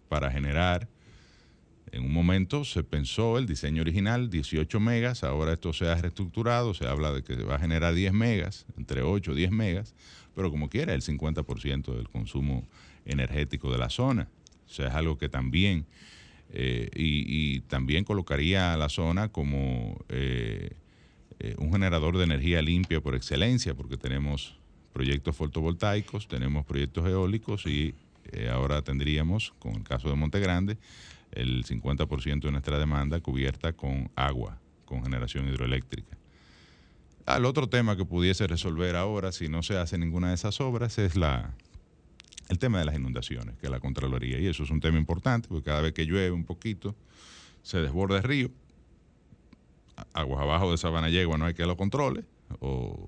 para 0.09 0.31
generar 0.31 0.87
en 1.91 2.05
un 2.05 2.13
momento 2.13 2.65
se 2.65 2.83
pensó 2.83 3.37
el 3.37 3.45
diseño 3.45 3.81
original, 3.81 4.29
18 4.29 4.79
megas, 4.79 5.23
ahora 5.23 5.53
esto 5.53 5.73
se 5.73 5.87
ha 5.87 5.95
reestructurado, 5.95 6.73
se 6.73 6.87
habla 6.87 7.11
de 7.11 7.23
que 7.23 7.35
va 7.43 7.55
a 7.55 7.59
generar 7.59 7.93
10 7.93 8.13
megas, 8.13 8.65
entre 8.77 9.01
8 9.01 9.33
y 9.33 9.35
10 9.35 9.51
megas, 9.51 9.95
pero 10.39 10.51
como 10.51 10.69
quiera, 10.69 10.93
el 10.93 11.01
50% 11.01 11.93
del 11.93 12.07
consumo 12.07 12.65
energético 13.03 13.73
de 13.73 13.77
la 13.77 13.89
zona. 13.89 14.29
O 14.65 14.69
sea, 14.71 14.87
es 14.87 14.93
algo 14.93 15.17
que 15.17 15.27
también, 15.27 15.85
eh, 16.53 16.89
y, 16.95 17.59
también 17.67 18.05
colocaría 18.05 18.73
a 18.73 18.77
la 18.77 18.87
zona 18.87 19.33
como 19.33 19.99
eh, 20.07 20.77
eh, 21.41 21.55
un 21.57 21.73
generador 21.73 22.17
de 22.17 22.23
energía 22.23 22.61
limpia 22.61 23.01
por 23.01 23.15
excelencia, 23.15 23.73
porque 23.73 23.97
tenemos 23.97 24.57
proyectos 24.93 25.35
fotovoltaicos, 25.35 26.29
tenemos 26.29 26.65
proyectos 26.65 27.05
eólicos 27.05 27.65
y 27.65 27.93
ahora 28.49 28.81
tendríamos, 28.81 29.53
con 29.59 29.75
el 29.75 29.83
caso 29.83 30.07
de 30.07 30.15
Monte 30.15 30.39
Grande, 30.39 30.77
el 31.33 31.65
50% 31.65 32.39
de 32.39 32.51
nuestra 32.51 32.79
demanda 32.79 33.19
cubierta 33.19 33.73
con 33.73 34.09
agua, 34.15 34.57
con 34.85 35.03
generación 35.03 35.49
hidroeléctrica. 35.49 36.18
Al 37.29 37.45
otro 37.45 37.69
tema 37.69 37.95
que 37.95 38.05
pudiese 38.05 38.47
resolver 38.47 38.95
ahora, 38.95 39.31
si 39.31 39.49
no 39.49 39.61
se 39.61 39.77
hace 39.77 39.99
ninguna 39.99 40.29
de 40.29 40.33
esas 40.33 40.59
obras, 40.61 40.97
es 40.97 41.15
la, 41.15 41.53
el 42.47 42.57
tema 42.57 42.79
de 42.79 42.85
las 42.85 42.95
inundaciones, 42.95 43.55
que 43.59 43.67
es 43.67 43.71
la 43.71 43.79
Contraloría. 43.79 44.39
Y 44.39 44.47
eso 44.47 44.63
es 44.63 44.71
un 44.71 44.79
tema 44.79 44.97
importante, 44.97 45.47
porque 45.47 45.65
cada 45.65 45.81
vez 45.81 45.93
que 45.93 46.07
llueve 46.07 46.31
un 46.31 46.43
poquito, 46.43 46.95
se 47.61 47.77
desborda 47.77 48.17
el 48.17 48.23
río. 48.23 48.49
Aguas 50.13 50.41
abajo 50.41 50.71
de 50.71 50.79
Sabana 50.79 51.09
Yegua 51.09 51.37
no 51.37 51.45
hay 51.45 51.53
que 51.53 51.67
lo 51.67 51.77
controle, 51.77 52.23
o 52.61 53.07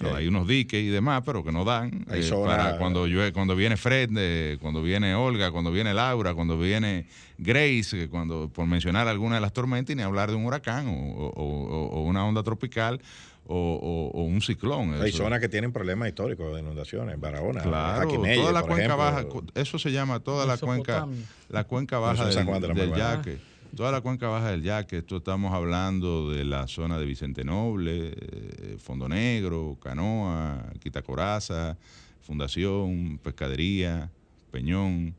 hay 0.00 0.26
unos 0.26 0.46
diques 0.46 0.82
y 0.82 0.88
demás, 0.88 1.22
pero 1.24 1.44
que 1.44 1.52
no 1.52 1.64
dan. 1.64 2.04
Eh, 2.10 2.28
para 2.44 2.78
cuando 2.78 3.06
llueve, 3.06 3.32
cuando 3.32 3.54
viene 3.54 3.76
Fred, 3.76 4.10
eh, 4.16 4.58
cuando 4.60 4.82
viene 4.82 5.14
Olga, 5.14 5.50
cuando 5.50 5.70
viene 5.70 5.94
Laura, 5.94 6.34
cuando 6.34 6.58
viene 6.58 7.06
Grace, 7.38 8.08
cuando 8.08 8.48
por 8.48 8.66
mencionar 8.66 9.08
alguna 9.08 9.36
de 9.36 9.40
las 9.40 9.52
tormentas 9.52 9.92
y 9.92 9.96
ni 9.96 10.02
hablar 10.02 10.30
de 10.30 10.36
un 10.36 10.46
huracán 10.46 10.86
o, 10.88 12.02
una 12.06 12.24
onda 12.24 12.42
tropical 12.42 13.00
o, 13.46 14.10
un 14.14 14.40
ciclón. 14.40 15.00
Hay 15.02 15.12
zonas 15.12 15.40
que 15.40 15.48
tienen 15.48 15.72
problemas 15.72 16.08
históricos 16.08 16.54
de 16.54 16.60
inundaciones, 16.60 17.18
Barahona, 17.20 17.62
claro, 17.62 18.08
toda 18.10 18.52
la 18.52 18.62
cuenca 18.62 18.94
baja, 18.96 19.24
eso 19.54 19.78
se 19.78 19.92
llama 19.92 20.20
toda 20.20 20.46
la 20.46 20.56
cuenca, 20.56 21.06
la 21.48 21.64
cuenca 21.64 21.98
baja 21.98 22.26
del, 22.26 22.74
del 22.74 22.94
Yaque 22.94 23.38
Toda 23.74 23.90
la 23.90 24.02
cuenca 24.02 24.28
baja 24.28 24.52
del 24.52 24.62
Yaque, 24.62 24.98
esto 24.98 25.16
estamos 25.16 25.52
hablando 25.52 26.30
de 26.30 26.44
la 26.44 26.68
zona 26.68 26.96
de 26.96 27.06
Vicente 27.06 27.42
Noble, 27.42 28.12
eh, 28.14 28.76
Fondo 28.78 29.08
Negro, 29.08 29.76
Canoa, 29.82 30.64
Quitacoraza, 30.78 31.76
Fundación, 32.20 33.18
Pescadería, 33.20 34.10
Peñón, 34.52 35.16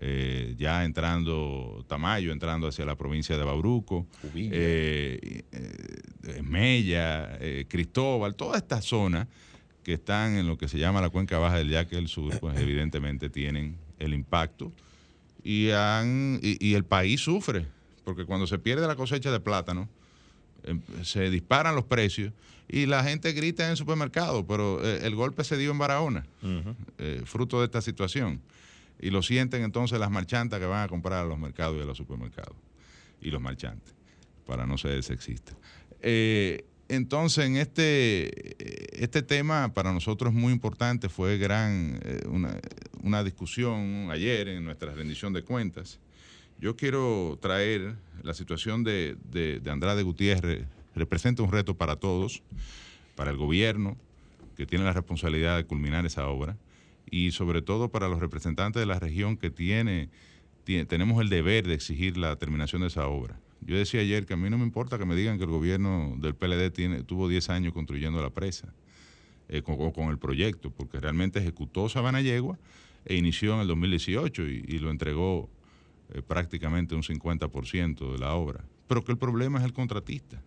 eh, 0.00 0.54
ya 0.58 0.84
entrando 0.84 1.84
Tamayo, 1.88 2.32
entrando 2.32 2.68
hacia 2.68 2.84
la 2.84 2.96
provincia 2.96 3.36
de 3.36 3.44
Bauruco, 3.44 4.06
eh, 4.34 5.44
Mella, 6.42 7.38
Cristóbal, 7.68 8.34
toda 8.34 8.58
esta 8.58 8.80
zona 8.82 9.28
que 9.82 9.94
están 9.94 10.36
en 10.36 10.46
lo 10.46 10.58
que 10.58 10.68
se 10.68 10.78
llama 10.78 11.00
la 11.00 11.10
cuenca 11.10 11.38
baja 11.38 11.58
del 11.58 11.70
Yaque 11.70 11.96
del 11.96 12.08
Sur, 12.08 12.38
pues 12.40 12.58
evidentemente 12.60 13.30
tienen 13.30 13.76
el 13.98 14.14
impacto 14.14 14.72
y, 15.42 15.70
han, 15.70 16.40
y 16.42 16.74
el 16.74 16.84
país 16.84 17.20
sufre 17.20 17.66
porque 18.10 18.24
cuando 18.24 18.46
se 18.46 18.58
pierde 18.58 18.86
la 18.86 18.96
cosecha 18.96 19.30
de 19.30 19.38
plátano, 19.38 19.88
em, 20.64 20.80
se 21.04 21.30
disparan 21.30 21.74
los 21.74 21.84
precios 21.84 22.32
y 22.68 22.86
la 22.86 23.04
gente 23.04 23.32
grita 23.32 23.64
en 23.64 23.70
el 23.70 23.76
supermercado, 23.76 24.44
pero 24.46 24.84
eh, 24.84 25.06
el 25.06 25.14
golpe 25.14 25.44
se 25.44 25.56
dio 25.56 25.70
en 25.70 25.78
Barahona, 25.78 26.26
eh, 26.98 27.22
fruto 27.24 27.60
de 27.60 27.66
esta 27.66 27.80
situación. 27.80 28.40
Y 29.00 29.10
lo 29.10 29.22
sienten 29.22 29.62
entonces 29.62 29.98
las 29.98 30.10
marchantas 30.10 30.60
que 30.60 30.66
van 30.66 30.84
a 30.84 30.88
comprar 30.88 31.24
a 31.24 31.28
los 31.28 31.38
mercados 31.38 31.76
y 31.78 31.82
a 31.82 31.84
los 31.84 31.96
supermercados. 31.96 32.56
Y 33.20 33.30
los 33.30 33.40
marchantes, 33.40 33.94
para 34.46 34.66
no 34.66 34.78
ser 34.78 35.02
sexista. 35.02 35.52
Eh, 36.00 36.64
entonces, 36.88 37.46
en 37.46 37.56
este, 37.56 38.56
este 39.02 39.22
tema 39.22 39.72
para 39.72 39.92
nosotros 39.92 40.32
es 40.32 40.38
muy 40.38 40.52
importante, 40.52 41.08
fue 41.08 41.38
gran, 41.38 42.00
una, 42.28 42.58
una 43.02 43.22
discusión 43.22 44.08
ayer 44.10 44.48
en 44.48 44.64
nuestra 44.64 44.92
rendición 44.92 45.32
de 45.32 45.42
cuentas 45.42 46.00
yo 46.60 46.76
quiero 46.76 47.38
traer 47.40 47.96
la 48.22 48.34
situación 48.34 48.84
de, 48.84 49.62
Andrade 49.66 50.02
Gutiérrez, 50.02 50.66
representa 50.94 51.42
un 51.42 51.50
reto 51.50 51.74
para 51.74 51.96
todos, 51.96 52.42
para 53.16 53.30
el 53.30 53.38
gobierno, 53.38 53.96
que 54.56 54.66
tiene 54.66 54.84
la 54.84 54.92
responsabilidad 54.92 55.56
de 55.56 55.64
culminar 55.64 56.04
esa 56.04 56.28
obra, 56.28 56.58
y 57.10 57.32
sobre 57.32 57.62
todo 57.62 57.90
para 57.90 58.08
los 58.08 58.20
representantes 58.20 58.80
de 58.80 58.86
la 58.86 58.98
región 58.98 59.36
que 59.36 59.50
tiene, 59.50 60.10
tenemos 60.64 61.20
el 61.20 61.28
deber 61.28 61.66
de 61.66 61.74
exigir 61.74 62.16
la 62.16 62.36
terminación 62.36 62.82
de 62.82 62.88
esa 62.88 63.06
obra. 63.08 63.40
Yo 63.60 63.76
decía 63.76 64.00
ayer 64.00 64.24
que 64.26 64.34
a 64.34 64.36
mí 64.36 64.48
no 64.48 64.58
me 64.58 64.64
importa 64.64 64.98
que 64.98 65.04
me 65.04 65.16
digan 65.16 65.38
que 65.38 65.44
el 65.44 65.50
gobierno 65.50 66.14
del 66.18 66.34
PLD 66.34 66.70
tiene, 66.70 67.02
tuvo 67.02 67.28
10 67.28 67.50
años 67.50 67.74
construyendo 67.74 68.22
la 68.22 68.30
presa 68.30 68.72
eh, 69.48 69.62
con, 69.62 70.10
el 70.10 70.18
proyecto, 70.18 70.70
porque 70.70 71.00
realmente 71.00 71.40
ejecutó 71.40 71.88
Sabana 71.88 72.22
Yegua 72.22 72.58
e 73.04 73.16
inició 73.16 73.54
en 73.54 73.60
el 73.60 73.66
2018 73.66 74.46
y 74.46 74.78
lo 74.78 74.90
entregó 74.90 75.50
eh, 76.12 76.22
prácticamente 76.22 76.96
un 76.96 77.02
50% 77.02 78.12
de 78.12 78.18
la 78.18 78.34
obra, 78.34 78.64
pero 78.88 79.04
que 79.04 79.12
el 79.12 79.18
problema 79.18 79.58
es 79.60 79.64
el 79.64 79.72
contratista. 79.72 80.42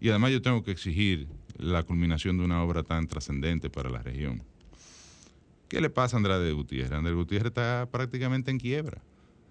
Y 0.00 0.10
además 0.10 0.32
yo 0.32 0.42
tengo 0.42 0.62
que 0.62 0.70
exigir 0.70 1.28
la 1.56 1.82
culminación 1.82 2.36
de 2.36 2.44
una 2.44 2.62
obra 2.62 2.82
tan 2.82 3.06
trascendente 3.06 3.70
para 3.70 3.88
la 3.88 4.02
región. 4.02 4.42
¿Qué 5.70 5.80
le 5.80 5.88
pasa 5.88 6.16
a 6.16 6.18
Andrade 6.18 6.50
Gutiérrez? 6.50 6.90
Andrade 6.90 7.14
Gutiérrez 7.14 7.50
está 7.50 7.88
prácticamente 7.92 8.50
en 8.50 8.58
quiebra. 8.58 9.00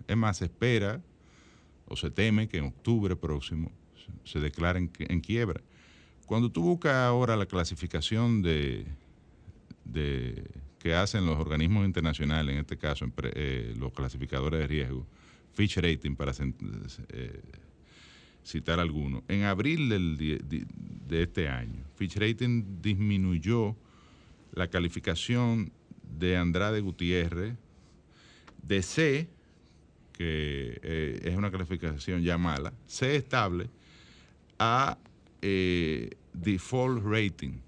Es 0.06 0.18
más, 0.18 0.36
se 0.36 0.46
espera 0.46 1.02
o 1.88 1.96
se 1.96 2.12
teme 2.12 2.50
que 2.50 2.58
en 2.58 2.66
octubre 2.66 3.16
próximo 3.16 3.72
se 4.26 4.42
declare 4.42 4.80
en, 4.80 5.22
quiebra. 5.22 5.62
Cuando 6.26 6.52
tú 6.52 6.62
buscas 6.62 6.94
ahora 6.94 7.38
la 7.38 7.46
clasificación 7.46 8.42
de, 8.42 8.86
que 10.78 10.94
hacen 10.94 11.26
los 11.26 11.40
organismos 11.40 11.86
internacionales, 11.86 12.54
en 12.54 12.60
este 12.60 12.78
caso 12.78 13.06
eh, 13.24 13.74
los 13.80 13.94
clasificadores 13.94 14.60
de 14.60 14.68
riesgo, 14.68 15.08
Fitch 15.54 15.78
Rating, 15.78 16.18
para 16.18 16.34
eh, 16.34 17.42
citar 18.44 18.82
algunos. 18.82 19.24
En 19.30 19.44
abril 19.44 19.88
del, 19.88 20.18
de, 20.18 21.24
este 21.24 21.48
año, 21.48 21.86
Fitch 21.96 22.18
Rating 22.18 22.82
disminuyó 22.82 23.78
la 24.52 24.68
calificación 24.68 25.72
de 26.10 26.36
Andrade 26.38 26.82
Gutiérrez 26.82 27.56
de 28.64 28.82
C, 28.82 29.28
que 30.14 30.80
eh, 30.84 31.20
es 31.24 31.36
una 31.38 31.50
calificación 31.52 32.22
ya 32.24 32.38
mala, 32.38 32.74
C 32.88 33.16
estable, 33.16 33.70
A 34.60 34.98
eh, 35.42 36.10
default 36.34 37.04
rating. 37.06 37.60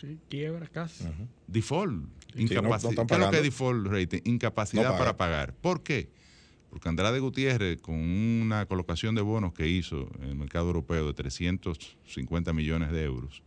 Sí, 0.00 0.18
quiebra 0.28 0.66
casi. 0.66 1.04
Default. 1.46 2.04
Sí, 2.34 2.42
Incapacidad. 2.42 2.62
no- 2.62 2.68
no 2.68 3.02
están 3.02 3.06
¿Qué 3.06 3.14
es 3.14 3.20
lo 3.20 3.30
que 3.30 3.36
es 3.38 3.42
default 3.44 3.86
rating? 3.86 4.20
Incapacidad 4.24 4.82
No 4.82 4.88
paga. 4.90 4.98
para 4.98 5.16
pagar. 5.16 5.54
¿Por 5.54 5.82
qué? 5.82 6.10
Porque 6.68 6.88
Andrade 6.90 7.18
Gutiérrez, 7.20 7.80
con 7.80 7.94
una 7.94 8.66
colocación 8.66 9.14
de 9.14 9.22
bonos 9.22 9.54
que 9.54 9.66
hizo 9.66 10.10
en 10.20 10.24
el 10.28 10.34
mercado 10.36 10.66
europeo 10.66 11.06
de 11.06 11.14
350 11.14 12.52
millones 12.52 12.92
de 12.92 13.04
euros, 13.04 13.42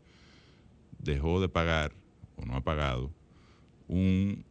dejó 0.98 1.40
de 1.40 1.50
pagar, 1.50 1.94
o 2.38 2.46
no 2.46 2.56
ha 2.56 2.62
pagado, 2.64 3.12
un 3.90 4.46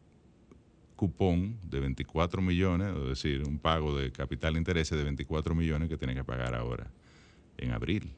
cupón 0.97 1.57
de 1.63 1.81
24 1.81 2.43
millones, 2.43 2.95
es 2.95 3.09
decir, 3.09 3.45
un 3.47 3.59
pago 3.59 3.97
de 3.97 4.11
capital 4.11 4.55
de 4.55 4.59
intereses 4.59 4.99
de 4.99 5.05
24 5.05 5.55
millones 5.55 5.89
que 5.89 5.97
tiene 5.97 6.15
que 6.15 6.25
pagar 6.25 6.55
ahora 6.55 6.91
en 7.57 7.71
abril. 7.71 8.13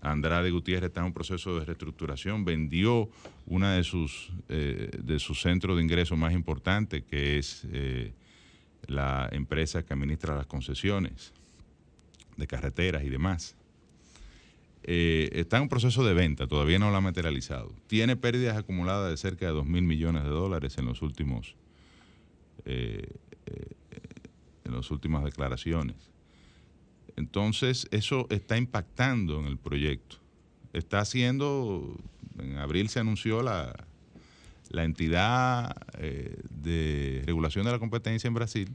Andrade 0.00 0.52
Gutiérrez 0.52 0.88
está 0.88 1.00
en 1.00 1.06
un 1.06 1.12
proceso 1.12 1.58
de 1.58 1.64
reestructuración, 1.64 2.44
vendió 2.44 3.10
una 3.46 3.74
de 3.74 3.82
sus, 3.82 4.32
eh, 4.48 4.90
de 4.96 5.18
centros 5.18 5.76
de 5.76 5.82
ingresos 5.82 6.16
más 6.16 6.32
importantes, 6.32 7.02
que 7.02 7.38
es 7.38 7.66
eh, 7.72 8.12
la 8.86 9.28
empresa 9.32 9.82
que 9.82 9.92
administra 9.92 10.36
las 10.36 10.46
concesiones 10.46 11.32
de 12.36 12.46
carreteras 12.46 13.02
y 13.02 13.08
demás. 13.08 13.57
Eh, 14.90 15.28
está 15.38 15.58
en 15.58 15.64
un 15.64 15.68
proceso 15.68 16.02
de 16.02 16.14
venta, 16.14 16.46
todavía 16.46 16.78
no 16.78 16.90
lo 16.90 16.96
ha 16.96 17.02
materializado. 17.02 17.74
Tiene 17.88 18.16
pérdidas 18.16 18.56
acumuladas 18.56 19.10
de 19.10 19.18
cerca 19.18 19.44
de 19.44 19.52
2 19.52 19.66
mil 19.66 19.82
millones 19.82 20.24
de 20.24 20.30
dólares 20.30 20.78
en 20.78 20.86
los 20.86 21.02
últimos 21.02 21.56
eh, 22.64 23.06
eh, 23.44 23.66
en 24.64 24.74
las 24.74 24.90
últimas 24.90 25.24
declaraciones. 25.24 25.96
Entonces, 27.16 27.86
eso 27.90 28.28
está 28.30 28.56
impactando 28.56 29.38
en 29.40 29.44
el 29.44 29.58
proyecto. 29.58 30.16
Está 30.72 31.00
haciendo, 31.00 31.94
en 32.38 32.56
abril 32.56 32.88
se 32.88 33.00
anunció 33.00 33.42
la, 33.42 33.84
la 34.70 34.84
entidad 34.84 35.76
de 35.98 37.24
regulación 37.26 37.66
de 37.66 37.72
la 37.72 37.78
competencia 37.78 38.26
en 38.26 38.32
Brasil, 38.32 38.70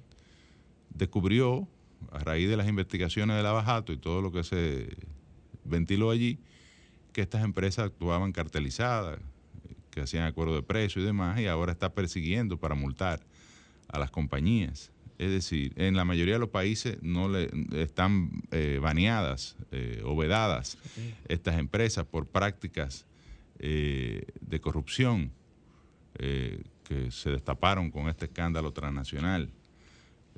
descubrió, 0.93 1.67
a 2.11 2.19
raíz 2.19 2.49
de 2.49 2.57
las 2.57 2.67
investigaciones 2.67 3.35
de 3.35 3.41
la 3.41 3.51
Bajato 3.51 3.93
y 3.93 3.97
todo 3.97 4.21
lo 4.21 4.31
que 4.31 4.43
se 4.43 4.95
ventiló 5.65 6.11
allí, 6.11 6.39
que 7.11 7.21
estas 7.21 7.43
empresas 7.43 7.85
actuaban 7.85 8.31
cartelizadas, 8.31 9.19
que 9.91 10.01
hacían 10.01 10.23
acuerdo 10.23 10.55
de 10.55 10.63
precio 10.63 11.01
y 11.01 11.05
demás, 11.05 11.39
y 11.39 11.47
ahora 11.47 11.71
está 11.71 11.93
persiguiendo 11.93 12.57
para 12.57 12.75
multar 12.75 13.21
a 13.87 13.99
las 13.99 14.09
compañías. 14.09 14.91
Es 15.19 15.29
decir, 15.29 15.73
en 15.75 15.95
la 15.95 16.05
mayoría 16.05 16.33
de 16.33 16.39
los 16.39 16.49
países 16.49 16.97
no 17.01 17.29
le 17.29 17.49
están 17.73 18.43
eh, 18.51 18.79
baneadas 18.81 19.55
eh, 19.71 20.01
o 20.03 20.15
vedadas 20.15 20.77
estas 21.27 21.59
empresas 21.59 22.05
por 22.05 22.25
prácticas 22.25 23.05
eh, 23.59 24.25
de 24.41 24.59
corrupción 24.59 25.31
eh, 26.15 26.63
que 26.83 27.11
se 27.11 27.29
destaparon 27.29 27.91
con 27.91 28.09
este 28.09 28.25
escándalo 28.25 28.73
transnacional. 28.73 29.49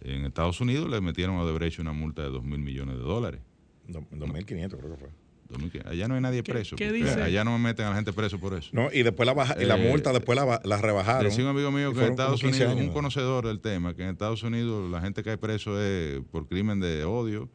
En 0.02 0.26
Estados 0.26 0.61
Unidos 0.61 0.89
le 0.89 1.02
metieron 1.02 1.38
a 1.38 1.41
Odebrecht 1.41 1.80
una 1.80 1.93
multa 1.93 2.22
de 2.22 2.30
2 2.30 2.43
mil 2.43 2.60
millones 2.60 2.97
de 2.97 3.02
dólares. 3.02 3.41
Do- 3.88 4.06
2.500 4.12 4.78
creo 4.78 4.91
que 4.91 4.98
fue. 4.98 5.10
2000. 5.48 5.88
Allá 5.88 6.07
no 6.07 6.16
hay 6.16 6.22
nadie 6.22 6.41
¿Qué- 6.41 6.52
preso. 6.53 6.76
qué 6.76 6.91
dice? 6.91 7.22
Allá 7.22 7.44
no 7.44 7.57
meten 7.60 7.86
a 7.86 7.90
la 7.91 7.95
gente 7.95 8.12
preso 8.14 8.40
por 8.40 8.56
eso. 8.56 8.70
No, 8.74 8.90
y 8.91 9.03
después 9.03 9.28
la, 9.28 9.34
baja, 9.34 9.56
y 9.62 9.66
la 9.66 9.78
Eh, 9.78 9.90
multa 9.91 10.12
después 10.12 10.36
la, 10.36 10.60
la 10.64 10.78
rebajaron. 10.82 11.24
Decía 11.24 11.44
un 11.44 11.52
amigo 11.52 11.72
mío 11.72 11.94
que 11.94 12.03
en 12.03 12.12
Estados 12.12 12.41
15 12.41 12.64
Unidos, 12.64 12.72
años. 12.80 12.88
un 12.88 12.94
conocedor 12.94 13.45
del 13.45 13.60
tema, 13.60 13.94
que 13.95 14.02
en 14.03 14.10
Estados 14.10 14.41
Unidos 14.41 14.90
la 14.90 15.02
gente 15.02 15.22
cae 15.22 15.38
preso 15.38 15.80
es 15.80 16.20
por 16.32 16.48
crimen 16.48 16.80
de 16.80 17.03
odio, 17.03 17.48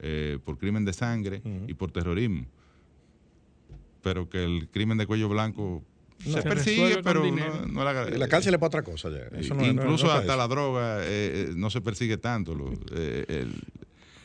eh, 0.00 0.38
por 0.44 0.58
crimen 0.58 0.84
de 0.84 0.92
sangre 0.92 1.40
y 1.68 1.74
por 1.74 1.92
terrorismo. 1.92 2.46
Pero 4.02 4.28
que 4.28 4.44
el 4.44 4.68
crimen 4.68 4.98
de 4.98 5.06
cuello 5.06 5.28
blanco 5.28 5.84
se 6.18 6.32
Se 6.32 6.42
persigue, 6.42 7.02
pero 7.04 7.24
no, 7.24 7.66
no 7.66 7.84
la- 7.84 8.08
Y 8.08 8.18
la 8.18 8.28
cárcel 8.28 8.54
es 8.54 8.58
para 8.60 8.68
otra 8.68 8.82
cosa 8.82 9.10
ya. 9.10 9.38
Eso 9.38 9.54
no- 9.54 9.60
no- 9.62 9.66
incluso 9.68 10.10
hasta 10.10 10.24
eso. 10.32 10.36
la 10.36 10.48
droga 10.48 11.02
eh, 11.04 11.06
eh, 11.50 11.52
no 11.54 11.70
se 11.70 11.80
persigue 11.80 12.16
tanto. 12.16 12.54
lo- 12.54 12.72
eh, 12.92 13.24
el- 13.28 13.54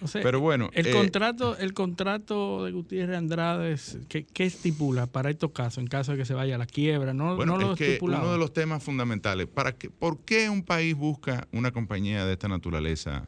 O 0.04 0.08
sea, 0.08 0.24
pero 0.24 0.40
bueno, 0.40 0.70
el 0.74 0.88
eh, 0.88 0.92
contrato, 0.92 1.56
el 1.58 1.74
contrato 1.74 2.66
de 2.66 2.72
Gutiérrez 2.72 3.18
Andrade, 3.18 3.76
¿qué, 4.10 4.26
qué 4.26 4.46
estipula 4.46 5.06
para 5.06 5.30
estos 5.30 5.52
casos 5.52 5.78
en 5.78 5.88
caso 5.88 6.14
de 6.14 6.18
que 6.18 6.26
se 6.26 6.34
vaya 6.34 6.56
a 6.56 6.58
la 6.58 6.66
quiebra? 6.66 7.14
No, 7.14 7.36
Bueno, 7.36 7.54
no 7.58 7.62
lo 7.68 7.72
es 7.74 7.78
que 7.78 7.88
estipulaba. 7.94 8.24
uno 8.24 8.32
de 8.34 8.40
los 8.40 8.52
temas 8.52 8.84
fundamentales, 8.84 9.48
¿para 9.48 9.74
qué, 9.74 9.90
¿por 9.92 10.20
qué 10.22 10.50
un 10.50 10.64
país 10.64 10.96
busca 10.96 11.48
una 11.52 11.72
compañía 11.72 12.26
de 12.26 12.34
esta 12.34 12.48
naturaleza 12.48 13.28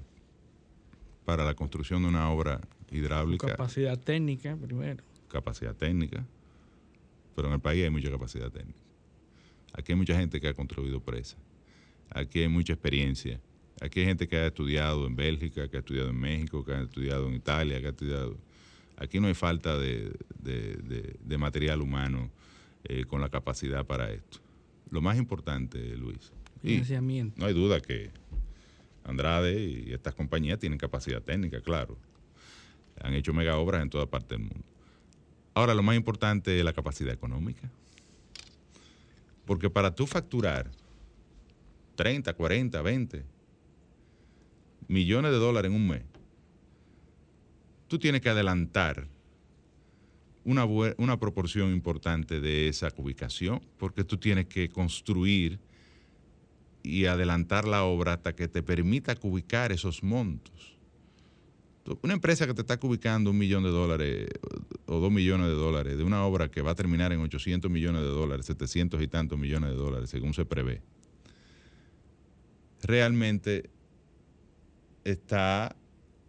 para 1.25 1.45
la 1.45 1.53
construcción 1.53 2.01
de 2.01 2.09
una 2.09 2.29
obra 2.31 2.59
hidráulica? 2.91 3.47
capacidad 3.47 3.97
técnica 3.99 4.55
primero. 4.55 5.03
capacidad 5.27 5.75
técnica, 5.75 6.25
pero 7.35 7.47
en 7.49 7.53
el 7.55 7.59
país 7.59 7.83
hay 7.83 7.89
mucha 7.89 8.09
capacidad 8.09 8.49
técnica. 8.51 8.79
Aquí 9.73 9.91
hay 9.91 9.97
mucha 9.97 10.15
gente 10.15 10.39
que 10.41 10.47
ha 10.47 10.53
construido 10.53 10.99
presas, 10.99 11.37
aquí 12.09 12.39
hay 12.41 12.47
mucha 12.47 12.73
experiencia, 12.73 13.39
aquí 13.83 13.99
hay 13.99 14.05
gente 14.07 14.27
que 14.27 14.37
ha 14.37 14.47
estudiado 14.47 15.05
en 15.07 15.15
Bélgica, 15.15 15.67
que 15.67 15.77
ha 15.77 15.79
estudiado 15.79 16.09
en 16.09 16.19
México, 16.19 16.63
que 16.63 16.73
ha 16.73 16.81
estudiado 16.81 17.27
en 17.27 17.35
Italia, 17.35 17.79
que 17.81 17.87
ha 17.87 17.89
estudiado... 17.89 18.37
Aquí 18.97 19.19
no 19.19 19.27
hay 19.27 19.33
falta 19.33 19.77
de, 19.77 20.11
de- 20.39 20.75
de- 20.77 21.15
de 21.23 21.37
material 21.37 21.81
humano 21.81 22.29
eh, 22.85 23.05
con 23.05 23.21
la 23.21 23.29
capacidad 23.29 23.85
para 23.85 24.11
esto. 24.11 24.39
Lo 24.91 25.01
más 25.01 25.17
importante, 25.17 25.97
Luis, 25.97 26.31
y 26.61 26.69
Financiamiento. 26.69 27.35
no 27.39 27.45
hay 27.47 27.53
duda 27.53 27.79
que 27.81 28.11
Andrade 29.03 29.61
y 29.61 29.91
estas 29.91 30.13
compañías 30.15 30.59
tienen 30.59 30.77
capacidad 30.79 31.21
técnica, 31.21 31.59
claro. 31.61 31.97
Han 33.01 33.13
hecho 33.15 33.33
mega 33.33 33.57
obras 33.57 33.81
en 33.81 33.89
toda 33.89 34.05
parte 34.05 34.35
del 34.35 34.43
mundo. 34.43 34.63
Ahora, 35.55 35.73
lo 35.73 35.83
más 35.83 35.95
importante 35.97 36.57
es 36.57 36.63
la 36.63 36.71
capacidad 36.73 37.11
económica. 37.13 37.69
Porque 39.45 39.69
para 39.69 39.93
tú 39.93 40.07
facturar 40.07 40.69
30, 41.95 42.33
40, 42.33 42.81
20 42.81 43.23
millones 44.87 45.31
de 45.31 45.37
dólares 45.37 45.69
en 45.69 45.75
un 45.75 45.87
mes, 45.87 46.03
tú 47.87 47.99
tienes 47.99 48.21
que 48.21 48.29
adelantar 48.29 49.07
una, 50.45 50.65
una 50.65 51.19
proporción 51.19 51.71
importante 51.71 52.41
de 52.41 52.67
esa 52.67 52.89
ubicación, 52.97 53.61
porque 53.77 54.03
tú 54.03 54.17
tienes 54.17 54.47
que 54.47 54.69
construir 54.69 55.59
y 56.83 57.05
adelantar 57.05 57.65
la 57.65 57.83
obra 57.83 58.13
hasta 58.13 58.35
que 58.35 58.47
te 58.47 58.61
permita 58.61 59.15
cubicar 59.15 59.71
esos 59.71 60.03
montos. 60.03 60.77
Una 62.01 62.13
empresa 62.13 62.47
que 62.47 62.53
te 62.53 62.61
está 62.61 62.77
cubicando 62.77 63.31
un 63.31 63.37
millón 63.37 63.63
de 63.63 63.69
dólares 63.69 64.29
o 64.85 64.99
dos 64.99 65.11
millones 65.11 65.47
de 65.47 65.53
dólares 65.53 65.97
de 65.97 66.03
una 66.03 66.25
obra 66.25 66.49
que 66.49 66.61
va 66.61 66.71
a 66.71 66.75
terminar 66.75 67.11
en 67.11 67.19
800 67.19 67.69
millones 67.69 68.01
de 68.01 68.07
dólares, 68.07 68.45
700 68.45 69.01
y 69.01 69.07
tantos 69.07 69.37
millones 69.37 69.71
de 69.71 69.75
dólares, 69.75 70.09
según 70.09 70.33
se 70.33 70.45
prevé, 70.45 70.81
realmente 72.81 73.69
está 75.03 75.75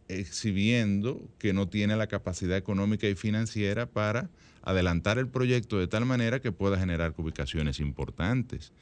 exhibiendo 0.09 1.29
que 1.39 1.53
no 1.53 1.69
tiene 1.69 1.97
la 1.97 2.07
capacidad 2.07 2.57
económica 2.57 3.09
y 3.09 3.15
financiera 3.15 3.87
para 3.87 4.31
adelantar 4.63 5.19
el 5.19 5.29
proyecto 5.29 5.79
de 5.79 5.87
tal 5.87 6.07
manera 6.07 6.41
que 6.41 6.53
pueda 6.53 6.79
generar 6.79 7.15
ubicaciones 7.17 7.81
importantes. 7.81 8.73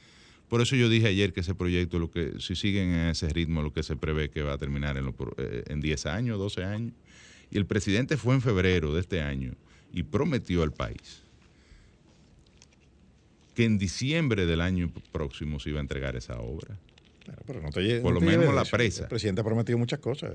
Por 0.49 0.61
eso 0.61 0.75
yo 0.75 0.89
dije 0.89 1.07
ayer 1.07 1.33
que 1.33 1.39
ese 1.39 1.55
proyecto, 1.55 1.99
lo 1.99 2.11
que 2.11 2.33
si 2.39 2.55
siguen 2.55 2.89
en 2.89 3.09
ese 3.09 3.29
ritmo, 3.29 3.61
lo 3.61 3.73
que 3.73 3.83
se 3.83 3.95
prevé 3.95 4.29
que 4.29 4.43
va 4.43 4.53
a 4.53 4.57
terminar 4.57 4.97
en, 4.97 5.05
lo 5.05 5.15
eh, 5.37 5.63
en 5.67 5.81
10 5.81 6.05
años, 6.05 6.37
12 6.37 6.63
años. 6.63 6.93
Y 7.49 7.57
el 7.57 7.65
presidente 7.65 8.17
fue 8.17 8.35
en 8.35 8.41
febrero 8.41 8.93
de 8.93 9.01
este 9.01 9.21
año 9.21 9.53
y 9.91 10.03
prometió 10.03 10.63
al 10.63 10.71
país 10.71 11.23
que 13.53 13.65
en 13.65 13.77
diciembre 13.77 14.45
del 14.45 14.61
año 14.61 14.91
próximo 15.11 15.59
se 15.59 15.69
iba 15.69 15.79
a 15.79 15.81
entregar 15.81 16.15
esa 16.15 16.39
obra. 16.39 16.79
Claro, 17.23 17.41
pero 17.45 17.61
no 17.61 17.69
te 17.71 17.81
lle- 17.81 18.01
Por 18.01 18.13
no 18.13 18.19
lo 18.19 18.25
menos 18.25 18.53
la 18.53 18.65
presa. 18.65 19.03
El 19.03 19.09
presidente 19.09 19.41
ha 19.41 19.43
prometido 19.43 19.77
muchas 19.77 19.99
cosas. 19.99 20.31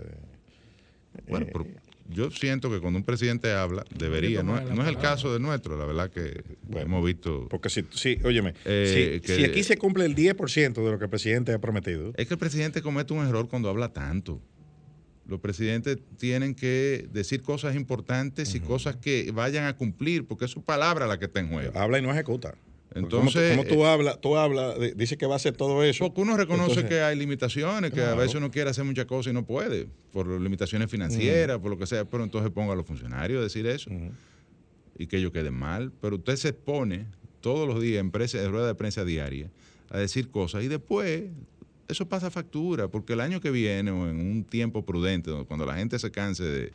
Bueno, 1.28 1.46
Eh, 1.46 1.50
pero 1.52 1.66
yo 2.08 2.30
siento 2.30 2.70
que 2.70 2.80
cuando 2.80 2.98
un 2.98 3.04
presidente 3.04 3.52
habla, 3.52 3.84
debería, 3.94 4.42
no, 4.42 4.58
es- 4.58 4.70
no 4.70 4.82
es 4.82 4.88
el 4.88 4.96
caso 4.98 5.32
de 5.32 5.40
nuestro, 5.40 5.76
la 5.76 5.84
verdad 5.84 6.10
que 6.10 6.42
Bueno, 6.62 6.86
hemos 6.86 7.04
visto... 7.04 7.46
Porque 7.50 7.68
si, 7.68 7.84
sí, 7.90 8.18
óyeme, 8.24 8.54
Eh, 8.64 9.18
si, 9.20 9.26
que- 9.26 9.34
si 9.36 9.44
aquí 9.44 9.62
se 9.62 9.76
cumple 9.76 10.04
el 10.06 10.14
10% 10.14 10.82
de 10.84 10.90
lo 10.90 10.98
que 10.98 11.04
el 11.04 11.10
presidente 11.10 11.52
ha 11.52 11.58
prometido, 11.58 12.12
Es 12.16 12.26
que 12.28 12.34
el 12.34 12.38
presidente 12.40 12.80
comete 12.82 13.12
un 13.12 13.26
error 13.26 13.48
cuando 13.48 13.68
habla 13.68 13.92
tanto. 13.92 14.40
Los 15.26 15.40
presidentes 15.40 15.98
tienen 16.16 16.54
que 16.54 17.06
decir 17.12 17.42
cosas 17.42 17.76
importantes 17.76 18.54
y 18.54 18.60
cosas 18.60 18.96
que 18.96 19.30
vayan 19.32 19.66
a 19.66 19.76
cumplir, 19.76 20.26
porque 20.26 20.46
es 20.46 20.50
su 20.50 20.62
palabra 20.62 21.06
la 21.06 21.18
que 21.18 21.26
está 21.26 21.40
en 21.40 21.48
juego. 21.50 21.78
habla 21.78 21.98
y 21.98 22.02
no 22.02 22.10
ejecuta. 22.10 22.54
Entonces, 22.98 23.50
como 23.56 23.64
tú, 23.64 23.84
eh, 23.84 23.88
hablas, 23.88 24.20
tú 24.20 24.36
hablas, 24.36 24.78
de- 24.78 24.94
dice 24.94 25.16
que 25.16 25.26
va 25.26 25.34
a 25.34 25.36
hacer 25.36 25.56
todo 25.56 25.82
eso. 25.84 26.04
Porque 26.06 26.20
uno 26.20 26.36
reconoce 26.36 26.70
Entonces, 26.72 26.84
que 26.90 27.00
hay 27.02 27.16
limitaciones, 27.16 27.92
que 27.92 28.00
a 28.02 28.14
veces 28.14 28.34
uno 28.36 28.50
quiere 28.50 28.70
hacer 28.70 28.84
muchas 28.84 29.06
cosas 29.06 29.30
y 29.30 29.34
no 29.34 29.44
puede, 29.46 29.88
por 30.12 30.26
limitaciones 30.40 30.90
financieras, 30.90 31.58
por 31.58 31.70
lo 31.70 31.78
que 31.78 31.86
sea, 31.86 32.04
pero 32.04 32.24
entonces 32.24 32.50
ponga 32.50 32.72
a 32.72 32.76
los 32.76 32.86
funcionarios 32.86 33.40
a 33.40 33.42
decir 33.42 33.66
eso 33.66 33.90
y 34.96 35.06
que 35.06 35.18
ellos 35.18 35.32
queden 35.32 35.54
mal. 35.54 35.92
Pero 36.00 36.16
usted 36.16 36.36
se 36.36 36.48
expone 36.48 37.06
todos 37.40 37.68
los 37.68 37.80
días 37.80 38.00
en, 38.00 38.10
prensa- 38.10 38.42
en 38.42 38.50
rueda 38.50 38.66
de 38.66 38.74
prensa 38.74 39.04
diaria 39.04 39.50
a 39.90 39.98
decir 39.98 40.28
cosas 40.30 40.64
y 40.64 40.68
después 40.68 41.24
eso 41.88 42.06
pasa 42.08 42.30
factura, 42.30 42.88
porque 42.88 43.14
el 43.14 43.20
año 43.20 43.40
que 43.40 43.50
viene 43.50 43.90
o 43.90 44.08
en 44.10 44.20
un 44.20 44.44
tiempo 44.44 44.84
prudente, 44.84 45.30
cuando 45.46 45.64
la 45.64 45.76
gente 45.76 45.98
se 45.98 46.10
canse 46.10 46.72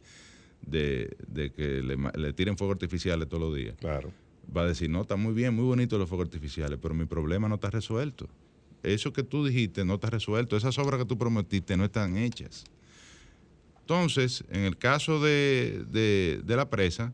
de, 0.65 1.09
que 1.55 1.81
le, 2.15 2.33
tiren 2.33 2.57
fuegos 2.57 2.75
artificiales 2.75 3.27
todos 3.27 3.43
los 3.43 3.55
días, 3.55 3.75
claro. 3.79 4.11
Va 4.55 4.61
a 4.61 4.67
decir, 4.67 4.89
no, 4.89 5.01
está 5.01 5.15
muy 5.15 5.33
bien, 5.33 5.53
muy 5.53 5.65
bonito 5.65 5.97
los 5.97 6.09
fuegos 6.09 6.27
artificiales, 6.27 6.79
pero 6.81 6.93
mi 6.93 7.05
problema 7.05 7.47
no 7.47 7.55
está 7.55 7.69
resuelto. 7.69 8.27
Eso 8.81 9.13
que 9.13 9.23
tú 9.23 9.45
dijiste 9.45 9.85
no 9.85 9.95
está 9.95 10.09
resuelto, 10.09 10.57
esas 10.57 10.77
obras 10.77 10.99
que 10.99 11.05
tú 11.05 11.17
prometiste 11.17 11.77
no 11.77 11.85
están 11.85 12.17
hechas. 12.17 12.65
Entonces, 13.81 14.43
en 14.49 14.61
el 14.61 14.77
caso 14.77 15.21
de, 15.21 15.85
de 16.43 16.55
la 16.55 16.69
presa, 16.69 17.13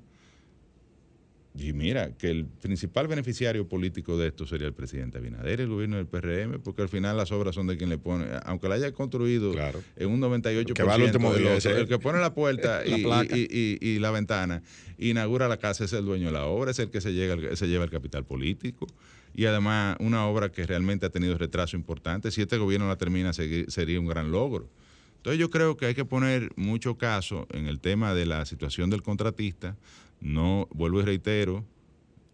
y 1.56 1.74
mira, 1.74 2.16
que 2.16 2.30
el 2.30 2.46
principal 2.46 3.08
beneficiario 3.08 3.68
político 3.68 4.18
de 4.18 4.28
esto 4.28 4.46
sería 4.46 4.68
el 4.68 4.74
presidente 4.74 5.18
Abinader, 5.18 5.62
el 5.62 5.68
gobierno 5.68 5.98
del 5.98 6.06
PRM, 6.06 6.62
porque 6.62 6.84
al 6.84 6.90
final 6.90 7.18
las 7.18 7.32
obras 7.32 7.56
son 7.56 7.66
de 7.68 7.76
quien 7.76 7.90
le 7.90 7.98
pone, 7.98 8.28
aunque 8.46 8.70
la 8.70 8.76
haya 8.76 8.92
construido 8.92 9.52
en 9.96 10.10
un 10.10 10.22
98%, 10.22 10.74
que 10.74 10.84
va 10.84 10.94
al 10.94 11.02
último 11.02 11.34
el 11.34 11.88
que 11.88 12.00
pone 12.00 12.20
la 12.20 12.34
puerta 12.34 12.84
y, 12.86 14.00
la 14.00 14.12
ventana, 14.12 14.62
inaugura 15.00 15.48
la 15.48 15.58
casa, 15.58 15.84
es 15.86 15.94
el 15.94 16.06
dueño 16.06 16.28
de 16.28 16.34
la 16.34 16.46
obra, 16.46 16.72
es 16.72 16.80
el 16.80 16.92
que 16.92 17.02
se, 17.02 17.14
llega, 17.14 17.56
se 17.56 17.68
lleva 17.68 17.84
el 17.84 17.90
capital 17.90 18.26
político. 18.26 18.88
Y 19.34 19.46
además, 19.46 19.98
una 20.00 20.26
obra 20.28 20.52
que 20.52 20.66
realmente 20.66 21.06
ha 21.06 21.10
tenido 21.10 21.38
retraso 21.38 21.78
importante. 21.78 22.32
Si 22.32 22.42
este 22.42 22.58
gobierno 22.58 22.88
la 22.88 22.98
termina, 22.98 23.32
sería 23.34 24.00
un 24.00 24.08
gran 24.08 24.32
logro. 24.32 24.70
Entonces, 25.18 25.40
yo 25.40 25.50
creo 25.50 25.76
que 25.76 25.86
hay 25.86 25.96
que 25.96 26.06
poner 26.06 26.52
mucho 26.56 26.98
caso 26.98 27.46
en 27.52 27.68
el 27.68 27.80
tema 27.80 28.14
de 28.14 28.26
la 28.26 28.46
situación 28.46 28.90
del 28.90 29.02
contratista, 29.02 29.76
no, 30.22 30.68
vuelvo 30.72 31.02
y 31.02 31.06
reitero, 31.06 31.66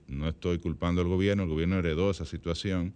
no 0.08 0.28
estoy 0.30 0.60
culpando 0.60 1.02
al 1.02 1.08
gobierno, 1.08 1.44
el 1.44 1.50
gobierno 1.50 1.78
heredó 1.78 2.12
esa 2.12 2.26
situación, 2.26 2.94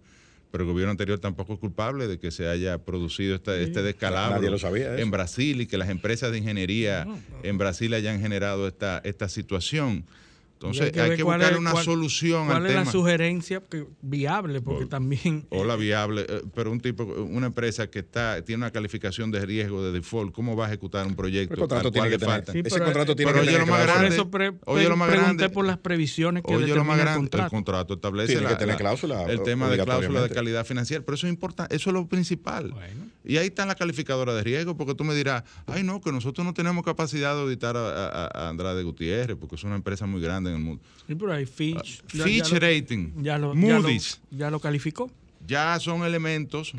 pero 0.50 0.64
el 0.64 0.70
gobierno 0.70 0.90
anterior 0.90 1.18
tampoco 1.18 1.54
es 1.54 1.58
culpable 1.60 2.08
de 2.08 2.18
que 2.18 2.30
se 2.30 2.48
haya 2.48 2.78
producido 2.78 3.36
este 3.36 3.82
descalabro 3.82 4.56
en 4.96 5.10
Brasil 5.10 5.60
y 5.60 5.66
que 5.66 5.78
las 5.78 5.88
empresas 5.88 6.32
de 6.32 6.38
ingeniería 6.38 7.06
en 7.42 7.58
Brasil 7.58 7.94
hayan 7.94 8.20
generado 8.20 8.66
esta, 8.66 9.00
esta 9.04 9.28
situación. 9.28 10.04
Entonces 10.62 10.94
hay 10.98 11.16
que, 11.16 11.22
buscar 11.22 11.56
una 11.56 11.74
solución 11.82 12.46
¿Cuál 12.46 12.66
es 12.66 12.74
la 12.74 12.84
sugerencia 12.84 13.62
viable? 14.02 14.60
Porque 14.60 14.84
también... 14.84 15.46
O 15.50 15.64
la 15.64 15.74
viable, 15.74 16.26
eh, 16.28 16.42
pero 16.54 16.70
un 16.70 16.80
tipo, 16.80 17.04
una 17.04 17.46
empresa 17.46 17.88
que 17.88 18.00
está 18.00 18.44
tiene 18.44 18.58
una 18.58 18.70
calificación 18.70 19.30
de 19.30 19.44
riesgo 19.46 19.82
de 19.82 19.90
default, 19.90 20.34
¿cómo 20.34 20.56
va 20.56 20.66
a 20.66 20.68
ejecutar 20.68 21.06
un 21.06 21.16
proyecto? 21.16 21.54
El 21.54 21.60
contrato 21.60 21.90
tiene 21.90 22.10
que 22.10 22.18
tener, 22.18 22.44
ese 22.66 22.78
contrato 22.78 23.16
tiene 23.16 23.32
que 23.32 23.40
tener. 23.40 23.60
Lo 23.60 23.66
más 23.66 23.86
grande, 23.86 24.08
eso 24.08 24.30
oye, 24.66 24.88
lo 24.88 24.96
más 24.96 25.08
pregunté 25.10 25.48
por 25.48 25.64
las 25.64 25.78
previsiones 25.78 26.42
que 26.44 26.54
oye, 26.54 26.74
lo 26.74 26.84
más 26.84 26.98
grande, 26.98 27.12
el 27.12 27.18
contrato. 27.20 27.44
El 27.44 27.50
contrato 27.50 27.94
establece 27.94 28.32
tiene 28.34 28.48
que 28.48 28.56
tener 28.56 28.76
cláusula, 28.76 29.24
el 29.24 29.42
tema 29.42 29.70
de 29.70 29.82
cláusula 29.82 30.22
de 30.22 30.28
calidad 30.28 30.66
financiera, 30.66 31.02
pero 31.02 31.14
eso 31.14 31.26
es 31.26 31.32
importante, 31.32 31.74
eso 31.74 31.88
es 31.88 31.94
lo 31.94 32.06
principal. 32.06 32.74
Y 33.24 33.38
ahí 33.38 33.46
está 33.46 33.64
la 33.66 33.74
calificadora 33.74 34.34
de 34.34 34.42
riesgo, 34.42 34.76
porque 34.76 34.94
tú 34.94 35.04
me 35.04 35.14
dirás, 35.14 35.44
ay 35.66 35.82
no, 35.84 36.00
que 36.00 36.12
nosotros 36.12 36.44
no 36.44 36.52
tenemos 36.52 36.84
capacidad 36.84 37.34
de 37.34 37.42
auditar 37.42 37.76
a, 37.76 38.26
a 38.26 38.48
Andrade 38.48 38.82
Gutiérrez, 38.82 39.36
porque 39.36 39.56
es 39.56 39.64
una 39.64 39.76
empresa 39.76 40.06
muy 40.06 40.20
grande 40.20 40.49
en 40.50 40.56
el 40.56 40.62
mundo. 40.62 40.82
Sí, 41.06 41.14
pero 41.14 41.32
hay 41.32 41.46
Fitch. 41.46 42.02
Ah, 42.04 42.24
Fitch 42.24 42.52
Rating. 42.52 43.22
Ya 43.22 43.38
lo, 43.38 43.54
Moody's. 43.54 44.20
Ya 44.30 44.50
lo, 44.50 44.60
calificó. 44.60 45.10
Ya 45.46 45.78
son 45.80 46.04
elementos. 46.04 46.72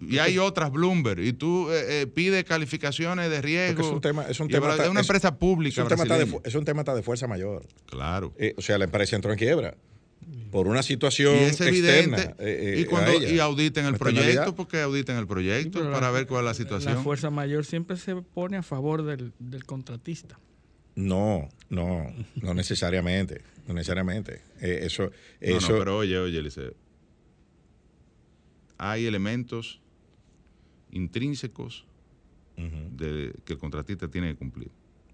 y 0.00 0.18
hay 0.18 0.38
otras, 0.38 0.72
Bloomberg. 0.72 1.20
Y 1.20 1.32
tú 1.32 1.70
eh, 1.70 2.02
eh, 2.02 2.06
pides 2.06 2.44
calificaciones 2.44 3.28
de 3.28 3.42
riesgo. 3.42 3.82
Es 3.82 3.88
un 3.88 4.00
tema. 4.00 4.24
Es, 4.26 4.40
un 4.40 4.48
tema 4.48 4.74
una 4.88 5.00
empresa 5.00 5.36
pública. 5.36 5.82
Es 5.82 5.90
un, 5.90 5.96
tema 5.98 6.16
de, 6.16 6.40
es 6.44 6.54
un 6.54 6.64
tema 6.64 6.82
de 6.82 7.02
fuerza 7.02 7.26
mayor. 7.26 7.66
Claro. 7.86 8.32
Eh, 8.38 8.54
o 8.56 8.62
sea, 8.62 8.78
la 8.78 8.84
empresa 8.84 9.16
entró 9.16 9.32
en 9.32 9.38
quiebra 9.38 9.76
por 10.50 10.68
una 10.68 10.82
situación 10.82 11.34
y 11.34 11.38
es 11.40 11.60
externa. 11.60 12.34
y, 12.40 12.84
cuando, 12.84 13.12
y 13.22 13.38
auditen 13.40 13.84
el 13.86 13.96
proyecto, 13.96 14.54
porque 14.54 14.80
auditen 14.80 15.16
el 15.16 15.26
proyecto 15.26 15.90
para 15.90 16.10
ver 16.10 16.26
cuál 16.26 16.44
es 16.44 16.46
la 16.46 16.54
situación. 16.54 16.94
La 16.94 17.02
fuerza 17.02 17.28
mayor 17.30 17.64
siempre 17.64 17.96
se 17.96 18.14
pone 18.16 18.56
a 18.56 18.62
favor 18.62 19.04
del, 19.04 19.32
del 19.38 19.64
contratista. 19.64 20.38
No, 20.96 21.48
no, 21.70 22.12
no 22.40 22.54
necesariamente, 22.54 23.42
no 23.66 23.74
necesariamente. 23.74 24.42
Eh, 24.60 24.80
eso, 24.82 25.10
eso. 25.40 25.72
No, 25.72 25.78
pero 25.78 25.98
oye, 25.98 26.18
oye, 26.18 26.38
Eliseo. 26.38 26.74
Hay 28.78 29.06
elementos 29.06 29.80
intrínsecos 30.90 31.86
de, 32.56 33.34
que 33.44 33.54
el 33.54 33.58
contratista 33.58 34.08
tiene 34.08 34.28
que 34.28 34.36
cumplir. 34.36 34.70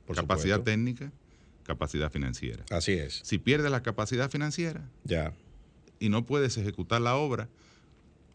Por 0.06 0.16
capacidad 0.16 0.60
técnica, 0.60 1.12
capacidad 1.62 2.10
financiera. 2.10 2.64
Así 2.70 2.92
es. 2.92 3.20
Si 3.24 3.38
pierdes 3.38 3.70
la 3.70 3.82
capacidad 3.82 4.30
financiera 4.30 4.88
ya. 5.04 5.32
y 5.98 6.08
no 6.08 6.26
puedes 6.26 6.56
ejecutar 6.56 7.00
la 7.00 7.16
obra, 7.16 7.48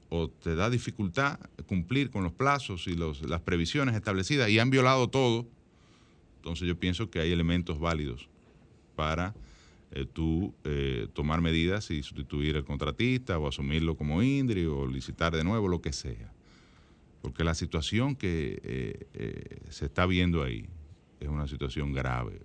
o 0.10 0.30
te 0.30 0.56
da 0.56 0.70
dificultad 0.70 1.40
cumplir 1.68 2.10
con 2.10 2.24
los 2.24 2.32
plazos 2.32 2.88
y 2.88 2.96
los, 2.96 3.28
las 3.28 3.42
previsiones 3.42 3.96
establecidas 3.96 4.50
y 4.50 4.60
han 4.60 4.70
violado 4.70 5.10
todo, 5.10 5.48
entonces 6.46 6.68
yo 6.68 6.78
pienso 6.78 7.10
que 7.10 7.20
hay 7.20 7.32
elementos 7.32 7.80
válidos 7.80 8.30
para 8.96 9.34
eh, 9.90 10.06
tú 10.06 10.54
eh, 10.64 11.08
tomar 11.14 11.42
medidas 11.42 11.90
y 11.90 12.04
sustituir 12.04 12.56
al 12.56 12.64
contratista 12.64 13.40
o 13.40 13.48
asumirlo 13.48 13.98
como 13.98 14.22
INDRI 14.22 14.66
o 14.68 14.86
licitar 14.86 15.36
de 15.36 15.44
nuevo, 15.44 15.68
lo 15.68 15.82
que 15.82 15.92
sea. 15.92 16.32
Porque 17.24 17.44
la 17.44 17.56
situación 17.56 18.16
que 18.16 18.60
eh, 18.62 19.58
se 19.72 19.86
está 19.86 20.06
viendo 20.06 20.44
ahí 20.44 20.68
es 21.20 21.30
una 21.30 21.48
situación 21.48 21.94
grave. 21.94 22.40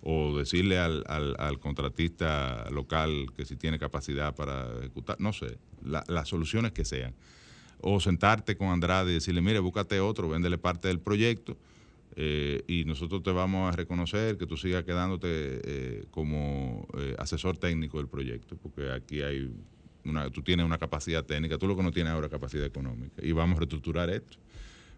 O 0.00 0.34
decirle 0.38 0.78
al, 0.78 1.58
contratista 1.60 2.70
local 2.70 3.26
que 3.36 3.44
si 3.44 3.56
tiene 3.56 3.78
capacidad 3.78 4.34
para 4.34 4.78
ejecutar, 4.78 5.20
no 5.20 5.34
sé, 5.34 5.58
las 5.84 6.26
soluciones 6.26 6.72
que 6.72 6.86
sean. 6.86 7.14
O 7.82 8.00
sentarte 8.00 8.56
con 8.56 8.68
Andrade 8.68 9.10
y 9.10 9.14
decirle, 9.14 9.42
mire, 9.42 9.58
búscate 9.58 10.00
otro, 10.00 10.30
véndele 10.30 10.56
parte 10.56 10.88
del 10.88 11.00
proyecto 11.00 11.58
eh, 12.14 12.62
y 12.66 12.84
nosotros 12.84 13.22
te 13.22 13.32
vamos 13.32 13.72
a 13.72 13.76
reconocer 13.76 14.36
que 14.36 14.46
tú 14.46 14.56
sigas 14.56 14.84
quedándote 14.84 15.28
eh, 15.30 16.04
como 16.10 16.86
eh, 16.98 17.16
asesor 17.18 17.56
técnico 17.56 17.98
del 17.98 18.08
proyecto, 18.08 18.56
porque 18.56 18.90
aquí 18.90 19.22
hay 19.22 19.50
una, 20.04 20.28
tú 20.30 20.42
tienes 20.42 20.66
una 20.66 20.78
capacidad 20.78 21.24
técnica, 21.24 21.56
tú 21.56 21.66
lo 21.66 21.76
que 21.76 21.82
no 21.82 21.90
tienes 21.90 22.12
ahora 22.12 22.26
es 22.26 22.30
capacidad 22.30 22.66
económica, 22.66 23.24
y 23.24 23.32
vamos 23.32 23.56
a 23.56 23.60
reestructurar 23.60 24.10
esto. 24.10 24.38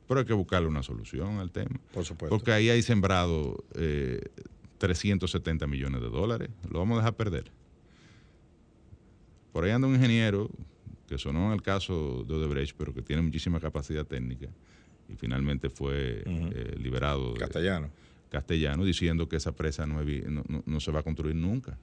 Pero 0.09 0.21
hay 0.21 0.27
que 0.27 0.35
buscarle 0.35 0.69
una 0.69 0.83
solución 0.83 1.39
al 1.39 1.51
tema. 1.51 1.81
Por 1.93 2.05
supuesto. 2.05 2.37
Porque 2.37 2.53
ahí 2.53 2.69
hay 2.69 2.83
sembrado 2.83 3.65
370 4.79 5.67
millones 5.67 6.03
de 6.03 6.11
dólares, 6.11 6.51
lo 6.69 6.81
vamos 6.81 6.97
a 6.97 7.01
dejar 7.01 7.15
perder. 7.15 7.51
Por 9.53 9.65
ahí 9.65 9.71
anda 9.71 9.87
un 9.87 9.95
ingeniero, 9.95 10.51
que 11.07 11.17
sonó 11.17 11.47
en 11.47 11.53
el 11.53 11.63
caso 11.63 12.25
de 12.27 12.35
Odebrecht, 12.35 12.77
pero 12.77 12.93
que 12.93 13.03
tiene 13.03 13.23
muchísima 13.23 13.61
capacidad 13.61 14.05
técnica 14.05 14.49
y 15.09 15.17
finalmente 15.17 15.71
fue 15.71 16.23
eh, 16.25 16.77
liberado. 16.79 17.35
Castellano. 17.35 17.91
castellano, 18.31 18.85
diciendo 18.85 19.29
que 19.29 19.37
esa 19.37 19.53
presa 19.53 19.87
no, 19.87 20.03
no, 20.67 20.81
se 20.81 20.91
va 20.91 21.01
a 21.01 21.03
construir 21.03 21.37
nunca. 21.37 21.79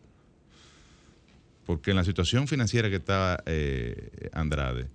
Porque 1.65 1.91
en 1.91 1.97
la 1.97 2.03
situación 2.03 2.47
financiera 2.47 2.89
que 2.89 2.97
está 2.97 3.41
eh, 3.45 4.29
Andrade, 4.33 4.87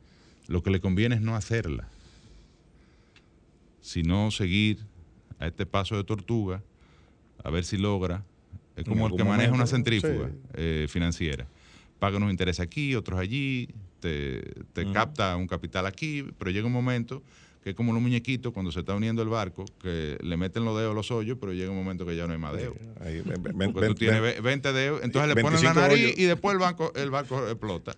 lo 0.48 0.62
que 0.62 0.70
le 0.70 0.80
conviene 0.80 1.14
es 1.14 1.20
no 1.20 1.34
hacerla, 1.34 1.88
sino 3.80 4.30
seguir 4.30 4.78
a 5.38 5.46
este 5.46 5.66
paso 5.66 5.96
de 5.96 6.04
tortuga, 6.04 6.62
a 7.42 7.50
ver 7.50 7.64
si 7.64 7.76
logra. 7.76 8.24
Es 8.74 8.84
como 8.84 9.06
el 9.06 9.16
que 9.16 9.24
maneja 9.24 9.52
una 9.52 9.66
centrífuga 9.66 10.30
eh, 10.54 10.86
financiera. 10.88 11.46
Paga 11.98 12.18
unos 12.18 12.30
intereses 12.30 12.60
aquí, 12.60 12.94
otros 12.94 13.18
allí, 13.18 13.70
te, 14.00 14.92
capta 14.92 15.34
un 15.36 15.46
capital 15.46 15.86
aquí, 15.86 16.26
pero 16.38 16.50
llega 16.50 16.66
un 16.66 16.72
momento 16.72 17.22
que 17.66 17.70
es 17.70 17.76
como 17.76 17.92
los 17.92 18.00
muñequitos 18.00 18.52
cuando 18.52 18.70
se 18.70 18.78
está 18.78 18.94
uniendo 18.94 19.22
el 19.22 19.28
barco, 19.28 19.64
que 19.82 20.16
le 20.22 20.36
meten 20.36 20.64
los 20.64 20.78
dedos 20.78 20.92
a 20.92 20.94
los 20.94 21.10
hoyos, 21.10 21.36
pero 21.40 21.52
llega 21.52 21.68
un 21.68 21.76
momento 21.76 22.06
que 22.06 22.14
ya 22.14 22.24
no 22.24 22.32
hay 22.32 22.38
más 22.38 22.56
dedos. 22.56 22.76
Porque 23.72 23.88
tú 23.88 23.94
tienes 23.96 24.40
20 24.40 24.72
dedos, 24.72 25.00
entonces 25.02 25.34
le 25.34 25.42
ponen 25.42 25.64
la 25.64 25.74
nariz 25.74 26.16
y 26.16 26.26
después 26.26 26.52
el, 26.52 26.60
banco, 26.60 26.92
el 26.94 27.10
barco 27.10 27.44
explota. 27.48 27.96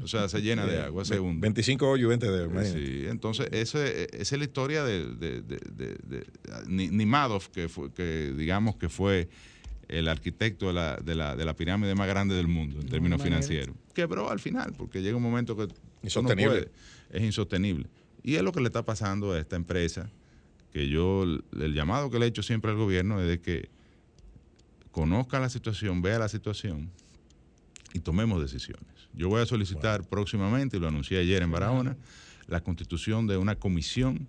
O 0.00 0.06
sea, 0.06 0.28
se 0.28 0.40
llena 0.40 0.66
de 0.66 0.82
agua, 0.82 1.04
se 1.04 1.18
hunde. 1.18 1.40
25 1.40 1.90
hoyos 1.90 2.04
y 2.04 2.08
20 2.10 2.30
dedos. 2.30 2.68
Sí, 2.68 3.06
entonces 3.08 3.48
esa 3.50 3.84
es 3.84 4.30
la 4.30 4.44
historia 4.44 4.84
de, 4.84 5.12
de, 5.16 5.42
de, 5.42 6.24
Nimadov, 6.68 7.50
que, 7.50 7.68
fue, 7.68 7.92
que 7.92 8.32
digamos 8.36 8.76
que 8.76 8.88
fue 8.88 9.28
el 9.88 10.06
arquitecto 10.06 10.68
de 10.68 10.74
la, 10.74 10.96
de, 10.96 11.16
la, 11.16 11.34
de 11.34 11.44
la 11.44 11.56
pirámide 11.56 11.96
más 11.96 12.06
grande 12.06 12.36
del 12.36 12.46
mundo 12.46 12.80
en 12.80 12.86
términos 12.86 13.20
financieros. 13.20 13.74
Quebró 13.94 14.30
al 14.30 14.38
final, 14.38 14.74
porque 14.78 15.02
llega 15.02 15.16
un 15.16 15.24
momento 15.24 15.56
que 15.56 15.66
insostenible. 16.04 16.68
es 17.10 17.22
insostenible. 17.24 17.88
Y 18.22 18.34
es 18.36 18.42
lo 18.42 18.52
que 18.52 18.60
le 18.60 18.66
está 18.66 18.84
pasando 18.84 19.32
a 19.32 19.38
esta 19.38 19.56
empresa, 19.56 20.10
que 20.72 20.88
yo, 20.88 21.24
el 21.24 21.74
llamado 21.74 22.10
que 22.10 22.18
le 22.18 22.26
he 22.26 22.28
hecho 22.28 22.42
siempre 22.42 22.70
al 22.70 22.76
gobierno 22.76 23.20
es 23.20 23.28
de 23.28 23.40
que 23.40 23.68
conozca 24.90 25.40
la 25.40 25.48
situación, 25.48 26.02
vea 26.02 26.18
la 26.18 26.28
situación 26.28 26.90
y 27.92 28.00
tomemos 28.00 28.40
decisiones. 28.40 28.86
Yo 29.14 29.28
voy 29.28 29.40
a 29.40 29.46
solicitar 29.46 30.06
próximamente, 30.06 30.76
y 30.76 30.80
lo 30.80 30.88
anuncié 30.88 31.18
ayer 31.18 31.42
en 31.42 31.50
Barahona, 31.50 31.96
la 32.46 32.60
constitución 32.60 33.26
de 33.26 33.36
una 33.36 33.54
comisión 33.56 34.26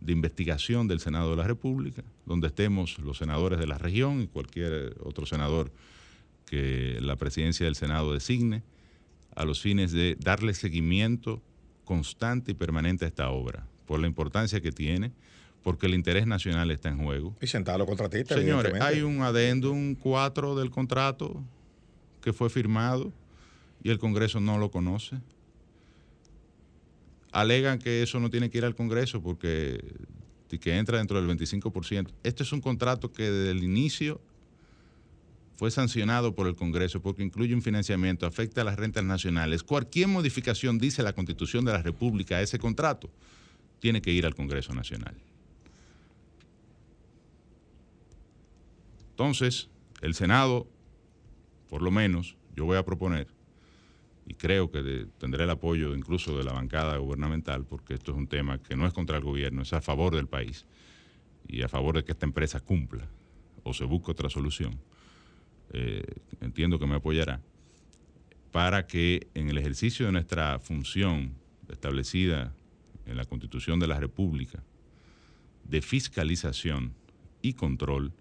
de 0.00 0.12
investigación 0.12 0.88
del 0.88 1.00
Senado 1.00 1.30
de 1.30 1.36
la 1.36 1.46
República, 1.46 2.02
donde 2.26 2.48
estemos 2.48 2.98
los 2.98 3.18
senadores 3.18 3.58
de 3.58 3.66
la 3.66 3.78
región 3.78 4.20
y 4.20 4.26
cualquier 4.26 4.96
otro 5.02 5.26
senador 5.26 5.70
que 6.46 6.98
la 7.00 7.16
presidencia 7.16 7.66
del 7.66 7.76
Senado 7.76 8.12
designe, 8.12 8.62
a 9.34 9.44
los 9.44 9.62
fines 9.62 9.92
de 9.92 10.16
darle 10.20 10.54
seguimiento 10.54 11.40
constante 11.92 12.52
y 12.52 12.54
permanente 12.54 13.04
a 13.04 13.08
esta 13.08 13.28
obra, 13.28 13.66
por 13.84 14.00
la 14.00 14.06
importancia 14.06 14.62
que 14.62 14.72
tiene, 14.72 15.12
porque 15.62 15.84
el 15.84 15.92
interés 15.92 16.26
nacional 16.26 16.70
está 16.70 16.88
en 16.88 17.04
juego. 17.04 17.36
Y 17.38 17.46
sentar 17.46 17.74
a 17.74 17.78
los 17.78 17.86
contratistas. 17.86 18.38
Señores, 18.38 18.80
hay 18.80 19.02
un 19.02 19.20
adendum 19.20 19.94
4 19.94 20.54
del 20.54 20.70
contrato 20.70 21.44
que 22.22 22.32
fue 22.32 22.48
firmado 22.48 23.12
y 23.82 23.90
el 23.90 23.98
Congreso 23.98 24.40
no 24.40 24.56
lo 24.56 24.70
conoce. 24.70 25.18
Alegan 27.30 27.78
que 27.78 28.02
eso 28.02 28.18
no 28.18 28.30
tiene 28.30 28.48
que 28.48 28.56
ir 28.56 28.64
al 28.64 28.74
Congreso 28.74 29.22
porque 29.22 29.78
que 30.48 30.78
entra 30.78 30.96
dentro 30.96 31.20
del 31.20 31.38
25%. 31.38 32.08
Este 32.22 32.42
es 32.42 32.52
un 32.52 32.62
contrato 32.62 33.12
que 33.12 33.30
desde 33.30 33.50
el 33.50 33.62
inicio 33.62 34.18
fue 35.62 35.70
sancionado 35.70 36.34
por 36.34 36.48
el 36.48 36.56
Congreso 36.56 37.00
porque 37.00 37.22
incluye 37.22 37.54
un 37.54 37.62
financiamiento, 37.62 38.26
afecta 38.26 38.62
a 38.62 38.64
las 38.64 38.74
rentas 38.74 39.04
nacionales. 39.04 39.62
Cualquier 39.62 40.08
modificación, 40.08 40.76
dice 40.76 41.04
la 41.04 41.12
Constitución 41.12 41.64
de 41.64 41.70
la 41.70 41.80
República, 41.80 42.34
a 42.34 42.42
ese 42.42 42.58
contrato, 42.58 43.08
tiene 43.78 44.02
que 44.02 44.10
ir 44.10 44.26
al 44.26 44.34
Congreso 44.34 44.74
Nacional. 44.74 45.14
Entonces, 49.10 49.68
el 50.00 50.14
Senado, 50.14 50.66
por 51.68 51.80
lo 51.80 51.92
menos, 51.92 52.36
yo 52.56 52.64
voy 52.64 52.76
a 52.76 52.84
proponer, 52.84 53.28
y 54.26 54.34
creo 54.34 54.68
que 54.68 55.06
tendré 55.18 55.44
el 55.44 55.50
apoyo 55.50 55.94
incluso 55.94 56.36
de 56.36 56.42
la 56.42 56.52
bancada 56.52 56.96
gubernamental, 56.96 57.64
porque 57.66 57.94
esto 57.94 58.10
es 58.10 58.18
un 58.18 58.26
tema 58.26 58.60
que 58.60 58.74
no 58.74 58.84
es 58.84 58.92
contra 58.92 59.16
el 59.16 59.22
gobierno, 59.22 59.62
es 59.62 59.72
a 59.72 59.80
favor 59.80 60.16
del 60.16 60.26
país 60.26 60.66
y 61.46 61.62
a 61.62 61.68
favor 61.68 61.94
de 61.94 62.02
que 62.02 62.10
esta 62.10 62.26
empresa 62.26 62.58
cumpla 62.58 63.06
o 63.62 63.72
se 63.72 63.84
busque 63.84 64.10
otra 64.10 64.28
solución. 64.28 64.80
Eh, 65.72 66.04
entiendo 66.40 66.78
que 66.78 66.86
me 66.86 66.96
apoyará, 66.96 67.40
para 68.50 68.86
que 68.86 69.28
en 69.34 69.48
el 69.48 69.58
ejercicio 69.58 70.06
de 70.06 70.12
nuestra 70.12 70.58
función 70.58 71.34
establecida 71.70 72.52
en 73.06 73.16
la 73.16 73.24
Constitución 73.24 73.80
de 73.80 73.86
la 73.86 73.98
República 73.98 74.62
de 75.64 75.80
fiscalización 75.80 76.92
y 77.40 77.54
control, 77.54 78.12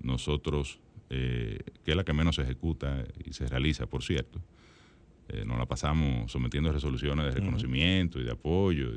nosotros, 0.00 0.78
eh, 1.10 1.60
que 1.84 1.92
es 1.92 1.96
la 1.96 2.04
que 2.04 2.12
menos 2.12 2.36
se 2.36 2.42
ejecuta 2.42 3.04
y 3.24 3.32
se 3.32 3.46
realiza, 3.46 3.86
por 3.86 4.02
cierto, 4.02 4.40
eh, 5.28 5.44
nos 5.44 5.58
la 5.58 5.66
pasamos 5.66 6.30
sometiendo 6.30 6.72
resoluciones 6.72 7.26
de 7.26 7.32
reconocimiento 7.32 8.20
y 8.20 8.24
de 8.24 8.30
apoyo 8.30 8.90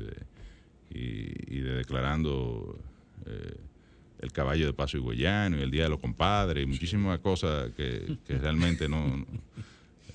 y 0.90 1.60
de, 1.60 1.74
declarando 1.74 2.78
eh, 3.26 3.56
el 4.22 4.32
caballo 4.32 4.66
de 4.66 4.72
paso 4.72 4.96
higüeyano 4.96 5.58
y 5.58 5.62
el 5.62 5.70
Día 5.70 5.84
de 5.84 5.90
los 5.90 6.00
Compadres 6.00 6.64
y 6.64 6.66
muchísimas 6.66 7.18
cosas 7.18 7.70
que, 7.72 8.16
realmente 8.28 8.88
no, 8.88 9.26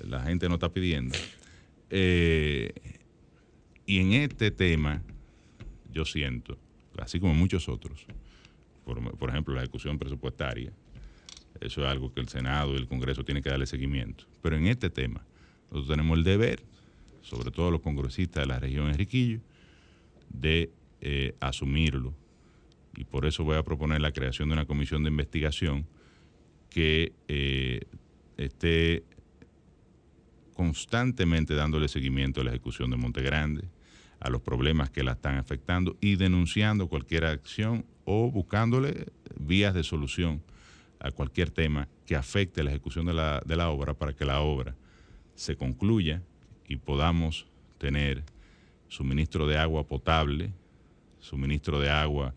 la 0.03 0.23
gente 0.23 0.47
no 0.49 0.55
está 0.55 0.69
pidiendo. 0.69 1.15
Eh, 1.89 2.73
y 3.85 3.99
en 3.99 4.13
este 4.13 4.49
tema, 4.49 5.01
yo 5.93 6.05
siento, 6.05 6.57
así 6.97 7.19
como 7.19 7.33
muchos 7.33 7.69
otros, 7.69 8.05
por 8.85 9.29
ejemplo, 9.29 9.53
la 9.53 9.61
ejecución 9.61 9.99
presupuestaria, 9.99 10.71
eso 11.61 11.81
es 11.83 11.87
algo 11.87 12.13
que 12.13 12.21
el 12.21 12.29
Senado 12.29 12.73
y 12.73 12.77
el 12.77 12.87
Congreso 12.87 13.23
tienen 13.23 13.43
que 13.43 13.49
darle 13.49 13.65
seguimiento. 13.65 14.25
Pero 14.41 14.55
en 14.55 14.67
este 14.67 14.89
tema, 14.89 15.25
nosotros 15.69 15.97
tenemos 15.97 16.17
el 16.17 16.23
deber, 16.23 16.63
sobre 17.21 17.51
todo 17.51 17.71
los 17.71 17.81
congresistas 17.81 18.43
de 18.43 18.47
la 18.47 18.59
región 18.59 18.87
Enriquillo, 18.87 19.39
de 20.29 20.71
eh, 21.01 21.35
asumirlo. 21.39 22.13
Y 22.97 23.05
por 23.05 23.25
eso 23.27 23.43
voy 23.43 23.55
a 23.55 23.63
proponer 23.63 24.01
la 24.01 24.11
creación 24.11 24.49
de 24.49 24.53
una 24.53 24.65
comisión 24.65 25.03
de 25.03 25.09
investigación 25.09 25.85
que 26.71 27.13
eh, 27.27 27.81
esté 28.37 29.03
constantemente 30.55 31.53
dándole 31.53 31.87
seguimiento 31.87 32.41
a 32.41 32.43
la 32.43 32.49
ejecución 32.49 32.89
de 32.89 32.97
Monte 32.97 33.21
Grande, 33.21 33.69
a 34.19 34.31
los 34.31 34.41
problemas 34.41 34.89
que 34.89 35.03
la 35.03 35.11
están 35.11 35.37
afectando 35.37 35.95
y 36.01 36.15
denunciando 36.15 36.87
cualquier 36.87 37.25
acción 37.25 37.85
o 38.03 38.31
buscándole 38.31 39.05
vías 39.39 39.75
de 39.75 39.83
solución 39.83 40.41
a 40.99 41.11
cualquier 41.11 41.51
tema 41.51 41.87
que 42.07 42.15
afecte 42.15 42.63
la 42.63 42.71
ejecución 42.71 43.05
de 43.05 43.13
la 43.13 43.69
obra 43.69 43.93
para 43.93 44.13
que 44.13 44.25
la 44.25 44.39
obra 44.39 44.75
se 45.35 45.55
concluya 45.55 46.23
y 46.67 46.77
podamos 46.77 47.45
tener 47.77 48.23
suministro 48.87 49.45
de 49.45 49.59
agua 49.59 49.87
potable, 49.87 50.51
suministro 51.19 51.79
de 51.79 51.91
agua 51.91 52.33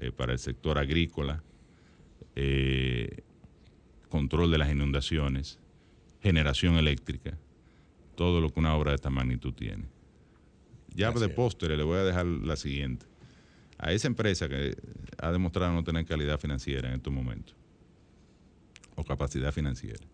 eh, 0.00 0.12
para 0.12 0.32
el 0.32 0.38
sector 0.38 0.78
agrícola, 0.78 1.42
eh, 2.34 3.22
control 4.08 4.50
de 4.50 4.58
las 4.58 4.70
inundaciones, 4.70 5.58
generación 6.22 6.76
eléctrica, 6.76 7.36
todo 8.14 8.40
lo 8.40 8.50
que 8.50 8.60
una 8.60 8.74
obra 8.74 8.92
de 8.92 8.96
esta 8.96 9.10
magnitud 9.10 9.52
tiene. 9.52 9.84
Ya 10.94 11.12
de 11.12 11.28
postre 11.28 11.76
le 11.76 11.82
voy 11.82 11.98
a 11.98 12.04
dejar 12.04 12.26
la 12.26 12.56
siguiente. 12.56 13.06
A 13.78 13.92
esa 13.92 14.08
empresa 14.08 14.48
que 14.48 14.74
ha 15.18 15.30
demostrado 15.32 15.72
no 15.72 15.84
tener 15.84 16.04
calidad 16.04 16.38
financiera 16.40 16.88
en 16.88 16.96
estos 16.96 17.12
momentos, 17.12 17.54
o 18.96 19.04
capacidad 19.04 19.52
financiera, 19.52 20.04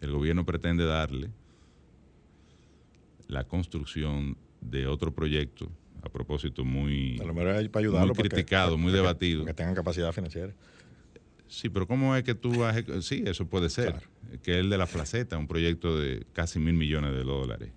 el 0.00 0.12
gobierno 0.12 0.44
pretende 0.44 0.84
darle 0.84 1.30
la 3.28 3.44
construcción 3.44 4.36
de 4.60 4.86
otro 4.86 5.14
proyecto, 5.14 5.70
a 6.02 6.08
propósito 6.08 6.64
muy, 6.64 7.20
criticado, 8.14 8.78
muy 8.78 8.92
debatido. 8.92 9.44
Que 9.44 9.54
tengan 9.54 9.74
capacidad 9.74 10.12
financiera. 10.12 10.52
Sí, 11.48 11.68
pero 11.68 11.86
¿cómo 11.86 12.14
es 12.14 12.22
que 12.22 12.34
tú 12.34 12.60
vas 12.60 12.76
Sí, 13.02 13.24
eso 13.26 13.46
puede 13.46 13.70
ser. 13.70 13.94
Que 14.42 14.52
es 14.52 14.58
el 14.58 14.70
de 14.70 14.78
la 14.78 14.86
placeta, 14.86 15.36
un 15.36 15.48
proyecto 15.48 15.98
de 15.98 16.24
casi 16.32 16.58
mil 16.60 16.74
millones 16.74 17.12
de 17.12 17.24
dólares. 17.24 17.70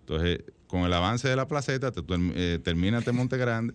Entonces, 0.00 0.44
con 0.68 0.82
el 0.82 0.92
avance 0.92 1.28
de 1.28 1.34
la 1.34 1.48
placeta, 1.48 1.90
te, 1.90 2.02
eh, 2.08 2.60
termina 2.62 3.02
Monte 3.12 3.36
Grande 3.36 3.74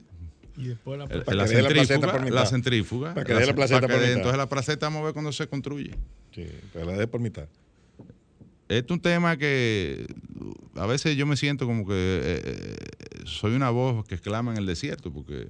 y 0.58 0.68
después 0.68 0.98
la, 0.98 1.06
eh, 1.06 1.24
la, 1.28 1.48
centrífuga, 1.48 2.30
la, 2.30 2.46
centrífuga. 2.46 3.14
Para 3.14 3.26
que 3.26 3.34
dé 3.34 3.46
la 3.46 3.54
placeta 3.54 3.82
por 3.82 3.92
mitad. 3.92 4.12
Entonces 4.12 4.38
la 4.38 4.50
placeta 4.50 4.86
vamos 4.88 5.02
a 5.02 5.06
ver 5.06 5.14
cuando 5.14 5.32
se 5.32 5.48
construye. 5.48 5.92
Sí, 6.34 6.48
pero 6.74 6.86
la 6.86 6.94
dé 6.94 7.08
por 7.08 7.22
mitad. 7.22 7.48
Este 8.72 8.86
es 8.86 8.92
un 8.92 9.02
tema 9.02 9.36
que 9.36 10.08
a 10.76 10.86
veces 10.86 11.18
yo 11.18 11.26
me 11.26 11.36
siento 11.36 11.66
como 11.66 11.86
que 11.86 11.94
eh, 11.94 12.42
eh, 12.46 12.76
soy 13.26 13.54
una 13.54 13.70
voz 13.70 14.06
que 14.06 14.16
exclama 14.16 14.52
en 14.52 14.58
el 14.60 14.66
desierto 14.66 15.12
porque 15.12 15.50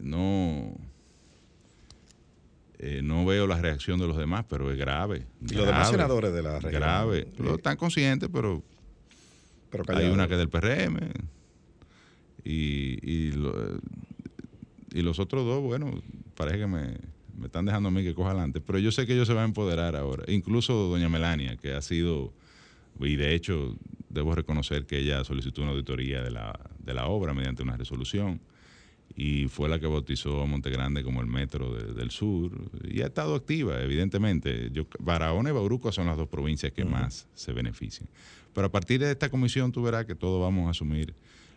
no 0.00 0.76
no 3.02 3.24
veo 3.24 3.46
la 3.46 3.60
reacción 3.60 4.00
de 4.00 4.08
los 4.08 4.16
demás, 4.16 4.44
pero 4.48 4.70
es 4.70 4.76
grave. 4.76 5.26
¿Y 5.40 5.54
los 5.54 5.66
demás 5.66 5.90
senadores 5.90 6.32
de 6.32 6.42
la 6.42 6.58
región? 6.58 6.80
Grave. 6.80 7.28
Están 7.54 7.76
conscientes, 7.76 8.28
pero, 8.32 8.62
pero 9.70 9.84
hay 9.96 10.08
una 10.08 10.26
que 10.26 10.34
es 10.34 10.38
del 10.38 10.48
PRM, 10.48 10.98
y, 12.44 12.98
y, 13.08 13.32
los 15.02 15.18
otros 15.18 15.44
dos, 15.44 15.62
bueno, 15.62 15.92
parece 16.36 16.58
que 16.58 16.66
me, 16.66 16.96
están 17.46 17.64
dejando 17.64 17.88
a 17.88 17.92
mí 17.92 18.02
que 18.02 18.14
coja 18.14 18.30
adelante. 18.30 18.60
Pero 18.60 18.78
yo 18.78 18.92
sé 18.92 19.06
que 19.06 19.14
ellos 19.14 19.26
se 19.26 19.34
van 19.34 19.42
a 19.42 19.46
empoderar 19.46 19.96
ahora. 19.96 20.24
Incluso 20.28 20.74
doña 20.88 21.08
Melania, 21.08 21.56
que 21.56 21.72
ha 21.72 21.82
sido, 21.82 22.32
y 23.00 23.16
de 23.16 23.34
hecho 23.34 23.76
debo 24.08 24.34
reconocer 24.34 24.86
que 24.86 24.98
ella 24.98 25.24
solicitó 25.24 25.62
una 25.62 25.72
auditoría 25.72 26.22
de 26.22 26.30
la, 26.30 26.58
de 26.78 26.94
la 26.94 27.06
obra 27.06 27.34
mediante 27.34 27.62
una 27.62 27.76
resolución 27.76 28.40
y 29.14 29.46
fue 29.48 29.68
la 29.68 29.78
que 29.78 29.86
bautizó 29.86 30.42
a 30.42 30.46
Montegrande 30.46 31.02
como 31.02 31.20
el 31.20 31.26
metro 31.26 31.74
del 31.74 32.10
sur 32.10 32.50
y 32.84 33.02
ha 33.02 33.06
estado 33.06 33.34
activa, 33.34 33.80
evidentemente. 33.80 34.70
Yo, 34.72 34.86
Barahona 35.00 35.50
y 35.50 35.52
Bauruco 35.52 35.92
son 35.92 36.06
las 36.06 36.16
dos 36.16 36.28
provincias 36.28 36.72
que 36.72 36.84
más 36.84 37.28
se 37.34 37.52
benefician. 37.52 38.08
Pero 38.54 38.66
a 38.66 38.72
partir 38.72 39.00
de 39.00 39.10
esta 39.10 39.30
comisión 39.30 39.72
tú 39.72 39.82
verás 39.82 40.06
que 40.06 40.14
todos 40.14 40.40
vamos 40.40 40.66
a 40.66 40.70
asumir 40.70 41.14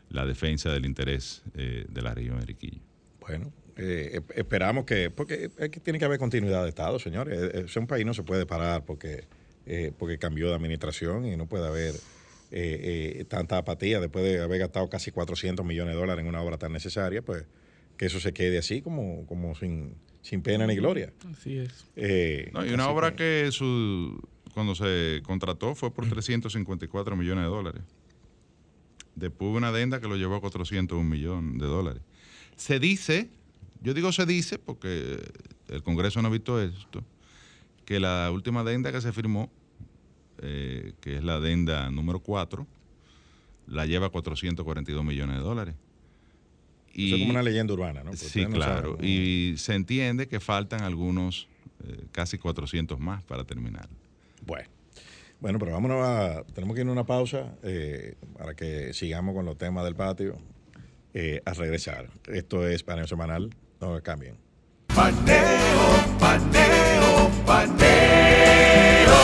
la 0.10 0.26
defensa 0.26 0.72
del 0.72 0.86
interés 0.86 1.44
eh, 1.56 1.86
de 1.90 2.02
la 2.02 2.14
región 2.14 2.36
de 2.36 2.42
Enriquillo. 2.42 2.82
Bueno, 3.22 3.52
eh, 3.78 4.22
esperamos 4.36 4.86
que, 4.86 5.10
porque 5.10 5.50
tiene 5.84 6.00
que 6.00 6.06
haber 6.06 6.20
continuidad 6.20 6.64
de 6.64 6.70
Estado, 6.70 7.00
señores. 7.00 7.40
Es 7.54 7.76
un 7.76 7.88
país 7.88 8.06
no 8.06 8.14
se 8.14 8.24
puede 8.24 8.46
parar 8.46 8.86
porque, 8.86 9.26
eh, 9.66 9.92
porque 9.98 10.18
cambió 10.18 10.50
de 10.50 10.56
administración 10.56 11.26
y 11.26 11.36
no 11.36 11.48
puede 11.48 11.68
haber 11.68 11.96
tanta 13.28 13.58
apatía 13.58 14.00
después 14.00 14.24
de 14.24 14.40
haber 14.40 14.60
gastado 14.60 14.88
casi 14.90 15.12
400 15.12 15.66
millones 15.66 15.94
de 15.94 16.00
dólares 16.00 16.24
en 16.24 16.30
una 16.30 16.42
obra 16.42 16.58
tan 16.58 16.72
necesaria, 16.72 17.22
pues 17.22 17.44
que 17.98 18.06
eso 18.06 18.20
se 18.22 18.34
quede 18.34 18.58
así 18.58 18.82
como, 18.82 19.26
como 19.26 19.56
sin, 19.56 19.96
sin 20.22 20.42
pena 20.42 20.66
ni 20.66 20.76
gloria. 20.76 21.12
Así 21.32 21.58
es. 21.58 21.86
y 21.98 22.74
una 22.74 22.88
obra 22.90 23.16
que, 23.16 23.50
su, 23.52 24.22
cuando 24.56 24.74
se 24.74 25.22
contrató 25.24 25.76
fue 25.76 25.92
por 25.92 26.08
354 26.08 27.16
millones 27.18 27.44
de 27.44 27.50
dólares. 27.50 27.82
Después 29.14 29.54
una 29.54 29.68
adenda 29.68 30.00
que 30.00 30.08
lo 30.08 30.16
llevó 30.16 30.36
a 30.36 30.42
401 30.42 31.04
millones 31.04 31.60
de 31.60 31.68
dólares. 31.68 32.02
Se 32.56 32.80
dice, 32.80 33.30
yo 33.86 33.94
digo 33.94 34.12
se 34.12 34.26
dice 34.26 34.58
porque 34.58 35.22
el 35.70 35.84
Congreso 35.84 36.20
no 36.22 36.28
ha 36.28 36.32
visto 36.32 36.60
esto, 36.60 37.04
que 37.86 38.00
la 38.00 38.32
última 38.32 38.62
adenda 38.62 38.92
que 38.92 39.00
se 39.00 39.14
firmó, 39.14 39.52
eh, 40.40 40.94
que 41.02 41.18
es 41.18 41.24
la 41.24 41.36
adenda 41.36 41.92
número 41.92 42.20
4, 42.20 42.66
la 43.68 43.86
lleva 43.86 44.08
a 44.08 44.10
442 44.10 45.06
millones 45.06 45.38
de 45.38 45.44
dólares. 45.44 45.76
Y, 46.94 47.08
Eso 47.08 47.16
es 47.16 47.22
como 47.22 47.32
una 47.32 47.44
leyenda 47.44 47.74
urbana, 47.74 48.04
¿no? 48.04 48.16
sí, 48.16 48.46
claro. 48.48 48.98
y 49.04 49.54
se 49.58 49.76
entiende 49.76 50.28
que 50.28 50.40
faltan 50.40 50.82
algunos, 50.82 51.48
eh, 51.84 52.06
casi 52.12 52.40
400 52.40 53.00
más 53.00 53.24
para 53.24 53.44
terminar. 53.44 53.88
Bueno. 54.46 54.68
Bueno, 55.42 55.60
pero 55.60 55.74
vámonos 55.74 56.04
a. 56.04 56.44
Tenemos 56.54 56.74
que 56.74 56.82
ir 56.82 56.88
a 56.88 56.92
una 56.92 57.06
pausa 57.06 57.56
eh, 57.62 58.16
para 58.38 58.56
que 58.56 58.94
sigamos 58.94 59.36
con 59.36 59.46
los 59.46 59.58
temas 59.58 59.84
del 59.84 59.94
patio. 59.94 60.40
Eh, 61.18 61.42
a 61.46 61.54
regresar. 61.54 62.10
Esto 62.28 62.68
es 62.68 62.84
paneo 62.84 63.08
semanal. 63.08 63.50
No 63.82 64.02
cambien. 64.02 64.38
Paneo, 64.88 66.18
paneo, 66.20 67.32
paneo. 67.46 69.16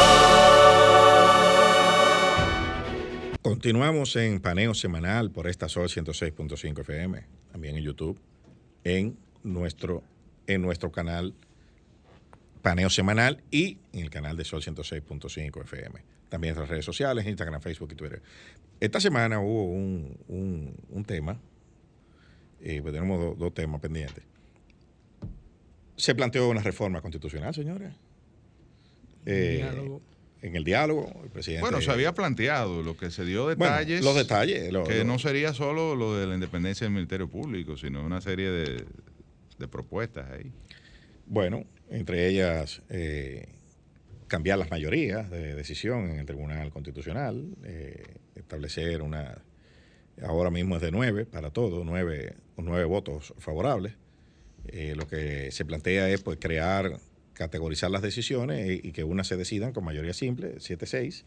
Continuamos 3.41 4.15
en 4.15 4.39
paneo 4.39 4.73
semanal 4.73 5.31
por 5.31 5.47
esta 5.47 5.67
Sol 5.69 5.87
106.5 5.87 6.81
FM, 6.81 7.23
también 7.51 7.77
en 7.77 7.83
YouTube, 7.83 8.19
en 8.83 9.17
nuestro, 9.43 10.03
en 10.47 10.61
nuestro 10.61 10.91
canal 10.91 11.33
Paneo 12.61 12.89
Semanal 12.91 13.41
y 13.49 13.79
en 13.93 14.01
el 14.01 14.09
canal 14.11 14.37
de 14.37 14.45
Sol 14.45 14.61
106.5 14.61 15.61
FM. 15.63 16.03
También 16.29 16.53
en 16.53 16.59
las 16.61 16.69
redes 16.69 16.85
sociales, 16.85 17.25
Instagram, 17.25 17.59
Facebook 17.61 17.89
y 17.91 17.95
Twitter. 17.95 18.21
Esta 18.79 18.99
semana 18.99 19.39
hubo 19.39 19.65
un, 19.65 20.17
un, 20.27 20.75
un 20.89 21.03
tema, 21.05 21.39
eh, 22.61 22.79
pues 22.81 22.93
tenemos 22.93 23.19
do- 23.19 23.35
dos 23.35 23.53
temas 23.53 23.81
pendientes. 23.81 24.23
Se 26.01 26.15
planteó 26.15 26.49
una 26.49 26.61
reforma 26.61 26.99
constitucional, 26.99 27.53
señores. 27.53 27.93
Eh, 29.25 29.57
Diálogo. 29.57 30.01
En 30.41 30.55
el 30.55 30.63
diálogo, 30.63 31.21
el 31.23 31.29
presidente. 31.29 31.61
Bueno, 31.61 31.79
se 31.81 31.91
había 31.91 32.13
planteado, 32.15 32.81
lo 32.81 32.97
que 32.97 33.11
se 33.11 33.23
dio 33.23 33.43
Bueno, 33.43 33.63
detalles. 33.65 34.03
los 34.03 34.15
detalles. 34.15 34.73
lo- 34.73 34.83
que 34.83 34.97
lo- 34.99 35.03
no 35.03 35.19
sería 35.19 35.53
solo 35.53 35.95
lo 35.95 36.17
de 36.17 36.25
la 36.25 36.33
independencia 36.33 36.85
del 36.85 36.93
Ministerio 36.95 37.29
Público, 37.29 37.77
sino 37.77 38.03
una 38.03 38.19
serie 38.21 38.49
de, 38.49 38.85
de 39.59 39.67
propuestas 39.67 40.31
ahí. 40.31 40.51
Bueno, 41.27 41.65
entre 41.91 42.27
ellas 42.27 42.81
eh, 42.89 43.45
cambiar 44.27 44.57
las 44.57 44.71
mayorías 44.71 45.29
de 45.29 45.53
decisión 45.53 46.09
en 46.09 46.17
el 46.17 46.25
Tribunal 46.25 46.71
Constitucional, 46.71 47.45
eh, 47.63 48.15
establecer 48.33 49.03
una, 49.03 49.43
ahora 50.23 50.49
mismo 50.49 50.77
es 50.77 50.81
de 50.81 50.89
nueve 50.91 51.25
para 51.27 51.51
todo, 51.51 51.83
nueve, 51.85 52.33
nueve 52.57 52.85
votos 52.85 53.35
favorables. 53.37 53.93
Eh, 54.71 54.93
lo 54.95 55.07
que 55.07 55.51
se 55.51 55.65
plantea 55.65 56.09
es 56.09 56.21
pues 56.21 56.37
crear, 56.39 56.97
categorizar 57.33 57.91
las 57.91 58.01
decisiones 58.01 58.69
y, 58.83 58.87
y 58.87 58.91
que 58.93 59.03
unas 59.03 59.27
se 59.27 59.35
decidan 59.37 59.73
con 59.73 59.83
mayoría 59.83 60.13
simple, 60.13 60.55
7-6 60.59 61.23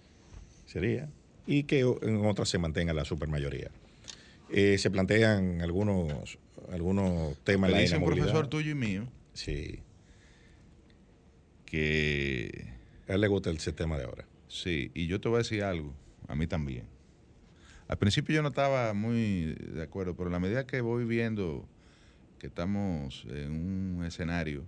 sería, 0.66 1.08
y 1.46 1.64
que 1.64 1.80
en 1.80 2.24
otras 2.24 2.48
se 2.48 2.58
mantenga 2.58 2.92
la 2.94 3.04
supermayoría. 3.04 3.70
Eh, 4.50 4.78
se 4.78 4.90
plantean 4.90 5.60
algunos, 5.60 6.38
algunos 6.70 7.36
temas 7.44 7.68
en 7.68 7.74
la 7.76 7.80
dice 7.80 7.94
un 7.94 8.00
inamovilidad. 8.02 8.26
profesor 8.28 8.48
tuyo 8.48 8.70
y 8.70 8.74
mío 8.74 9.06
Sí. 9.34 9.80
que 11.66 12.66
A 13.08 13.14
él 13.14 13.20
le 13.20 13.28
gusta 13.28 13.50
el 13.50 13.58
sistema 13.58 13.98
de 13.98 14.04
ahora. 14.04 14.24
Sí, 14.48 14.90
y 14.94 15.06
yo 15.06 15.20
te 15.20 15.28
voy 15.28 15.36
a 15.36 15.38
decir 15.38 15.62
algo, 15.64 15.92
a 16.28 16.34
mí 16.34 16.46
también. 16.46 16.84
Al 17.88 17.98
principio 17.98 18.34
yo 18.34 18.42
no 18.42 18.48
estaba 18.48 18.94
muy 18.94 19.54
de 19.74 19.82
acuerdo, 19.82 20.14
pero 20.16 20.28
a 20.30 20.32
la 20.32 20.40
medida 20.40 20.66
que 20.66 20.80
voy 20.80 21.04
viendo 21.04 21.68
estamos 22.46 23.24
en 23.28 23.52
un 23.52 24.04
escenario 24.04 24.64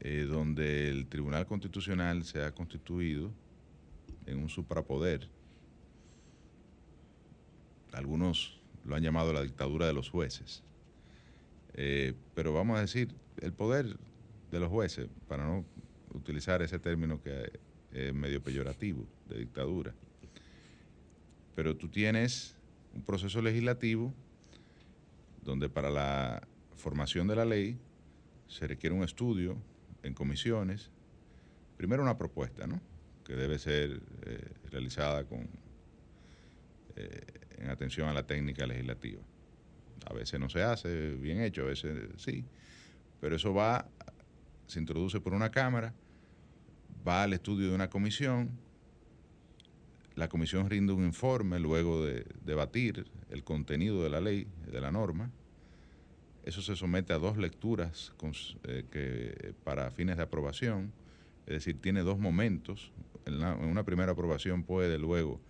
eh, 0.00 0.26
donde 0.28 0.88
el 0.88 1.06
Tribunal 1.06 1.46
Constitucional 1.46 2.24
se 2.24 2.42
ha 2.42 2.52
constituido 2.52 3.30
en 4.26 4.38
un 4.38 4.48
suprapoder, 4.48 5.28
algunos 7.92 8.60
lo 8.84 8.94
han 8.94 9.02
llamado 9.02 9.32
la 9.32 9.42
dictadura 9.42 9.86
de 9.86 9.92
los 9.92 10.08
jueces, 10.10 10.62
Eh, 11.74 12.14
pero 12.34 12.52
vamos 12.52 12.76
a 12.76 12.80
decir, 12.80 13.14
el 13.40 13.52
poder 13.52 13.96
de 14.50 14.60
los 14.60 14.68
jueces, 14.68 15.08
para 15.28 15.44
no 15.44 15.64
utilizar 16.12 16.60
ese 16.62 16.80
término 16.80 17.22
que 17.22 17.60
es 17.92 18.12
medio 18.12 18.42
peyorativo, 18.42 19.06
de 19.28 19.38
dictadura. 19.38 19.94
Pero 21.54 21.76
tú 21.76 21.88
tienes 21.88 22.56
un 22.92 23.02
proceso 23.02 23.40
legislativo 23.40 24.12
donde 25.42 25.68
para 25.68 25.90
la 25.90 26.46
formación 26.76 27.28
de 27.28 27.36
la 27.36 27.44
ley 27.44 27.78
se 28.48 28.66
requiere 28.66 28.94
un 28.94 29.04
estudio 29.04 29.56
en 30.02 30.14
comisiones, 30.14 30.90
primero 31.76 32.02
una 32.02 32.18
propuesta, 32.18 32.66
¿no? 32.66 32.80
Que 33.24 33.34
debe 33.34 33.58
ser 33.58 34.02
eh, 34.22 34.52
realizada 34.70 35.24
con, 35.24 35.48
eh, 36.96 37.20
en 37.58 37.70
atención 37.70 38.08
a 38.08 38.12
la 38.12 38.26
técnica 38.26 38.66
legislativa. 38.66 39.22
A 40.06 40.14
veces 40.14 40.40
no 40.40 40.48
se 40.48 40.62
hace 40.62 41.10
bien 41.10 41.40
hecho, 41.40 41.62
a 41.62 41.66
veces 41.66 42.08
sí, 42.16 42.44
pero 43.20 43.36
eso 43.36 43.52
va, 43.52 43.88
se 44.66 44.80
introduce 44.80 45.20
por 45.20 45.34
una 45.34 45.50
cámara, 45.50 45.94
va 47.06 47.22
al 47.22 47.34
estudio 47.34 47.68
de 47.68 47.74
una 47.74 47.90
comisión, 47.90 48.50
la 50.20 50.28
comisión 50.28 50.68
rinde 50.68 50.92
un 50.92 51.06
informe 51.06 51.58
luego 51.58 52.04
de 52.04 52.26
debatir 52.44 53.06
el 53.30 53.42
contenido 53.42 54.02
de 54.02 54.10
la 54.10 54.20
ley, 54.20 54.46
de 54.70 54.78
la 54.78 54.92
norma. 54.92 55.30
Eso 56.44 56.60
se 56.60 56.76
somete 56.76 57.14
a 57.14 57.18
dos 57.18 57.38
lecturas 57.38 58.12
eh, 58.64 58.84
que, 58.90 59.54
para 59.64 59.90
fines 59.90 60.18
de 60.18 60.22
aprobación, 60.22 60.92
es 61.46 61.54
decir, 61.54 61.80
tiene 61.80 62.02
dos 62.02 62.18
momentos. 62.18 62.92
En, 63.24 63.42
una 63.42 63.82
primera 63.82 64.12
aprobación 64.12 64.62
puede 64.62 64.98
luego 64.98 65.40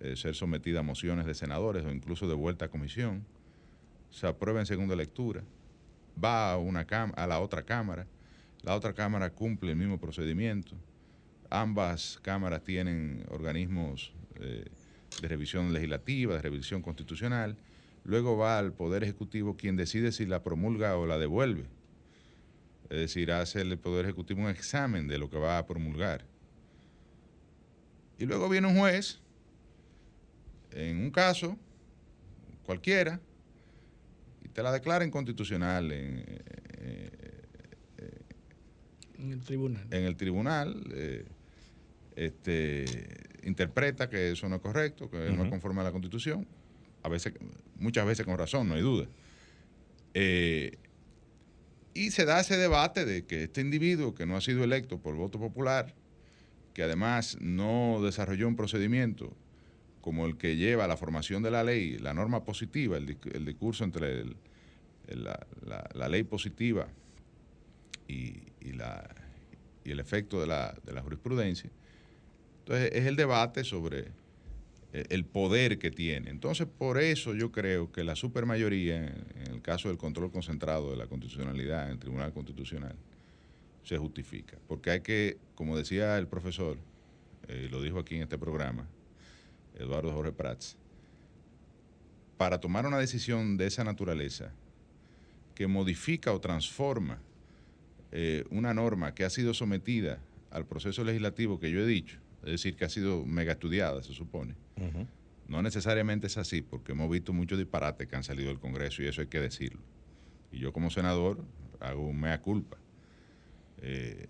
eh, 0.00 0.16
ser 0.16 0.34
sometida 0.34 0.80
a 0.80 0.82
mociones 0.82 1.26
de 1.26 1.34
senadores 1.34 1.84
o 1.84 1.90
incluso 1.90 2.26
de 2.26 2.34
vuelta 2.34 2.64
a 2.64 2.68
comisión. 2.68 3.26
Se 4.10 4.26
aprueba 4.26 4.60
en 4.60 4.64
segunda 4.64 4.96
lectura, 4.96 5.44
va 6.22 6.52
a, 6.52 6.56
una 6.56 6.86
a 7.14 7.26
la 7.26 7.40
otra 7.40 7.62
cámara, 7.62 8.06
la 8.62 8.74
otra 8.74 8.94
cámara 8.94 9.34
cumple 9.34 9.72
el 9.72 9.76
mismo 9.76 10.00
procedimiento. 10.00 10.76
Ambas 11.50 12.18
cámaras 12.22 12.62
tienen 12.62 13.24
organismos 13.30 14.12
eh, 14.40 14.64
de 15.22 15.28
revisión 15.28 15.72
legislativa, 15.72 16.34
de 16.34 16.42
revisión 16.42 16.82
constitucional. 16.82 17.56
Luego 18.04 18.36
va 18.36 18.58
al 18.58 18.72
Poder 18.72 19.02
Ejecutivo 19.02 19.56
quien 19.56 19.76
decide 19.76 20.12
si 20.12 20.26
la 20.26 20.42
promulga 20.42 20.96
o 20.96 21.06
la 21.06 21.18
devuelve. 21.18 21.64
Es 22.90 22.98
decir, 22.98 23.32
hace 23.32 23.60
el 23.62 23.78
Poder 23.78 24.06
Ejecutivo 24.06 24.42
un 24.42 24.48
examen 24.48 25.08
de 25.08 25.18
lo 25.18 25.30
que 25.30 25.38
va 25.38 25.58
a 25.58 25.66
promulgar. 25.66 26.24
Y 28.18 28.26
luego 28.26 28.48
viene 28.48 28.66
un 28.66 28.78
juez, 28.78 29.20
en 30.72 30.98
un 30.98 31.10
caso 31.10 31.56
cualquiera, 32.64 33.20
y 34.44 34.48
te 34.48 34.62
la 34.62 34.72
declara 34.72 35.04
inconstitucional 35.04 35.92
en, 35.92 36.24
eh, 36.26 37.10
En 39.18 39.32
el 39.32 39.40
tribunal. 39.40 39.86
en 39.90 40.04
el 40.04 40.16
tribunal, 40.16 40.84
eh, 40.92 41.26
este, 42.26 42.84
interpreta 43.44 44.08
que 44.10 44.30
eso 44.32 44.48
no 44.48 44.56
es 44.56 44.62
correcto, 44.62 45.10
que 45.10 45.16
no 45.30 45.44
es 45.44 45.50
conforme 45.50 45.80
a 45.80 45.84
la 45.84 45.92
Constitución, 45.92 46.46
a 47.02 47.08
veces, 47.08 47.32
muchas 47.76 48.06
veces 48.06 48.26
con 48.26 48.36
razón, 48.36 48.68
no 48.68 48.74
hay 48.74 48.82
duda. 48.82 49.06
Eh, 50.14 50.78
y 51.94 52.10
se 52.10 52.24
da 52.24 52.40
ese 52.40 52.56
debate 52.56 53.04
de 53.04 53.24
que 53.24 53.44
este 53.44 53.60
individuo 53.60 54.14
que 54.14 54.26
no 54.26 54.36
ha 54.36 54.40
sido 54.40 54.64
electo 54.64 54.98
por 55.00 55.14
voto 55.14 55.38
popular, 55.38 55.94
que 56.74 56.82
además 56.82 57.36
no 57.40 58.00
desarrolló 58.02 58.46
un 58.48 58.56
procedimiento 58.56 59.36
como 60.00 60.26
el 60.26 60.36
que 60.38 60.56
lleva 60.56 60.84
a 60.84 60.88
la 60.88 60.96
formación 60.96 61.42
de 61.42 61.50
la 61.50 61.64
ley, 61.64 61.98
la 61.98 62.14
norma 62.14 62.44
positiva, 62.44 62.96
el, 62.96 63.06
disc- 63.06 63.34
el 63.34 63.44
discurso 63.44 63.84
entre 63.84 64.20
el- 64.20 64.36
el- 65.08 65.24
la, 65.24 65.46
la- 65.64 65.88
la 65.94 66.08
ley 66.08 66.22
positiva 66.22 66.88
y, 68.06 68.42
y 68.60 68.72
la, 68.72 69.08
y 69.84 69.90
el 69.90 70.00
efecto 70.00 70.40
de 70.40 70.46
la, 70.46 70.74
de 70.84 70.92
la 70.92 71.02
jurisprudencia. 71.02 71.70
Entonces, 72.68 72.90
es 72.92 73.06
el 73.06 73.16
debate 73.16 73.64
sobre 73.64 74.08
eh, 74.92 75.04
el 75.08 75.24
poder 75.24 75.78
que 75.78 75.90
tiene. 75.90 76.28
Entonces, 76.28 76.66
por 76.66 76.98
eso 77.00 77.34
yo 77.34 77.50
creo 77.50 77.90
que 77.90 78.04
la 78.04 78.14
supermayoría, 78.14 79.06
en, 79.06 79.54
el 79.54 79.62
caso 79.62 79.88
del 79.88 79.96
control 79.96 80.30
concentrado 80.30 80.90
de 80.90 80.98
la 80.98 81.06
constitucionalidad 81.06 81.86
en 81.86 81.92
el 81.92 81.98
Tribunal 81.98 82.30
Constitucional, 82.34 82.94
se 83.84 83.96
justifica. 83.96 84.58
Porque 84.68 84.90
hay 84.90 85.00
que, 85.00 85.38
como 85.54 85.78
decía 85.78 86.18
el 86.18 86.26
profesor, 86.28 86.76
eh, 87.48 87.68
lo 87.70 87.80
dijo 87.80 88.00
aquí 88.00 88.16
en 88.16 88.24
este 88.24 88.36
programa, 88.36 88.86
Eduardo 89.78 90.12
Jorge 90.12 90.32
Prats, 90.32 90.76
para 92.36 92.60
tomar 92.60 92.84
una 92.84 92.98
decisión 92.98 93.56
de 93.56 93.66
esa 93.66 93.82
naturaleza, 93.82 94.52
que 95.54 95.66
modifica 95.66 96.34
o 96.34 96.40
transforma 96.40 97.18
eh, 98.12 98.44
una 98.50 98.74
norma 98.74 99.14
que 99.14 99.24
ha 99.24 99.30
sido 99.30 99.54
sometida 99.54 100.18
al 100.50 100.66
proceso 100.66 101.02
legislativo 101.02 101.58
que 101.58 101.70
yo 101.70 101.80
he 101.80 101.86
dicho, 101.86 102.18
es 102.48 102.62
decir, 102.62 102.76
que 102.76 102.86
ha 102.86 102.88
sido 102.88 103.26
mega 103.26 103.52
estudiada, 103.52 104.02
se 104.02 104.14
supone. 104.14 104.54
No 105.48 105.62
necesariamente 105.62 106.26
es 106.28 106.38
así, 106.38 106.62
porque 106.62 106.92
hemos 106.92 107.10
visto 107.10 107.32
muchos 107.32 107.58
disparates 107.58 108.08
que 108.08 108.16
han 108.16 108.24
salido 108.24 108.48
del 108.48 108.58
Congreso 108.58 109.02
y 109.02 109.06
eso 109.06 109.20
hay 109.20 109.26
que 109.26 109.40
decirlo. 109.40 109.80
Y 110.50 110.58
yo 110.58 110.72
como 110.72 110.90
senador 110.90 111.44
hago 111.78 112.06
un 112.06 112.18
mea 112.18 112.40
culpa, 112.40 112.78
eh, 113.82 114.28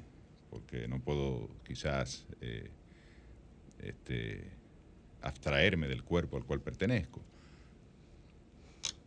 porque 0.50 0.88
no 0.88 1.00
puedo 1.00 1.48
quizás 1.64 2.26
eh, 2.40 2.70
este, 3.78 4.50
abstraerme 5.22 5.86
del 5.86 6.02
cuerpo 6.02 6.36
al 6.36 6.44
cual 6.44 6.60
pertenezco. 6.60 7.22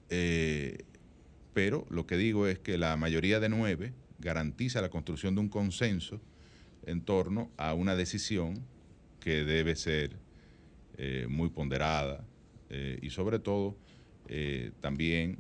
Eh, 0.10 0.86
pero 1.54 1.86
lo 1.90 2.08
que 2.08 2.16
digo 2.16 2.48
es 2.48 2.60
que 2.60 2.78
la 2.78 2.96
mayoría 2.96 3.42
de 3.42 3.50
nueve 3.50 3.94
garantiza 4.20 4.82
la 4.82 4.90
construcción 4.90 5.36
de 5.36 5.42
un 5.42 5.50
consenso 5.50 6.22
en 6.86 7.02
torno 7.02 7.52
a 7.58 7.74
una 7.74 7.96
decisión 7.96 8.71
que 9.22 9.46
debe 9.46 9.78
ser 9.78 10.18
eh, 10.98 11.26
muy 11.30 11.50
ponderada 11.50 12.26
eh, 12.70 13.00
y 13.02 13.10
sobre 13.12 13.40
todo 13.40 13.78
eh, 14.28 14.72
también 14.82 15.38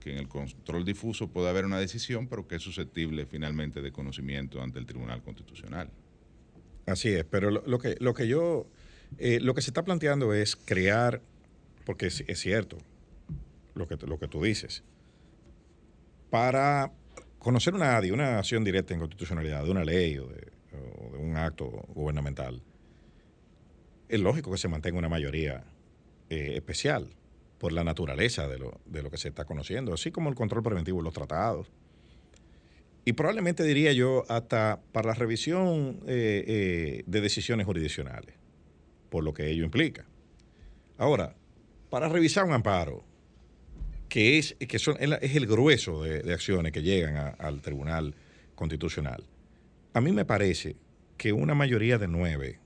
que 0.00 0.12
en 0.12 0.18
el 0.18 0.28
control 0.28 0.84
difuso 0.84 1.28
puede 1.28 1.48
haber 1.48 1.64
una 1.64 1.78
decisión, 1.78 2.26
pero 2.26 2.48
que 2.48 2.56
es 2.56 2.62
susceptible 2.62 3.24
finalmente 3.26 3.80
de 3.80 3.92
conocimiento 3.92 4.60
ante 4.60 4.78
el 4.78 4.86
Tribunal 4.86 5.22
Constitucional. 5.22 5.90
Así 6.86 7.10
es, 7.10 7.24
pero 7.24 7.50
lo, 7.50 7.78
que, 7.78 7.96
lo 8.00 8.12
que 8.12 8.28
yo, 8.28 8.66
lo 9.18 9.54
que 9.54 9.62
se 9.62 9.70
está 9.70 9.84
planteando 9.84 10.34
es 10.34 10.56
crear, 10.56 11.22
porque 11.86 12.06
es, 12.08 12.24
cierto 12.34 12.76
lo 13.74 13.88
que, 13.88 13.96
lo 14.06 14.18
que 14.18 14.28
tú 14.28 14.42
dices, 14.42 14.82
para 16.28 16.92
conocer 17.38 17.72
una 17.72 17.98
una 18.12 18.38
acción 18.38 18.64
directa 18.64 18.92
en 18.92 19.00
constitucionalidad 19.00 19.64
de 19.64 19.70
una 19.70 19.84
ley 19.84 20.18
o 20.18 20.26
de, 20.26 20.53
de 21.12 21.18
un 21.18 21.36
acto 21.36 21.70
gubernamental, 21.94 22.62
es 24.08 24.20
lógico 24.20 24.50
que 24.50 24.58
se 24.58 24.68
mantenga 24.68 24.98
una 24.98 25.08
mayoría 25.08 25.64
eh, 26.30 26.52
especial 26.54 27.08
por 27.58 27.72
la 27.72 27.84
naturaleza 27.84 28.46
de 28.48 28.58
lo, 28.58 28.80
de 28.84 29.02
lo 29.02 29.10
que 29.10 29.16
se 29.16 29.28
está 29.28 29.44
conociendo, 29.44 29.94
así 29.94 30.10
como 30.10 30.28
el 30.28 30.34
control 30.34 30.62
preventivo 30.62 30.98
de 30.98 31.04
los 31.04 31.14
tratados. 31.14 31.70
Y 33.04 33.12
probablemente 33.12 33.62
diría 33.64 33.92
yo 33.92 34.24
hasta 34.28 34.80
para 34.92 35.08
la 35.08 35.14
revisión 35.14 36.00
eh, 36.06 36.44
eh, 36.46 37.04
de 37.06 37.20
decisiones 37.20 37.66
jurisdiccionales, 37.66 38.34
por 39.10 39.24
lo 39.24 39.34
que 39.34 39.50
ello 39.50 39.64
implica. 39.64 40.06
Ahora, 40.96 41.34
para 41.90 42.08
revisar 42.08 42.44
un 42.44 42.52
amparo, 42.52 43.04
que 44.08 44.38
es, 44.38 44.54
que 44.54 44.78
son, 44.78 44.96
es 45.00 45.36
el 45.36 45.46
grueso 45.46 46.02
de, 46.02 46.32
acciones 46.32 46.72
que 46.72 46.82
llegan 46.82 47.34
al 47.38 47.60
Tribunal 47.60 48.14
Constitucional, 48.54 49.24
a 49.92 50.00
mí 50.00 50.12
me 50.12 50.24
parece 50.24 50.76
que 51.16 51.32
una 51.32 51.54
mayoría 51.54 51.98
de 51.98 52.08
nueve 52.08 52.60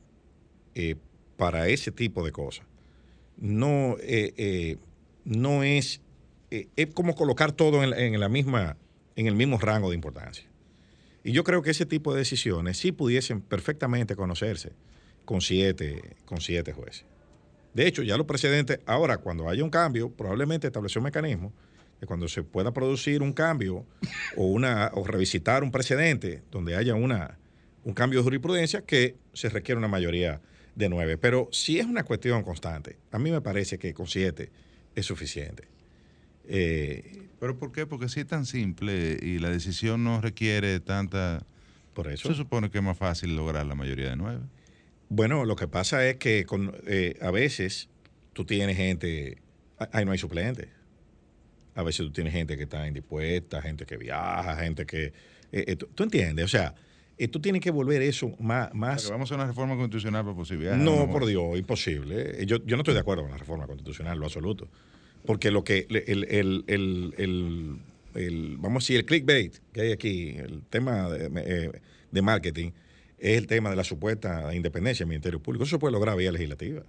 eh, 0.75 0.97
para 1.37 1.69
ese 1.69 1.93
tipo 1.93 2.25
de 2.25 2.33
cosas 2.33 2.67
no, 3.37 3.97
eh, 4.01 4.35
eh, 4.37 4.77
no 5.25 5.63
es, 5.63 6.01
es 6.51 6.87
como 6.95 7.15
colocar 7.15 7.53
todo 7.53 7.83
en, 7.85 8.19
la 8.19 8.29
misma, 8.29 8.77
en 9.17 9.27
el 9.27 9.35
mismo 9.37 9.59
rango 9.59 9.91
de 9.91 9.95
importancia. 9.95 10.49
Y 11.23 11.33
yo 11.33 11.45
creo 11.45 11.63
que 11.63 11.71
ese 11.71 11.87
tipo 11.87 12.13
de 12.13 12.21
decisiones 12.21 12.79
sí 12.79 12.91
pudiesen 12.91 13.41
perfectamente 13.41 14.17
conocerse 14.17 14.73
con 15.25 15.41
siete, 15.41 16.17
con 16.25 16.41
siete 16.41 16.73
jueces. 16.73 17.05
De 17.75 17.87
hecho, 17.87 18.03
ya 18.03 18.17
los 18.17 18.27
precedentes, 18.27 18.81
ahora 18.87 19.19
cuando 19.19 19.49
haya 19.49 19.63
un 19.63 19.71
cambio, 19.71 20.11
probablemente 20.11 20.67
estableció 20.67 21.01
un 21.01 21.05
mecanismo 21.05 21.53
de 22.01 22.07
cuando 22.07 22.29
se 22.29 22.43
pueda 22.43 22.73
producir 22.73 23.23
un 23.23 23.33
cambio 23.33 23.85
o, 24.37 24.47
una, 24.47 24.91
o 24.95 25.05
revisitar 25.05 25.63
un 25.63 25.71
precedente 25.71 26.43
donde 26.51 26.77
haya 26.77 26.95
una, 26.95 27.39
un 27.89 27.95
cambio 27.95 28.19
de 28.19 28.25
jurisprudencia 28.25 28.83
que 28.83 29.17
se 29.33 29.49
requiere 29.49 29.79
una 29.79 29.89
mayoría 29.89 30.43
de 30.75 30.91
nueve. 30.91 31.17
Pero 31.17 31.49
si 31.53 31.79
es 31.79 31.87
una 31.87 32.05
cuestión 32.05 32.43
constante, 32.43 32.99
a 33.11 33.19
mí 33.19 33.31
me 33.31 33.41
parece 33.41 33.79
que 33.79 33.95
con 33.95 34.07
siete 34.07 34.51
es 34.95 35.07
suficiente. 35.07 35.69
Eh, 36.47 37.31
¿Pero 37.41 37.59
por 37.59 37.73
qué? 37.73 37.87
Porque 37.87 38.11
si 38.11 38.21
es 38.21 38.27
tan 38.27 38.45
simple 38.45 39.19
y 39.23 39.39
la 39.39 39.49
decisión 39.49 40.05
no 40.05 40.21
requiere 40.21 40.81
tanta... 40.81 41.47
Por 41.95 42.09
eso. 42.09 42.29
Se 42.29 42.35
supone 42.35 42.71
que 42.71 42.77
es 42.77 42.85
más 42.85 42.99
fácil 42.99 43.35
lograr 43.35 43.65
la 43.65 43.75
mayoría 43.75 44.11
de 44.11 44.17
nueve. 44.17 44.43
Bueno, 45.09 45.47
lo 45.47 45.57
que 45.57 45.67
pasa 45.67 46.07
es 46.07 46.17
que 46.17 46.45
con, 46.45 46.77
eh, 46.87 47.17
a 47.23 47.31
veces 47.31 47.89
tú 48.35 48.45
tienes 48.45 48.77
gente, 48.77 49.39
ahí 49.93 50.05
no 50.05 50.13
hay 50.13 50.19
suplentes. 50.19 50.69
A 51.75 51.83
veces 51.83 52.05
tú 52.05 52.13
tienes 52.13 52.35
gente 52.35 52.59
que 52.59 52.65
está 52.65 52.87
indispuesta, 52.87 53.63
gente 53.63 53.87
que 53.87 53.97
viaja, 53.97 54.57
gente 54.57 54.85
que... 54.85 55.15
Eh, 55.53 55.75
¿Tú 55.77 56.03
entiendes? 56.03 56.45
O 56.45 56.49
sea, 56.49 56.75
eh, 57.19 57.29
tú 57.29 57.41
tienes 57.41 57.61
que 57.61 57.71
volver 57.71 58.03
eso 58.03 58.33
más... 58.39 58.73
más... 58.75 59.11
vamos 59.11 59.31
a 59.33 59.35
una 59.35 59.47
reforma 59.47 59.77
constitucional 59.77 60.25
para 60.25 60.37
posibilidades. 60.37 60.81
No, 60.81 61.11
por 61.11 61.27
Dios, 61.27 61.59
imposible. 61.59 62.45
Yo, 62.47 62.65
yo 62.65 62.77
no 62.77 62.83
estoy 62.83 62.95
de 62.95 63.01
acuerdo 63.01 63.23
con 63.23 63.31
la 63.33 63.39
reforma 63.39 63.67
constitucional, 63.67 64.19
lo 64.19 64.27
absoluto. 64.27 64.69
Porque 65.27 65.51
lo 65.51 65.65
que... 65.65 65.87
El, 65.91 66.25
el, 66.29 66.65
el, 66.67 67.79
el, 68.15 68.57
vamos 68.59 68.83
a 68.83 68.85
decir, 68.85 68.97
el 68.97 69.05
clickbait 69.05 69.57
que 69.73 69.81
hay 69.81 69.93
aquí, 69.93 70.31
el 70.37 70.63
tema 70.71 71.09
de, 71.09 71.31
eh, 71.45 71.73
de 72.11 72.23
marketing, 72.23 72.71
es 73.19 73.37
el 73.37 73.47
tema 73.47 73.71
de 73.71 73.77
la 73.77 73.85
supuesta 73.85 74.55
independencia 74.55 75.05
del 75.05 75.11
Ministerio 75.11 75.41
Público. 75.41 75.65
Eso 75.65 75.77
se 75.77 75.81
puede 75.81 75.93
lograr 75.93 76.17
vía 76.17 76.33
legislativa. 76.33 76.83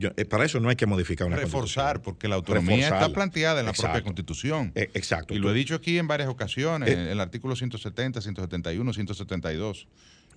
Eh, 0.00 0.24
para 0.24 0.44
eso 0.44 0.60
no 0.60 0.68
hay 0.68 0.76
que 0.76 0.86
modificar 0.86 1.26
una 1.26 1.36
Reforzar, 1.36 2.02
porque 2.02 2.28
la 2.28 2.36
autonomía 2.36 2.88
está 2.88 3.12
planteada 3.12 3.60
en 3.60 3.66
la 3.66 3.72
propia 3.72 4.02
Constitución. 4.02 4.70
Eh, 4.74 4.90
exacto. 4.94 5.34
Y 5.34 5.38
lo 5.38 5.50
he 5.50 5.54
dicho 5.54 5.74
aquí 5.74 5.98
en 5.98 6.06
varias 6.06 6.28
ocasiones, 6.28 6.88
en 6.90 6.98
eh, 7.00 7.12
el 7.12 7.20
artículo 7.20 7.56
170, 7.56 8.20
171, 8.20 8.92
172. 8.92 9.88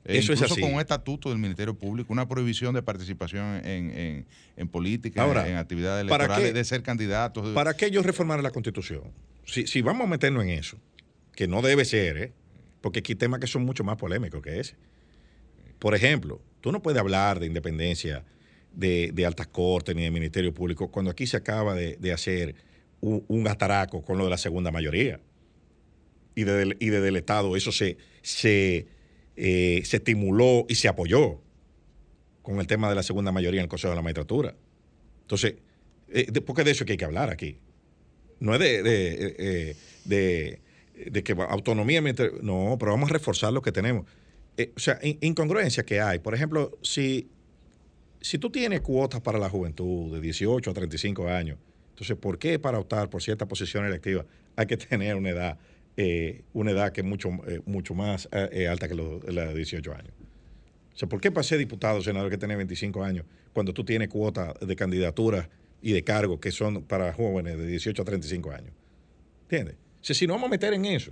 eso 0.03 0.17
incluso 0.17 0.45
es 0.45 0.51
así. 0.51 0.61
con 0.61 0.73
un 0.73 0.79
estatuto 0.79 1.29
del 1.29 1.37
Ministerio 1.37 1.75
Público, 1.75 2.11
una 2.11 2.27
prohibición 2.27 2.73
de 2.73 2.81
participación 2.81 3.61
en, 3.63 4.67
política, 4.69 5.25
en 5.47 5.57
actividades 5.57 6.05
electorales, 6.05 6.53
de 6.55 6.63
ser 6.63 6.81
candidatos. 6.81 7.53
¿Para 7.53 7.75
qué 7.75 7.85
ellos 7.85 8.03
reformar 8.03 8.41
la 8.41 8.49
Constitución? 8.49 9.03
Si, 9.45 9.67
si 9.67 9.83
vamos 9.83 10.07
a 10.07 10.09
meternos 10.09 10.43
en 10.43 10.49
eso, 10.49 10.77
que 11.35 11.47
no 11.47 11.61
debe 11.61 11.85
ser, 11.85 12.33
porque 12.81 12.99
aquí 12.99 13.11
hay 13.11 13.17
temas 13.17 13.39
que 13.39 13.47
son 13.47 13.63
mucho 13.63 13.83
más 13.83 13.97
polémicos 13.97 14.41
que 14.41 14.59
ese. 14.59 14.75
Por 15.77 15.93
ejemplo, 15.93 16.41
tú 16.61 16.71
no 16.71 16.81
puedes 16.81 16.99
hablar 16.99 17.39
de 17.39 17.45
independencia 17.45 18.23
de, 18.73 19.11
de 19.13 19.25
altas 19.25 19.47
cortes 19.47 19.95
ni 19.95 20.03
del 20.03 20.11
Ministerio 20.11 20.53
Público, 20.53 20.89
cuando 20.89 21.11
aquí 21.11 21.27
se 21.27 21.37
acaba 21.37 21.75
de, 21.75 22.11
hacer 22.11 22.55
un, 23.01 23.23
un, 23.27 23.47
ataraco 23.47 24.03
con 24.03 24.17
lo 24.17 24.25
de 24.25 24.29
la 24.29 24.37
segunda 24.37 24.71
mayoría. 24.71 25.19
Y 26.35 26.43
desde 26.43 26.77
y 26.79 26.87
el 26.87 27.15
Estado 27.17 27.55
eso 27.57 27.71
se, 27.71 27.97
se, 28.21 28.87
eh, 29.35 29.81
se 29.83 29.97
estimuló 29.97 30.65
y 30.69 30.75
se 30.75 30.87
apoyó 30.87 31.41
con 32.41 32.59
el 32.59 32.67
tema 32.67 32.89
de 32.89 32.95
la 32.95 33.03
segunda 33.03 33.31
mayoría 33.31 33.59
en 33.59 33.65
el 33.65 33.69
Consejo 33.69 33.91
de 33.91 33.97
la 33.97 34.01
Magistratura. 34.01 34.55
Entonces, 35.21 35.55
eh, 36.09 36.31
porque 36.41 36.63
de 36.63 36.71
eso 36.71 36.85
que 36.85 36.93
hay 36.93 36.97
que 36.97 37.05
hablar 37.05 37.29
aquí. 37.29 37.57
No 38.39 38.55
es 38.55 38.59
de, 38.59 38.81
de, 38.81 39.35
eh, 39.37 39.75
de, 40.05 40.61
de 41.11 41.23
que 41.23 41.33
autonomía, 41.33 42.01
no, 42.41 42.77
pero 42.79 42.91
vamos 42.91 43.09
a 43.11 43.13
reforzar 43.13 43.53
lo 43.53 43.61
que 43.61 43.71
tenemos. 43.71 44.07
o 44.75 44.79
sea, 44.79 44.99
incongruencia 45.03 45.83
que 45.83 45.99
hay. 45.99 46.19
Por 46.19 46.33
ejemplo, 46.33 46.77
si 46.81 47.29
si 48.21 48.37
tú 48.37 48.49
tienes 48.51 48.81
cuotas 48.81 49.21
para 49.21 49.39
la 49.39 49.49
juventud 49.49 50.13
de 50.13 50.21
18 50.21 50.69
a 50.69 50.73
35 50.73 51.27
años, 51.27 51.57
entonces, 51.89 52.17
¿por 52.17 52.39
qué 52.39 52.57
para 52.57 52.79
optar 52.79 53.09
por 53.09 53.21
cierta 53.21 53.47
posición 53.47 53.85
electiva 53.85 54.25
hay 54.55 54.65
que 54.65 54.77
tener 54.77 55.15
una 55.15 55.29
edad, 55.29 55.59
eh, 55.97 56.43
una 56.53 56.71
edad 56.71 56.91
que 56.91 57.01
es 57.01 57.07
mucho, 57.07 57.29
eh, 57.47 57.61
mucho 57.65 57.93
más 57.93 58.29
eh, 58.31 58.67
alta 58.67 58.87
que 58.87 58.95
la 58.95 59.45
de 59.45 59.55
18 59.55 59.93
años? 59.93 60.13
O 60.93 60.97
sea, 60.97 61.09
¿por 61.09 61.21
qué 61.21 61.31
para 61.31 61.43
ser 61.43 61.57
diputado 61.57 62.01
senador 62.01 62.29
que 62.29 62.37
tiene 62.37 62.55
25 62.55 63.03
años 63.03 63.25
cuando 63.53 63.73
tú 63.73 63.83
tienes 63.83 64.07
cuotas 64.07 64.53
de 64.59 64.75
candidaturas 64.75 65.49
y 65.81 65.91
de 65.91 66.03
cargos 66.03 66.39
que 66.39 66.51
son 66.51 66.83
para 66.83 67.13
jóvenes 67.13 67.57
de 67.57 67.67
18 67.67 68.01
a 68.01 68.05
35 68.05 68.51
años? 68.51 68.73
¿Entiendes? 69.43 69.75
O 69.75 70.03
sea, 70.03 70.15
si 70.15 70.27
no 70.27 70.33
vamos 70.33 70.47
a 70.47 70.51
meter 70.51 70.73
en 70.73 70.85
eso, 70.85 71.11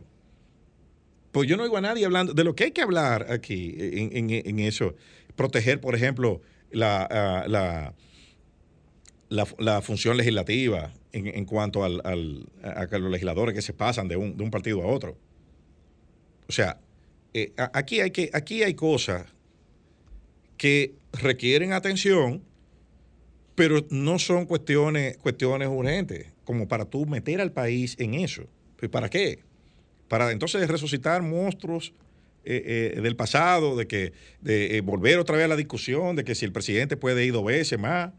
pues 1.31 1.47
yo 1.47 1.55
no 1.55 1.63
oigo 1.63 1.77
a 1.77 1.81
nadie 1.81 2.05
hablando 2.05 2.33
de 2.33 2.43
lo 2.43 2.55
que 2.55 2.65
hay 2.65 2.71
que 2.71 2.81
hablar 2.81 3.31
aquí 3.31 3.75
en, 3.77 4.29
en 4.31 4.59
eso. 4.59 4.95
Proteger, 5.35 5.79
por 5.79 5.93
ejemplo, 5.93 6.41
la, 6.71 7.45
la, 7.47 7.93
la, 9.57 9.81
función 9.81 10.17
legislativa 10.17 10.93
en, 11.11 11.45
cuanto 11.45 11.83
al, 11.83 12.01
al, 12.03 12.47
a, 12.63 12.97
los 12.97 13.11
legisladores 13.11 13.55
que 13.55 13.61
se 13.61 13.73
pasan 13.73 14.07
de 14.07 14.17
un, 14.17 14.37
de 14.37 14.43
un 14.43 14.51
partido 14.51 14.81
a 14.81 14.87
otro. 14.87 15.17
O 16.47 16.51
sea, 16.51 16.79
eh, 17.33 17.53
aquí, 17.73 18.01
hay 18.01 18.11
que, 18.11 18.29
aquí 18.33 18.63
hay 18.63 18.73
cosas 18.73 19.25
que 20.57 20.95
requieren 21.13 21.73
atención, 21.73 22.43
pero 23.55 23.85
no 23.89 24.19
son 24.19 24.45
cuestiones, 24.45 25.17
cuestiones 25.17 25.67
urgentes, 25.69 26.27
como 26.43 26.67
para 26.67 26.85
tú 26.85 27.05
meter 27.05 27.39
al 27.41 27.51
país 27.51 27.95
en 27.99 28.15
eso. 28.15 28.43
¿Para 28.91 29.09
qué? 29.09 29.39
Para 30.07 30.31
entonces 30.31 30.67
resucitar 30.67 31.21
monstruos 31.21 31.93
eh, 32.51 32.93
eh, 32.97 33.01
del 33.01 33.15
pasado, 33.15 33.75
de 33.75 33.85
que 33.85 34.11
de 34.41 34.77
eh, 34.77 34.81
volver 34.81 35.19
otra 35.19 35.35
vez 35.35 35.45
a 35.45 35.47
la 35.47 35.55
discusión 35.55 36.15
de 36.15 36.23
que 36.23 36.33
si 36.33 36.45
el 36.45 36.51
presidente 36.51 36.97
puede 36.97 37.23
ir 37.23 37.31
dos 37.31 37.45
veces 37.45 37.77
más, 37.77 38.11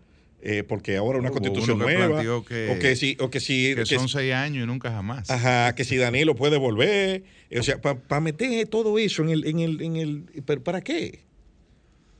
porque 0.69 0.97
ahora 0.97 1.19
una 1.19 1.31
constitución 1.31 1.79
nueva, 1.81 2.23
o 2.39 2.45
que 2.45 2.95
si, 2.95 3.17
o 3.19 3.29
que 3.29 3.41
si 3.41 3.75
que 3.75 3.85
son 3.85 4.09
seis 4.09 4.33
años 4.33 4.63
y 4.63 4.67
nunca 4.69 4.91
jamás. 4.91 5.29
Ajá, 5.29 5.75
que 5.75 5.85
si 5.85 5.97
Danilo 5.97 6.37
puede 6.37 6.59
volver, 6.59 7.25
o 7.59 7.63
sea, 7.65 7.81
para 7.81 8.21
meter 8.21 8.69
todo 8.69 8.99
eso 9.01 9.23
en 9.25 9.31
el, 9.31 9.47
en 9.47 9.59
el, 9.59 9.83
en 9.83 9.97
el, 9.97 10.23
¿para 10.63 10.81
qué? 10.81 11.25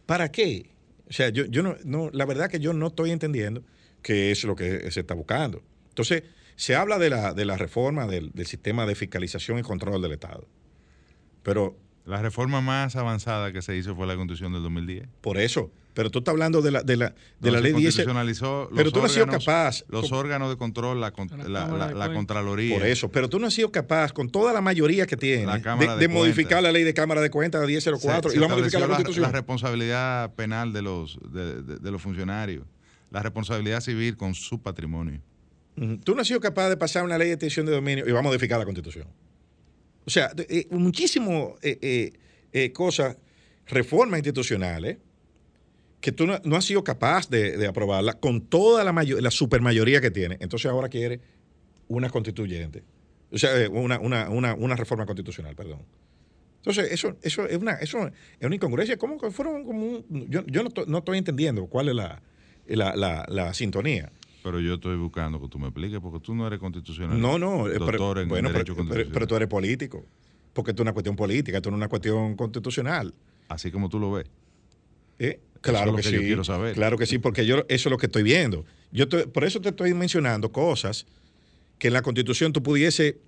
¿Para 0.05 0.33
qué? 0.33 0.71
O 1.09 1.13
sea, 1.13 1.29
yo, 1.29 1.47
yo 1.47 1.63
no, 1.63 1.77
no, 1.85 2.11
la 2.13 2.27
verdad 2.27 2.51
que 2.51 2.59
yo 2.59 2.73
no 2.73 2.89
estoy 2.89 3.13
entendiendo 3.13 3.63
que 4.03 4.33
es 4.33 4.43
lo 4.43 4.57
que 4.57 4.91
se 4.91 5.01
está 5.01 5.15
buscando. 5.15 5.63
Entonces, 5.89 6.25
se 6.57 6.75
habla 6.75 6.99
de 6.99 7.09
la, 7.09 7.33
de 7.35 7.45
la 7.45 7.57
reforma 7.57 8.07
del, 8.07 8.33
del 8.33 8.47
sistema 8.47 8.85
de 8.85 8.97
fiscalización 8.97 9.61
y 9.61 9.63
control 9.63 10.03
del 10.03 10.13
Estado. 10.13 10.47
Pero 11.43 11.79
la 12.07 12.23
reforma 12.23 12.61
más 12.61 12.97
avanzada 12.97 13.53
que 13.53 13.63
se 13.63 13.77
hizo 13.77 13.95
fue 13.95 14.07
la 14.07 14.17
Constitución 14.17 14.53
del 14.53 14.63
2010. 14.63 15.09
Por 15.21 15.39
eso. 15.39 15.71
Pero 15.95 16.11
tú 16.11 16.21
estás 16.21 16.33
hablando 16.33 16.63
de 16.63 16.71
la, 16.71 16.83
de 16.83 16.97
la, 16.97 17.15
de 17.41 17.51
la 17.51 17.61
ley 17.61 17.73
10. 17.73 17.85
Constitucionalizó 17.85 18.71
pero 18.75 18.93
tú 18.93 19.01
no 19.01 19.07
has 19.07 19.13
sido 19.13 19.27
capaz. 19.27 19.85
Los 19.89 20.13
órganos 20.13 20.49
de 20.49 20.57
control, 20.57 21.01
la, 21.01 21.13
la, 21.47 21.93
la, 21.93 22.15
Contraloría. 22.15 22.79
Por 22.79 22.87
eso, 22.87 23.11
pero 23.11 23.29
tú 23.29 23.39
no 23.39 23.49
has 23.49 23.55
sido 23.55 23.73
capaz, 23.73 24.13
con 24.13 24.31
toda 24.31 24.53
la 24.53 24.61
mayoría 24.61 25.07
que 25.07 25.17
tiene, 25.17 25.47
de, 25.99 26.09
modificar 26.09 26.63
la 26.63 26.73
ley 26.73 26.85
de 26.85 26.95
Cámara 26.95 27.21
de 27.21 27.31
Cuentas 27.31 27.61
de 27.61 27.67
1004 27.67 28.33
y 28.33 28.39
va 28.39 28.47
a 28.47 28.49
modificar 28.49 28.81
la 28.83 28.87
Constitución. 28.89 29.23
La, 29.23 29.33
responsabilidad 29.33 30.35
penal 30.35 30.73
de 30.73 30.83
los, 30.83 31.19
de, 31.33 31.63
de, 31.63 31.91
los 31.91 32.01
funcionarios, 32.01 32.65
la 33.11 33.23
responsabilidad 33.23 33.81
civil 33.81 34.17
con 34.17 34.35
su 34.35 34.63
patrimonio. 34.63 35.21
Tú 36.05 36.15
no 36.15 36.23
has 36.23 36.29
sido 36.29 36.41
capaz 36.41 36.69
de 36.69 36.77
pasar 36.77 37.05
una 37.05 37.19
ley 37.19 37.29
de 37.29 37.35
extinción 37.35 37.67
de 37.67 37.73
dominio 37.73 38.07
y 38.07 38.13
va 38.13 38.21
a 38.21 38.23
modificar 38.23 38.59
la 38.59 38.65
Constitución. 38.65 39.07
O 40.07 40.11
sea, 40.11 40.31
eh, 40.37 40.67
muchísimas 40.71 41.55
eh, 41.63 42.13
eh, 42.53 42.73
cosas, 42.73 43.17
reformas 43.67 44.19
institucionales 44.19 44.99
que 46.01 46.13
tú 46.13 46.27
no, 46.27 46.57
has 46.57 46.65
sido 46.65 46.83
capaz 46.83 47.29
de, 47.29 47.67
aprobarla 47.67 48.15
con 48.15 48.41
toda 48.41 48.83
la, 48.85 48.93
mayor, 48.93 49.23
la 49.23 49.31
supermayoría 49.31 50.01
que 50.01 50.11
tiene. 50.11 50.39
Entonces 50.41 50.71
ahora 50.71 50.89
quiere 50.89 51.21
una 51.89 52.09
constituyente. 52.09 52.83
O 53.31 53.39
sea, 53.39 53.57
eh, 53.61 53.69
una, 53.69 53.99
una, 54.01 54.77
reforma 54.77 55.07
constitucional, 55.07 55.55
perdón. 55.55 55.81
Entonces, 56.59 56.93
eso, 56.93 57.17
eso, 57.23 57.47
es, 57.47 57.57
una, 57.57 57.73
eso 57.75 58.07
es 58.07 58.47
una 58.47 58.55
incongruencia. 58.55 58.97
¿Cómo 58.97 59.19
fueron 59.31 59.65
como 59.65 60.05
yo, 60.09 60.45
yo 60.47 60.63
no, 60.87 60.99
estoy 60.99 61.19
entendiendo 61.19 61.67
cuál 61.67 61.89
es 61.89 61.95
la, 61.95 62.23
la, 62.67 63.27
la, 63.29 63.55
sintonía. 63.55 64.11
Pero 64.43 64.61
yo 64.61 64.75
estoy 64.75 64.97
buscando 64.97 65.41
que 65.41 65.49
tú 65.49 65.59
me 65.59 65.67
expliques, 65.69 66.01
porque 66.01 66.21
tú 66.21 66.35
no 66.35 66.47
eres 66.47 66.59
constitucional. 66.59 67.21
No, 67.21 67.39
no, 67.39 67.69
eh, 67.69 67.77
en 67.77 68.29
bueno, 68.29 68.51
derecho 68.53 68.75
pero, 68.77 69.11
pero, 69.13 69.27
tú 69.27 69.37
eres 69.37 69.49
político. 69.49 70.05
Porque 70.53 70.73
esto 70.73 70.83
es 70.83 70.85
una 70.85 70.93
cuestión 70.93 71.17
política, 71.17 71.59
esto 71.59 71.71
no 71.71 71.77
es 71.77 71.81
una 71.81 71.89
cuestión 71.89 72.37
constitucional. 72.37 73.15
Así 73.49 73.71
como 73.71 73.89
tú 73.89 73.99
lo 73.99 74.13
ves. 74.13 74.27
¿Eh? 75.19 75.41
Claro 75.61 75.95
que, 75.95 76.03
sí. 76.03 76.17
quiero 76.17 76.45
saber. 76.45 76.75
Claro 76.75 76.97
que 76.97 77.07
sí, 77.07 77.19
porque 77.19 77.45
yo 77.45 77.59
eso 77.69 77.89
es 77.89 77.91
lo 77.91 77.99
que 77.99 78.07
estoy 78.07 78.23
viendo. 78.23 78.65
Yo 78.91 79.09
por 79.09 79.45
eso 79.45 79.61
te 79.61 79.69
estoy 79.69 79.93
mencionando 79.93 80.51
cosas 80.51 81.07
que 81.79 81.89
en 81.89 81.95
la 81.95 82.03
Constitución 82.03 82.53
tú 82.53 82.63
pudiese 82.63 83.19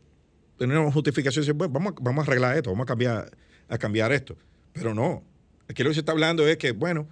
tener 0.57 0.79
una 0.79 0.91
justificación 0.91 1.43
y 1.43 1.47
decir, 1.47 1.55
bueno, 1.55 1.73
vamos, 1.73 1.95
vamos 2.01 2.27
a 2.27 2.31
arreglar 2.31 2.57
esto, 2.57 2.71
vamos 2.71 2.85
a 2.85 2.87
cambiar, 2.87 3.31
a 3.69 3.79
cambiar 3.79 4.13
esto. 4.13 4.37
Pero 4.73 4.95
no. 4.95 5.23
Aquí 5.69 5.83
lo 5.83 5.91
que 5.91 5.95
se 5.95 6.01
está 6.01 6.13
hablando 6.13 6.47
es 6.47 6.57
que, 6.57 6.73
bueno, 6.73 7.07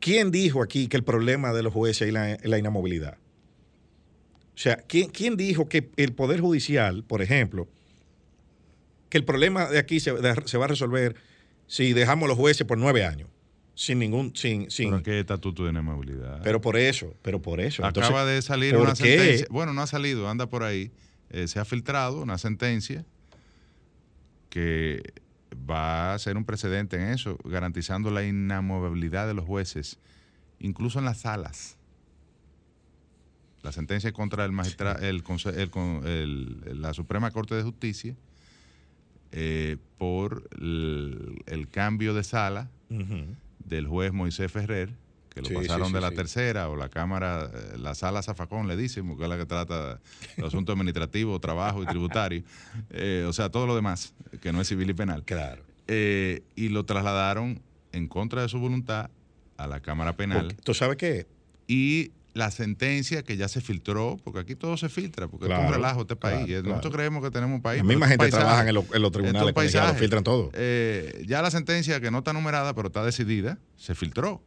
¿quién 0.00 0.30
dijo 0.30 0.62
aquí 0.62 0.88
que 0.88 0.96
el 0.96 1.04
problema 1.04 1.52
de 1.52 1.62
los 1.62 1.72
jueces 1.72 2.08
es 2.08 2.12
la, 2.12 2.58
inamovilidad? 2.58 3.18
O 4.54 4.58
sea, 4.62 4.76
¿quién, 4.76 5.10
¿quién, 5.10 5.36
dijo 5.36 5.68
que 5.68 5.90
el 5.96 6.12
Poder 6.12 6.40
Judicial, 6.40 7.04
por 7.04 7.22
ejemplo, 7.22 7.68
que 9.08 9.18
el 9.18 9.24
problema 9.24 9.68
de 9.68 9.78
aquí 9.78 10.00
se, 10.00 10.12
se 10.44 10.58
va 10.58 10.64
a 10.64 10.68
resolver 10.68 11.16
si 11.66 11.92
dejamos 11.92 12.28
los 12.28 12.36
jueces 12.36 12.66
por 12.66 12.78
nueve 12.78 13.04
años? 13.04 13.28
sin 13.80 13.98
ningún 13.98 14.36
sin 14.36 14.70
sin 14.70 14.90
¿Pero 14.90 15.02
qué 15.02 15.20
estatuto 15.20 15.64
de 15.64 15.70
inmovilidad? 15.70 16.42
Pero 16.44 16.60
por 16.60 16.76
eso, 16.76 17.14
pero 17.22 17.40
por 17.40 17.60
eso. 17.60 17.82
Acaba 17.82 18.26
de 18.26 18.42
salir 18.42 18.76
una 18.76 18.94
sentencia. 18.94 19.46
Bueno, 19.48 19.72
no 19.72 19.80
ha 19.80 19.86
salido, 19.86 20.28
anda 20.28 20.46
por 20.46 20.64
ahí. 20.64 20.90
Eh, 21.30 21.48
se 21.48 21.58
ha 21.60 21.64
filtrado 21.64 22.20
una 22.20 22.36
sentencia 22.36 23.06
que 24.50 25.14
va 25.54 26.14
a 26.14 26.18
ser 26.18 26.36
un 26.36 26.44
precedente 26.44 26.96
en 26.96 27.08
eso, 27.08 27.38
garantizando 27.44 28.10
la 28.10 28.24
inamovibilidad 28.24 29.26
de 29.26 29.34
los 29.34 29.44
jueces, 29.44 29.98
incluso 30.58 30.98
en 30.98 31.04
las 31.04 31.20
salas. 31.20 31.76
La 33.62 33.72
sentencia 33.72 34.12
contra 34.12 34.44
el 34.44 34.52
magistrado, 34.52 34.98
el, 35.00 35.22
la 36.80 36.94
Suprema 36.94 37.30
Corte 37.30 37.54
de 37.54 37.62
Justicia 37.62 38.16
eh, 39.32 39.76
por 39.98 40.48
el, 40.60 41.68
cambio 41.70 42.14
de 42.14 42.24
sala 42.24 42.70
del 42.88 43.86
juez 43.86 44.12
Moisés 44.12 44.50
Ferrer, 44.50 44.90
que 45.42 45.54
lo 45.54 45.60
pasaron 45.60 45.92
de 45.92 46.00
la 46.00 46.10
tercera 46.10 46.68
o 46.68 46.76
la 46.76 46.88
Cámara, 46.88 47.50
eh, 47.52 47.78
la 47.78 47.94
sala 47.94 48.22
Zafacón 48.22 48.68
le 48.68 48.76
dicen, 48.76 49.16
que 49.16 49.22
es 49.22 49.28
la 49.28 49.36
que 49.36 49.46
trata 49.46 50.00
los 50.36 50.48
asuntos 50.48 50.74
administrativos, 50.74 51.40
trabajo 51.40 51.82
y 51.82 51.86
tributario, 51.86 52.42
eh, 52.90 53.24
o 53.28 53.32
sea, 53.32 53.50
todo 53.50 53.66
lo 53.66 53.74
demás, 53.74 54.14
que 54.40 54.52
no 54.52 54.60
es 54.60 54.68
civil 54.68 54.90
y 54.90 54.94
penal. 54.94 55.24
Claro. 55.24 55.62
Eh, 55.86 56.42
y 56.54 56.68
lo 56.68 56.84
trasladaron 56.84 57.60
en 57.92 58.06
contra 58.06 58.42
de 58.42 58.48
su 58.48 58.58
voluntad 58.58 59.10
a 59.56 59.66
la 59.66 59.80
Cámara 59.80 60.16
Penal. 60.16 60.56
¿Tú 60.62 60.72
sabes 60.74 60.96
qué? 60.96 61.26
Y 61.66 62.12
la 62.32 62.50
sentencia 62.50 63.22
que 63.22 63.36
ya 63.36 63.48
se 63.48 63.60
filtró, 63.60 64.16
porque 64.22 64.40
aquí 64.40 64.54
todo 64.54 64.76
se 64.76 64.88
filtra, 64.88 65.28
porque 65.28 65.52
es 65.52 65.58
un 65.58 65.72
relajo 65.72 66.02
este 66.02 66.16
país. 66.16 66.62
Nosotros 66.62 66.94
creemos 66.94 67.22
que 67.22 67.30
tenemos 67.30 67.56
un 67.56 67.62
país. 67.62 67.82
La 67.82 67.88
misma 67.88 68.08
gente 68.08 68.28
trabaja 68.28 68.68
en, 68.68 68.74
los 68.74 69.12
tribunales, 69.12 69.54
lo 69.54 69.94
filtran 69.94 70.22
todo. 70.22 70.50
Eh, 70.54 71.24
ya 71.26 71.42
la 71.42 71.50
sentencia, 71.50 72.00
que 72.00 72.10
no 72.10 72.18
está 72.18 72.32
numerada, 72.32 72.74
pero 72.74 72.88
está 72.88 73.04
decidida, 73.04 73.58
se 73.76 73.94
filtró. 73.94 74.42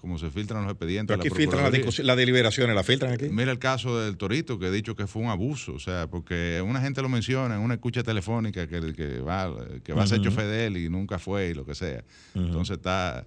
Como 0.00 0.18
se 0.18 0.30
filtran 0.30 0.62
los 0.62 0.72
expedientes. 0.72 1.14
Pero 1.14 1.28
aquí 1.28 1.42
filtran 1.42 1.70
las 1.70 1.98
la 1.98 2.16
deliberaciones, 2.16 2.74
la 2.74 2.82
filtran 2.82 3.12
aquí. 3.12 3.28
Mira 3.28 3.52
el 3.52 3.58
caso 3.58 4.00
del 4.00 4.16
Torito, 4.16 4.58
que 4.58 4.68
he 4.68 4.70
dicho 4.70 4.96
que 4.96 5.06
fue 5.06 5.22
un 5.22 5.28
abuso. 5.28 5.74
O 5.74 5.78
sea, 5.78 6.08
porque 6.08 6.62
una 6.66 6.80
gente 6.80 7.02
lo 7.02 7.08
menciona 7.08 7.56
en 7.56 7.60
una 7.60 7.74
escucha 7.74 8.02
telefónica 8.02 8.66
que, 8.66 8.94
que 8.94 9.20
va, 9.20 9.54
que 9.84 9.92
va 9.92 10.04
a 10.04 10.06
ser 10.06 10.22
chofer 10.22 10.74
y 10.76 10.88
nunca 10.88 11.18
fue 11.18 11.48
y 11.48 11.54
lo 11.54 11.66
que 11.66 11.74
sea. 11.74 12.02
Entonces 12.34 12.78
está 12.78 13.26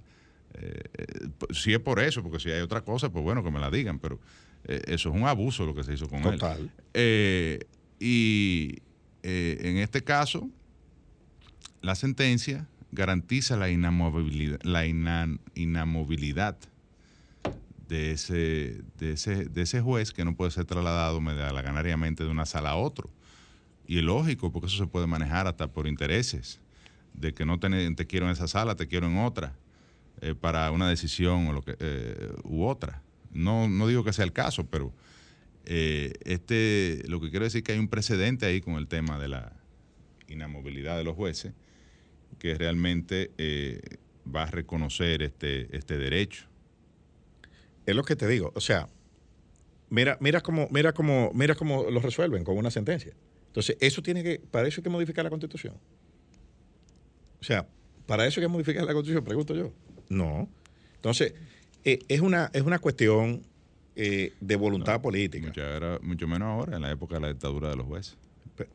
eh, 0.54 1.30
si 1.52 1.74
es 1.74 1.80
por 1.80 2.00
eso, 2.00 2.22
porque 2.22 2.40
si 2.40 2.52
hay 2.52 2.62
otra 2.62 2.82
cosa, 2.82 3.12
pues 3.12 3.24
bueno, 3.24 3.44
que 3.44 3.52
me 3.52 3.60
la 3.60 3.72
digan, 3.72 4.00
pero 4.00 4.20
eh, 4.66 4.82
eso 4.88 5.10
es 5.10 5.16
un 5.16 5.28
abuso 5.28 5.66
lo 5.66 5.74
que 5.74 5.84
se 5.84 5.94
hizo 5.94 6.08
con 6.08 6.22
Total. 6.22 6.60
él. 6.60 6.70
Eh, 6.94 7.60
y 8.00 8.82
en 9.24 9.78
este 9.78 10.04
caso, 10.04 10.50
la 11.82 11.96
sentencia 11.96 12.68
garantiza 12.94 13.58
la 13.58 13.70
inamovilidad, 13.70 14.60
la 14.64 14.86
inamovilidad 14.86 16.58
de 17.88 18.12
ese, 18.12 18.82
de, 18.98 19.14
ese, 19.14 19.46
de 19.46 19.62
ese 19.62 19.82
juez 19.82 20.12
que 20.12 20.26
no 20.26 20.36
puede 20.36 20.52
ser 20.52 20.66
trasladado 20.66 21.20
ganariamente 21.22 22.24
de 22.24 22.30
una 22.30 22.46
sala 22.46 22.72
a 22.72 22.76
otro. 22.76 23.10
Y 23.86 23.98
es 23.98 24.04
lógico, 24.04 24.52
porque 24.52 24.68
eso 24.68 24.78
se 24.78 24.88
puede 24.88 25.08
manejar 25.08 25.48
hasta 25.48 25.68
por 25.68 25.88
intereses, 25.88 26.60
de 27.14 27.34
que 27.34 27.46
no 27.46 27.60
te, 27.60 28.08
quiero 28.08 28.26
en 28.26 28.32
esa 28.32 28.48
sala, 28.48 28.76
te 28.76 28.88
quiero 28.88 29.08
en 29.08 29.18
otra 29.18 29.54
eh, 30.22 30.34
para 30.34 30.72
una 30.72 30.90
decisión 30.90 31.48
o 31.48 31.54
lo 31.54 31.62
que, 31.62 31.76
eh, 31.80 32.34
u 32.44 32.66
otra. 32.66 33.02
No, 33.32 33.68
no 33.68 33.88
digo 33.88 34.04
que 34.04 34.14
sea 34.14 34.26
el 34.26 34.32
caso, 34.32 34.66
pero 34.66 34.94
eh, 35.66 36.14
este, 36.24 37.04
lo 37.08 37.20
que 37.20 37.30
quiero 37.30 37.46
decir 37.46 37.60
es 37.60 37.64
que 37.64 37.74
hay 37.74 37.80
un 37.80 37.88
precedente 37.88 38.46
ahí 38.46 38.62
con 38.62 38.76
el 38.76 38.88
tema 38.88 39.20
de 39.20 39.28
la 39.28 39.54
inamovilidad 40.28 40.98
de 40.98 41.04
los 41.04 41.16
jueces, 41.16 41.54
que 42.44 42.56
realmente 42.56 43.32
va 44.28 44.44
a 44.44 44.52
reconocer 44.52 45.24
este, 45.24 45.74
este 45.76 45.98
derecho. 45.98 46.46
Es 47.86 47.96
lo 47.96 48.04
que 48.04 48.18
te 48.18 48.28
digo, 48.28 48.52
o 48.54 48.60
sea, 48.60 48.90
mira, 49.90 50.18
mira 50.20 50.42
cómo, 50.42 50.68
mira 50.70 50.92
cómo, 50.92 51.32
mira 51.34 51.56
cómo 51.56 51.90
lo 51.90 52.02
resuelven 52.02 52.44
con 52.44 52.58
una 52.58 52.70
sentencia. 52.70 53.14
Entonces, 53.48 53.78
eso 53.80 54.02
tiene 54.02 54.24
que, 54.24 54.42
para 54.52 54.68
eso 54.68 54.82
hay 54.82 54.84
que 54.84 54.90
modificar 54.90 55.24
la 55.24 55.30
constitución. 55.30 55.76
O 57.40 57.44
sea, 57.46 57.66
para 58.08 58.28
eso 58.28 58.42
hay 58.42 58.46
que 58.46 58.52
modificar 58.52 58.84
la 58.84 58.94
constitución, 58.94 59.24
pregunto 59.24 59.56
yo. 59.56 59.72
No. 60.10 60.50
Entonces, 60.96 61.34
eh, 61.86 62.00
es, 62.10 62.20
una, 62.20 62.52
es 62.54 62.64
una 62.64 62.80
cuestión 62.80 63.44
eh, 63.96 64.34
de 64.42 64.56
voluntad 64.58 65.02
política. 65.02 65.54
Mucho, 66.02 66.28
menos 66.28 66.48
ahora, 66.48 66.76
en 66.76 66.82
la 66.82 66.92
época 66.92 67.16
de 67.16 67.22
la 67.22 67.28
dictadura 67.30 67.70
de 67.70 67.78
los 67.78 67.86
jueces. 67.86 68.18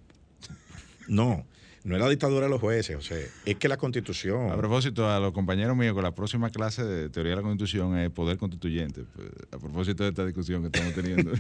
No, 1.08 1.46
no 1.88 1.96
es 1.96 2.00
la 2.00 2.08
dictadura 2.08 2.46
de 2.46 2.50
los 2.50 2.60
jueces, 2.60 2.96
o 2.96 3.00
sea, 3.00 3.18
es 3.44 3.56
que 3.56 3.68
la 3.68 3.76
constitución. 3.76 4.50
A 4.50 4.56
propósito, 4.56 5.08
a 5.08 5.18
los 5.18 5.32
compañeros 5.32 5.76
míos, 5.76 5.94
con 5.94 6.02
la 6.02 6.14
próxima 6.14 6.50
clase 6.50 6.84
de 6.84 7.08
teoría 7.08 7.30
de 7.30 7.36
la 7.36 7.42
constitución 7.42 7.96
es 7.98 8.10
poder 8.10 8.36
constituyente. 8.36 9.04
Pues, 9.14 9.28
a 9.50 9.58
propósito 9.58 10.04
de 10.04 10.10
esta 10.10 10.24
discusión 10.24 10.62
que 10.62 10.66
estamos 10.66 10.94
teniendo. 10.94 11.32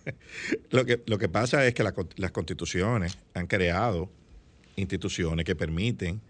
lo, 0.70 0.84
que, 0.84 1.02
lo 1.06 1.18
que 1.18 1.28
pasa 1.28 1.66
es 1.66 1.74
que 1.74 1.82
las 1.82 2.30
constituciones 2.30 3.18
han 3.34 3.46
creado 3.46 4.10
instituciones 4.76 5.44
que 5.44 5.54
permiten 5.54 6.20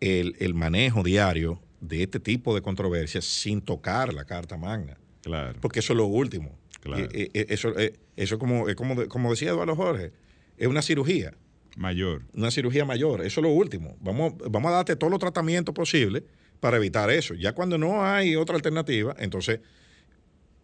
el, 0.00 0.36
el 0.38 0.54
manejo 0.54 1.02
diario 1.02 1.60
de 1.80 2.02
este 2.02 2.20
tipo 2.20 2.54
de 2.54 2.62
controversias 2.62 3.24
sin 3.24 3.60
tocar 3.60 4.12
la 4.12 4.24
Carta 4.24 4.56
Magna. 4.56 4.96
Claro. 5.22 5.58
Porque 5.60 5.80
eso 5.80 5.92
es 5.92 5.96
lo 5.96 6.06
último. 6.06 6.58
Claro. 6.80 7.04
Eh, 7.12 7.30
eh, 7.32 7.46
eso, 7.48 7.78
eh, 7.78 7.94
eso 8.16 8.38
como, 8.38 8.66
como, 8.74 9.08
como 9.08 9.30
decía 9.30 9.50
Eduardo 9.50 9.76
Jorge, 9.76 10.12
es 10.56 10.66
una 10.66 10.82
cirugía. 10.82 11.34
Mayor. 11.76 12.22
Una 12.34 12.50
cirugía 12.50 12.84
mayor. 12.84 13.24
Eso 13.24 13.40
es 13.40 13.44
lo 13.44 13.50
último. 13.50 13.96
Vamos, 14.00 14.34
vamos 14.50 14.70
a 14.70 14.76
darte 14.76 14.96
todos 14.96 15.10
los 15.10 15.20
tratamientos 15.20 15.74
posibles 15.74 16.22
para 16.60 16.76
evitar 16.76 17.10
eso. 17.10 17.34
Ya 17.34 17.52
cuando 17.52 17.78
no 17.78 18.04
hay 18.04 18.36
otra 18.36 18.56
alternativa, 18.56 19.14
entonces, 19.18 19.60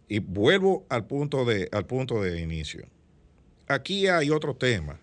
y 0.08 0.18
vuelvo 0.18 0.86
al 0.88 1.06
punto 1.06 1.44
de, 1.44 1.68
al 1.72 1.86
punto 1.86 2.22
de 2.22 2.40
inicio. 2.40 2.86
Aquí 3.66 4.06
hay 4.06 4.30
otros 4.30 4.58
temas 4.58 4.98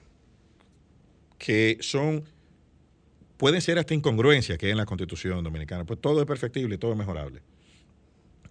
que 1.37 1.77
son 1.81 2.23
pueden 3.37 3.61
ser 3.61 3.77
hasta 3.77 3.93
incongruencias 3.93 4.57
que 4.57 4.65
hay 4.65 4.71
en 4.71 4.77
la 4.77 4.85
Constitución 4.85 5.43
Dominicana, 5.43 5.85
pues 5.85 6.01
todo 6.01 6.19
es 6.19 6.25
perfectible 6.25 6.77
todo 6.77 6.91
es 6.91 6.97
mejorable. 6.97 7.41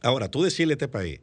Ahora, 0.00 0.30
tú 0.30 0.42
decirle 0.42 0.72
a 0.72 0.76
este 0.76 0.88
país 0.88 1.20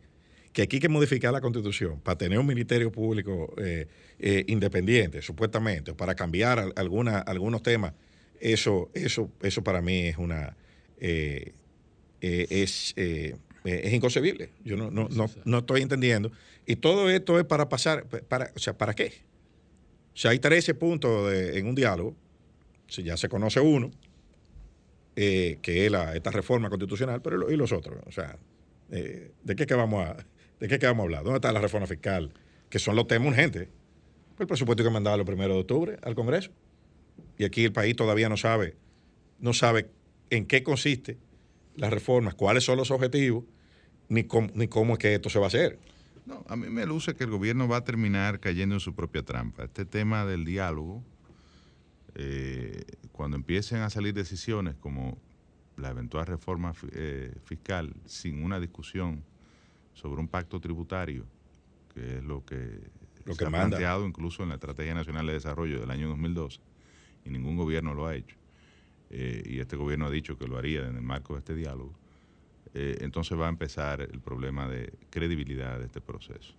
que 0.54 0.62
aquí 0.62 0.76
hay 0.76 0.82
que 0.82 0.90
modificar 0.90 1.34
la 1.34 1.42
Constitución 1.42 2.00
para 2.00 2.18
tener 2.18 2.38
un 2.38 2.46
ministerio 2.46 2.92
público 2.92 3.54
eh, 3.58 3.88
eh, 4.20 4.46
independiente, 4.48 5.22
supuestamente, 5.22 5.92
o 5.92 5.98
para 5.98 6.14
cambiar 6.14 6.72
alguna, 6.76 7.18
algunos 7.20 7.64
temas, 7.64 7.94
eso, 8.40 8.92
eso, 8.94 9.32
eso 9.42 9.64
para 9.64 9.82
mí 9.82 10.08
es 10.08 10.18
una, 10.18 10.56
eh, 11.00 11.54
es, 12.22 12.94
es 12.96 13.94
inconcebible. 13.94 14.52
Yo 14.64 14.78
no, 14.78 14.92
no, 14.92 15.10
no, 15.10 15.30
no, 15.44 15.58
estoy 15.58 15.82
entendiendo. 15.82 16.32
Y 16.68 16.76
todo 16.76 17.10
esto 17.10 17.40
es 17.40 17.46
para 17.46 17.68
pasar, 17.68 18.06
para, 18.06 18.52
o 18.56 18.60
sea, 18.60 18.78
¿para 18.78 18.94
qué? 18.94 19.12
O 20.14 20.18
sea, 20.18 20.32
hay 20.32 20.40
13 20.40 20.76
puntos 20.76 21.32
de, 21.32 21.58
en 21.58 21.66
un 21.66 21.74
diálogo, 21.74 22.16
si 22.88 23.02
ya 23.02 23.18
se 23.18 23.28
conoce 23.28 23.60
uno, 23.60 23.90
que 25.16 25.60
es 25.66 25.92
la, 25.92 26.16
esta 26.16 26.30
reforma 26.30 26.70
constitucional, 26.70 27.22
pero 27.22 27.50
y 27.52 27.56
los 27.56 27.72
otros, 27.72 28.00
o 28.06 28.12
sea, 28.12 28.38
¿de 28.90 29.56
qué 29.56 29.66
que 29.66 29.74
vamos 29.74 30.08
a, 30.08 30.18
de 30.68 30.80
qué 30.80 30.86
vamos 30.86 31.02
a 31.02 31.04
hablar? 31.04 31.24
¿Dónde 31.24 31.38
está 31.38 31.52
la 31.52 31.60
reforma 31.60 31.88
fiscal? 31.88 32.32
Que 32.70 32.80
son 32.80 32.96
los 32.96 33.08
temas 33.08 33.28
urgentes. 33.28 33.68
El 34.40 34.48
presupuesto 34.48 34.84
que 34.84 34.90
mandaba 34.90 35.18
el 35.18 35.26
primero 35.26 35.54
de 35.54 35.60
octubre 35.60 35.98
al 36.02 36.16
Congreso. 36.16 36.52
Y 37.38 37.44
aquí 37.44 37.66
el 37.66 37.74
país 37.74 37.96
todavía 37.96 38.30
no 38.30 38.38
sabe, 38.38 38.76
no 39.40 39.54
sabe 39.54 39.90
en 40.30 40.46
qué 40.46 40.64
consiste 40.64 41.18
las 41.76 41.92
reformas, 41.92 42.36
cuáles 42.36 42.64
son 42.64 42.78
los 42.78 42.92
objetivos, 42.92 43.44
ni 44.08 44.24
cómo, 44.24 44.50
ni 44.54 44.68
cómo 44.68 44.94
es 44.94 45.00
que 45.00 45.14
esto 45.16 45.30
se 45.30 45.40
va 45.40 45.46
a 45.46 45.48
hacer. 45.48 45.80
No, 46.26 46.46
a 46.48 46.56
mí 46.56 46.70
me 46.70 46.86
luce 46.86 47.16
que 47.16 47.26
el 47.26 47.30
gobierno 47.30 47.68
va 47.68 47.78
a 47.78 47.84
terminar 47.84 48.40
cayendo 48.40 48.76
en 48.76 48.80
su 48.80 48.96
propia 48.96 49.24
trampa. 49.24 49.66
Este 49.66 49.86
tema 49.86 50.26
del 50.26 50.46
diálogo, 50.46 51.04
eh, 52.16 52.86
cuando 53.12 53.36
empiecen 53.36 53.80
a 53.80 53.90
salir 53.90 54.14
decisiones 54.14 54.76
como 54.76 55.18
la 55.76 55.90
eventual 55.90 56.26
reforma 56.26 56.74
eh, 56.94 57.36
fiscal 57.44 57.94
sin 58.06 58.44
una 58.44 58.60
discusión 58.60 59.26
sobre 59.94 60.22
un 60.22 60.28
pacto 60.28 60.60
tributario, 60.60 61.26
que 61.94 62.18
es 62.18 62.24
lo 62.24 62.44
que, 62.46 62.80
lo 63.26 63.34
se 63.34 63.40
que 63.40 63.46
ha 63.46 63.50
manda. 63.50 63.70
planteado 63.70 64.06
incluso 64.06 64.44
en 64.44 64.50
la 64.50 64.56
Estrategia 64.56 64.94
Nacional 64.94 65.28
de 65.28 65.34
Desarrollo 65.34 65.80
del 65.80 65.92
año 65.92 66.08
2012, 66.10 66.60
y 67.26 67.30
ningún 67.30 67.56
gobierno 67.58 67.94
lo 67.94 68.08
ha 68.08 68.16
hecho. 68.16 68.36
Eh, 69.10 69.44
y 69.46 69.60
este 69.60 69.76
gobierno 69.76 70.08
ha 70.08 70.10
dicho 70.10 70.38
que 70.38 70.48
lo 70.48 70.58
haría 70.58 70.88
en 70.88 70.96
el 70.96 71.04
marco 71.04 71.34
de 71.34 71.40
este 71.40 71.56
diálogo, 71.56 71.94
eh, 72.74 72.98
entonces 73.02 73.38
va 73.40 73.46
a 73.46 73.50
empezar 73.50 74.02
el 74.02 74.20
problema 74.20 74.68
de 74.68 74.92
credibilidad 75.12 75.78
de 75.78 75.86
este 75.86 76.02
proceso. 76.02 76.56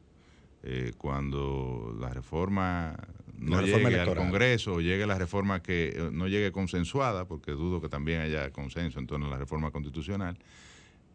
Eh, 0.62 0.93
cuando 0.97 1.94
la 2.01 2.09
reforma 2.11 2.97
no 3.39 3.56
La 3.56 3.62
reforma 3.62 3.89
llegue 3.90 4.01
al. 4.01 4.15
Congreso 4.16 4.74
o 4.74 4.81
llegue 4.81 5.06
la 5.06 5.19
reforma 5.19 5.61
que 5.62 6.09
no 6.12 6.28
llegue 6.28 6.52
consensuada, 6.52 7.27
porque 7.27 7.51
dudo 7.51 7.81
que 7.82 7.89
también 7.89 8.20
haya 8.20 8.51
consenso 8.51 8.98
en 8.98 9.06
torno 9.06 9.27
a 9.27 9.31
la 9.31 9.39
reforma 9.39 9.70
constitucional, 9.73 10.39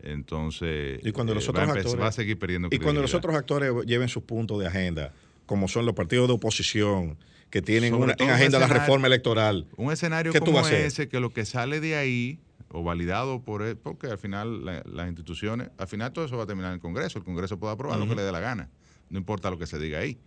entonces 0.01 0.99
Y 1.03 1.11
cuando 1.11 1.33
los 1.33 1.43
eh, 1.47 1.51
va, 1.51 1.63
otros 1.63 1.69
a 1.69 1.73
empe- 1.79 1.83
actores- 1.85 2.01
va 2.03 2.07
a 2.07 2.11
seguir 2.11 2.39
perdiendo 2.39 2.69
Y 2.71 2.79
cuando 2.79 3.01
los 3.01 3.13
otros 3.13 3.35
actores 3.35 3.71
lleven 3.85 4.07
sus 4.09 4.23
puntos 4.23 4.59
de 4.59 4.67
agenda, 4.67 5.13
como 5.45 5.67
son 5.67 5.85
los 5.85 5.95
partidos 5.95 6.27
de 6.27 6.33
oposición, 6.35 7.17
que 7.49 7.61
tienen 7.61 7.91
Sobre 7.91 8.03
una, 8.03 8.15
en 8.19 8.29
agenda 8.29 8.59
la 8.59 8.67
reforma 8.67 9.07
electoral, 9.07 9.67
Un 9.75 9.91
escenario 9.91 10.31
¿Qué 10.31 10.39
tú 10.39 10.45
como 10.45 10.57
vas 10.57 10.65
a 10.67 10.69
hacer? 10.75 10.85
ese, 10.85 11.09
que 11.09 11.19
lo 11.19 11.31
que 11.31 11.45
sale 11.45 11.79
de 11.79 11.95
ahí, 11.95 12.39
o 12.71 12.83
validado 12.83 13.41
por 13.41 13.63
él, 13.63 13.75
porque 13.75 14.07
al 14.07 14.19
final 14.19 14.63
la- 14.63 14.83
las 14.85 15.07
instituciones, 15.07 15.69
al 15.79 15.87
final 15.87 16.13
todo 16.13 16.25
eso 16.25 16.37
va 16.37 16.43
a 16.43 16.47
terminar 16.47 16.69
en 16.69 16.75
el 16.75 16.79
Congreso. 16.81 17.17
El 17.17 17.25
Congreso 17.25 17.57
puede 17.59 17.73
aprobar 17.73 17.97
lo 17.97 18.07
que 18.07 18.15
le 18.15 18.21
dé 18.21 18.31
la 18.31 18.39
gana, 18.39 18.69
no 19.09 19.17
importa 19.17 19.49
lo 19.49 19.57
que 19.57 19.65
se 19.65 19.79
diga 19.79 19.97
ahí. 19.99 20.19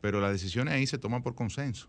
Pero 0.00 0.20
las 0.20 0.32
decisiones 0.32 0.72
ahí 0.72 0.86
se 0.86 0.96
toman 0.98 1.22
por 1.22 1.34
consenso. 1.34 1.88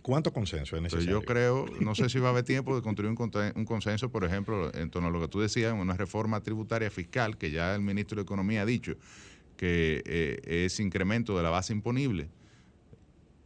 ¿Cuánto 0.00 0.32
consenso 0.32 0.76
es 0.76 0.82
necesario? 0.82 1.10
yo 1.10 1.22
creo, 1.22 1.66
no 1.80 1.94
sé 1.94 2.08
si 2.08 2.18
va 2.18 2.28
a 2.28 2.30
haber 2.30 2.44
tiempo 2.44 2.74
de 2.74 2.82
construir 2.82 3.10
un 3.10 3.64
consenso, 3.64 4.10
por 4.10 4.24
ejemplo, 4.24 4.72
en 4.74 4.90
torno 4.90 5.08
a 5.08 5.10
lo 5.10 5.20
que 5.20 5.28
tú 5.28 5.40
decías, 5.40 5.72
una 5.72 5.96
reforma 5.96 6.40
tributaria 6.40 6.90
fiscal, 6.90 7.36
que 7.36 7.50
ya 7.50 7.74
el 7.74 7.82
ministro 7.82 8.16
de 8.16 8.22
Economía 8.22 8.62
ha 8.62 8.66
dicho 8.66 8.94
que 9.56 10.02
eh, 10.06 10.64
es 10.64 10.80
incremento 10.80 11.36
de 11.36 11.42
la 11.42 11.50
base 11.50 11.72
imponible, 11.72 12.28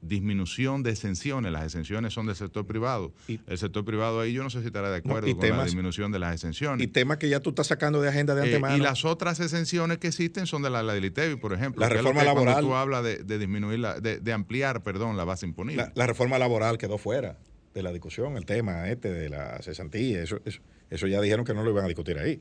disminución 0.08 0.82
de 0.82 0.90
exenciones, 0.90 1.52
las 1.52 1.64
exenciones 1.64 2.12
son 2.14 2.26
del 2.26 2.36
sector 2.36 2.66
privado. 2.66 3.12
Y- 3.28 3.40
el 3.46 3.58
sector 3.58 3.84
privado 3.84 4.20
ahí 4.20 4.32
yo 4.32 4.42
no 4.42 4.50
sé 4.50 4.60
si 4.60 4.66
estará 4.66 4.90
de 4.90 4.96
acuerdo 4.98 5.36
con 5.36 5.48
la 5.50 5.64
disminución 5.64 6.12
de 6.12 6.18
las 6.18 6.34
exenciones. 6.34 6.84
Y 6.84 6.88
temas 6.88 7.18
que 7.18 7.28
ya 7.28 7.40
tú 7.40 7.50
estás 7.50 7.66
sacando 7.66 8.00
de 8.00 8.08
agenda 8.08 8.34
de 8.34 8.42
Eh, 8.42 8.44
antemano. 8.46 8.76
y 8.76 8.80
las 8.80 9.04
otras 9.04 9.40
exenciones 9.40 9.98
que 9.98 10.08
existen 10.08 10.46
son 10.46 10.62
de 10.62 10.70
la, 10.70 10.82
la 10.82 10.94
del 10.94 11.04
ITEVI, 11.04 11.36
por 11.36 11.52
ejemplo. 11.52 11.80
La 11.80 11.88
reforma 11.88 12.20
que 12.20 12.26
cuando 12.26 12.44
laboral. 12.44 12.64
tú 12.64 12.74
hablas 12.74 13.04
de, 13.04 13.18
de 13.24 13.38
disminuir, 13.38 13.78
la, 13.80 14.00
de, 14.00 14.20
de 14.20 14.32
ampliar, 14.32 14.82
perdón, 14.82 15.16
la 15.16 15.24
base 15.24 15.46
imponible. 15.46 15.82
la, 15.84 15.92
la 15.94 16.06
reforma 16.06 16.38
laboral 16.38 16.78
quedó 16.78 16.98
fuera 16.98 17.36
de 17.74 17.82
la 17.82 17.92
discusión, 17.92 18.36
el 18.36 18.46
tema 18.46 18.88
este 18.88 19.12
de 19.12 19.28
la 19.28 19.58
cesantía, 19.62 20.22
eso, 20.22 20.40
eso, 20.46 20.60
eso 20.88 21.06
ya 21.06 21.20
dijeron 21.20 21.44
que 21.44 21.52
no 21.52 21.62
lo 21.62 21.70
iban 21.70 21.84
a 21.84 21.88
discutir 21.88 22.18
ahí. 22.18 22.40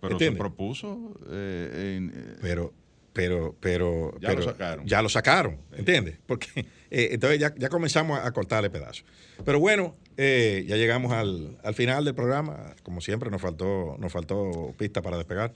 Pero 0.00 0.14
¿Entiendes? 0.14 0.36
se 0.36 0.40
propuso 0.40 1.14
eh, 1.30 1.94
en, 1.96 2.12
eh, 2.14 2.36
Pero, 2.42 2.72
pero, 3.14 3.56
pero, 3.60 4.12
Ya 4.20 4.34
lo 4.34 4.42
sacaron. 4.42 4.86
Ya 4.86 5.00
lo 5.00 5.08
sacaron, 5.08 5.56
¿entiendes? 5.72 6.18
Porque 6.26 6.48
eh, 6.90 7.08
entonces 7.12 7.38
ya, 7.38 7.54
ya 7.56 7.70
comenzamos 7.70 8.18
a, 8.18 8.26
a 8.26 8.32
cortarle 8.32 8.68
pedazos. 8.68 9.04
Pero 9.44 9.58
bueno, 9.60 9.94
eh, 10.16 10.64
ya 10.68 10.76
llegamos 10.76 11.12
al, 11.12 11.58
al 11.62 11.74
final 11.74 12.04
del 12.04 12.14
programa. 12.14 12.74
Como 12.82 13.00
siempre, 13.00 13.30
nos 13.30 13.40
faltó, 13.40 13.96
nos 13.98 14.12
faltó 14.12 14.74
pista 14.76 15.00
para 15.00 15.16
despegar. 15.16 15.54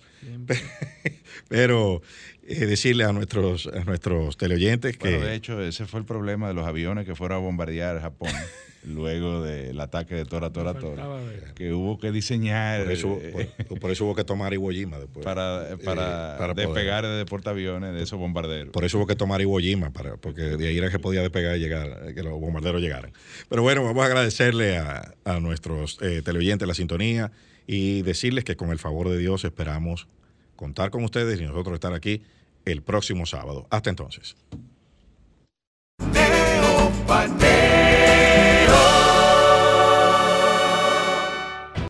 Pero 1.48 2.00
eh, 2.46 2.66
decirle 2.66 3.04
a 3.04 3.12
nuestros, 3.12 3.66
a 3.66 3.84
nuestros 3.84 4.36
teleoyentes 4.36 4.96
que. 4.96 5.10
Bueno, 5.10 5.26
de 5.26 5.34
hecho, 5.34 5.62
ese 5.62 5.86
fue 5.86 6.00
el 6.00 6.06
problema 6.06 6.48
de 6.48 6.54
los 6.54 6.66
aviones 6.66 7.06
que 7.06 7.14
fueron 7.14 7.38
a 7.38 7.40
bombardear 7.40 8.00
Japón 8.00 8.30
luego 8.88 9.42
del 9.42 9.78
ataque 9.80 10.14
de 10.14 10.24
Tora 10.24 10.50
Tora 10.50 10.74
Tora, 10.74 11.06
que 11.54 11.72
hubo 11.72 11.98
que 11.98 12.10
diseñar 12.10 12.84
por, 12.84 12.92
eso, 12.92 13.18
eh, 13.20 13.50
por, 13.68 13.80
por 13.80 13.90
eso 13.90 14.04
hubo 14.06 14.14
que 14.14 14.24
tomar 14.24 14.52
Iwo 14.52 14.70
Jima 14.70 14.98
después. 14.98 15.24
para, 15.24 15.76
para, 15.84 16.34
eh, 16.34 16.38
para 16.38 16.54
poder. 16.54 16.66
despegar 16.66 17.06
de 17.06 17.24
portaaviones 17.26 17.94
de 17.94 18.02
esos 18.02 18.18
bombarderos. 18.18 18.72
Por 18.72 18.84
eso 18.84 18.98
hubo 18.98 19.06
que 19.06 19.16
tomar 19.16 19.40
Iwo 19.40 19.58
Jima, 19.58 19.90
para, 19.90 20.16
porque 20.16 20.42
de 20.42 20.68
ahí 20.68 20.78
era 20.78 20.90
que 20.90 20.98
podía 20.98 21.22
despegar 21.22 21.56
y 21.56 21.60
llegar, 21.60 22.02
eh, 22.06 22.14
que 22.14 22.22
los 22.22 22.40
bombarderos 22.40 22.80
llegaran. 22.80 23.12
Pero 23.48 23.62
bueno, 23.62 23.84
vamos 23.84 24.02
a 24.02 24.06
agradecerle 24.06 24.78
a, 24.78 25.14
a 25.24 25.40
nuestros 25.40 25.98
eh, 26.02 26.22
teleoyentes 26.24 26.66
la 26.66 26.74
sintonía 26.74 27.30
y 27.66 28.02
decirles 28.02 28.44
que 28.44 28.56
con 28.56 28.70
el 28.70 28.78
favor 28.78 29.08
de 29.08 29.18
Dios 29.18 29.44
esperamos 29.44 30.08
contar 30.56 30.90
con 30.90 31.04
ustedes 31.04 31.40
y 31.40 31.44
nosotros 31.44 31.74
estar 31.74 31.92
aquí 31.92 32.22
el 32.64 32.82
próximo 32.82 33.26
sábado. 33.26 33.66
Hasta 33.70 33.90
entonces. 33.90 34.36